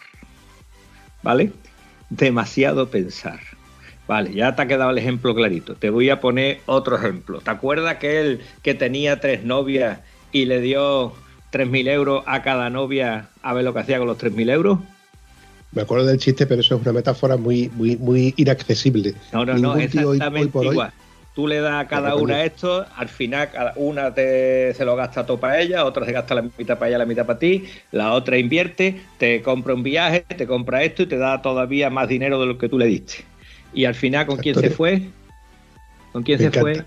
¿Vale? 1.23 1.53
Demasiado 2.09 2.89
pensar. 2.89 3.41
Vale, 4.11 4.35
ya 4.35 4.57
te 4.57 4.63
ha 4.63 4.67
quedado 4.67 4.91
el 4.91 4.99
ejemplo 4.99 5.37
clarito. 5.37 5.77
Te 5.77 5.89
voy 5.89 6.11
a 6.11 6.21
poner 6.21 6.63
otro 6.67 6.97
ejemplo. 6.97 7.39
¿Te 7.39 7.51
acuerdas 7.53 7.99
que 7.99 8.21
él 8.21 8.41
que 8.61 8.75
tenía 8.75 9.21
tres 9.21 9.45
novias 9.45 10.01
y 10.33 10.47
le 10.47 10.61
dio 10.61 11.13
3.000 11.53 11.87
euros 11.87 12.25
a 12.27 12.43
cada 12.43 12.71
novia 12.71 13.29
a 13.41 13.55
ver 13.55 13.63
lo 13.63 13.73
que 13.73 13.79
hacía 13.79 13.99
con 13.99 14.09
los 14.09 14.19
3.000 14.19 14.51
euros? 14.51 14.81
Me 15.71 15.83
acuerdo 15.83 16.07
del 16.07 16.19
chiste, 16.19 16.45
pero 16.49 16.61
eso 16.61 16.75
es 16.75 16.83
una 16.83 16.93
metáfora 16.93 17.37
muy, 17.37 17.71
muy, 17.77 17.97
muy 17.99 18.35
inaccesible. 18.37 19.15
No, 19.33 19.45
no, 19.45 19.53
no, 19.53 19.77
Ningún 19.77 19.81
exactamente 19.83 20.41
hoy 20.41 20.49
por 20.49 20.67
hoy- 20.67 20.73
igual. 20.73 20.93
Tú 21.37 21.47
le 21.47 21.61
das 21.61 21.85
a 21.85 21.87
cada 21.87 22.09
Claro, 22.09 22.19
una 22.19 22.43
esto, 22.45 22.85
al 22.97 23.09
final 23.09 23.49
cada 23.53 23.75
una 23.77 24.13
te, 24.13 24.75
se 24.75 24.85
lo 24.85 24.97
gasta 24.97 25.25
todo 25.25 25.39
para 25.39 25.61
ella, 25.61 25.85
otra 25.85 26.05
se 26.05 26.11
gasta 26.11 26.35
la 26.35 26.43
mitad 26.43 26.77
para 26.77 26.89
ella, 26.89 26.99
la 26.99 27.07
mitad 27.07 27.25
para 27.27 27.39
ti, 27.39 27.67
la 27.93 28.15
otra 28.15 28.39
invierte, 28.39 29.01
te 29.19 29.41
compra 29.41 29.73
un 29.75 29.85
viaje, 29.85 30.23
te 30.23 30.49
compra 30.49 30.83
esto 30.83 31.05
y 31.05 31.07
te 31.07 31.17
da 31.17 31.41
todavía 31.41 31.91
más 31.91 32.09
dinero 32.09 32.41
de 32.41 32.47
lo 32.47 32.59
que 32.59 32.69
tú 32.69 32.77
le 32.77 32.87
diste. 32.87 33.30
Y 33.73 33.85
al 33.85 33.95
final, 33.95 34.27
¿con 34.27 34.37
quién 34.39 34.55
se 34.55 34.71
fue? 34.71 35.11
¿Con 36.13 36.23
quién 36.23 36.39
Me 36.41 36.51
se 36.51 36.61
fue? 36.61 36.85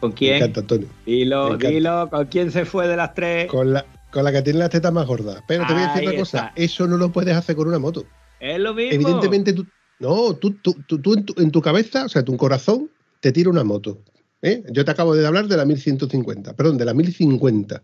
¿Con 0.00 0.10
Me 0.10 0.16
quién? 0.16 0.36
encanta, 0.36 0.60
Antonio. 0.60 0.88
Me 1.06 1.12
Dilo, 1.12 1.46
encanta. 1.48 1.68
dilo, 1.68 2.10
¿con 2.10 2.26
quién 2.26 2.50
se 2.50 2.64
fue 2.64 2.88
de 2.88 2.96
las 2.96 3.14
tres? 3.14 3.46
Con 3.46 3.72
la, 3.72 3.86
con 4.10 4.24
la 4.24 4.32
que 4.32 4.42
tiene 4.42 4.58
las 4.58 4.70
tetas 4.70 4.92
más 4.92 5.06
gordas. 5.06 5.42
Pero 5.46 5.64
te 5.66 5.72
voy 5.72 5.82
a 5.82 5.86
decir 5.86 6.00
Ahí 6.02 6.08
una 6.08 6.16
cosa, 6.16 6.38
está. 6.38 6.52
eso 6.56 6.86
no 6.86 6.96
lo 6.96 7.10
puedes 7.12 7.36
hacer 7.36 7.54
con 7.56 7.68
una 7.68 7.78
moto. 7.78 8.04
Es 8.40 8.58
lo 8.58 8.74
mismo. 8.74 8.92
Evidentemente 8.94 9.52
tú, 9.52 9.66
no, 10.00 10.34
tú, 10.36 10.54
tú, 10.54 10.74
tú- 10.82 11.14
en, 11.14 11.24
tu, 11.24 11.40
en 11.40 11.50
tu 11.50 11.62
cabeza, 11.62 12.04
o 12.04 12.08
sea, 12.08 12.24
tu 12.24 12.36
corazón 12.36 12.90
te 13.20 13.32
tira 13.32 13.48
una 13.50 13.64
moto. 13.64 14.02
¿eh? 14.42 14.62
Yo 14.70 14.84
te 14.84 14.90
acabo 14.90 15.14
de 15.14 15.26
hablar 15.26 15.46
de 15.46 15.56
la 15.56 15.64
1150, 15.64 16.54
perdón, 16.54 16.76
de 16.76 16.84
la 16.84 16.92
1050, 16.92 17.82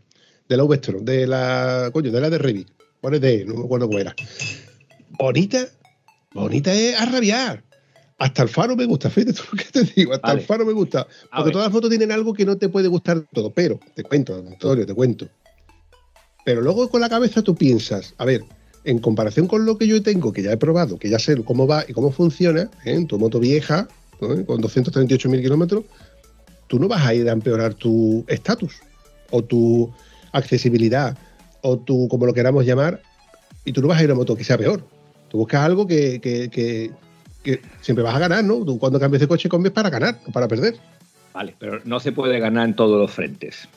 de 0.49 0.57
la 0.57 0.64
Vestron, 0.64 1.05
de 1.05 1.26
la, 1.26 1.90
coño, 1.93 2.11
de 2.11 2.20
la 2.20 2.28
de 2.28 2.38
Revit. 2.38 2.68
¿Cuál 3.01 3.14
es 3.14 3.20
de? 3.20 3.45
No 3.47 3.55
me 3.55 3.64
acuerdo 3.64 3.86
cómo 3.86 3.99
era. 3.99 4.14
Bonita, 5.18 5.66
bonita 6.34 6.72
es 6.72 7.01
a 7.01 7.07
rabiar. 7.07 7.64
Hasta 8.23 8.45
el 8.45 8.49
faro 8.49 8.77
me 8.77 8.85
gusta, 8.85 9.11
fíjate 9.11 9.33
tú 9.33 9.43
lo 9.51 9.59
que 9.59 9.64
te 9.64 9.83
digo, 9.97 10.12
hasta 10.12 10.29
Vale. 10.29 10.41
el 10.41 10.47
faro 10.47 10.64
me 10.64 10.73
gusta. 10.73 11.09
Porque 11.35 11.51
todas 11.51 11.66
las 11.66 11.73
fotos 11.73 11.91
tienen 11.91 12.12
algo 12.12 12.33
que 12.33 12.47
no 12.47 12.57
te 12.57 12.68
puede 12.68 12.87
gustar 12.87 13.20
todo, 13.33 13.51
pero 13.51 13.81
te 13.97 14.05
cuento, 14.05 14.37
Antonio, 14.37 14.87
te 14.87 14.95
cuento. 14.95 15.27
Pero 16.45 16.61
luego 16.61 16.89
con 16.89 17.01
la 17.01 17.09
cabeza 17.09 17.43
tú 17.43 17.57
piensas, 17.57 18.14
a 18.18 18.25
ver, 18.25 18.45
en 18.85 19.01
comparación 19.01 19.49
con 19.49 19.66
lo 19.66 19.77
que 19.77 19.89
yo 19.89 20.01
tengo, 20.05 20.33
que 20.33 20.41
ya 20.43 20.53
he 20.53 20.57
probado, 20.57 21.01
que 21.01 21.09
ya 21.11 21.18
sé 21.18 21.43
cómo 21.43 21.66
va 21.66 21.85
y 21.89 21.93
cómo 21.93 22.12
funciona, 22.12 22.62
¿eh? 22.85 22.93
en 22.95 23.09
tu 23.09 23.18
moto 23.18 23.41
vieja, 23.41 23.89
¿no? 24.20 24.47
con 24.47 24.61
238.000 24.61 25.43
kilómetros, 25.43 25.83
tú 26.68 26.79
no 26.79 26.87
vas 26.87 27.05
a 27.05 27.14
ir 27.14 27.29
a 27.29 27.33
empeorar 27.33 27.75
tu 27.75 28.25
estatus 28.29 28.75
o 29.31 29.43
tu 29.43 29.93
accesibilidad 30.31 31.18
o 31.62 31.77
tu, 31.77 32.07
como 32.07 32.27
lo 32.27 32.35
queramos 32.35 32.64
llamar, 32.64 33.01
y 33.64 33.73
tú 33.73 33.83
no 33.83 33.89
vas 33.89 33.99
a 33.99 34.05
ir 34.05 34.11
a 34.11 34.12
una 34.14 34.20
moto 34.20 34.37
que 34.37 34.45
sea 34.45 34.59
peor. 34.59 34.85
Tú 35.29 35.39
buscas 35.39 35.62
algo 35.64 35.89
que, 35.89 36.20
que- 36.20 36.49
que- 36.51 36.91
que 37.43 37.61
siempre 37.80 38.05
vas 38.05 38.14
a 38.14 38.18
ganar, 38.18 38.45
¿no? 38.45 38.64
Tú 38.64 38.78
cuando 38.78 39.01
cambies 39.01 39.20
de 39.20 39.28
coche 39.28 39.49
cambies 39.49 39.72
para 39.72 39.90
ganar, 39.90 40.18
no 40.26 40.32
para 40.32 40.49
perder. 40.49 40.76
Vale, 41.34 41.55
pero 41.59 41.80
no 41.84 42.01
se 42.01 42.12
puede 42.12 42.38
ganar 42.38 42.68
en 42.68 42.74
todos 42.74 43.01
los 43.01 43.11
frentes. 43.11 43.68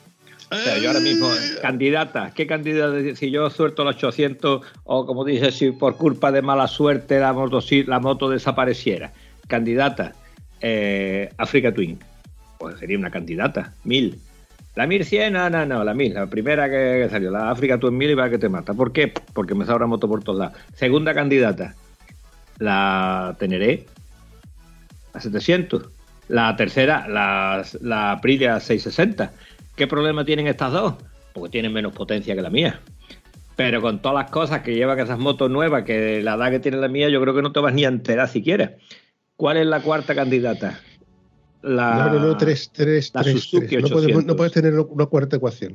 O 0.50 0.54
sea, 0.54 0.78
yo 0.78 0.88
ahora 0.88 1.00
mismo, 1.00 1.28
candidata, 1.60 2.30
¿qué 2.32 2.46
candidata? 2.46 3.16
Si 3.16 3.30
yo 3.32 3.50
suelto 3.50 3.82
los 3.82 3.96
800 3.96 4.64
o 4.84 5.06
como 5.06 5.24
dices, 5.24 5.56
si 5.56 5.72
por 5.72 5.96
culpa 5.96 6.30
de 6.30 6.40
mala 6.40 6.68
suerte 6.68 7.18
la 7.18 7.32
moto, 7.32 7.60
si 7.60 7.82
la 7.82 7.98
moto 7.98 8.30
desapareciera, 8.30 9.12
candidata, 9.48 10.12
eh, 10.60 11.30
Africa 11.36 11.74
Twin, 11.74 11.98
pues 12.58 12.78
sería 12.78 12.96
una 12.96 13.10
candidata, 13.10 13.72
1000. 13.82 14.20
La 14.76 14.86
1100, 14.86 15.32
no, 15.32 15.50
no, 15.50 15.66
no, 15.66 15.82
la 15.82 15.94
1000, 15.94 16.14
la 16.14 16.26
primera 16.26 16.70
que, 16.70 17.02
que 17.02 17.08
salió, 17.10 17.32
la 17.32 17.50
África 17.50 17.80
Twin 17.80 17.96
1000 17.98 18.10
y 18.10 18.14
va 18.14 18.30
que 18.30 18.38
te 18.38 18.48
mata. 18.48 18.72
¿Por 18.72 18.92
qué? 18.92 19.12
Porque 19.32 19.54
me 19.56 19.66
sobra 19.66 19.86
moto 19.86 20.06
por 20.06 20.22
todos 20.22 20.38
lados. 20.38 20.56
Segunda 20.74 21.12
candidata, 21.12 21.74
la 22.58 23.36
Teneré, 23.38 23.86
a 25.12 25.20
700. 25.20 25.88
La 26.28 26.56
tercera, 26.56 27.06
la, 27.08 27.64
la 27.80 28.12
Aprilia 28.12 28.58
660. 28.58 29.32
¿Qué 29.76 29.86
problema 29.86 30.24
tienen 30.24 30.46
estas 30.48 30.72
dos? 30.72 30.94
Porque 31.32 31.50
tienen 31.50 31.72
menos 31.72 31.92
potencia 31.92 32.34
que 32.34 32.42
la 32.42 32.50
mía. 32.50 32.80
Pero 33.54 33.80
con 33.80 34.00
todas 34.02 34.24
las 34.24 34.30
cosas 34.30 34.62
que 34.62 34.74
llevan 34.74 34.98
esas 34.98 35.18
motos 35.18 35.50
nuevas, 35.50 35.84
que 35.84 36.20
la 36.22 36.34
edad 36.34 36.50
que 36.50 36.60
tiene 36.60 36.78
la 36.78 36.88
mía, 36.88 37.08
yo 37.08 37.20
creo 37.20 37.34
que 37.34 37.42
no 37.42 37.52
te 37.52 37.60
vas 37.60 37.72
ni 37.72 37.84
a 37.84 37.88
enterar 37.88 38.28
siquiera. 38.28 38.74
¿Cuál 39.36 39.58
es 39.58 39.66
la 39.66 39.80
cuarta 39.80 40.14
candidata? 40.14 40.80
La, 41.62 42.10
no, 42.10 42.14
no, 42.14 42.26
no, 42.26 42.36
3, 42.36 42.70
3, 42.72 43.12
la 43.14 43.22
3, 43.22 43.32
Suzuki 43.40 43.66
3. 43.66 43.82
No, 43.82 43.88
podemos- 43.88 44.04
800. 44.04 44.24
no 44.26 44.36
puedes 44.36 44.52
tener 44.52 44.78
una 44.78 45.06
cuarta 45.06 45.36
ecuación. 45.36 45.74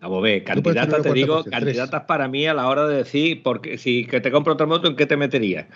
Vamos 0.00 0.18
a 0.18 0.22
ver, 0.22 0.44
tener 0.44 1.02
te 1.02 1.12
digo, 1.12 1.42
candidatas 1.44 2.04
para 2.04 2.28
mí 2.28 2.46
a 2.46 2.54
la 2.54 2.68
hora 2.68 2.86
de 2.86 2.98
decir, 2.98 3.42
porque 3.42 3.76
si 3.78 4.06
que 4.06 4.20
te 4.20 4.30
compro 4.30 4.52
otra 4.52 4.66
moto, 4.66 4.88
¿en 4.88 4.94
qué 4.96 5.06
te 5.06 5.16
meterías? 5.16 5.66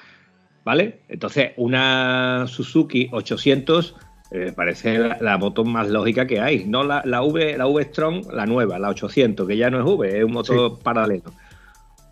¿Vale? 0.65 1.01
Entonces, 1.09 1.53
una 1.57 2.45
Suzuki 2.47 3.09
800 3.13 3.97
eh, 4.33 4.53
parece 4.55 4.99
la, 4.99 5.19
la 5.21 5.39
moto 5.39 5.65
más 5.65 5.89
lógica 5.89 6.27
que 6.27 6.39
hay. 6.41 6.65
No 6.65 6.85
la, 6.85 7.03
la 7.05 7.23
V, 7.23 7.57
la 7.57 7.67
V 7.67 7.83
Strong, 7.85 8.33
la 8.33 8.47
nueva, 8.47 8.79
la 8.79 8.91
800, 8.91 9.47
que 9.49 9.57
ya 9.57 9.71
no 9.71 9.79
es 9.81 9.85
V, 9.85 10.19
es 10.19 10.25
un 10.25 10.33
motor 10.33 10.79
paralelo. 10.81 11.33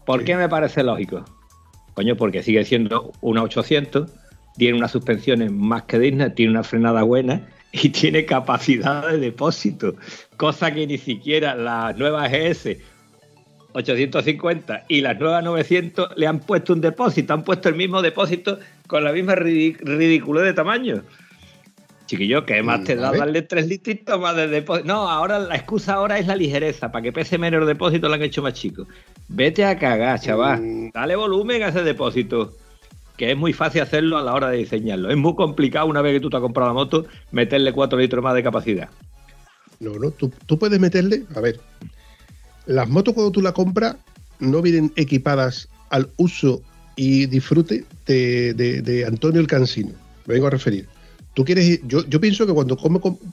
¿Por 0.06 0.20
Sí. 0.20 0.26
qué 0.26 0.36
me 0.36 0.48
parece 0.48 0.82
lógico? 0.82 1.24
Coño, 1.94 2.16
porque 2.16 2.42
sigue 2.42 2.64
siendo 2.64 3.12
una 3.20 3.42
800, 3.42 4.10
tiene 4.56 4.78
unas 4.78 4.90
suspensiones 4.92 5.52
más 5.52 5.82
que 5.82 5.98
dignas, 5.98 6.34
tiene 6.34 6.50
una 6.52 6.62
frenada 6.64 7.02
buena 7.02 7.46
y 7.72 7.90
tiene 7.90 8.24
capacidad 8.24 9.06
de 9.08 9.18
depósito, 9.18 9.94
cosa 10.36 10.72
que 10.72 10.86
ni 10.86 10.96
siquiera 10.98 11.54
las 11.54 11.96
nuevas 11.98 12.30
GS 12.32 12.78
850 13.78 14.84
y 14.88 15.00
las 15.00 15.18
nuevas 15.18 15.42
900 15.44 16.10
le 16.16 16.26
han 16.26 16.40
puesto 16.40 16.72
un 16.72 16.80
depósito, 16.80 17.32
han 17.32 17.44
puesto 17.44 17.68
el 17.68 17.74
mismo 17.74 18.02
depósito 18.02 18.58
con 18.86 19.04
la 19.04 19.12
misma 19.12 19.34
ridiculez 19.34 20.44
de 20.44 20.52
tamaño. 20.52 21.02
Chiquillo, 22.06 22.46
¿qué 22.46 22.62
más 22.62 22.80
Mm, 22.80 22.84
te 22.84 22.96
da 22.96 23.12
darle 23.12 23.42
tres 23.42 23.68
litritos 23.68 24.18
más 24.18 24.34
de 24.34 24.48
depósito? 24.48 24.88
No, 24.88 25.08
ahora 25.08 25.38
la 25.38 25.54
excusa 25.56 25.94
ahora 25.94 26.18
es 26.18 26.26
la 26.26 26.36
ligereza, 26.36 26.90
para 26.90 27.02
que 27.02 27.12
pese 27.12 27.36
menos 27.36 27.60
el 27.60 27.66
depósito 27.66 28.08
lo 28.08 28.14
han 28.14 28.22
hecho 28.22 28.42
más 28.42 28.54
chico. 28.54 28.86
Vete 29.28 29.64
a 29.64 29.78
cagar, 29.78 30.18
chaval. 30.18 30.62
Mm. 30.62 30.90
Dale 30.94 31.16
volumen 31.16 31.62
a 31.62 31.68
ese 31.68 31.82
depósito. 31.82 32.54
Que 33.18 33.32
es 33.32 33.36
muy 33.36 33.52
fácil 33.52 33.82
hacerlo 33.82 34.16
a 34.16 34.22
la 34.22 34.32
hora 34.32 34.48
de 34.48 34.58
diseñarlo. 34.58 35.10
Es 35.10 35.16
muy 35.16 35.34
complicado 35.34 35.86
una 35.86 36.00
vez 36.02 36.14
que 36.14 36.20
tú 36.20 36.30
te 36.30 36.36
has 36.36 36.40
comprado 36.40 36.70
la 36.70 36.74
moto, 36.74 37.04
meterle 37.32 37.72
4 37.72 37.98
litros 37.98 38.22
más 38.22 38.32
de 38.34 38.44
capacidad. 38.44 38.88
No, 39.80 39.94
no, 39.98 40.10
tú, 40.12 40.32
tú 40.46 40.58
puedes 40.58 40.78
meterle, 40.80 41.24
a 41.34 41.40
ver, 41.40 41.60
las 42.68 42.88
motos 42.88 43.14
cuando 43.14 43.32
tú 43.32 43.40
la 43.40 43.52
compras 43.52 43.96
no 44.40 44.62
vienen 44.62 44.92
equipadas 44.94 45.68
al 45.88 46.10
uso 46.18 46.62
y 46.96 47.26
disfrute 47.26 47.84
de, 48.06 49.04
Antonio 49.06 49.40
el 49.40 49.46
Cansino. 49.46 49.92
Me 50.26 50.34
vengo 50.34 50.46
a 50.48 50.50
referir. 50.50 50.86
Tú 51.32 51.44
quieres 51.44 51.80
yo, 51.86 52.20
pienso 52.20 52.46
que 52.46 52.52
cuando 52.52 52.76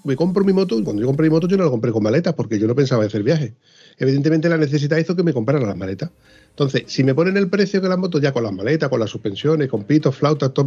me 0.04 0.16
compro 0.16 0.44
mi 0.44 0.54
moto, 0.54 0.82
cuando 0.84 1.02
yo 1.02 1.08
compré 1.08 1.28
mi 1.28 1.32
moto 1.32 1.48
yo 1.48 1.58
no 1.58 1.66
la 1.66 1.70
compré 1.70 1.92
con 1.92 2.04
maletas 2.04 2.34
porque 2.34 2.60
yo 2.60 2.68
no 2.68 2.76
pensaba 2.76 3.04
hacer 3.04 3.24
viaje. 3.24 3.54
Evidentemente 3.98 4.48
la 4.48 4.58
necesidad 4.58 4.98
hizo 4.98 5.16
que 5.16 5.24
me 5.24 5.34
compraran 5.34 5.68
las 5.68 5.76
maletas. 5.76 6.12
Entonces, 6.52 6.84
si 6.88 7.04
me 7.04 7.14
ponen 7.14 7.36
el 7.36 7.50
precio 7.50 7.82
que 7.82 7.90
las 7.90 7.98
motos 7.98 8.22
ya 8.22 8.32
con 8.32 8.44
las 8.44 8.54
maletas, 8.54 8.90
con 8.90 9.02
las 9.02 9.10
suspensiones, 9.10 9.68
con 9.68 9.84
pitos, 9.84 10.16
flautas, 10.16 10.54
todo, 10.54 10.66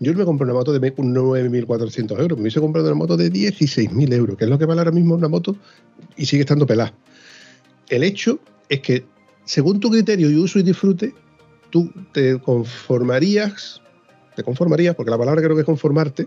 yo 0.00 0.12
no 0.12 0.18
me 0.18 0.24
compré 0.24 0.44
una 0.44 0.54
moto 0.54 0.72
de 0.72 0.80
me- 0.80 0.92
9.400 0.96 2.18
euros, 2.18 2.38
me 2.38 2.42
hubiese 2.42 2.60
comprado 2.60 2.88
una 2.88 2.96
moto 2.96 3.16
de 3.16 3.30
16.000 3.30 4.12
euros, 4.12 4.36
que 4.36 4.44
es 4.44 4.50
lo 4.50 4.58
que 4.58 4.64
vale 4.64 4.80
ahora 4.80 4.90
mismo 4.90 5.14
una 5.14 5.28
moto 5.28 5.54
y 6.16 6.26
sigue 6.26 6.40
estando 6.40 6.66
pelada. 6.66 6.92
El 7.92 8.02
hecho 8.04 8.38
es 8.70 8.80
que, 8.80 9.04
según 9.44 9.78
tu 9.78 9.90
criterio 9.90 10.30
y 10.30 10.36
uso 10.36 10.58
y 10.58 10.62
disfrute, 10.62 11.12
tú 11.68 11.92
te 12.12 12.38
conformarías, 12.40 13.82
te 14.34 14.42
conformarías, 14.42 14.94
porque 14.94 15.10
la 15.10 15.18
palabra 15.18 15.42
creo 15.42 15.54
que 15.54 15.60
es 15.60 15.66
conformarte, 15.66 16.26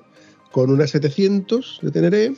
con 0.51 0.69
una 0.69 0.85
700 0.85 1.79
de 1.81 1.89
Teneré, 1.89 2.33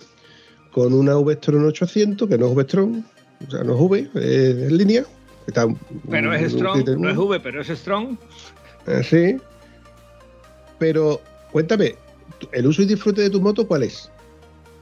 con 0.71 0.93
una 0.93 1.17
V-Strom 1.17 1.65
800, 1.65 2.29
que 2.29 2.37
no 2.37 2.47
es 2.47 2.53
V-Strom, 2.55 3.03
o 3.45 3.51
sea, 3.51 3.63
no 3.65 3.75
es 3.75 3.81
V, 3.81 3.99
es, 4.15 4.21
es 4.63 4.71
línea. 4.71 5.03
Está 5.45 5.67
Pero 6.09 6.29
un- 6.29 6.35
es 6.35 6.51
strong, 6.53 6.87
no 6.97 7.09
es 7.09 7.17
V, 7.17 7.39
pero 7.41 7.61
es 7.61 7.67
strong. 7.67 8.17
eh, 8.87 9.01
sí. 9.03 9.37
Pero 10.79 11.19
cuéntame, 11.51 11.95
¿el 12.53 12.65
uso 12.67 12.81
y 12.81 12.85
disfrute 12.85 13.23
de 13.23 13.29
tu 13.29 13.41
moto 13.41 13.67
cuál 13.67 13.83
es? 13.83 14.09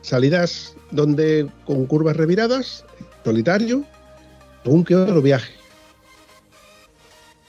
¿Salidas 0.02 0.76
donde 0.92 1.50
con 1.66 1.88
curvas 1.88 2.16
reviradas, 2.16 2.86
solitario, 3.24 3.84
un 4.66 4.84
que 4.84 4.96
otro 4.96 5.22
viaje? 5.22 5.54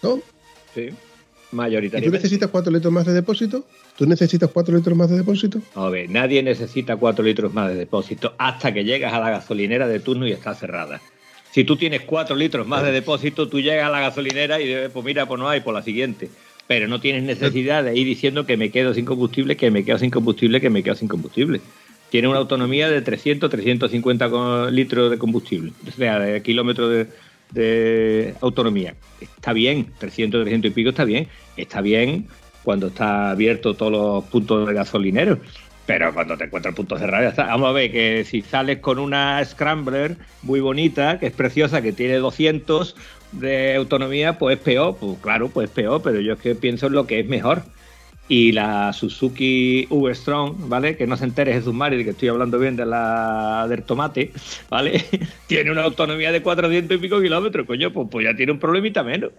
¿No? 0.02 0.20
Sí, 0.74 0.82
¿Y 0.82 0.90
tú 0.90 0.96
mayoritariamente. 1.52 2.18
necesitas 2.18 2.50
cuatro 2.50 2.72
litros 2.72 2.92
más 2.92 3.06
de 3.06 3.12
depósito? 3.12 3.64
¿Tú 3.96 4.06
necesitas 4.06 4.50
cuatro 4.50 4.76
litros 4.76 4.96
más 4.96 5.08
de 5.08 5.16
depósito? 5.16 5.60
A 5.74 5.88
ver, 5.88 6.10
nadie 6.10 6.42
necesita 6.42 6.96
4 6.96 7.24
litros 7.24 7.54
más 7.54 7.68
de 7.70 7.76
depósito 7.76 8.34
hasta 8.36 8.72
que 8.74 8.84
llegas 8.84 9.12
a 9.14 9.20
la 9.20 9.30
gasolinera 9.30 9.88
de 9.88 10.00
turno 10.00 10.26
y 10.26 10.32
está 10.32 10.54
cerrada. 10.54 11.00
Si 11.50 11.64
tú 11.64 11.76
tienes 11.76 12.02
4 12.02 12.36
litros 12.36 12.66
más 12.66 12.82
de 12.82 12.92
depósito, 12.92 13.48
tú 13.48 13.58
llegas 13.58 13.86
a 13.86 13.90
la 13.90 14.00
gasolinera 14.00 14.60
y 14.60 14.66
dices, 14.66 14.90
pues 14.92 15.04
mira, 15.04 15.26
pues 15.26 15.40
no 15.40 15.48
hay, 15.48 15.60
por 15.60 15.72
la 15.72 15.82
siguiente. 15.82 16.28
Pero 16.66 16.88
no 16.88 17.00
tienes 17.00 17.22
necesidad 17.22 17.84
de 17.84 17.96
ir 17.96 18.06
diciendo 18.06 18.44
que 18.44 18.58
me 18.58 18.70
quedo 18.70 18.92
sin 18.92 19.06
combustible, 19.06 19.56
que 19.56 19.70
me 19.70 19.82
quedo 19.82 19.98
sin 19.98 20.10
combustible, 20.10 20.60
que 20.60 20.68
me 20.68 20.82
quedo 20.82 20.96
sin 20.96 21.08
combustible. 21.08 21.62
Tiene 22.10 22.28
una 22.28 22.38
autonomía 22.38 22.88
de 22.88 23.02
300, 23.02 23.50
350 23.50 24.30
co- 24.30 24.70
litros 24.70 25.10
de 25.10 25.18
combustible, 25.18 25.72
o 25.86 25.90
sea, 25.90 26.18
de 26.18 26.40
kilómetros 26.42 27.06
de, 27.52 28.34
autonomía. 28.40 28.94
Está 29.20 29.52
bien, 29.52 29.92
300, 29.98 30.42
300 30.42 30.70
y 30.70 30.74
pico 30.74 30.90
está 30.90 31.04
bien. 31.04 31.28
Está 31.56 31.80
bien 31.80 32.26
cuando 32.62 32.88
está 32.88 33.30
abierto 33.30 33.74
todos 33.74 33.92
los 33.92 34.24
puntos 34.24 34.66
de 34.68 34.74
gasolineros. 34.74 35.38
Pero 35.86 36.12
cuando 36.12 36.36
te 36.36 36.44
encuentras 36.44 36.74
puntos 36.74 36.98
cerrados. 36.98 37.36
Vamos 37.36 37.68
a 37.68 37.72
ver 37.72 37.92
que 37.92 38.24
si 38.24 38.42
sales 38.42 38.78
con 38.78 38.98
una 38.98 39.44
Scrambler 39.44 40.16
muy 40.42 40.58
bonita, 40.58 41.20
que 41.20 41.26
es 41.26 41.32
preciosa, 41.32 41.80
que 41.80 41.92
tiene 41.92 42.16
200 42.16 42.96
de 43.30 43.76
autonomía, 43.76 44.36
pues 44.38 44.58
es 44.58 44.62
peor. 44.64 44.96
Pues 44.98 45.18
claro, 45.22 45.48
pues 45.48 45.68
es 45.68 45.74
peor, 45.74 46.02
pero 46.02 46.20
yo 46.20 46.32
es 46.32 46.40
que 46.40 46.56
pienso 46.56 46.88
en 46.88 46.94
lo 46.94 47.06
que 47.06 47.20
es 47.20 47.26
mejor. 47.28 47.62
Y 48.28 48.52
la 48.52 48.92
Suzuki 48.92 49.86
V-Strong, 49.88 50.68
¿vale? 50.68 50.96
Que 50.96 51.06
no 51.06 51.16
se 51.16 51.24
entere 51.24 51.52
Jesús 51.52 51.72
Mari 51.72 51.98
de 51.98 52.04
que 52.04 52.10
estoy 52.10 52.28
hablando 52.28 52.58
bien 52.58 52.76
de 52.76 52.84
la 52.84 53.66
del 53.68 53.82
tomate, 53.84 54.32
¿vale? 54.68 55.04
tiene 55.46 55.70
una 55.70 55.84
autonomía 55.84 56.32
de 56.32 56.42
400 56.42 56.96
y 56.96 57.00
pico 57.00 57.20
kilómetros, 57.20 57.66
coño, 57.66 57.92
pues, 57.92 58.08
pues 58.10 58.26
ya 58.26 58.34
tiene 58.34 58.52
un 58.52 58.58
problemita 58.58 59.02
menos. 59.04 59.30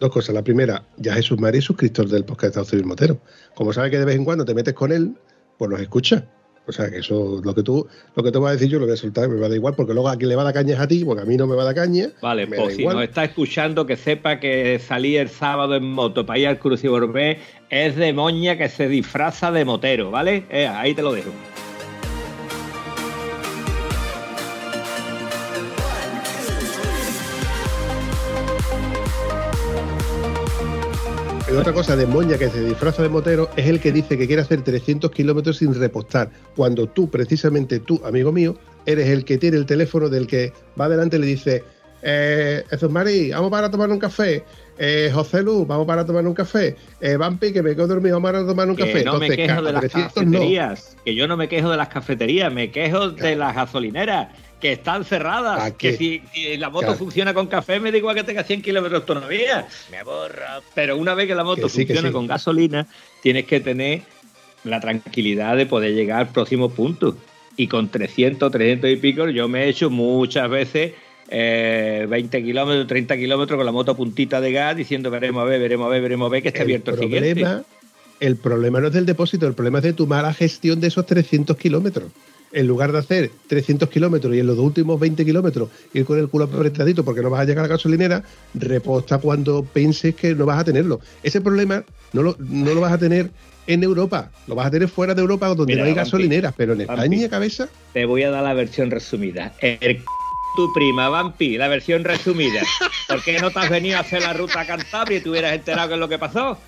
Dos 0.00 0.10
cosas. 0.10 0.34
La 0.34 0.42
primera, 0.42 0.82
ya 0.96 1.14
Jesús 1.14 1.38
Mari 1.38 1.58
es 1.58 1.64
suscriptor 1.64 2.08
del 2.08 2.24
podcast 2.24 2.42
de 2.42 2.48
Estado 2.48 2.64
Civil 2.64 2.86
Motero. 2.86 3.20
Como 3.54 3.72
sabe 3.72 3.90
que 3.90 3.98
de 3.98 4.04
vez 4.04 4.16
en 4.16 4.24
cuando 4.24 4.44
te 4.44 4.54
metes 4.54 4.74
con 4.74 4.90
él, 4.90 5.14
pues 5.58 5.70
nos 5.70 5.80
escucha. 5.80 6.26
O 6.66 6.72
sea, 6.72 6.90
que 6.90 6.98
eso, 6.98 7.40
lo 7.42 7.54
que 7.54 7.62
tú, 7.62 7.86
lo 8.14 8.22
que 8.22 8.30
tú 8.30 8.40
vas 8.40 8.50
a 8.50 8.52
decir 8.52 8.68
yo 8.68 8.78
lo 8.78 8.86
voy 8.86 8.94
a 8.94 8.96
soltar, 8.96 9.28
me 9.28 9.40
va 9.40 9.46
a 9.46 9.48
dar 9.48 9.56
igual, 9.56 9.74
porque 9.74 9.94
luego 9.94 10.08
a 10.08 10.16
quien 10.16 10.28
le 10.28 10.36
va 10.36 10.42
a 10.42 10.44
dar 10.46 10.54
caña 10.54 10.74
es 10.74 10.80
a 10.80 10.86
ti, 10.86 11.04
porque 11.04 11.22
a 11.22 11.24
mí 11.24 11.36
no 11.36 11.46
me 11.46 11.56
va 11.56 11.62
a 11.62 11.66
dar 11.66 11.74
caña. 11.74 12.10
Vale, 12.20 12.46
pues 12.46 12.60
da 12.60 12.70
si 12.70 12.80
igual. 12.82 12.96
nos 12.96 13.04
está 13.04 13.24
escuchando, 13.24 13.84
que 13.84 13.96
sepa 13.96 14.38
que 14.38 14.78
salí 14.78 15.16
el 15.16 15.28
sábado 15.28 15.74
en 15.74 15.84
moto 15.84 16.24
para 16.24 16.38
ir 16.38 16.46
al 16.46 16.58
Cruciborbe 16.58 17.38
es 17.68 17.96
de 17.96 18.12
moña 18.12 18.56
que 18.56 18.68
se 18.68 18.88
disfraza 18.88 19.50
de 19.50 19.64
motero, 19.64 20.10
¿vale? 20.10 20.44
Eh, 20.50 20.66
ahí 20.68 20.94
te 20.94 21.02
lo 21.02 21.12
dejo. 21.12 21.30
Y 31.52 31.54
otra 31.54 31.72
cosa 31.74 31.96
de 31.96 32.06
moña 32.06 32.38
que 32.38 32.48
se 32.48 32.64
disfraza 32.64 33.02
de 33.02 33.08
motero 33.10 33.50
es 33.56 33.66
el 33.66 33.78
que 33.78 33.92
dice 33.92 34.16
que 34.16 34.26
quiere 34.26 34.40
hacer 34.42 34.62
300 34.62 35.10
kilómetros 35.10 35.58
sin 35.58 35.74
repostar, 35.74 36.30
cuando 36.56 36.86
tú, 36.88 37.10
precisamente 37.10 37.78
tú, 37.80 38.00
amigo 38.04 38.32
mío, 38.32 38.56
eres 38.86 39.08
el 39.08 39.24
que 39.24 39.36
tiene 39.38 39.58
el 39.58 39.66
teléfono 39.66 40.08
del 40.08 40.26
que 40.26 40.52
va 40.80 40.86
adelante 40.86 41.16
y 41.16 41.20
le 41.20 41.26
dice, 41.26 41.62
eh, 42.02 42.64
Jesús 42.70 42.90
Mari, 42.90 43.30
vamos 43.32 43.50
para 43.50 43.70
tomar 43.70 43.90
un 43.90 43.98
café, 43.98 44.44
eh, 44.78 45.10
José 45.12 45.42
Lu, 45.42 45.66
vamos 45.66 45.86
para 45.86 46.06
tomar 46.06 46.26
un 46.26 46.32
café, 46.34 46.74
eh, 47.02 47.16
Vampi, 47.18 47.52
que 47.52 47.62
me 47.62 47.76
quedo 47.76 47.86
dormido, 47.86 48.16
vamos 48.18 48.30
para 48.32 48.46
tomar 48.46 48.68
un 48.70 48.74
Que 48.76 48.84
café. 48.84 49.04
no 49.04 49.18
me 49.18 49.26
Entonces, 49.26 49.36
quejo 49.36 49.54
ca- 49.60 49.62
de 49.66 49.72
las 49.72 49.80
300 49.82 50.24
no. 50.24 50.32
cafeterías, 50.32 50.96
que 51.04 51.14
yo 51.14 51.28
no 51.28 51.36
me 51.36 51.48
quejo 51.48 51.70
de 51.70 51.76
las 51.76 51.88
cafeterías, 51.88 52.52
me 52.52 52.70
quejo 52.70 53.10
de 53.10 53.36
las 53.36 53.54
gasolineras, 53.54 54.28
que 54.62 54.72
están 54.72 55.04
cerradas, 55.04 55.60
¿A 55.60 55.76
que 55.76 55.96
si, 55.96 56.22
si 56.32 56.56
la 56.56 56.70
moto 56.70 56.86
Claro. 56.86 56.98
funciona 56.98 57.34
con 57.34 57.48
café 57.48 57.80
me 57.80 57.90
da 57.92 57.98
igual 57.98 58.14
que 58.14 58.22
tenga 58.24 58.44
100 58.44 58.62
kilómetros 58.62 59.04
de 59.04 59.12
autonomía, 59.12 59.66
me 59.90 59.98
aborra. 59.98 60.60
Pero 60.74 60.96
una 60.96 61.14
vez 61.14 61.26
que 61.26 61.34
la 61.34 61.44
moto 61.44 61.62
Que 61.64 61.68
sí, 61.68 61.78
que 61.80 61.86
funciona 61.88 62.08
sí. 62.08 62.12
con 62.12 62.26
gasolina, 62.28 62.86
tienes 63.22 63.44
que 63.44 63.60
tener 63.60 64.02
la 64.64 64.78
tranquilidad 64.80 65.56
de 65.56 65.66
poder 65.66 65.92
llegar 65.94 66.20
al 66.20 66.28
próximo 66.28 66.70
punto. 66.70 67.16
Y 67.56 67.66
con 67.66 67.88
300, 67.90 68.50
300 68.50 68.88
y 68.90 68.96
pico, 68.96 69.28
yo 69.28 69.48
me 69.48 69.64
he 69.64 69.68
hecho 69.68 69.90
muchas 69.90 70.48
veces 70.48 70.92
eh, 71.28 72.06
20 72.08 72.42
kilómetros, 72.42 72.86
30 72.86 73.16
kilómetros 73.16 73.56
con 73.58 73.66
la 73.66 73.72
moto 73.72 73.90
a 73.92 73.96
puntita 73.96 74.40
de 74.40 74.52
gas 74.52 74.76
diciendo 74.76 75.10
veremos 75.10 75.42
a 75.42 75.44
ver, 75.44 75.60
veremos 75.60 75.86
a 75.86 75.90
ver, 75.90 76.02
veremos 76.02 76.26
a 76.26 76.30
ver 76.30 76.42
que 76.42 76.48
está 76.48 76.62
abierto 76.62 76.92
el 76.92 76.98
siguiente. 77.00 77.34
problema, 77.34 77.62
el 78.20 78.36
problema 78.36 78.80
no 78.80 78.86
es 78.86 78.92
del 78.92 79.06
depósito, 79.06 79.46
el 79.48 79.54
problema 79.54 79.78
es 79.78 79.84
de 79.84 79.92
tu 79.92 80.06
mala 80.06 80.32
gestión 80.32 80.80
de 80.80 80.86
esos 80.86 81.04
300 81.04 81.56
kilómetros. 81.56 82.10
En 82.52 82.66
lugar 82.66 82.92
de 82.92 82.98
hacer 82.98 83.30
300 83.46 83.88
kilómetros 83.88 84.34
y 84.34 84.40
en 84.40 84.46
los 84.46 84.58
últimos 84.58 85.00
20 85.00 85.24
kilómetros 85.24 85.70
ir 85.94 86.04
con 86.04 86.18
el 86.18 86.28
culo 86.28 86.44
apretadito 86.44 87.02
porque 87.04 87.22
no 87.22 87.30
vas 87.30 87.40
a 87.40 87.44
llegar 87.44 87.64
a 87.64 87.68
la 87.68 87.74
gasolinera, 87.74 88.22
reposta 88.54 89.18
cuando 89.18 89.64
pienses 89.64 90.14
que 90.14 90.34
no 90.34 90.44
vas 90.46 90.58
a 90.58 90.64
tenerlo. 90.64 91.00
Ese 91.22 91.40
problema 91.40 91.82
no 92.12 92.22
lo, 92.22 92.36
no 92.38 92.74
lo 92.74 92.80
vas 92.82 92.92
a 92.92 92.98
tener 92.98 93.30
en 93.66 93.82
Europa, 93.82 94.30
lo 94.48 94.54
vas 94.54 94.66
a 94.66 94.70
tener 94.70 94.88
fuera 94.88 95.14
de 95.14 95.20
Europa 95.22 95.46
donde 95.48 95.66
Mira, 95.72 95.78
no 95.78 95.84
hay 95.88 95.94
Vampi, 95.94 96.04
gasolineras, 96.04 96.52
pero 96.56 96.72
en 96.74 96.86
Vampi. 96.86 96.92
España, 97.04 97.28
cabeza, 97.30 97.68
Te 97.94 98.04
voy 98.04 98.22
a 98.24 98.30
dar 98.30 98.42
la 98.42 98.52
versión 98.54 98.90
resumida. 98.90 99.54
El 99.60 99.98
c- 99.98 100.04
tu 100.56 100.70
prima, 100.74 101.08
Vampi, 101.08 101.56
la 101.56 101.68
versión 101.68 102.04
resumida. 102.04 102.60
¿Por 103.08 103.22
qué 103.22 103.38
no 103.40 103.50
te 103.50 103.60
has 103.60 103.70
venido 103.70 103.96
a 103.96 104.00
hacer 104.00 104.20
la 104.20 104.34
ruta 104.34 104.60
a 104.60 104.66
Cantabria 104.66 105.18
y 105.18 105.20
te 105.22 105.30
hubieras 105.30 105.54
enterado 105.54 105.88
qué 105.88 105.94
es 105.94 106.00
lo 106.00 106.08
que 106.08 106.18
pasó? 106.18 106.58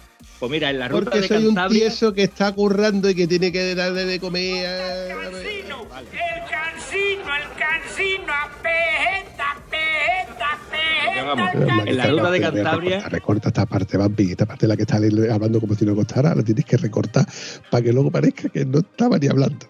Pues 0.41 0.51
mira, 0.51 0.71
en 0.71 0.79
la 0.79 0.89
ruta 0.89 1.05
Porque 1.05 1.21
de 1.21 1.29
soy 1.29 1.37
un 1.47 1.55
Cantabria. 1.55 1.81
tieso 1.81 2.13
que 2.13 2.23
está 2.25 2.53
currando 2.53 3.09
y 3.09 3.15
que 3.15 3.27
tiene 3.27 3.51
que 3.53 3.75
darle 3.75 4.05
de 4.05 4.21
comer 4.21 4.67
a... 4.67 5.09
Cansino, 5.09 5.87
el 5.99 6.49
cansino, 6.51 7.37
el 7.37 7.59
cansino, 7.59 8.33
apejeta, 8.45 9.57
pejeta, 9.71 10.59
pejeta, 10.71 11.25
vamos, 11.25 11.51
el 11.83 11.89
en 11.89 11.97
la 11.97 12.07
ruta 12.07 12.31
de 12.31 12.39
Recorta, 12.39 12.63
Cantabria- 12.63 12.91
Recorta, 12.97 13.09
recorta 13.09 13.49
esta 13.49 13.67
parte, 13.67 13.97
Bambi, 13.97 14.31
esta 14.33 14.45
parte 14.47 14.67
de 14.67 14.69
la 14.69 14.77
que 14.77 14.83
está 14.83 14.97
hablando 14.97 15.61
como 15.61 15.75
si 15.75 15.85
no 15.87 15.95
costara, 15.95 16.35
la 16.35 16.43
tienes 16.43 16.65
que 16.65 16.77
recortar 16.77 17.25
para 17.71 17.83
que 17.85 17.93
luego 17.93 18.11
parezca 18.11 18.49
que 18.49 18.65
no 18.65 18.79
estaba 18.81 19.19
ni 19.19 19.29
hablando. 19.29 19.67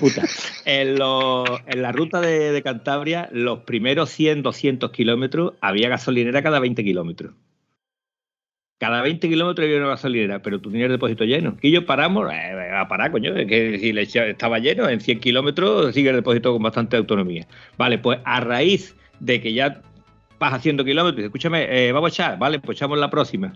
Puta. 0.00 0.22
En, 0.64 0.96
lo- 0.98 1.44
en 1.66 1.82
la 1.82 1.92
ruta 1.92 2.20
de, 2.20 2.52
de 2.52 2.62
Cantabria, 2.62 3.28
los 3.32 3.60
primeros 3.60 4.10
100, 4.10 4.42
200 4.42 4.90
kilómetros, 4.92 5.54
había 5.60 5.88
gasolinera 5.88 6.42
cada 6.42 6.58
20 6.60 6.82
kilómetros. 6.84 7.32
Cada 8.78 9.02
20 9.02 9.28
kilómetros 9.28 9.64
había 9.64 9.78
una 9.78 9.88
gasolinera, 9.88 10.40
pero 10.40 10.60
tú 10.60 10.70
tenías 10.70 10.86
el 10.86 10.92
depósito 10.92 11.24
lleno. 11.24 11.56
Y 11.62 11.72
yo 11.72 11.84
paramos, 11.84 12.32
eh, 12.32 12.70
a 12.72 12.86
parar, 12.86 13.10
coño, 13.10 13.34
es 13.34 13.46
que 13.48 13.76
si 13.80 13.92
le 13.92 14.02
estaba 14.02 14.60
lleno, 14.60 14.88
en 14.88 15.00
100 15.00 15.18
kilómetros 15.18 15.92
sigue 15.92 16.10
el 16.10 16.16
depósito 16.16 16.52
con 16.52 16.62
bastante 16.62 16.96
autonomía. 16.96 17.48
Vale, 17.76 17.98
pues 17.98 18.20
a 18.24 18.38
raíz 18.38 18.94
de 19.18 19.40
que 19.40 19.52
ya 19.52 19.82
vas 20.38 20.54
haciendo 20.54 20.84
kilómetros, 20.84 21.24
escúchame, 21.24 21.66
eh, 21.68 21.90
vamos 21.90 22.12
a 22.12 22.14
echar, 22.14 22.38
vale, 22.38 22.60
pues 22.60 22.78
echamos 22.78 22.98
la 22.98 23.10
próxima. 23.10 23.52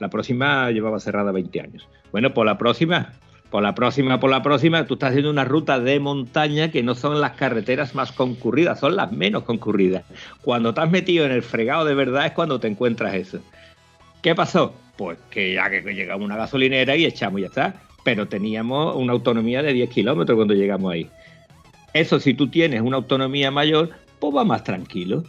La 0.00 0.10
próxima 0.10 0.68
llevaba 0.72 0.98
cerrada 0.98 1.30
20 1.30 1.60
años. 1.60 1.88
Bueno, 2.10 2.34
por 2.34 2.44
la 2.44 2.58
próxima, 2.58 3.12
por 3.50 3.62
la 3.62 3.74
próxima, 3.74 4.18
por 4.18 4.30
la 4.30 4.42
próxima, 4.42 4.84
tú 4.84 4.94
estás 4.94 5.10
haciendo 5.10 5.30
una 5.30 5.44
ruta 5.44 5.78
de 5.78 6.00
montaña 6.00 6.72
que 6.72 6.82
no 6.82 6.96
son 6.96 7.20
las 7.20 7.32
carreteras 7.32 7.94
más 7.94 8.10
concurridas, 8.10 8.80
son 8.80 8.96
las 8.96 9.12
menos 9.12 9.44
concurridas. 9.44 10.02
Cuando 10.42 10.74
has 10.76 10.90
metido 10.90 11.24
en 11.24 11.30
el 11.30 11.42
fregado 11.42 11.84
de 11.84 11.94
verdad 11.94 12.26
es 12.26 12.32
cuando 12.32 12.58
te 12.58 12.66
encuentras 12.66 13.14
eso. 13.14 13.40
¿Qué 14.26 14.34
pasó? 14.34 14.74
Pues 14.96 15.18
que 15.30 15.54
ya 15.54 15.70
que 15.70 15.82
llegamos 15.82 16.22
a 16.22 16.24
una 16.24 16.36
gasolinera 16.36 16.96
y 16.96 17.04
echamos 17.04 17.38
y 17.38 17.42
ya 17.42 17.46
está. 17.46 17.74
Pero 18.02 18.26
teníamos 18.26 18.96
una 18.96 19.12
autonomía 19.12 19.62
de 19.62 19.72
10 19.72 19.88
kilómetros 19.88 20.34
cuando 20.34 20.52
llegamos 20.52 20.92
ahí. 20.92 21.08
Eso, 21.92 22.18
si 22.18 22.34
tú 22.34 22.48
tienes 22.48 22.80
una 22.80 22.96
autonomía 22.96 23.52
mayor, 23.52 23.90
pues 24.18 24.34
va 24.34 24.42
más 24.42 24.64
tranquilo. 24.64 25.22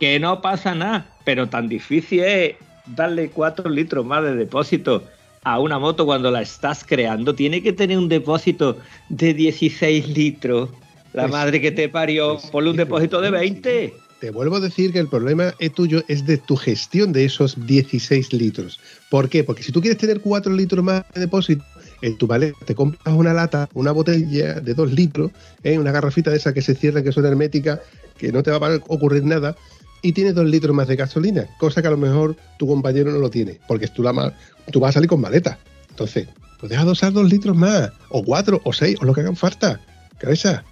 Que 0.00 0.18
no 0.18 0.40
pasa 0.42 0.74
nada, 0.74 1.06
pero 1.24 1.48
tan 1.48 1.68
difícil 1.68 2.24
es 2.24 2.56
darle 2.86 3.30
4 3.30 3.70
litros 3.70 4.04
más 4.04 4.24
de 4.24 4.34
depósito 4.34 5.04
a 5.44 5.60
una 5.60 5.78
moto 5.78 6.04
cuando 6.04 6.32
la 6.32 6.42
estás 6.42 6.82
creando. 6.84 7.36
Tiene 7.36 7.62
que 7.62 7.72
tener 7.72 7.96
un 7.98 8.08
depósito 8.08 8.78
de 9.10 9.32
16 9.32 10.08
litros. 10.08 10.70
La 11.12 11.22
Pues- 11.22 11.32
madre 11.32 11.60
que 11.60 11.70
te 11.70 11.88
parió, 11.88 12.32
pues- 12.32 12.46
ponle 12.50 12.70
un 12.70 12.76
depósito 12.78 13.20
de 13.20 13.30
20. 13.30 13.94
Te 14.24 14.30
vuelvo 14.30 14.56
a 14.56 14.60
decir 14.60 14.90
que 14.90 15.00
el 15.00 15.08
problema 15.08 15.52
es 15.58 15.74
tuyo, 15.74 16.02
es 16.08 16.24
de 16.24 16.38
tu 16.38 16.56
gestión 16.56 17.12
de 17.12 17.26
esos 17.26 17.66
16 17.66 18.32
litros. 18.32 18.80
¿Por 19.10 19.28
qué? 19.28 19.44
Porque 19.44 19.62
si 19.62 19.70
tú 19.70 19.82
quieres 19.82 19.98
tener 19.98 20.22
4 20.22 20.50
litros 20.54 20.82
más 20.82 21.04
de 21.12 21.20
depósito, 21.20 21.62
en 22.00 22.16
tu 22.16 22.26
maleta 22.26 22.56
te 22.64 22.74
compras 22.74 23.14
una 23.14 23.34
lata, 23.34 23.68
una 23.74 23.92
botella 23.92 24.60
de 24.60 24.72
2 24.72 24.92
litros, 24.92 25.30
¿eh? 25.62 25.78
una 25.78 25.92
garrafita 25.92 26.30
de 26.30 26.38
esa 26.38 26.54
que 26.54 26.62
se 26.62 26.74
cierra, 26.74 27.02
que 27.02 27.12
son 27.12 27.26
herméticas, 27.26 27.80
que 28.16 28.32
no 28.32 28.42
te 28.42 28.50
va 28.50 28.66
a 28.66 28.76
ocurrir 28.88 29.24
nada, 29.24 29.56
y 30.00 30.12
tienes 30.12 30.34
2 30.34 30.46
litros 30.46 30.74
más 30.74 30.88
de 30.88 30.96
gasolina, 30.96 31.46
cosa 31.58 31.82
que 31.82 31.88
a 31.88 31.90
lo 31.90 31.98
mejor 31.98 32.34
tu 32.58 32.66
compañero 32.66 33.12
no 33.12 33.18
lo 33.18 33.28
tiene, 33.28 33.60
porque 33.68 33.88
tú, 33.88 34.02
la, 34.02 34.34
tú 34.72 34.80
vas 34.80 34.88
a 34.88 34.92
salir 34.94 35.10
con 35.10 35.20
maleta. 35.20 35.58
Entonces, 35.90 36.28
pues 36.60 36.70
deja 36.70 36.86
de 36.86 36.92
usar 36.92 37.12
2 37.12 37.28
litros 37.28 37.54
más, 37.54 37.90
o 38.08 38.24
4, 38.24 38.62
o 38.64 38.72
6, 38.72 38.96
o 39.02 39.04
lo 39.04 39.12
que 39.12 39.20
hagan 39.20 39.36
falta. 39.36 39.82
Cabeza. 40.16 40.64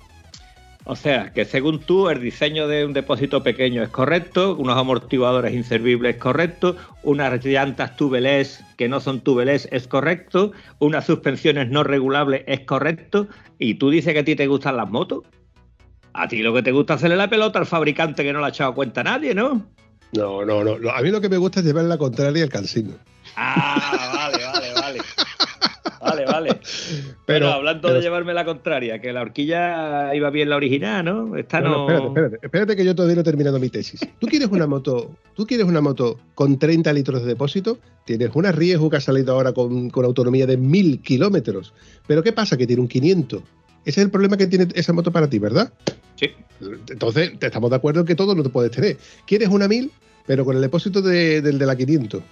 O 0.85 0.97
sea, 0.97 1.33
que 1.33 1.45
según 1.45 1.79
tú 1.79 2.09
el 2.09 2.21
diseño 2.21 2.67
de 2.67 2.85
un 2.85 2.93
depósito 2.93 3.43
pequeño 3.45 3.83
es 3.83 3.89
correcto, 3.89 4.57
unos 4.57 4.77
amortiguadores 4.77 5.55
inservibles 5.55 6.17
es 6.17 6.21
correcto, 6.21 6.77
unas 7.05 7.45
llantas 7.45 7.97
tubeless 7.97 8.65
que 8.77 8.89
no 8.89 8.99
son 9.01 9.21
tubeless 9.21 9.69
es 9.71 9.87
correcto, 9.87 10.51
unas 10.81 11.07
suspensiones 11.07 11.69
no 11.71 11.85
regulables 11.85 12.43
es 12.49 12.61
correcto, 12.61 13.29
y 13.59 13.75
tú 13.75 13.91
dices 13.91 14.13
que 14.13 14.21
a 14.21 14.25
ti 14.25 14.35
te 14.35 14.49
gustan 14.49 14.77
las 14.77 14.91
motos. 14.91 15.23
A 16.15 16.27
ti 16.27 16.43
lo 16.43 16.53
que 16.53 16.63
te 16.63 16.73
gusta 16.73 16.95
es 16.95 16.99
hacerle 16.99 17.17
la 17.17 17.31
pelota 17.31 17.61
al 17.61 17.67
fabricante 17.67 18.25
que 18.25 18.33
no 18.33 18.41
le 18.41 18.47
ha 18.47 18.51
echado 18.51 18.75
cuenta 18.75 19.03
a 19.03 19.05
nadie, 19.05 19.35
¿no? 19.35 19.65
No, 20.13 20.45
no, 20.45 20.63
no. 20.63 20.91
A 20.91 21.01
mí 21.01 21.11
lo 21.11 21.21
que 21.21 21.29
me 21.29 21.39
gusta 21.39 21.61
es 21.61 21.67
llevar 21.67 21.85
la 21.85 21.97
contraria 21.97 22.43
al 22.43 22.51
cansino. 22.51 22.95
Ah, 23.37 24.31
vale. 24.33 24.42
Vale. 26.33 26.59
Pero- 27.27 27.49
hablando 27.51 27.83
pero- 27.89 27.95
de 27.95 28.01
llevarme 28.03 28.35
la 28.35 28.45
contraria, 28.45 29.01
que 29.01 29.13
la 29.13 29.23
horquilla 29.23 30.15
iba 30.15 30.31
bien 30.31 30.49
la 30.51 30.57
original, 30.57 31.05
¿no? 31.05 31.37
Esta 31.37 31.61
No, 31.61 31.71
no. 31.71 31.89
espérate, 31.89 32.07
espérate, 32.09 32.39
espérate 32.47 32.77
que 32.77 32.85
yo 32.85 32.95
todavía 32.95 33.15
no 33.17 33.21
he 33.21 33.25
terminado 33.25 33.59
mi 33.61 33.69
tesis. 33.69 34.01
¿Tú 34.19 34.27
quieres 34.27 34.49
una 34.51 34.67
moto, 34.67 35.11
tú 35.35 35.47
quieres 35.47 35.67
una 35.67 35.81
moto 35.81 36.19
con 36.35 36.59
30 36.59 36.93
litros 36.93 37.21
de 37.23 37.29
depósito? 37.29 37.79
Tienes 38.05 38.31
una 38.35 38.51
riesgo 38.53 38.91
que 38.91 38.97
ha 38.97 39.01
salido 39.01 39.33
ahora 39.35 39.53
con, 39.53 39.91
con 39.91 40.05
autonomía 40.05 40.47
de 40.47 40.57
1000 40.57 41.01
kilómetros. 41.03 41.73
Pero 42.07 42.23
¿qué 42.23 42.33
pasa? 42.33 42.57
Que 42.57 42.67
tiene 42.67 42.83
un 42.83 42.89
500. 42.89 43.43
Ese 43.85 44.01
es 44.01 44.05
el 44.05 44.11
problema 44.11 44.37
que 44.37 44.47
tiene 44.47 44.69
esa 44.75 44.93
moto 44.93 45.11
para 45.13 45.29
ti, 45.29 45.39
¿verdad? 45.39 45.73
Sí. 46.17 46.31
Entonces, 46.91 47.39
te 47.39 47.47
estamos 47.47 47.71
de 47.71 47.77
acuerdo 47.77 48.01
en 48.01 48.07
que 48.07 48.15
todo 48.15 48.35
no 48.35 48.43
te 48.43 48.49
puedes 48.49 48.71
tener. 48.71 48.97
Quieres 49.27 49.49
una 49.49 49.67
1000, 49.69 49.91
pero 50.27 50.45
con 50.45 50.55
el 50.57 50.63
depósito 50.63 51.03
de- 51.03 51.43
del 51.43 51.59
de 51.59 51.67
la 51.67 51.75
500. 51.77 52.23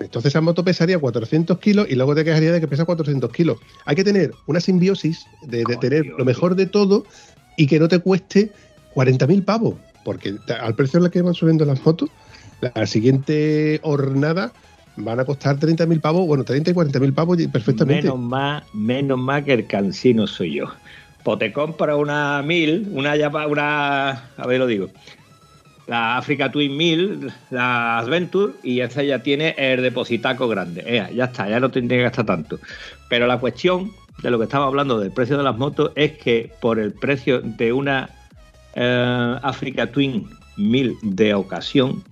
Entonces 0.00 0.30
esa 0.32 0.40
moto 0.40 0.64
pesaría 0.64 0.98
400 0.98 1.58
kilos 1.58 1.86
y 1.88 1.94
luego 1.94 2.14
te 2.14 2.24
quejaría 2.24 2.52
de 2.52 2.60
que 2.60 2.68
pesa 2.68 2.84
400 2.84 3.32
kilos. 3.32 3.58
Hay 3.86 3.96
que 3.96 4.04
tener 4.04 4.32
una 4.46 4.60
simbiosis 4.60 5.26
de, 5.42 5.58
de 5.58 5.64
Coño, 5.64 5.80
tener 5.80 6.06
lo 6.06 6.24
mejor 6.24 6.54
de 6.54 6.66
todo 6.66 7.04
y 7.56 7.66
que 7.66 7.80
no 7.80 7.88
te 7.88 7.98
cueste 7.98 8.52
40.000 8.94 9.44
pavos. 9.44 9.74
Porque 10.04 10.36
al 10.60 10.74
precio 10.74 10.98
en 10.98 11.06
el 11.06 11.10
que 11.10 11.22
van 11.22 11.34
subiendo 11.34 11.64
las 11.64 11.84
motos, 11.84 12.10
la 12.60 12.86
siguiente 12.86 13.80
hornada 13.82 14.52
van 14.96 15.20
a 15.20 15.24
costar 15.24 15.58
30.000 15.58 16.00
pavos, 16.00 16.26
bueno, 16.26 16.44
30 16.44 16.70
y 16.70 16.74
40.000 16.74 17.14
pavos 17.14 17.38
perfectamente. 17.52 18.04
Menos 18.04 18.18
más, 18.18 18.62
menos 18.72 19.18
más 19.18 19.44
que 19.44 19.52
el 19.52 19.66
cansino 19.66 20.26
soy 20.26 20.54
yo. 20.54 20.66
Pues 21.22 21.38
te 21.38 21.52
compra 21.52 21.96
una 21.96 22.40
1000, 22.42 22.90
una, 22.92 23.14
una, 23.48 24.10
a 24.36 24.46
ver 24.46 24.60
lo 24.60 24.66
digo, 24.66 24.90
la 25.86 26.16
Africa 26.16 26.50
Twin 26.50 26.76
1000, 26.76 27.32
la 27.50 27.98
Adventure, 27.98 28.54
y 28.62 28.80
esa 28.80 29.02
ya 29.02 29.22
tiene 29.22 29.54
el 29.56 29.82
depositaco 29.82 30.48
grande. 30.48 30.82
Ea, 30.86 31.10
ya 31.10 31.24
está, 31.26 31.48
ya 31.48 31.60
no 31.60 31.70
tendría 31.70 31.98
que 31.98 32.04
gastar 32.04 32.26
tanto. 32.26 32.58
Pero 33.08 33.26
la 33.26 33.38
cuestión 33.38 33.92
de 34.22 34.30
lo 34.30 34.38
que 34.38 34.44
estaba 34.44 34.66
hablando 34.66 34.98
del 34.98 35.12
precio 35.12 35.36
de 35.36 35.44
las 35.44 35.56
motos 35.56 35.92
es 35.94 36.12
que 36.18 36.52
por 36.60 36.78
el 36.78 36.92
precio 36.92 37.40
de 37.40 37.72
una 37.72 38.10
eh, 38.74 39.36
Africa 39.42 39.86
Twin 39.86 40.28
1000 40.56 40.96
de 41.02 41.34
ocasión, 41.34 42.02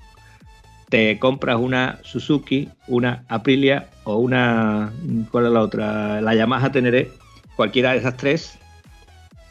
te 0.88 1.18
compras 1.18 1.56
una 1.58 1.98
Suzuki, 2.02 2.68
una 2.86 3.24
Aprilia 3.28 3.88
o 4.04 4.18
una. 4.18 4.92
¿Cuál 5.30 5.46
es 5.46 5.52
la 5.52 5.60
otra? 5.62 6.20
La 6.20 6.34
Yamaha 6.34 6.70
Teneré. 6.70 7.10
Cualquiera 7.56 7.92
de 7.92 7.98
esas 7.98 8.16
tres. 8.16 8.58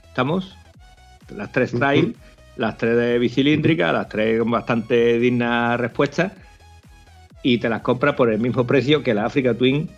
¿Estamos? 0.07 0.55
Las 1.36 1.51
tres 1.51 1.71
trail. 1.71 2.15
Las 2.58 2.78
tres 2.78 2.95
de 2.97 3.20
bicilíndrica, 3.20 3.91
las 3.91 4.10
tres 4.10 4.39
con 4.39 4.51
bastante 4.51 5.18
digna 5.20 5.78
respuesta. 5.78 6.34
Y 7.43 7.58
te 7.58 7.68
las 7.70 7.82
compras 7.82 8.16
por 8.16 8.32
el 8.32 8.39
mismo 8.39 8.66
precio 8.66 9.04
que 9.04 9.14
la 9.14 9.26
Africa 9.26 9.54
Twin 9.54 9.89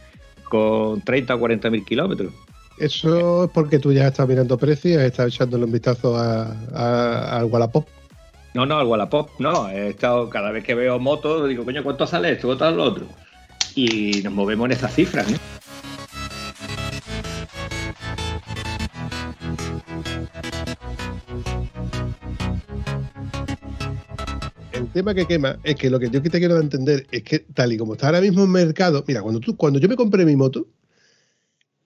con 0.49 1.01
30 1.01 1.35
o 1.35 1.39
40 1.39 1.69
mil 1.69 1.85
kilómetros. 1.85 2.33
Eso 2.77 3.45
es 3.45 3.51
porque 3.51 3.79
tú 3.79 3.93
ya 3.93 4.07
estás 4.07 4.27
mirando 4.27 4.57
precios, 4.57 5.01
estás 5.01 5.27
echándole 5.27 5.63
un 5.65 5.71
vistazo 5.71 6.17
a- 6.17 6.55
a- 6.73 7.37
al 7.37 7.45
Wallapop. 7.45 7.87
No, 8.53 8.65
no, 8.65 8.79
al 8.79 8.87
Wallapop, 8.87 9.29
no. 9.39 9.69
He 9.69 9.89
estado, 9.89 10.29
cada 10.29 10.51
vez 10.51 10.63
que 10.63 10.75
veo 10.75 10.97
motos, 10.99 11.47
digo, 11.47 11.63
coño, 11.65 11.83
¿cuánto 11.83 12.07
sale 12.07 12.31
esto? 12.31 12.47
¿Cuánto 12.47 12.65
sale 12.65 12.77
lo 12.77 12.83
otro? 12.83 13.05
Y 13.75 14.21
nos 14.23 14.33
movemos 14.33 14.65
en 14.65 14.71
esas 14.73 14.93
cifras, 14.93 15.27
¿no? 15.29 15.33
El 15.33 15.39
tema 24.95 25.13
que 25.13 25.27
quema 25.27 25.59
es 25.63 25.75
que 25.75 25.89
lo 25.89 25.99
que 25.99 26.09
yo 26.09 26.21
te 26.21 26.39
quiero 26.39 26.57
entender 26.57 27.05
es 27.11 27.21
que 27.23 27.39
tal 27.39 27.73
y 27.73 27.77
como 27.77 27.93
está 27.93 28.07
ahora 28.07 28.21
mismo 28.21 28.43
el 28.43 28.49
mercado, 28.49 29.03
mira, 29.05 29.21
cuando 29.21 29.41
tú, 29.41 29.57
cuando 29.57 29.77
yo 29.77 29.89
me 29.89 29.97
compré 29.97 30.25
mi 30.25 30.37
moto, 30.37 30.67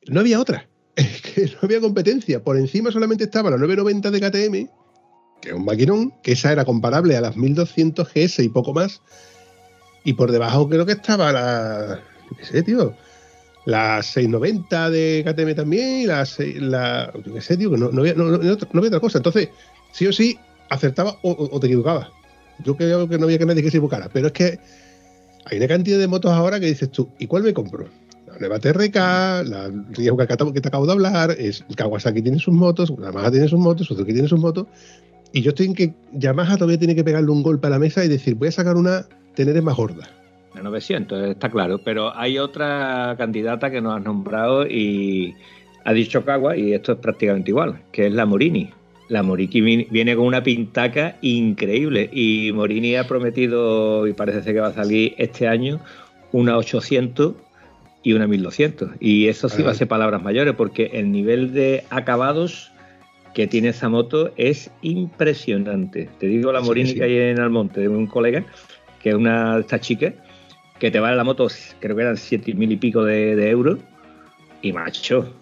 no 0.07 0.20
había 0.20 0.39
otra. 0.39 0.68
Es 0.95 1.22
que 1.22 1.45
no 1.45 1.60
había 1.64 1.80
competencia. 1.82 2.43
Por 2.43 2.57
encima 2.57 2.91
solamente 2.91 3.24
estaba 3.24 3.49
la 3.49 3.57
990 3.57 4.12
de 4.12 4.20
KTM, 4.20 4.70
que 5.41 5.49
es 5.49 5.55
un 5.55 5.66
maquinón, 5.66 6.14
que 6.22 6.34
esa 6.34 6.51
era 6.51 6.66
comparable 6.66 7.16
a 7.18 7.22
las 7.22 7.36
1200 7.36 8.07
GS 8.14 8.43
y 8.43 8.49
poco 8.49 8.74
más. 8.74 9.01
Y 10.03 10.14
por 10.14 10.32
debajo 10.32 10.70
creo 10.70 10.86
que 10.86 10.91
estaba 10.91 11.32
la. 11.32 12.01
Qué 12.38 12.45
sé, 12.45 12.64
tío. 12.64 12.93
La 13.66 14.03
690 14.03 14.89
de 14.91 15.24
KTM 15.26 15.55
también, 15.55 16.01
y 16.01 16.05
la, 16.05 16.26
seis- 16.26 16.62
la 16.62 17.12
yo 17.26 17.34
qué 17.34 17.41
sé, 17.41 17.57
tío, 17.57 17.70
no, 17.72 17.88
había, 18.01 18.14
otra 18.14 18.99
cosa. 18.99 19.18
Entonces, 19.20 19.49
sí 19.93 20.05
o 20.05 20.14
sí, 20.14 20.38
acertaba 20.70 21.18
o- 21.24 21.49
o 21.51 21.60
te 21.60 21.68
equivocabas. 21.68 22.19
Yo 22.64 22.76
creo 22.76 23.07
que 23.07 23.18
no 23.18 23.26
había 23.26 23.38
que 23.38 23.45
nadie 23.45 23.62
que 23.62 23.72
se 23.72 23.78
equivocara, 23.78 24.10
pero 24.12 24.28
es 24.28 24.34
que 24.34 24.60
hay 25.45 25.57
una 25.57 25.68
cantidad 25.68 25.97
de 25.97 26.07
motos 26.07 26.32
ahora 26.32 26.60
que 26.60 26.68
dices 26.68 26.91
tú, 26.91 27.10
¿y 27.18 27.28
cuál 27.28 27.43
me 27.43 27.53
compro? 27.53 27.88
La 28.28 28.38
nueva 28.38 28.60
TRK, 28.60 28.95
la 28.95 29.72
riesgo 29.91 30.18
que 30.18 30.62
te 30.62 30.68
acabo 30.68 30.86
de 30.86 30.91
hablar, 30.91 31.32
es 31.38 31.66
Kawasaki 31.76 32.22
tiene 32.22 32.39
sus 32.39 32.53
motos, 32.53 32.93
Yamaha 32.97 33.32
tiene 33.32 33.47
sus 33.47 33.60
motos, 33.60 33.88
Suzuki 33.88 34.14
tiene 34.14 34.28
sus 34.28 34.39
motos, 34.39 34.68
y 35.32 35.41
yo 35.41 35.49
estoy 35.49 35.68
en 35.68 35.74
que 35.74 35.93
Yamaha 36.14 36.55
todavía 36.55 36.78
tiene 36.78 36.95
que 36.95 37.03
pegarle 37.03 37.32
un 37.32 37.43
golpe 37.43 37.68
a 37.68 37.70
la 37.70 37.80
mesa 37.80 38.03
y 38.03 38.07
decir, 38.07 38.36
voy 38.36 38.49
a 38.49 38.51
sacar 38.51 38.76
una 38.76 39.05
tener 39.36 39.62
más 39.62 39.76
gorda. 39.76 40.10
a 40.53 40.62
900, 40.62 41.30
está 41.30 41.49
claro. 41.49 41.80
Pero 41.84 42.16
hay 42.16 42.39
otra 42.39 43.16
candidata 43.18 43.70
que 43.70 43.82
nos 43.82 43.95
has 43.95 44.03
nombrado 44.03 44.66
y 44.66 45.36
ha 45.86 45.93
dicho 45.93 46.26
Cagua, 46.26 46.57
y 46.57 46.74
esto 46.74 46.93
es 46.93 46.97
prácticamente 46.99 47.51
igual, 47.51 47.82
que 47.91 48.07
es 48.07 48.14
la 48.14 48.26
Morini. 48.26 48.72
La 49.10 49.24
Morini 49.24 49.88
viene 49.89 50.16
con 50.16 50.26
una 50.26 50.43
pintaca 50.43 51.18
increíble 51.22 52.10
y 52.14 52.51
Morini 52.53 52.95
ha 52.95 53.07
prometido, 53.07 54.07
y 54.07 54.14
parece 54.14 54.53
que 54.53 54.60
va 54.60 54.68
a 54.68 54.74
salir 54.74 55.16
este 55.18 55.47
año, 55.47 55.80
una 56.32 56.57
800 56.57 57.34
y 58.03 58.14
una 58.14 58.28
1200. 58.28 58.91
Y 58.99 59.28
eso 59.28 59.49
sí 59.49 59.64
va 59.64 59.72
a 59.72 59.74
ser 59.74 59.88
palabras 59.88 60.22
mayores 60.22 60.53
porque 60.55 60.91
el 60.93 61.12
nivel 61.12 61.53
de 61.53 61.84
acabados 61.89 62.72
que 63.34 63.47
tiene 63.47 63.70
esa 63.70 63.89
moto 63.89 64.32
es 64.38 64.72
impresionante. 64.82 66.10
Te 66.20 66.28
digo 66.28 66.51
la 66.51 66.62
Sí, 66.62 66.68
Morini 66.68 66.89
sí. 66.89 66.95
que 66.95 67.03
hay 67.03 67.18
en 67.18 67.39
Almonte, 67.39 67.82
de 67.82 67.88
un 67.88 68.07
colega, 68.07 68.45
que 69.01 69.10
es 69.10 69.16
una 69.16 69.55
de 69.55 69.62
estas 69.62 69.82
chicas, 69.82 70.14
que 70.80 70.91
te 70.91 70.99
vale 70.99 71.16
la 71.18 71.24
moto, 71.24 71.47
creo 71.80 71.95
que 71.95 72.01
eran 72.03 72.18
siete 72.18 72.53
mil 72.53 72.72
y 72.72 72.78
pico 72.78 73.03
de, 73.03 73.36
de 73.36 73.49
euros. 73.49 73.80
Y 74.62 74.72
macho, 74.74 75.34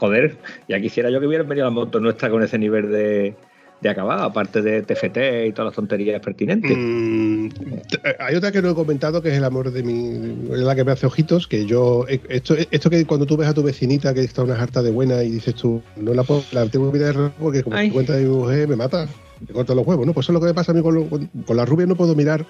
joder, 0.00 0.36
ya 0.66 0.80
quisiera 0.80 1.10
yo 1.10 1.20
que 1.20 1.26
hubieran 1.26 1.46
venido 1.46 1.66
la 1.66 1.70
moto 1.70 2.00
nuestra 2.00 2.30
con 2.30 2.42
ese 2.42 2.58
nivel 2.58 2.90
de, 2.90 3.34
de 3.82 3.88
acabado, 3.88 4.22
aparte 4.22 4.62
de 4.62 4.82
TFT 4.82 5.46
y 5.48 5.52
todas 5.52 5.66
las 5.66 5.74
tonterías 5.74 6.20
pertinentes. 6.22 6.74
Mm, 6.76 7.48
t- 7.88 8.00
hay 8.18 8.34
otra 8.34 8.50
que 8.50 8.62
no 8.62 8.70
he 8.70 8.74
comentado, 8.74 9.20
que 9.20 9.28
es 9.28 9.36
el 9.36 9.44
amor 9.44 9.70
de 9.70 9.82
mi. 9.82 10.52
Es 10.54 10.60
la 10.60 10.74
que 10.74 10.84
me 10.84 10.92
hace 10.92 11.06
ojitos. 11.06 11.46
Que 11.46 11.66
yo. 11.66 12.06
eh, 12.08 12.18
Esto, 12.30 12.54
esto 12.70 12.88
que 12.88 13.04
cuando 13.04 13.26
tú 13.26 13.36
ves 13.36 13.48
a 13.48 13.52
tu 13.54 13.62
vecinita 13.62 14.14
que 14.14 14.22
está 14.22 14.42
una 14.42 14.56
jarta 14.56 14.82
de 14.82 14.90
buena 14.90 15.22
y 15.22 15.30
dices 15.30 15.54
tú, 15.54 15.82
no 15.96 16.14
la 16.14 16.22
puedo. 16.24 16.42
La 16.52 16.64
tengo 16.66 16.90
que 16.90 16.98
mirar 16.98 17.32
porque 17.38 17.62
como 17.62 17.76
te 17.76 17.94
cuenta 17.94 18.14
de 18.14 18.24
mi 18.24 18.30
mujer, 18.34 18.68
me 18.68 18.76
mata. 18.76 19.06
Me 19.46 19.52
corta 19.54 19.74
los 19.74 19.86
huevos, 19.86 20.06
¿no? 20.06 20.12
Pues 20.14 20.24
eso 20.26 20.32
es 20.32 20.34
lo 20.34 20.40
que 20.40 20.46
me 20.46 20.54
pasa 20.54 20.72
a 20.72 20.74
mí 20.74 20.82
con, 20.82 20.94
lo- 20.94 21.08
con, 21.08 21.26
con 21.46 21.56
la 21.56 21.64
rubia. 21.66 21.86
No 21.86 21.94
puedo 21.96 22.14
mirar 22.14 22.44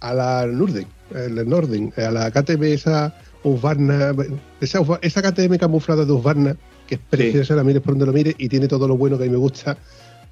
a 0.00 0.14
la 0.14 0.46
Norden, 0.46 0.86
el 1.14 1.46
Norden, 1.48 1.92
a 1.96 2.10
la 2.10 2.30
KTM 2.30 2.62
esa 2.72 3.14
Husqvarna, 3.42 4.12
esa, 4.60 4.80
esa 5.02 5.22
KTM 5.22 5.56
camuflada 5.58 6.04
de 6.04 6.12
Husqvarna, 6.12 6.56
que 6.86 6.96
es 6.96 7.00
preciosa, 7.08 7.54
la 7.56 7.64
mires 7.64 7.82
por 7.82 7.92
donde 7.94 8.06
lo 8.06 8.12
mires 8.12 8.34
y 8.38 8.48
tiene 8.48 8.68
todo 8.68 8.86
lo 8.88 8.96
bueno 8.96 9.16
que 9.16 9.24
a 9.24 9.26
mí 9.26 9.32
me 9.32 9.38
gusta 9.38 9.76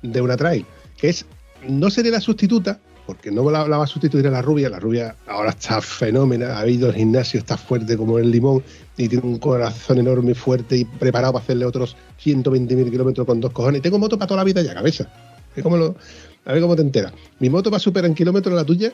de 0.02 0.20
una 0.20 0.36
trail, 0.36 0.64
que 0.96 1.08
es, 1.08 1.24
no 1.68 1.90
sería 1.90 2.12
la 2.12 2.20
sustituta, 2.20 2.78
porque 3.06 3.30
no 3.30 3.50
la, 3.50 3.66
la 3.66 3.78
va 3.78 3.84
a 3.84 3.86
sustituir 3.86 4.26
a 4.26 4.30
la 4.30 4.42
rubia, 4.42 4.68
la 4.68 4.78
rubia 4.78 5.16
ahora 5.26 5.50
está 5.50 5.80
fenómena, 5.80 6.58
ha 6.58 6.66
ido 6.68 6.88
al 6.88 6.94
gimnasio, 6.94 7.38
está 7.40 7.56
fuerte 7.56 7.96
como 7.96 8.18
el 8.18 8.30
limón 8.30 8.62
y 8.98 9.08
tiene 9.08 9.26
un 9.26 9.38
corazón 9.38 9.98
enorme 9.98 10.32
y 10.32 10.34
fuerte 10.34 10.76
y 10.76 10.84
preparado 10.84 11.32
para 11.32 11.42
hacerle 11.42 11.64
otros 11.64 11.96
120.000 12.22 12.90
kilómetros 12.90 13.26
con 13.26 13.40
dos 13.40 13.50
cojones. 13.52 13.80
Tengo 13.80 13.98
moto 13.98 14.18
para 14.18 14.26
toda 14.28 14.38
la 14.38 14.44
vida 14.44 14.60
ya, 14.60 14.74
cabeza. 14.74 15.08
Es 15.56 15.62
como 15.62 15.78
lo- 15.78 15.96
a 16.44 16.52
ver 16.52 16.60
cómo 16.60 16.76
te 16.76 16.82
enteras. 16.82 17.12
Mi 17.40 17.48
moto 17.48 17.70
va 17.70 17.78
a 17.78 17.80
superar 17.80 18.08
en 18.10 18.14
kilómetros 18.14 18.54
la 18.54 18.64
tuya 18.64 18.92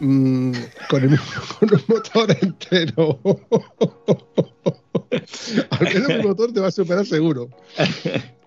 mm, 0.00 0.52
con, 0.88 1.02
el 1.04 1.12
un 1.62 1.82
motor 1.88 2.36
entero. 2.40 3.18
Al 5.70 5.94
menos 5.94 6.08
mi 6.16 6.22
motor 6.22 6.52
te 6.52 6.60
va 6.60 6.68
a 6.68 6.70
superar 6.70 7.06
seguro. 7.06 7.48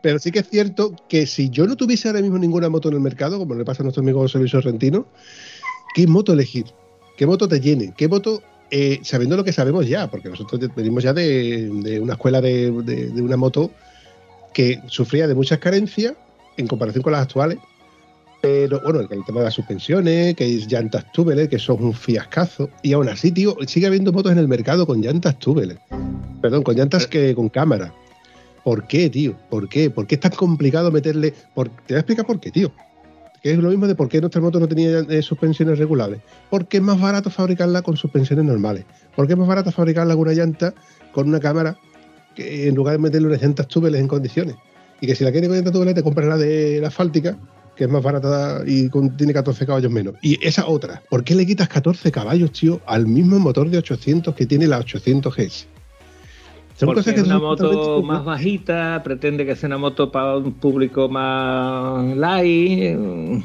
Pero 0.02 0.20
sí 0.20 0.32
que 0.32 0.40
es 0.40 0.50
cierto 0.50 0.96
que 1.08 1.26
si 1.26 1.50
yo 1.50 1.66
no 1.66 1.76
tuviese 1.76 2.08
ahora 2.10 2.22
mismo 2.22 2.38
ninguna 2.38 2.70
moto 2.70 2.90
en 2.90 2.96
el 2.96 3.00
mercado, 3.00 3.38
como 3.38 3.56
le 3.56 3.66
pasa 3.66 3.82
a 3.82 3.84
nuestro 3.84 4.02
amigo 4.02 4.20
José 4.20 4.40
Luis 4.40 4.52
Sorrentino, 4.52 5.08
¿qué 5.96 6.08
moto 6.08 6.34
elegir? 6.34 6.66
¿Qué 7.18 7.26
moto 7.26 7.48
te 7.48 7.60
llene? 7.60 7.94
¿Qué 7.96 8.08
moto, 8.08 8.42
eh, 8.72 9.00
sabiendo 9.04 9.38
lo 9.38 9.44
que 9.44 9.54
sabemos 9.54 9.88
ya? 9.88 10.10
Porque 10.10 10.30
nosotros 10.30 10.60
venimos 10.76 11.04
ya 11.04 11.14
de, 11.14 12.00
una 12.02 12.14
escuela 12.14 12.42
de- 12.42 12.72
de 12.72 13.22
una 13.22 13.38
moto 13.38 13.72
que 14.54 14.80
sufría 14.88 15.28
de 15.28 15.36
muchas 15.36 15.60
carencias 15.60 16.14
en 16.58 16.68
comparación 16.68 17.04
con 17.04 17.14
las 17.14 17.24
actuales. 17.24 17.58
Pero 18.44 18.82
bueno, 18.82 19.00
el, 19.00 19.08
tema 19.08 19.40
de 19.40 19.46
las 19.46 19.54
suspensiones, 19.54 20.36
que 20.36 20.44
hay 20.44 20.58
llantas 20.68 21.10
túbeles, 21.14 21.48
que 21.48 21.58
son 21.58 21.82
un 21.82 21.94
fiascazo. 21.94 22.70
Y 22.82 22.92
aún 22.92 23.08
así, 23.08 23.32
tío, 23.32 23.56
sigue 23.66 23.88
habiendo 23.88 24.12
motos 24.12 24.34
en 24.34 24.38
el 24.38 24.50
mercado 24.50 24.86
con 24.86 25.02
llantas 25.02 25.40
túbeles. 25.40 25.78
Perdón, 26.42 26.62
con 26.64 26.76
llantas 26.76 27.08
que 27.08 27.34
con 27.36 27.48
cámara. 27.48 27.94
¿Por 28.66 28.86
qué, 28.86 29.10
tío? 29.10 29.38
¿Por 29.50 29.70
qué? 29.70 29.90
¿Por 29.90 30.08
qué 30.08 30.16
es 30.16 30.22
tan 30.22 30.34
complicado 30.34 30.92
meterle.? 30.92 31.32
Te 31.32 31.38
voy 31.56 31.70
a 31.92 32.00
explicar 32.00 32.26
por 32.26 32.42
qué, 32.42 32.52
tío. 32.52 32.74
Que 33.42 33.52
es 33.52 33.58
lo 33.58 33.70
mismo 33.70 33.88
de 33.88 33.96
por 33.96 34.10
qué 34.10 34.20
nuestra 34.20 34.42
moto 34.42 34.60
no 34.60 34.68
tenía 34.68 35.00
eh, 35.08 35.22
suspensiones 35.22 35.80
regulables. 35.80 36.20
Porque 36.50 36.78
es 36.78 36.84
más 36.84 37.00
barato 37.00 37.30
fabricarla 37.30 37.82
con 37.82 37.96
suspensiones 37.96 38.44
normales. 38.44 38.84
Porque 39.16 39.34
es 39.34 39.40
más 39.40 39.48
barato 39.48 39.72
fabricarla 39.72 40.16
con 40.16 40.24
una 40.24 40.34
llanta, 40.34 40.74
con 41.14 41.30
una 41.30 41.40
cámara, 41.40 41.78
en 42.36 42.76
lugar 42.76 42.98
de 42.98 43.04
meterle 43.04 43.30
unas 43.30 43.42
llantas 43.42 43.70
túbeles 43.70 44.02
en 44.02 44.10
condiciones. 44.10 44.58
Y 45.00 45.08
que 45.08 45.16
si 45.16 45.24
la 45.24 45.32
quieres 45.32 45.48
con 45.48 45.56
llantas 45.56 45.72
túbeles, 45.72 45.96
te 45.96 46.04
compras 46.04 46.28
la 46.28 46.38
de 46.38 46.82
la 46.82 46.90
asfáltica, 46.90 47.38
que 47.76 47.86
es 47.86 47.90
más 47.90 48.04
barata 48.04 48.62
y 48.66 48.90
con- 48.90 49.16
tiene 49.18 49.34
14 49.34 49.66
caballos 49.66 49.92
menos. 49.92 50.16
Y 50.22 50.38
esa 50.46 50.68
otra, 50.68 51.02
¿por 51.10 51.24
qué 51.24 51.34
le 51.36 51.46
quitas 51.46 51.68
14 51.70 52.12
caballos, 52.12 52.52
tío, 52.52 52.80
al 52.86 53.08
mismo 53.08 53.40
motor 53.40 53.70
de 53.70 53.78
800 53.80 54.36
que 54.36 54.46
tiene 54.46 54.68
la 54.68 54.78
800 54.80 55.36
GS? 55.36 55.68
Son 56.76 56.88
Porque 56.88 57.02
cosas 57.02 57.14
que 57.14 57.20
es 57.22 57.26
una 57.28 57.40
moto 57.40 58.02
más 58.04 58.26
bajita, 58.26 59.02
pretende 59.04 59.46
que 59.46 59.56
sea 59.56 59.68
una 59.68 59.78
moto 59.78 60.12
para 60.12 60.38
un 60.38 60.54
público 60.54 61.08
más 61.08 62.16
light, 62.18 62.80
eh, 62.82 63.42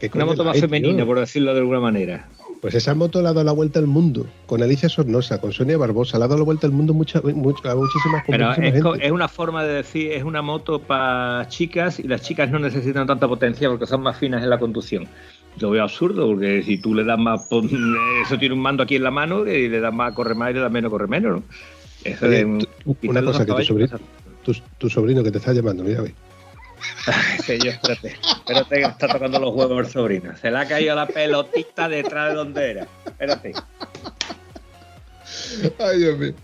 ¿Qué 0.00 0.10
una 0.14 0.24
moto 0.26 0.44
más 0.44 0.58
femenina, 0.60 0.96
tío? 0.96 1.06
por 1.06 1.20
decirlo 1.20 1.54
de 1.54 1.60
alguna 1.60 1.80
manera. 1.80 2.28
Pues 2.64 2.74
esa 2.76 2.94
moto 2.94 3.20
le 3.20 3.28
ha 3.28 3.32
dado 3.34 3.44
la 3.44 3.52
vuelta 3.52 3.78
al 3.78 3.86
mundo, 3.86 4.24
con 4.46 4.62
Alicia 4.62 4.88
Sornosa, 4.88 5.38
con 5.38 5.52
Sonia 5.52 5.76
Barbosa, 5.76 6.16
le 6.16 6.24
ha 6.24 6.28
dado 6.28 6.38
la 6.38 6.44
vuelta 6.46 6.66
al 6.66 6.72
mundo 6.72 6.94
mucha, 6.94 7.20
mucha, 7.20 7.72
a 7.72 7.74
muchísimas, 7.74 8.24
Pero 8.26 8.46
muchísima 8.46 8.68
es, 8.68 8.82
gente. 8.82 9.06
es 9.06 9.12
una 9.12 9.28
forma 9.28 9.64
de 9.64 9.74
decir, 9.74 10.12
es 10.12 10.24
una 10.24 10.40
moto 10.40 10.78
para 10.78 11.46
chicas 11.48 12.00
y 12.00 12.04
las 12.04 12.22
chicas 12.22 12.50
no 12.50 12.58
necesitan 12.58 13.06
tanta 13.06 13.28
potencia 13.28 13.68
porque 13.68 13.84
son 13.84 14.00
más 14.00 14.16
finas 14.16 14.42
en 14.42 14.48
la 14.48 14.58
conducción. 14.58 15.06
Lo 15.60 15.72
veo 15.72 15.82
absurdo 15.82 16.26
porque 16.26 16.62
si 16.62 16.78
tú 16.78 16.94
le 16.94 17.04
das 17.04 17.18
más, 17.18 17.46
eso 18.22 18.38
tiene 18.38 18.54
un 18.54 18.62
mando 18.62 18.82
aquí 18.82 18.96
en 18.96 19.02
la 19.02 19.10
mano 19.10 19.46
y 19.46 19.68
le 19.68 19.80
das 19.80 19.92
más 19.92 20.14
corre 20.14 20.34
más 20.34 20.52
y 20.52 20.54
le 20.54 20.60
das 20.60 20.72
menos 20.72 20.90
corre 20.90 21.06
menos. 21.06 21.40
¿no? 21.40 21.42
Eso 22.02 22.24
Oye, 22.24 22.46
tú- 22.82 22.96
una 23.02 23.22
cosa 23.22 23.44
que 23.44 23.52
tu 23.52 23.62
sobrino, 23.62 23.98
tu, 24.42 24.56
tu 24.78 24.88
sobrino 24.88 25.22
que 25.22 25.30
te 25.30 25.36
está 25.36 25.52
llamando, 25.52 25.84
mira, 25.84 26.00
ve. 26.00 26.14
Sí, 27.44 27.58
yo, 27.62 27.70
espérate, 27.70 28.16
espérate 28.26 28.76
que 28.76 28.82
está 28.82 29.08
tocando 29.08 29.38
los 29.38 29.54
huevos 29.54 29.86
el 29.86 29.92
sobrino. 29.92 30.36
Se 30.36 30.50
le 30.50 30.58
ha 30.58 30.66
caído 30.66 30.94
la 30.94 31.06
pelotita 31.06 31.88
detrás 31.88 32.30
de 32.30 32.34
donde 32.34 32.70
era. 32.70 32.86
Espérate. 33.04 33.52
Ay, 35.78 35.98
Dios 35.98 36.18
mío. 36.18 36.34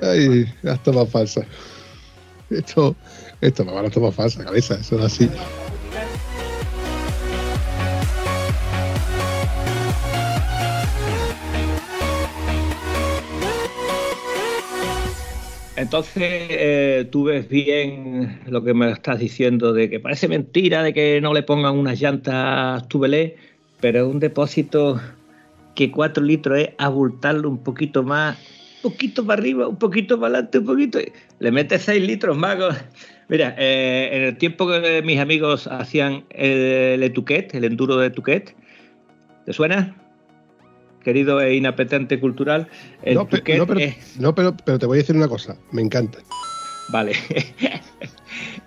Ay, 0.00 0.54
las 0.62 0.82
tomas 0.82 1.10
falsas. 1.10 1.46
Esto, 2.50 2.94
esto 3.40 3.64
me 3.64 3.72
van 3.72 3.86
a 3.86 3.90
tomar 3.90 4.12
falsa, 4.12 4.44
cabeza, 4.44 4.74
eso 4.74 4.98
es 4.98 5.04
así. 5.04 5.30
Entonces, 15.82 16.14
eh, 16.22 17.08
tú 17.10 17.24
ves 17.24 17.48
bien 17.48 18.38
lo 18.46 18.62
que 18.62 18.72
me 18.72 18.88
estás 18.92 19.18
diciendo 19.18 19.72
de 19.72 19.90
que 19.90 19.98
parece 19.98 20.28
mentira 20.28 20.80
de 20.84 20.92
que 20.92 21.20
no 21.20 21.34
le 21.34 21.42
pongan 21.42 21.76
unas 21.76 22.00
llantas 22.00 22.86
tubelé, 22.86 23.34
pero 23.80 24.08
un 24.08 24.20
depósito 24.20 25.00
que 25.74 25.90
4 25.90 26.22
litros 26.22 26.60
es 26.60 26.68
abultarlo 26.78 27.48
un 27.48 27.64
poquito 27.64 28.04
más, 28.04 28.38
un 28.76 28.92
poquito 28.92 29.26
para 29.26 29.40
arriba, 29.40 29.66
un 29.66 29.76
poquito 29.76 30.20
para 30.20 30.34
adelante, 30.34 30.58
un 30.58 30.66
poquito. 30.66 31.00
Le 31.40 31.50
metes 31.50 31.82
6 31.82 32.00
litros 32.06 32.38
con- 32.38 32.76
Mira, 33.28 33.56
eh, 33.58 34.10
en 34.12 34.22
el 34.22 34.38
tiempo 34.38 34.68
que 34.68 35.02
mis 35.02 35.18
amigos 35.18 35.66
hacían 35.66 36.22
el 36.30 37.02
Etuquet, 37.02 37.52
el 37.56 37.64
enduro 37.64 37.96
de 37.96 38.06
Etuquet, 38.06 38.54
¿te 39.46 39.52
suena? 39.52 39.96
Querido 41.02 41.40
e 41.40 41.54
inapetente 41.54 42.18
cultural, 42.20 42.68
el 43.02 43.14
No, 43.14 43.26
pe- 43.26 43.42
no, 43.58 43.66
pero, 43.66 43.80
es- 43.80 44.18
no, 44.20 44.34
pero, 44.34 44.56
pero 44.64 44.78
te 44.78 44.86
voy 44.86 44.98
a 44.98 45.00
decir 45.00 45.16
una 45.16 45.28
cosa, 45.28 45.56
me 45.72 45.82
encanta. 45.82 46.18
Vale. 46.90 47.12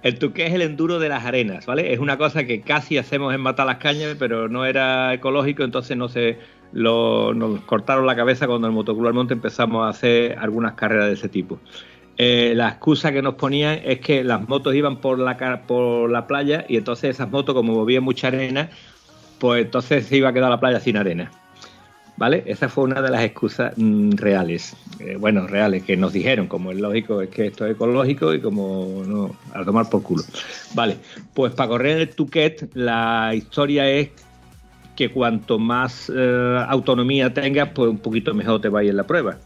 El 0.03 0.19
tuque 0.19 0.45
es 0.45 0.53
el 0.53 0.61
enduro 0.61 0.99
de 0.99 1.09
las 1.09 1.25
arenas, 1.25 1.65
¿vale? 1.65 1.91
Es 1.91 1.97
una 1.99 2.17
cosa 2.17 2.43
que 2.45 2.61
casi 2.61 2.99
hacemos 2.99 3.33
en 3.33 3.41
matar 3.41 3.65
las 3.65 3.77
cañas, 3.77 4.15
pero 4.19 4.47
no 4.47 4.63
era 4.63 5.11
ecológico, 5.15 5.63
entonces 5.63 5.97
no 5.97 6.09
se 6.09 6.37
lo, 6.73 7.33
nos 7.33 7.61
cortaron 7.61 8.05
la 8.05 8.15
cabeza 8.15 8.45
cuando 8.45 8.67
en 8.67 8.73
el 8.73 8.75
Motoclub 8.75 9.07
Almonte 9.07 9.33
empezamos 9.33 9.83
a 9.83 9.89
hacer 9.89 10.37
algunas 10.37 10.73
carreras 10.73 11.07
de 11.07 11.13
ese 11.13 11.27
tipo. 11.27 11.59
Eh, 12.17 12.53
la 12.55 12.69
excusa 12.69 13.11
que 13.11 13.23
nos 13.23 13.33
ponían 13.33 13.79
es 13.83 13.99
que 13.99 14.23
las 14.23 14.47
motos 14.47 14.75
iban 14.75 14.97
por 15.01 15.17
la, 15.17 15.63
por 15.65 16.09
la 16.11 16.27
playa 16.27 16.65
y 16.69 16.77
entonces 16.77 17.09
esas 17.15 17.31
motos, 17.31 17.55
como 17.55 17.73
movían 17.73 18.03
mucha 18.03 18.27
arena, 18.27 18.69
pues 19.39 19.65
entonces 19.65 20.05
se 20.05 20.17
iba 20.17 20.29
a 20.29 20.33
quedar 20.33 20.51
la 20.51 20.59
playa 20.59 20.79
sin 20.79 20.97
arena. 20.97 21.31
¿Vale? 22.17 22.43
Esa 22.45 22.69
fue 22.69 22.85
una 22.85 23.01
de 23.01 23.09
las 23.09 23.23
excusas 23.23 23.73
mm, 23.75 24.11
reales. 24.11 24.75
Eh, 24.99 25.17
bueno, 25.17 25.47
reales, 25.47 25.83
que 25.83 25.97
nos 25.97 26.13
dijeron, 26.13 26.47
como 26.47 26.71
es 26.71 26.79
lógico, 26.79 27.21
es 27.21 27.29
que 27.29 27.47
esto 27.47 27.65
es 27.65 27.73
ecológico 27.73 28.33
y 28.33 28.39
como 28.39 29.03
no, 29.05 29.35
a 29.53 29.65
tomar 29.65 29.89
por 29.89 30.01
culo. 30.01 30.23
Vale, 30.73 30.97
pues 31.33 31.53
para 31.53 31.69
correr 31.69 31.99
el 31.99 32.09
Tuquet, 32.09 32.69
la 32.73 33.33
historia 33.35 33.89
es 33.89 34.11
que 34.95 35.09
cuanto 35.09 35.59
más 35.59 36.09
eh, 36.15 36.65
autonomía 36.69 37.33
tengas, 37.33 37.69
pues 37.75 37.89
un 37.89 37.97
poquito 37.97 38.33
mejor 38.33 38.61
te 38.61 38.69
va 38.69 38.79
a 38.79 38.83
ir 38.83 38.91
en 38.91 38.97
la 38.97 39.07
prueba. 39.07 39.37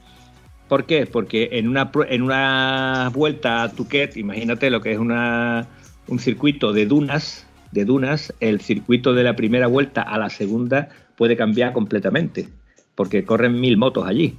¿Por 0.67 0.85
qué? 0.85 1.07
Porque 1.07 1.49
en 1.53 1.67
una, 1.67 1.89
en 2.07 2.21
una 2.21 3.09
vuelta 3.11 3.63
a 3.63 3.71
Tuquet, 3.71 4.15
imagínate 4.15 4.69
lo 4.69 4.81
que 4.81 4.91
es 4.91 4.99
una, 4.99 5.67
un 6.07 6.19
circuito 6.19 6.71
de 6.71 6.85
dunas, 6.85 7.47
de 7.71 7.85
dunas, 7.85 8.31
el 8.39 8.61
circuito 8.61 9.15
de 9.15 9.23
la 9.23 9.35
primera 9.35 9.65
vuelta 9.65 10.03
a 10.03 10.19
la 10.19 10.29
segunda 10.29 10.89
puede 11.15 11.35
cambiar 11.35 11.73
completamente. 11.73 12.49
Porque 12.99 13.23
corren 13.23 13.61
mil 13.61 13.77
motos 13.77 14.05
allí. 14.05 14.35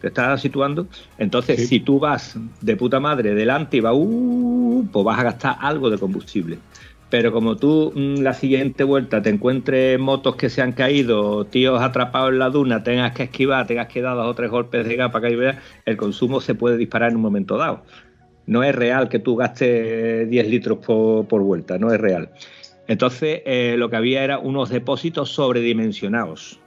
¿Te 0.00 0.06
estás 0.06 0.40
situando? 0.40 0.86
Entonces, 1.18 1.56
Sí. 1.58 1.66
si 1.66 1.80
tú 1.80 1.98
vas 1.98 2.38
de 2.60 2.76
puta 2.76 3.00
madre 3.00 3.34
delante 3.34 3.78
y 3.78 3.80
vas, 3.80 3.94
uh, 3.96 4.86
pues 4.92 5.04
vas 5.04 5.18
a 5.18 5.24
gastar 5.24 5.56
algo 5.58 5.90
de 5.90 5.98
combustible. 5.98 6.58
Pero 7.10 7.32
como 7.32 7.56
tú 7.56 7.92
mm, 7.92 8.20
la 8.20 8.32
siguiente 8.32 8.84
vuelta 8.84 9.20
te 9.22 9.30
encuentres 9.30 9.98
motos 9.98 10.36
que 10.36 10.50
se 10.50 10.62
han 10.62 10.70
caído, 10.70 11.46
tíos 11.46 11.82
atrapados 11.82 12.30
en 12.30 12.38
la 12.38 12.48
duna, 12.48 12.84
tengas 12.84 13.10
que 13.10 13.24
esquivar, 13.24 13.66
tengas 13.66 13.88
que 13.88 14.02
dar 14.02 14.14
dos 14.14 14.28
o 14.28 14.34
tres 14.34 14.52
golpes 14.52 14.86
de 14.86 14.96
para 15.10 15.28
que 15.28 15.56
el 15.84 15.96
consumo 15.96 16.40
se 16.40 16.54
puede 16.54 16.76
disparar 16.76 17.10
en 17.10 17.16
un 17.16 17.22
momento 17.22 17.56
dado. 17.56 17.82
No 18.46 18.62
es 18.62 18.72
real 18.72 19.08
que 19.08 19.18
tú 19.18 19.34
gastes 19.34 20.30
10 20.30 20.48
litros 20.48 20.78
por, 20.78 21.26
por 21.26 21.42
vuelta, 21.42 21.76
no 21.76 21.92
es 21.92 22.00
real. 22.00 22.30
Entonces, 22.86 23.42
eh, 23.46 23.74
lo 23.76 23.90
que 23.90 23.96
había 23.96 24.22
era 24.22 24.38
unos 24.38 24.68
depósitos 24.68 25.30
sobredimensionados. 25.30 26.60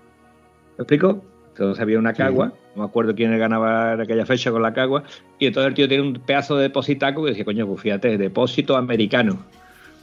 ¿Me 0.77 0.83
explico? 0.83 1.23
Entonces 1.49 1.81
había 1.81 1.97
una 1.97 2.13
cagua, 2.13 2.53
no 2.75 2.83
me 2.83 2.87
acuerdo 2.87 3.15
quién 3.15 3.35
ganaba 3.37 3.93
en 3.93 4.01
aquella 4.01 4.27
fecha 4.27 4.51
con 4.51 4.61
la 4.61 4.73
cagua, 4.73 5.03
y 5.39 5.47
entonces 5.47 5.69
el 5.69 5.73
tío 5.73 5.87
tiene 5.87 6.03
un 6.03 6.13
pedazo 6.13 6.55
de 6.55 6.63
depositaco 6.63 7.23
que 7.23 7.31
decía, 7.31 7.45
coño, 7.45 7.65
pues 7.65 7.81
fíjate, 7.81 8.17
depósito 8.17 8.77
americano. 8.77 9.39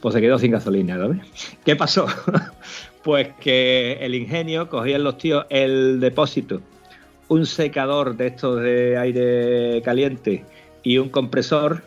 Pues 0.01 0.13
se 0.13 0.21
quedó 0.21 0.37
sin 0.37 0.51
gasolina, 0.51 0.97
¿sabes? 0.97 1.19
¿Qué 1.65 1.77
pasó? 1.77 2.07
pues 3.03 3.29
que 3.39 3.93
el 4.01 4.15
ingenio 4.15 4.67
cogían 4.67 5.05
los 5.05 5.17
tíos 5.17 5.45
el 5.49 6.01
depósito, 6.01 6.61
un 7.29 7.45
secador 7.45 8.17
de 8.17 8.27
estos 8.27 8.59
de 8.61 8.97
aire 8.97 9.81
caliente 9.81 10.43
y 10.83 10.97
un 10.97 11.07
compresor, 11.07 11.83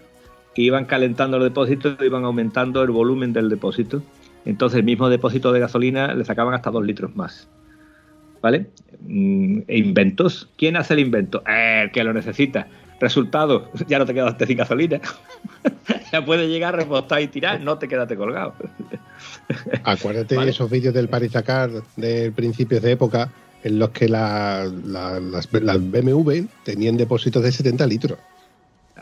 y 0.55 0.65
iban 0.65 0.87
calentando 0.87 1.39
los 1.39 1.47
depósitos, 1.47 1.99
iban 2.01 2.25
aumentando 2.25 2.83
el 2.83 2.91
volumen 2.91 3.35
del 3.35 3.51
depósito. 3.51 4.03
Entonces 4.47 4.79
el 4.79 4.85
mismo 4.85 5.11
depósito 5.11 5.53
de 5.53 5.61
gasolina 5.61 6.15
le 6.15 6.25
sacaban 6.25 6.55
hasta 6.55 6.71
dos 6.71 6.85
litros 6.85 7.15
más. 7.15 7.49
¿Vale? 8.43 8.67
Mm, 9.01 9.61
inventos. 9.69 10.49
¿Quién 10.57 10.77
hace 10.77 10.95
el 10.95 11.01
invento? 11.01 11.43
Eh, 11.49 11.83
el 11.85 11.91
que 11.93 12.05
lo 12.05 12.13
necesita. 12.13 12.67
Resultado, 13.01 13.71
ya 13.89 13.99
no 13.99 14.07
te 14.07 14.15
quedaste 14.15 14.47
sin 14.47 14.57
gasolina. 14.59 15.01
ya 16.13 16.25
puedes 16.25 16.49
llegar, 16.49 16.75
repostar 16.77 17.21
y 17.23 17.29
tirar, 17.29 17.61
no 17.61 17.79
te 17.79 17.87
quedaste 17.89 18.17
colgado. 18.17 18.55
Acuérdate 19.85 20.35
Vale. 20.37 20.47
de 20.47 20.51
esos 20.53 20.71
vídeos 20.71 20.95
del 20.95 21.09
Paris 21.09 21.33
Dakar 21.33 21.71
de 21.97 22.31
principios 22.33 22.83
de 22.83 22.93
época 22.93 23.31
en 23.65 23.79
los 23.79 23.91
que 23.91 24.09
la- 24.09 24.71
la- 24.85 25.19
las, 25.21 25.49
las 25.53 25.91
BMW 25.91 26.43
tenían 26.65 26.97
depósitos 26.97 27.43
de 27.43 27.51
70 27.53 27.87
litros. 27.87 28.19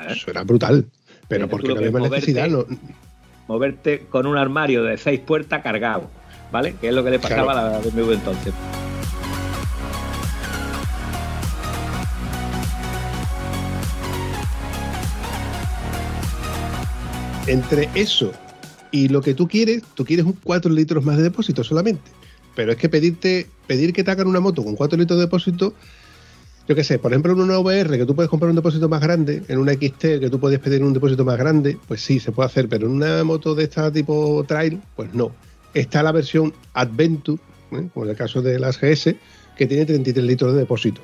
Eso 0.08 0.30
era 0.30 0.42
brutal. 0.44 0.86
Pero 1.28 1.48
porque 1.48 1.68
no 1.68 1.76
había 1.76 1.90
más 1.90 2.04
es 2.04 2.10
necesidad. 2.10 2.48
No, 2.48 2.64
Moverte 3.48 4.06
con 4.10 4.26
un 4.26 4.36
armario 4.36 4.82
de 4.84 4.96
seis 4.98 5.20
puertas 5.20 5.62
cargado, 5.62 6.10
¿vale? 6.52 6.74
Que 6.80 6.88
es 6.88 6.94
lo 6.94 7.02
que 7.04 7.10
le 7.10 7.18
pasaba 7.18 7.52
Claro. 7.52 7.68
a 7.68 7.72
la 7.72 7.78
BMW 7.78 8.12
entonces. 8.12 8.52
Entre 17.46 17.88
eso 17.94 18.32
y 18.90 19.08
lo 19.08 19.20
que 19.22 19.34
tú 19.34 19.48
quieres, 19.48 19.82
tú 19.94 20.04
quieres 20.04 20.24
un 20.26 20.32
4 20.32 20.72
litros 20.72 21.04
más 21.04 21.16
de 21.16 21.24
depósito 21.24 21.62
solamente. 21.64 22.10
Pero 22.54 22.72
es 22.72 22.78
que 22.78 22.88
pedirte, 22.88 23.46
pedir 23.66 23.92
que 23.92 24.02
te 24.02 24.10
hagan 24.10 24.26
una 24.26 24.40
moto 24.40 24.64
con 24.64 24.76
4 24.76 24.98
litros 24.98 25.18
de 25.18 25.26
depósito, 25.26 25.74
yo 26.68 26.74
qué 26.74 26.82
sé, 26.82 26.98
por 26.98 27.12
ejemplo, 27.12 27.32
en 27.32 27.40
una 27.40 27.58
VR 27.58 27.96
que 27.96 28.06
tú 28.06 28.14
puedes 28.14 28.28
comprar 28.28 28.50
un 28.50 28.56
depósito 28.56 28.88
más 28.88 29.00
grande, 29.00 29.42
en 29.48 29.58
una 29.58 29.72
XT 29.74 30.00
que 30.20 30.30
tú 30.30 30.40
puedes 30.40 30.58
pedir 30.58 30.82
un 30.82 30.92
depósito 30.92 31.24
más 31.24 31.38
grande, 31.38 31.78
pues 31.86 32.00
sí, 32.00 32.18
se 32.18 32.32
puede 32.32 32.46
hacer, 32.46 32.68
pero 32.68 32.86
en 32.86 32.94
una 32.94 33.22
moto 33.22 33.54
de 33.54 33.64
esta 33.64 33.92
tipo 33.92 34.44
trail, 34.48 34.80
pues 34.96 35.14
no. 35.14 35.30
Está 35.74 36.02
la 36.02 36.10
versión 36.10 36.52
Adventure, 36.72 37.40
¿eh? 37.72 37.88
como 37.92 38.06
en 38.06 38.10
el 38.10 38.16
caso 38.16 38.42
de 38.42 38.58
las 38.58 38.80
GS, 38.80 39.14
que 39.56 39.66
tiene 39.66 39.84
33 39.84 40.24
litros 40.24 40.54
de 40.54 40.60
depósito. 40.60 41.00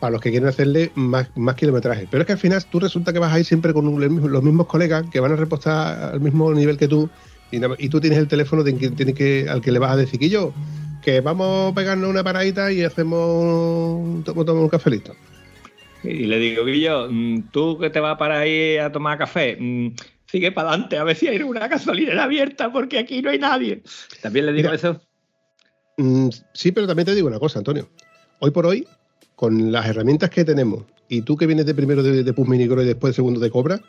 Para 0.00 0.12
los 0.12 0.20
que 0.20 0.30
quieren 0.30 0.48
hacerle 0.48 0.92
más, 0.94 1.30
más 1.34 1.56
kilometraje. 1.56 2.06
Pero 2.08 2.22
es 2.22 2.26
que 2.26 2.32
al 2.32 2.38
final 2.38 2.64
tú 2.66 2.78
resulta 2.78 3.12
que 3.12 3.18
vas 3.18 3.32
a 3.32 3.38
ir 3.40 3.44
siempre 3.44 3.72
con 3.72 3.88
un- 3.88 4.00
los 4.00 4.42
mismos- 4.42 4.66
colegas 4.66 5.04
que 5.10 5.20
van 5.20 5.32
a 5.32 5.36
repostar 5.36 6.14
al 6.14 6.20
mismo 6.20 6.52
nivel 6.54 6.76
que 6.76 6.86
tú 6.88 7.10
y, 7.50 7.88
tú 7.88 8.00
tienes 8.00 8.18
el 8.18 8.28
teléfono 8.28 8.62
de 8.62 8.76
que, 8.76 9.46
al 9.48 9.60
que 9.60 9.72
le 9.72 9.78
vas 9.78 9.92
a 9.92 9.96
decir 9.96 10.20
que 10.20 10.28
yo, 10.28 10.52
que 11.02 11.20
vamos 11.20 11.72
a 11.72 11.74
pegarnos 11.74 12.10
una 12.10 12.22
paradita 12.22 12.70
y 12.70 12.82
hacemos 12.82 14.22
to- 14.24 14.34
tomar 14.44 14.62
un 14.62 14.68
cafelito. 14.68 15.14
Y 16.02 16.26
le 16.26 16.38
digo, 16.38 16.64
Guillo, 16.64 17.08
mm, 17.10 17.50
tú 17.50 17.78
que 17.78 17.90
te 17.90 18.00
vas 18.00 18.16
para 18.18 18.46
ir 18.46 18.80
a 18.80 18.92
tomar 18.92 19.18
café, 19.18 19.56
mm, 19.58 19.94
sigue 20.30 20.52
para 20.52 20.68
adelante 20.70 20.96
a 20.98 21.04
ver 21.04 21.16
si 21.16 21.26
hay 21.26 21.42
una 21.42 21.66
gasolinera 21.66 22.24
abierta 22.24 22.70
porque 22.72 22.98
aquí 22.98 23.22
no 23.22 23.30
hay 23.30 23.38
nadie. 23.38 23.82
También 24.22 24.46
le 24.46 24.52
digo 24.52 24.68
Mira. 24.70 24.76
eso. 24.76 25.00
Mm, 25.96 26.28
sí, 26.54 26.70
pero 26.70 26.86
también 26.86 27.06
te 27.06 27.14
digo 27.14 27.26
una 27.26 27.40
cosa, 27.40 27.58
Antonio. 27.58 27.88
Hoy 28.40 28.50
por 28.52 28.66
hoy, 28.66 28.86
con 29.38 29.70
las 29.70 29.86
herramientas 29.86 30.30
que 30.30 30.44
tenemos, 30.44 30.82
y 31.08 31.22
tú 31.22 31.36
que 31.36 31.46
vienes 31.46 31.64
de 31.64 31.72
primero 31.72 32.02
de, 32.02 32.24
de 32.24 32.32
Pus 32.32 32.48
Minicro 32.48 32.82
y 32.82 32.86
después 32.86 33.12
de 33.12 33.14
segundo 33.14 33.38
de 33.38 33.50
Cobra, 33.50 33.80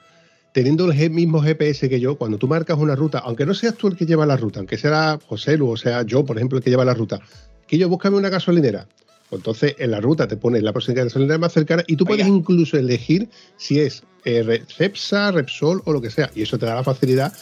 teniendo 0.52 0.92
el 0.92 1.10
mismo 1.10 1.42
GPS 1.42 1.90
que 1.90 2.00
yo, 2.00 2.20
cuando 2.20 2.38
tú 2.38 2.48
marcas 2.48 2.78
una 2.78 2.96
ruta, 2.96 3.18
aunque 3.18 3.48
no 3.48 3.56
seas 3.56 3.74
tú 3.74 3.88
el 3.88 3.96
que 3.96 4.06
lleva 4.06 4.28
la 4.28 4.38
ruta, 4.38 4.60
aunque 4.60 4.78
sea 4.78 5.18
José 5.28 5.58
Lu 5.58 5.72
o 5.72 5.76
sea 5.76 6.04
yo, 6.04 6.24
por 6.24 6.38
ejemplo, 6.38 6.60
el 6.60 6.64
que 6.64 6.70
lleva 6.70 6.86
la 6.86 6.94
ruta, 6.94 7.20
que 7.66 7.80
yo 7.80 7.90
búscame 7.90 8.18
una 8.18 8.30
gasolinera. 8.30 8.88
Pues 9.28 9.40
entonces 9.40 9.76
en 9.80 9.90
la 9.90 10.00
ruta 10.00 10.28
te 10.28 10.38
pones 10.38 10.62
la 10.62 10.72
próxima 10.72 11.02
gasolinera 11.02 11.40
más 11.40 11.52
cercana 11.52 11.84
y 11.88 11.96
tú 11.96 12.06
puedes 12.06 12.28
incluso 12.28 12.78
elegir 12.78 13.28
si 13.58 13.80
es 13.80 14.04
eh, 14.26 14.62
Repsol 14.78 15.82
o 15.84 15.92
lo 15.92 16.00
que 16.00 16.12
sea. 16.12 16.30
Y 16.36 16.44
eso 16.44 16.60
te 16.60 16.68
da 16.68 16.76
la 16.76 16.84
facilidad 16.84 17.34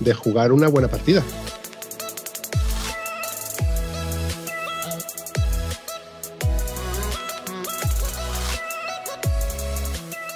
de 0.00 0.12
jugar 0.12 0.52
una 0.52 0.68
buena 0.68 0.88
partida. 0.88 1.22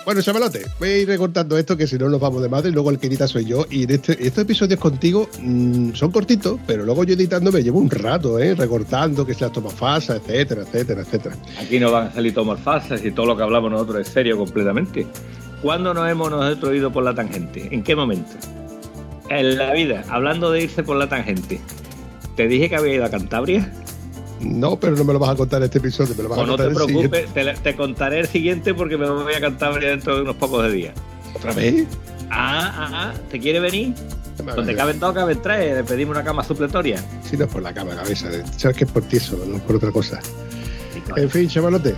Bueno, 0.09 0.22
chavalote, 0.22 0.64
voy 0.78 0.89
a 0.89 0.97
ir 1.01 1.06
recortando 1.06 1.59
esto 1.59 1.76
que 1.76 1.86
si 1.86 1.98
no 1.98 2.09
nos 2.09 2.18
vamos 2.18 2.40
de 2.40 2.48
madre 2.48 2.70
luego 2.70 2.89
el 2.89 2.98
que 2.98 3.09
edita 3.09 3.28
soy 3.28 3.44
yo. 3.44 3.66
Y 3.68 3.93
este- 3.93 4.16
estos 4.26 4.44
episodios 4.44 4.80
contigo 4.80 5.28
mm, 5.39 5.93
son 5.93 6.10
cortitos, 6.10 6.59
pero 6.66 6.86
luego 6.86 7.05
yo 7.05 7.12
editando 7.12 7.52
me 7.52 7.62
llevo 7.62 7.78
un 7.78 7.90
rato, 7.90 8.39
¿eh? 8.39 8.55
Recortando, 8.55 9.26
que 9.26 9.35
se 9.35 9.43
las 9.43 9.52
toma 9.52 9.68
falsa, 9.68 10.16
etcétera, 10.16 10.62
etcétera, 10.62 11.02
etcétera. 11.02 11.36
Aquí 11.60 11.78
no 11.78 11.93
van 11.93 12.06
a 12.06 12.10
salir 12.14 12.32
tomos 12.32 12.59
falsas 12.59 13.05
y 13.05 13.10
todo 13.10 13.26
lo 13.26 13.36
que 13.36 13.43
hablamos 13.43 13.70
nosotros 13.70 14.01
es 14.01 14.09
serio 14.09 14.39
completamente. 14.39 15.06
¿Cuándo 15.60 15.93
nos 15.93 16.09
hemos 16.10 16.30
nosotros 16.30 16.74
ido 16.74 16.90
por 16.90 17.05
la 17.05 17.14
tangente? 17.14 17.68
¿En 17.70 17.82
qué 17.82 17.94
momento? 17.94 18.30
En 19.28 19.59
la 19.59 19.74
vida, 19.74 20.05
hablando 20.09 20.51
de 20.51 20.62
irse 20.62 20.82
por 20.82 20.97
la 20.97 21.10
tangente. 21.10 21.60
¿Te 22.35 22.48
dije 22.48 22.70
que 22.70 22.76
había 22.76 22.94
ido 22.94 23.05
a 23.05 23.10
Cantabria? 23.10 23.70
No, 24.40 24.78
pero 24.78 24.94
no 24.97 25.05
me 25.05 25.12
lo 25.12 25.19
vas 25.19 25.31
a 25.31 25.35
contar 25.36 25.60
en 25.60 25.65
este 25.66 25.78
episodio, 25.78 26.15
me 26.16 26.23
lo 26.23 26.28
vas 26.28 26.39
Pues 26.39 26.44
a 26.48 26.51
no 26.51 26.56
contar 26.56 26.66
te 26.77 26.82
el 26.82 26.89
siguiente. 26.89 27.09
preocupes, 27.09 27.56
te, 27.62 27.70
te 27.73 27.77
contaré 27.77 28.20
el 28.20 28.27
siguiente 28.28 28.74
porque 28.74 28.97
me 28.97 29.09
voy 29.10 29.35
a 29.35 29.40
Cantabria 29.40 29.90
dentro 29.90 30.16
de 30.16 30.23
unos 30.23 30.36
pocos 30.36 30.62
de 30.65 30.73
días. 30.73 30.94
¿Otra 31.35 31.52
vez? 31.52 31.86
Ah, 32.31 32.73
ah, 32.74 32.90
ah, 32.93 33.15
¿te 33.31 33.39
quiere 33.40 33.59
venir? 33.60 33.94
Donde 34.55 34.74
caben 34.77 35.01
dos, 35.01 35.12
caben 35.15 35.40
tres. 35.43 35.74
Le 35.77 35.82
pedimos 35.85 36.15
una 36.15 36.24
cama 36.24 36.44
supletoria. 36.44 37.02
Si 37.28 37.36
no 37.36 37.44
es 37.47 37.51
por 37.51 37.62
la 37.62 37.73
cama, 37.74 37.94
cabeza. 37.97 38.28
Sabes 38.56 38.77
que 38.77 38.85
es 38.85 38.90
por 38.90 39.02
ti 39.02 39.16
eso, 39.16 39.36
no 39.47 39.56
es 39.56 39.62
por 39.62 39.77
otra 39.77 39.90
cosa. 39.90 40.20
En 41.16 41.31
fin, 41.31 41.48
chavalote, 41.48 41.94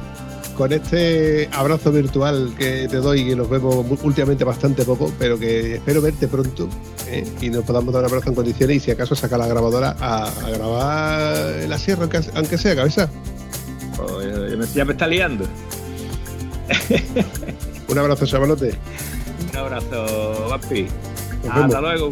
con 0.61 0.73
este 0.75 1.49
abrazo 1.53 1.91
virtual 1.91 2.53
que 2.59 2.87
te 2.87 2.99
doy, 2.99 3.25
que 3.25 3.35
nos 3.35 3.49
vemos 3.49 3.83
últimamente 4.03 4.45
bastante 4.45 4.85
poco, 4.85 5.11
pero 5.19 5.39
que 5.39 5.77
espero 5.77 6.03
verte 6.03 6.29
pronto 6.29 6.69
¿eh? 7.09 7.25
y 7.41 7.49
nos 7.49 7.65
podamos 7.65 7.95
dar 7.95 8.03
un 8.05 8.11
abrazo 8.11 8.29
en 8.29 8.35
condiciones 8.35 8.77
y 8.77 8.81
si 8.81 8.91
acaso 8.91 9.15
sacar 9.15 9.39
la 9.39 9.47
grabadora 9.47 9.97
a, 9.99 10.27
a 10.29 10.51
grabar 10.51 11.61
en 11.63 11.71
la 11.71 11.79
sierra, 11.79 12.03
aunque, 12.03 12.59
sea, 12.59 12.77
cabeza. 12.77 13.09
Ya 14.75 14.85
me- 14.85 14.93
está 14.93 15.07
liando. 15.07 15.47
Un 17.89 17.99
abrazo, 17.99 18.27
chavalote. 18.27 18.75
Un 19.53 19.57
abrazo, 19.57 20.47
vemos. 20.53 20.89
Hasta 21.49 21.81
luego. 21.81 22.11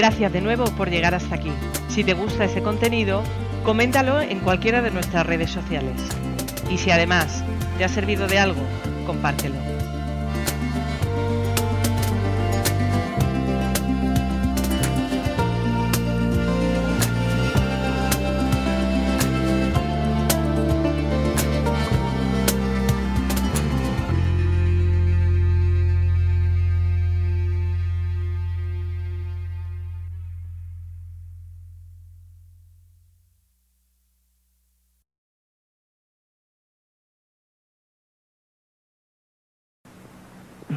Gracias 0.00 0.32
de 0.32 0.40
nuevo 0.40 0.64
por 0.64 0.88
llegar 0.88 1.14
hasta 1.14 1.34
aquí. 1.34 1.52
Si 1.88 2.04
te 2.04 2.14
gusta 2.14 2.46
ese 2.46 2.62
contenido, 2.62 3.22
coméntalo 3.64 4.22
en 4.22 4.40
cualquiera 4.40 4.80
de 4.80 4.90
nuestras 4.90 5.26
redes 5.26 5.50
sociales. 5.50 6.00
Y 6.70 6.78
si 6.78 6.90
además 6.90 7.44
te 7.76 7.84
ha 7.84 7.88
servido 7.90 8.26
de 8.26 8.38
algo, 8.38 8.62
compártelo. 9.04 9.79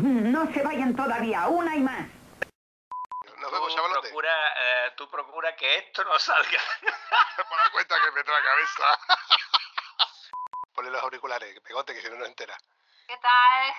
No 0.04 0.52
se 0.54 0.62
vayan 0.62 0.94
todavía, 0.96 1.48
una 1.48 1.76
y 1.78 1.80
más. 1.80 2.06
Nos 3.38 3.52
vemos, 3.52 3.70
Tú 3.70 3.76
chavalote. 3.76 4.02
procura, 4.10 4.54
eh, 4.60 4.92
tú 4.98 5.10
procura 5.10 5.56
que 5.56 5.78
esto 5.78 6.04
no 6.04 6.20
salga. 6.20 6.62
Por 7.50 7.58
la 7.58 7.70
cuenta 7.72 7.96
que 8.04 8.12
me 8.12 8.24
trae 8.24 8.42
la 8.42 8.44
cabeza. 8.50 9.00
Ponle 10.74 10.92
los 10.92 11.02
auriculares, 11.04 11.58
pegote, 11.62 11.94
que 11.94 12.02
si 12.02 12.10
no 12.10 12.18
nos 12.18 12.28
entera. 12.28 12.58
¿Qué 13.08 13.18
tal? 13.18 13.74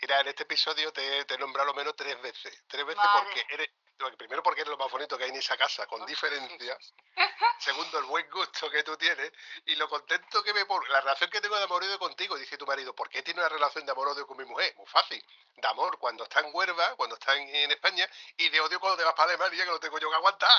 Mira, 0.00 0.20
en 0.20 0.28
este 0.28 0.44
episodio 0.44 0.92
te, 0.92 1.24
te 1.24 1.34
he 1.34 1.38
nombrado 1.38 1.66
lo 1.68 1.74
menos 1.74 1.96
tres 1.96 2.20
veces. 2.22 2.62
Tres 2.68 2.84
veces 2.86 3.02
Vale. 3.04 3.24
porque 3.24 3.44
eres. 3.50 3.68
Primero 4.16 4.42
porque 4.42 4.60
eres 4.62 4.70
lo 4.70 4.76
más 4.76 4.90
bonito 4.90 5.16
que 5.16 5.24
hay 5.24 5.30
en 5.30 5.36
esa 5.36 5.56
casa, 5.56 5.86
con 5.86 6.04
diferencia. 6.06 6.76
Segundo, 7.58 7.98
el 7.98 8.04
buen 8.06 8.28
gusto 8.30 8.70
que 8.70 8.82
tú 8.82 8.96
tienes. 8.96 9.32
Y 9.66 9.76
lo 9.76 9.88
contento 9.88 10.42
que 10.42 10.52
me 10.52 10.64
pongo. 10.66 10.84
La 10.88 11.00
relación 11.00 11.30
que 11.30 11.40
tengo 11.40 11.56
de 11.56 11.64
amor-odio 11.64 11.98
contigo, 11.98 12.36
dice 12.36 12.58
tu 12.58 12.66
marido. 12.66 12.94
¿Por 12.94 13.08
qué 13.08 13.22
tiene 13.22 13.40
una 13.40 13.48
relación 13.48 13.86
de 13.86 13.92
amor-odio 13.92 14.26
con 14.26 14.36
mi 14.36 14.44
mujer? 14.44 14.74
Muy 14.76 14.86
fácil. 14.86 15.24
De 15.56 15.68
amor 15.68 15.98
cuando 15.98 16.24
está 16.24 16.40
en 16.40 16.50
Huelva, 16.52 16.96
cuando 16.96 17.14
está 17.16 17.34
en, 17.36 17.48
en 17.54 17.70
España. 17.70 18.08
Y 18.36 18.48
de 18.48 18.60
odio 18.60 18.80
cuando 18.80 18.98
te 18.98 19.04
vas 19.04 19.14
para 19.14 19.30
Alemania, 19.30 19.64
que 19.64 19.70
lo 19.70 19.80
tengo 19.80 19.98
yo 19.98 20.10
que 20.10 20.16
aguantar. 20.16 20.50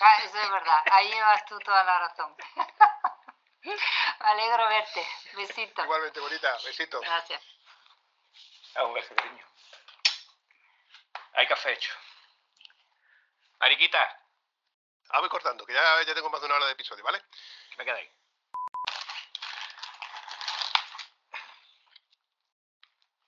Ah, 0.00 0.16
Eso 0.24 0.40
es 0.40 0.50
verdad, 0.50 0.82
ahí 0.90 1.08
llevas 1.10 1.44
tú 1.46 1.58
toda 1.60 1.84
la 1.84 1.98
razón. 1.98 2.34
Me 3.62 3.76
alegro 4.18 4.68
verte. 4.68 5.06
Besito. 5.34 5.82
Igualmente, 5.84 6.18
bonita. 6.18 6.56
Besitos. 6.64 7.00
Gracias. 7.00 7.42
Ah, 8.74 8.84
un 8.84 8.94
beso, 8.94 9.14
cariño. 9.14 9.46
Hay 11.34 11.46
café 11.46 11.72
hecho. 11.72 11.92
Mariquita, 13.62 14.18
Ah, 15.10 15.20
voy 15.20 15.28
cortando, 15.28 15.64
que 15.64 15.72
ya, 15.72 16.02
ya 16.02 16.14
tengo 16.14 16.28
más 16.30 16.40
de 16.40 16.46
una 16.46 16.56
hora 16.56 16.66
de 16.66 16.72
episodio, 16.72 17.04
¿vale? 17.04 17.22
me 17.78 17.84
quedáis. 17.84 18.10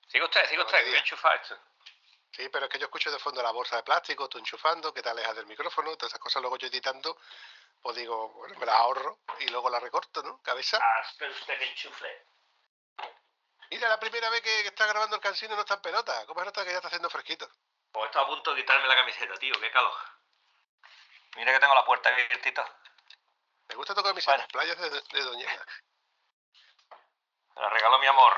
Sigue 0.09 0.25
usted, 0.25 0.49
sigue 0.49 0.63
usted, 0.63 0.79
que 0.79 0.85
voy 0.87 0.95
a 0.97 0.99
enchufar 0.99 1.41
esto. 1.41 1.57
Sí, 2.33 2.49
pero 2.49 2.65
es 2.67 2.71
que 2.71 2.79
yo 2.79 2.87
escucho 2.87 3.13
de 3.13 3.19
fondo 3.21 3.43
la 3.43 3.53
bolsa 3.53 3.77
de 3.77 3.85
plástico, 3.85 4.29
tú 4.29 4.39
enchufando, 4.39 4.93
que 4.93 5.03
te 5.03 5.09
alejas 5.09 5.37
del 5.37 5.47
micrófono, 5.47 5.97
todas 5.97 6.11
esas 6.11 6.21
cosas 6.21 6.43
luego 6.43 6.57
yo 6.59 6.67
editando, 6.67 7.17
pues 7.81 7.97
digo, 7.97 8.31
bueno, 8.31 8.59
me 8.59 8.67
las 8.67 8.75
ahorro 8.77 9.21
y 9.39 9.47
luego 9.49 9.71
las 9.71 9.83
recorto, 9.83 10.23
¿no? 10.25 10.43
Cabeza. 10.43 10.81
Ah, 10.83 11.01
espera 11.03 11.31
usted 11.31 11.59
que 11.59 11.65
enchufle. 11.65 12.27
Mira, 13.71 13.89
la 13.89 14.01
primera 14.01 14.31
vez 14.31 14.41
que, 14.43 14.63
que 14.63 14.69
está 14.69 14.87
grabando 14.87 15.15
el 15.17 15.23
cansino 15.23 15.55
no 15.55 15.61
está 15.61 15.75
en 15.75 15.83
pelota. 15.83 16.27
¿Cómo 16.27 16.41
es 16.41 16.47
nota 16.47 16.65
que 16.65 16.71
ya 16.71 16.77
está 16.77 16.89
haciendo 16.89 17.11
fresquito? 17.11 17.49
Pues 17.93 18.07
estoy 18.07 18.23
a 18.23 18.27
punto 18.27 18.53
de 18.53 18.63
quitarme 18.63 18.89
la 18.89 18.97
camiseta, 18.97 19.35
tío, 19.37 19.55
qué 19.61 19.71
calor. 19.71 20.14
Mira 21.37 21.53
que 21.53 21.61
tengo 21.61 21.75
la 21.75 21.85
puerta 21.85 22.11
todo. 22.11 22.65
Me 23.69 23.75
gusta 23.75 23.95
tocar 23.95 24.15
mis 24.15 24.25
Bueno. 24.25 24.47
playas 24.49 24.79
de, 24.79 24.91
de 24.91 25.23
Doñana. 25.23 25.67
Me 27.57 27.63
la 27.63 27.69
regaló 27.71 27.99
mi 27.99 28.07
amor. 28.07 28.37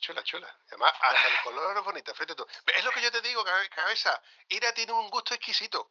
Chula, 0.00 0.22
chula. 0.22 0.56
Además, 0.68 0.92
hasta 1.00 1.26
el 1.28 1.40
color 1.42 1.76
es 1.76 1.82
bonito, 1.84 2.12
fíjate 2.14 2.34
tú. 2.36 2.46
Es 2.66 2.84
lo 2.84 2.92
que 2.92 3.00
yo 3.02 3.10
te 3.10 3.20
digo, 3.20 3.44
cabe- 3.44 3.68
cabeza. 3.70 4.22
Ira 4.48 4.72
tiene 4.72 4.92
un 4.92 5.10
gusto 5.10 5.34
exquisito. 5.34 5.90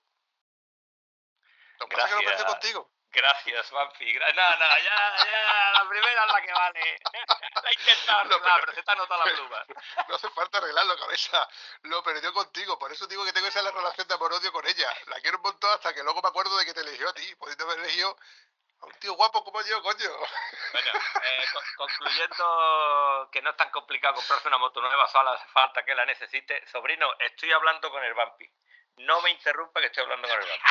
Lo 1.80 1.88
que 1.88 1.96
pasa 1.98 2.08
es 2.08 2.16
que 2.16 2.24
lo 2.24 2.30
Gracias. 2.30 2.52
contigo. 2.52 2.92
Gracias, 3.18 3.72
Vampi. 3.72 4.14
Gra- 4.14 4.32
no, 4.36 4.58
no, 4.58 4.78
ya, 4.78 5.26
ya, 5.26 5.72
la 5.72 5.90
primera 5.90 6.24
es 6.26 6.32
la 6.32 6.42
que 6.42 6.54
vale. 6.54 7.00
La 7.64 7.70
he 7.70 7.74
intentado 7.74 8.20
arreglar, 8.20 8.40
pero- 8.44 8.60
pero 8.62 8.74
se 8.74 8.84
te 8.84 8.92
ha 8.92 8.96
notado 8.96 9.26
la 9.26 9.32
pluma. 9.36 9.66
No 10.08 10.16
hace 10.16 10.30
falta 10.30 10.58
arreglarlo, 10.60 10.98
cabeza. 11.00 11.48
Lo 11.82 12.04
perdió 12.04 12.32
contigo. 12.34 12.78
Por 12.78 12.92
eso 12.92 13.08
digo 13.08 13.26
que 13.26 13.34
tengo 13.34 13.48
esa 13.48 13.62
relación 13.72 14.08
de 14.08 14.14
amor-odio 14.14 14.52
con 14.52 14.68
ella. 14.68 14.94
La 15.08 15.20
quiero 15.20 15.38
un 15.38 15.44
montón 15.44 15.72
hasta 15.72 15.94
que 15.96 16.04
luego 16.04 16.22
me 16.22 16.30
acuerdo 16.30 16.56
de 16.58 16.66
que 16.66 16.74
te 16.76 16.82
eligió 16.82 17.10
a 17.10 17.14
ti. 17.14 17.36
Pudiendo 17.36 17.64
haber 17.66 17.80
elegido 17.80 18.16
a 18.82 18.86
un 18.86 18.94
tío 19.00 19.14
guapo 19.14 19.44
como 19.44 19.60
yo, 19.64 19.82
coño. 19.82 20.10
Bueno, 20.74 20.92
eh, 21.24 21.46
co- 21.54 21.62
concluyendo 21.78 23.30
que 23.32 23.42
no 23.42 23.50
es 23.50 23.58
tan 23.58 23.72
complicado 23.72 24.14
comprarse 24.14 24.48
una 24.48 24.60
moto 24.60 24.80
nueva, 24.80 25.08
solo 25.08 25.32
hace 25.32 25.48
falta 25.48 25.84
que 25.84 25.96
la 25.96 26.06
necesite. 26.06 26.64
Sobrino, 26.68 27.12
estoy 27.20 27.52
hablando 27.52 27.90
con 27.90 28.04
el 28.04 28.14
Vampi. 28.14 28.48
No 28.98 29.20
me 29.22 29.32
interrumpa 29.32 29.80
que 29.80 29.88
estoy 29.88 30.04
hablando 30.04 30.28
con 30.28 30.40
el 30.40 30.48
Vampi. 30.48 30.64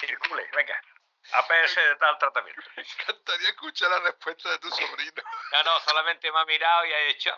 Circule, 0.00 0.50
venga. 0.52 0.78
Apéese 1.32 1.80
de 1.80 1.96
tal 1.96 2.18
tratamiento. 2.18 2.62
Me 2.76 2.82
encantaría 2.82 3.48
escuchar 3.48 3.90
la 3.90 4.00
respuesta 4.00 4.50
de 4.50 4.58
tu 4.58 4.70
sobrino. 4.70 5.22
No, 5.52 5.62
no, 5.64 5.80
solamente 5.80 6.30
me 6.30 6.38
ha 6.40 6.44
mirado 6.44 6.84
y 6.86 6.92
ha 6.92 7.00
hecho. 7.08 7.30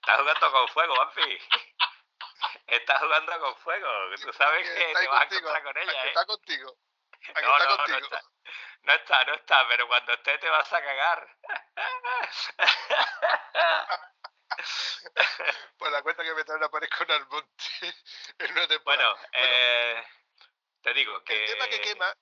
Está 0.00 0.16
jugando 0.18 0.52
con 0.52 0.68
fuego, 0.68 0.94
Vampi. 0.96 1.38
Está 2.66 2.98
jugando 2.98 3.40
con 3.40 3.56
fuego. 3.56 3.88
Tú 4.22 4.32
sabes 4.32 4.68
que 4.68 4.94
te 4.94 5.08
vas 5.08 5.20
a 5.20 5.24
encontrar 5.24 5.62
con 5.62 5.76
a 5.76 5.80
ella, 5.82 6.04
¿eh? 6.04 6.08
Está 6.08 6.26
contigo. 6.26 6.76
A 7.34 7.40
No, 7.40 7.56
está 7.56 7.64
no, 7.64 7.70
no 7.70 7.76
contigo. 7.76 7.98
está. 7.98 8.22
No 8.82 8.92
está, 8.92 9.24
no 9.24 9.34
está, 9.34 9.68
pero 9.68 9.88
cuando 9.88 10.12
esté 10.12 10.38
te 10.38 10.48
vas 10.50 10.72
a 10.72 10.82
cagar. 10.82 11.28
Pues 15.78 15.92
la 15.92 16.02
cuenta 16.02 16.22
que 16.22 16.34
me 16.34 16.44
traen 16.44 16.62
a 16.64 16.70
pared 16.70 16.88
con 16.96 17.10
Almonte 17.10 17.64
en 18.38 18.52
una 18.52 18.66
temporada. 18.68 19.12
Bueno, 19.14 19.28
eh, 19.32 20.04
te 20.82 20.94
digo 20.94 21.22
que... 21.24 21.44
El 21.44 21.50
tema 21.50 21.68
que 21.68 21.80
quema. 21.80 22.14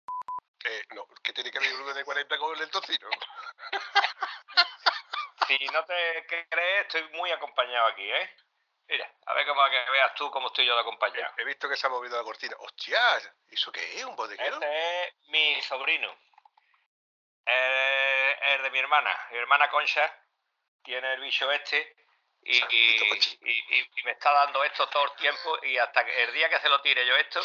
eh, 0.65 0.85
no, 0.95 1.07
que 1.23 1.33
tiene 1.33 1.51
que 1.51 1.59
ver 1.59 1.75
uno 1.75 1.95
de 1.95 2.05
40 2.05 2.39
con 2.39 2.59
el 2.61 2.71
tocino. 2.71 3.09
Si 5.49 5.59
no 5.67 5.85
te 5.85 6.27
crees, 6.27 6.83
estoy 6.83 7.03
muy 7.11 7.31
acompañado 7.33 7.89
aquí, 7.89 8.09
¿eh? 8.11 8.37
Mira, 8.89 9.13
a 9.27 9.35
ver 9.35 9.47
cómo 9.47 9.63
que 9.69 9.91
veas 9.91 10.15
tú 10.15 10.31
cómo 10.31 10.47
estoy 10.47 10.65
yo 10.65 10.75
de 10.75 10.81
acompañado. 10.81 11.35
he 11.37 11.45
visto 11.45 11.69
que 11.69 11.77
se 11.77 11.87
ha 11.87 11.91
movido 11.91 12.17
la 12.17 12.23
cortina. 12.23 12.57
¡Hostias! 12.61 13.29
¿Eso 13.49 13.73
qué 13.73 13.99
es? 13.99 14.05
¿Un 14.05 14.17
bodeguero? 14.17 14.55
Este 14.55 15.09
es 15.09 15.15
mi 15.29 15.61
sobrino. 15.63 16.17
Eh, 17.45 18.39
es 18.55 18.63
de 18.63 18.71
mi 18.71 18.79
hermana. 18.79 19.11
Mi 19.33 19.39
hermana 19.39 19.69
Concha 19.69 20.15
tiene 20.83 21.15
el 21.15 21.21
bicho 21.21 21.51
este 21.51 21.97
y, 22.45 22.57
y- 22.57 23.39
y- 23.43 23.79
y- 23.79 23.91
y 23.97 24.03
me 24.05 24.13
está 24.13 24.33
dando 24.33 24.63
esto 24.65 24.89
todo 24.89 25.05
el 25.05 25.13
tiempo 25.17 25.59
y 25.65 25.79
hasta 25.79 26.05
que 26.05 26.23
el 26.25 26.33
día 26.33 26.49
que 26.49 26.61
se 26.61 26.69
lo 26.69 26.81
tire 26.81 27.07
yo 27.07 27.17
esto, 27.17 27.41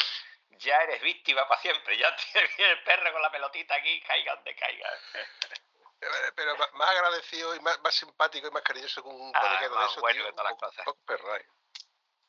ya 0.50 0.76
eres 0.82 1.00
víctima 1.02 1.46
para 1.46 1.60
siempre. 1.60 1.96
Ya 1.96 2.14
tiene 2.56 2.70
el 2.72 2.82
perro 2.82 3.12
con 3.12 3.22
la 3.22 3.30
pelotita 3.30 3.74
aquí, 3.74 4.00
caiga 4.02 4.34
donde 4.34 4.54
caiga. 4.56 4.88
Eh, 5.14 6.32
Pero 6.36 6.56
más 6.56 6.88
agradecido 6.90 7.54
y 7.56 7.60
más, 7.60 7.80
más 7.80 7.94
simpático 7.94 8.46
y 8.48 8.50
más 8.50 8.62
cariñoso 8.62 9.02
que 9.02 9.08
un 9.08 9.32
Ah, 9.34 9.58
de 9.60 9.66
esos, 9.66 9.96
bueno 10.00 10.22
tío. 10.24 10.30
todas 10.34 10.50
las 10.52 10.60
cosas. 10.60 10.84
Bueno, 11.06 11.24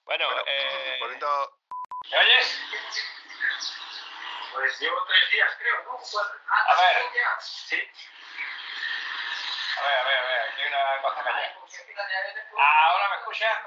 Bueno, 0.05 0.43
eh. 0.47 0.97
¿me 2.11 2.17
oyes? 2.17 2.59
Pues 4.53 4.79
llevo 4.79 4.97
tres 5.07 5.31
días, 5.31 5.55
creo, 5.59 5.83
¿no? 5.83 5.99
A 5.99 6.81
ver. 6.81 7.05
Sí. 7.39 7.77
A 9.80 9.88
ver, 9.88 9.97
a 9.97 10.03
ver, 10.03 10.18
a 10.18 10.27
ver, 10.27 10.41
aquí 10.49 10.61
hay 10.61 10.68
una 10.68 11.01
cosa 11.01 11.23
callada. 11.23 11.56
¿Ahora 12.57 13.10
me 13.10 13.15
escucha? 13.15 13.64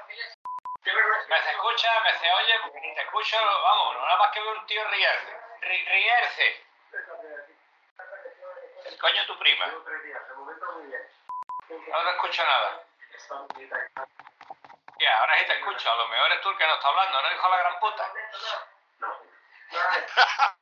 ¿Me 1.27 1.41
se 1.41 1.51
escucha? 1.51 1.99
¿Me 2.01 2.13
se 2.19 2.31
oye? 2.31 2.59
Porque 2.61 2.79
ni 2.81 2.93
te 2.93 3.01
escucho, 3.01 3.37
vamos, 3.43 3.95
nada 3.95 4.17
más 4.17 4.31
que 4.31 4.41
veo 4.41 4.51
un 4.51 4.65
tío 4.67 4.87
riarse. 4.89 5.37
Ri-. 5.61 5.87
El 8.85 8.99
coño 8.99 9.21
de 9.21 9.27
tu 9.27 9.39
prima. 9.39 9.65
No 9.65 9.83
te 12.03 12.09
escucho 12.11 12.43
nada. 12.43 12.83
Ya, 14.99 15.19
ahora 15.19 15.39
sí 15.39 15.45
te 15.45 15.53
escucho. 15.53 15.91
A 15.91 15.95
lo 15.95 16.07
mejor 16.09 16.31
eres 16.31 16.41
tú 16.41 16.49
el 16.49 16.57
que 16.57 16.67
no 16.67 16.73
está 16.75 16.87
hablando, 16.89 17.21
¿no, 17.21 17.31
hijo 17.31 17.43
de 17.43 17.49
la 17.49 17.57
gran 17.57 17.79
puta? 17.79 18.11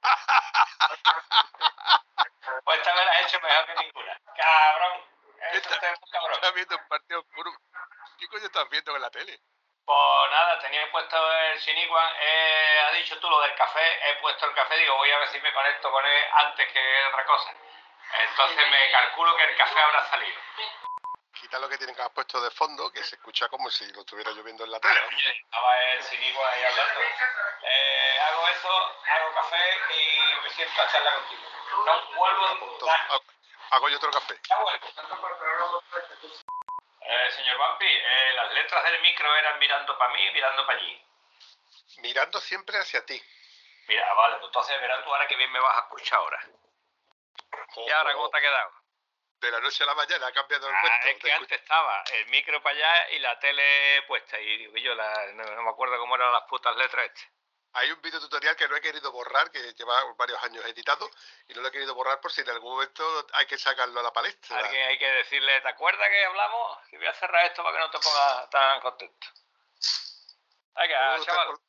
Pues 2.64 2.80
esta 2.80 2.94
vez 2.94 3.06
la 3.06 3.12
has 3.12 3.22
hecho 3.22 3.40
mejor 3.42 3.66
que 3.66 3.76
ninguna. 3.76 4.20
Cabrón. 4.36 5.11
Esto 5.54 5.70
Esta- 5.74 5.92
es 5.94 6.00
un 6.00 6.12
cabrón. 6.12 6.34
Estás 6.34 6.54
viendo 6.54 6.78
un 6.78 6.88
partido 6.88 7.20
oscuro. 7.20 7.52
¿Qué 8.20 8.28
coño 8.28 8.46
estás 8.46 8.70
viendo 8.70 8.96
en 8.96 9.02
la 9.02 9.10
tele? 9.10 9.40
Pues 9.84 10.32
nada, 10.32 10.60
tenía 10.60 10.90
puesto 10.92 11.34
el 11.34 11.60
Siniguan, 11.60 12.14
eh, 12.22 12.80
ha 12.88 12.92
dicho 12.94 13.20
tú 13.20 13.30
lo 13.30 13.42
del 13.42 13.54
café, 13.56 14.10
he 14.10 14.16
puesto 14.22 14.46
el 14.46 14.54
café, 14.54 14.78
digo, 14.78 14.96
voy 14.96 15.10
a 15.12 15.18
ver 15.18 15.28
si 15.30 15.40
me 15.42 15.52
conecto 15.54 15.92
con 15.92 16.06
él 16.06 16.24
antes 16.36 16.72
que 16.72 17.06
otra 17.08 17.26
cosa. 17.26 17.52
Entonces 18.20 18.70
me 18.70 18.92
calculo 18.92 19.36
que 19.36 19.44
el 19.44 19.58
café 19.58 19.80
habrá 19.82 20.08
salido. 20.10 20.40
Quita 21.34 21.58
lo 21.60 21.68
que 21.68 21.78
tienen 21.78 21.96
que 21.96 22.02
haber 22.02 22.14
puesto 22.14 22.40
de 22.42 22.52
fondo, 22.52 22.92
que 22.92 23.04
se 23.04 23.16
escucha 23.16 23.50
como 23.50 23.70
si 23.72 23.92
lo 23.94 24.02
estuviera 24.02 24.32
lloviendo 24.32 24.64
en 24.64 24.72
la 24.72 24.80
tele. 24.80 25.00
Estaba 25.44 25.80
el 25.86 26.04
Siniguan 26.04 26.54
ahí 26.54 26.64
hablando. 26.64 27.02
Eh, 27.64 28.20
hago 28.20 28.48
eso, 28.50 28.70
hago 29.10 29.34
café 29.34 29.78
y 29.98 30.42
me 30.44 30.50
siento 30.52 30.82
a 30.82 30.88
charlar 30.92 31.14
contigo. 31.16 31.42
No, 31.86 32.16
vuelvo 32.16 32.48
entonces, 32.52 33.22
hago- 33.72 33.90
yo 33.90 33.98
otro 33.98 34.12
café. 34.12 34.40
Ya 34.50 34.58
vuelvo. 34.60 34.88
Eh, 37.04 37.32
señor 37.32 37.58
Vampi, 37.58 37.86
eh, 37.88 38.34
las 38.36 38.54
letras 38.54 38.84
del 38.84 39.02
micro 39.02 39.36
eran 39.36 39.60
mirando 39.60 39.98
para 39.98 40.14
mí, 40.14 40.32
mirando 40.32 40.66
para 40.66 40.78
allí. 40.80 41.06
Mirando 41.98 42.40
siempre 42.40 42.78
hacia 42.78 43.06
ti. 43.06 43.22
Mira, 43.88 44.14
vale, 44.14 44.36
pues 44.36 44.46
entonces 44.48 44.80
verás 44.80 45.04
tú 45.04 45.12
ahora 45.14 45.28
que 45.28 45.36
bien 45.36 45.52
me 45.52 45.60
vas 45.60 45.76
a 45.78 45.80
escuchar 45.82 46.20
ahora. 46.20 46.40
¿Y 47.76 47.90
ahora 47.90 48.14
cómo 48.14 48.30
te 48.30 48.38
ha 48.38 48.42
quedado? 48.42 48.72
De 49.40 49.52
la 49.52 49.60
noche 49.60 49.84
a 49.84 49.88
la 49.88 49.96
mañana 49.96 50.28
ha 50.28 50.32
cambiado 50.32 50.70
el 50.70 50.76
Ah, 50.76 50.82
cuento. 50.82 51.08
es 51.10 51.18
que 51.24 51.32
antes 51.34 51.62
estaba 51.62 52.04
el 52.14 52.28
micro 52.28 52.62
para 52.62 52.76
allá 52.76 53.10
y 53.10 53.20
la 53.20 53.40
tele 53.40 54.04
puesta. 54.04 54.40
Y 54.40 54.58
digo 54.58 54.78
yo, 54.78 54.94
la- 54.96 55.26
no, 55.34 55.44
no 55.44 55.62
me 55.64 55.70
acuerdo 55.72 55.98
cómo 55.98 56.16
eran 56.16 56.32
las 56.32 56.44
putas 56.44 56.76
letras 56.78 57.06
estas. 57.08 57.28
Hay 57.74 57.92
un 57.92 58.02
vídeo 58.02 58.20
tutorial 58.20 58.56
que 58.56 58.68
no 58.68 58.76
he 58.76 58.82
querido 58.82 59.12
borrar, 59.12 59.50
que 59.50 59.74
lleva 59.74 60.04
varios 60.16 60.44
años 60.44 60.66
editado, 60.66 61.10
y 61.48 61.54
no 61.54 61.62
lo 61.62 61.70
he 61.70 61.72
querido 61.72 61.96
borrar 61.96 62.20
por 62.20 62.32
si 62.32 62.42
en 62.42 62.50
algún 62.50 62.74
momento 62.74 63.28
hay 63.34 63.46
que 63.46 63.58
sacarlo 63.58 64.00
a 64.00 64.04
la 64.04 64.12
palestra. 64.12 64.58
Alguien 64.58 64.88
hay 64.88 64.98
que 64.98 65.08
decirle, 65.08 65.62
¿te 65.62 65.70
acuerdas 65.70 66.08
que 66.10 66.26
hablamos? 66.26 66.78
Que 66.90 66.98
voy 66.98 67.08
a 67.08 67.14
cerrar 67.14 67.46
esto 67.46 67.64
para 67.64 67.78
que 67.78 67.84
no 67.84 67.92
te 67.92 68.00
pongas 68.00 68.50
tan 68.50 68.82
contento. 68.82 69.28
Venga, 70.76 71.20
chaval. 71.24 71.60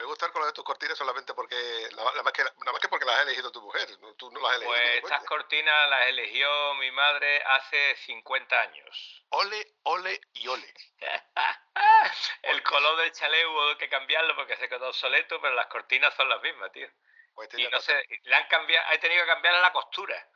Me 0.00 0.06
gusta 0.06 0.24
el 0.24 0.32
color 0.32 0.48
de 0.48 0.54
tus 0.54 0.64
cortinas 0.64 0.96
solamente 0.96 1.34
porque, 1.34 1.56
nada 1.94 2.22
más 2.22 2.32
que, 2.32 2.42
nada 2.42 2.72
más 2.72 2.80
que 2.80 2.88
porque 2.88 3.04
las 3.04 3.18
ha 3.18 3.22
elegido 3.22 3.52
tu 3.52 3.60
mujer, 3.60 3.86
tú 4.16 4.30
no 4.30 4.40
las 4.40 4.52
has 4.52 4.56
elegido. 4.56 4.72
Pues 4.72 5.04
estas 5.04 5.24
cortinas 5.24 5.90
las 5.90 6.06
eligió 6.06 6.74
mi 6.76 6.90
madre 6.90 7.42
hace 7.44 7.96
50 7.96 8.60
años. 8.62 9.24
Ole, 9.28 9.74
ole 9.82 10.18
y 10.32 10.48
ole. 10.48 10.74
El 12.42 12.62
color 12.62 12.96
del 12.96 13.12
chalet 13.12 13.46
hubo 13.46 13.76
que 13.76 13.90
cambiarlo 13.90 14.34
porque 14.36 14.56
se 14.56 14.70
quedó 14.70 14.88
obsoleto, 14.88 15.38
pero 15.42 15.54
las 15.54 15.66
cortinas 15.66 16.14
son 16.14 16.30
las 16.30 16.40
mismas, 16.40 16.72
tío. 16.72 16.88
Pues 17.34 17.50
Y 17.58 17.68
no 17.68 17.78
sé, 17.80 18.02
le 18.22 18.34
han 18.34 18.48
cambiado, 18.48 18.92
he 18.92 18.98
tenido 18.98 19.22
que 19.24 19.30
cambiarle 19.30 19.60
la 19.60 19.72
costura. 19.72 20.28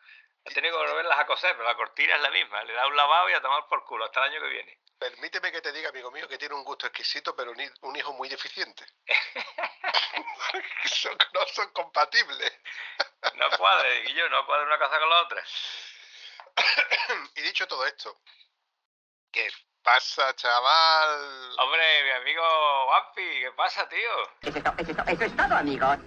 He 0.45 0.51
tenido 0.53 0.79
que 0.79 0.87
volverlas 0.87 1.19
a 1.19 1.27
coser, 1.27 1.53
pero 1.57 1.65
la 1.69 1.75
cortina 1.77 2.17
es 2.17 2.21
la 2.23 2.31
misma. 2.31 2.63
Le 2.65 2.75
da 2.75 2.87
un 2.87 2.97
lavado 2.97 3.31
y 3.31 3.33
a 3.33 3.41
tomar 3.41 3.67
por 3.67 3.85
culo 3.85 4.05
hasta 4.05 4.25
el 4.25 4.31
año 4.33 4.41
que 4.43 4.49
viene. 4.49 4.79
Permíteme 4.99 5.51
que 5.51 5.61
te 5.61 5.73
diga, 5.73 5.89
amigo 5.89 6.11
mío, 6.11 6.29
que 6.29 6.39
tiene 6.39 6.55
un 6.55 6.65
gusto 6.65 6.87
exquisito, 6.87 7.35
pero 7.35 7.51
un, 7.51 7.61
hi- 7.61 7.73
un 7.83 7.97
hijo 7.97 8.13
muy 8.13 8.29
deficiente. 8.29 8.85
Son- 10.85 11.19
no 11.33 11.47
son 11.47 11.69
compatibles. 11.73 12.53
No 13.35 13.51
cuadre, 13.59 14.05
y 14.05 14.15
yo 14.15 14.29
no 14.29 14.47
cuadre 14.47 14.67
una 14.67 14.79
cosa 14.79 14.99
con 15.01 15.09
la 15.11 15.23
otra. 15.23 15.45
y 17.37 17.41
dicho 17.43 17.67
todo 17.67 17.85
esto, 17.87 18.17
¿qué 19.33 19.49
pasa, 19.83 20.35
chaval? 20.37 21.55
Hombre, 21.59 22.05
mi 22.05 22.11
amigo 22.11 22.87
Wampi, 22.87 23.41
¿qué 23.41 23.53
pasa, 23.57 23.89
tío? 23.89 24.31
Eso 24.43 24.59
es, 24.59 24.65
to- 24.65 24.75
eso 24.79 24.91
es 24.91 24.97
to- 24.97 25.05
eso 25.07 25.25
es 25.25 25.37
todo, 25.37 25.57
amigos. 25.57 25.99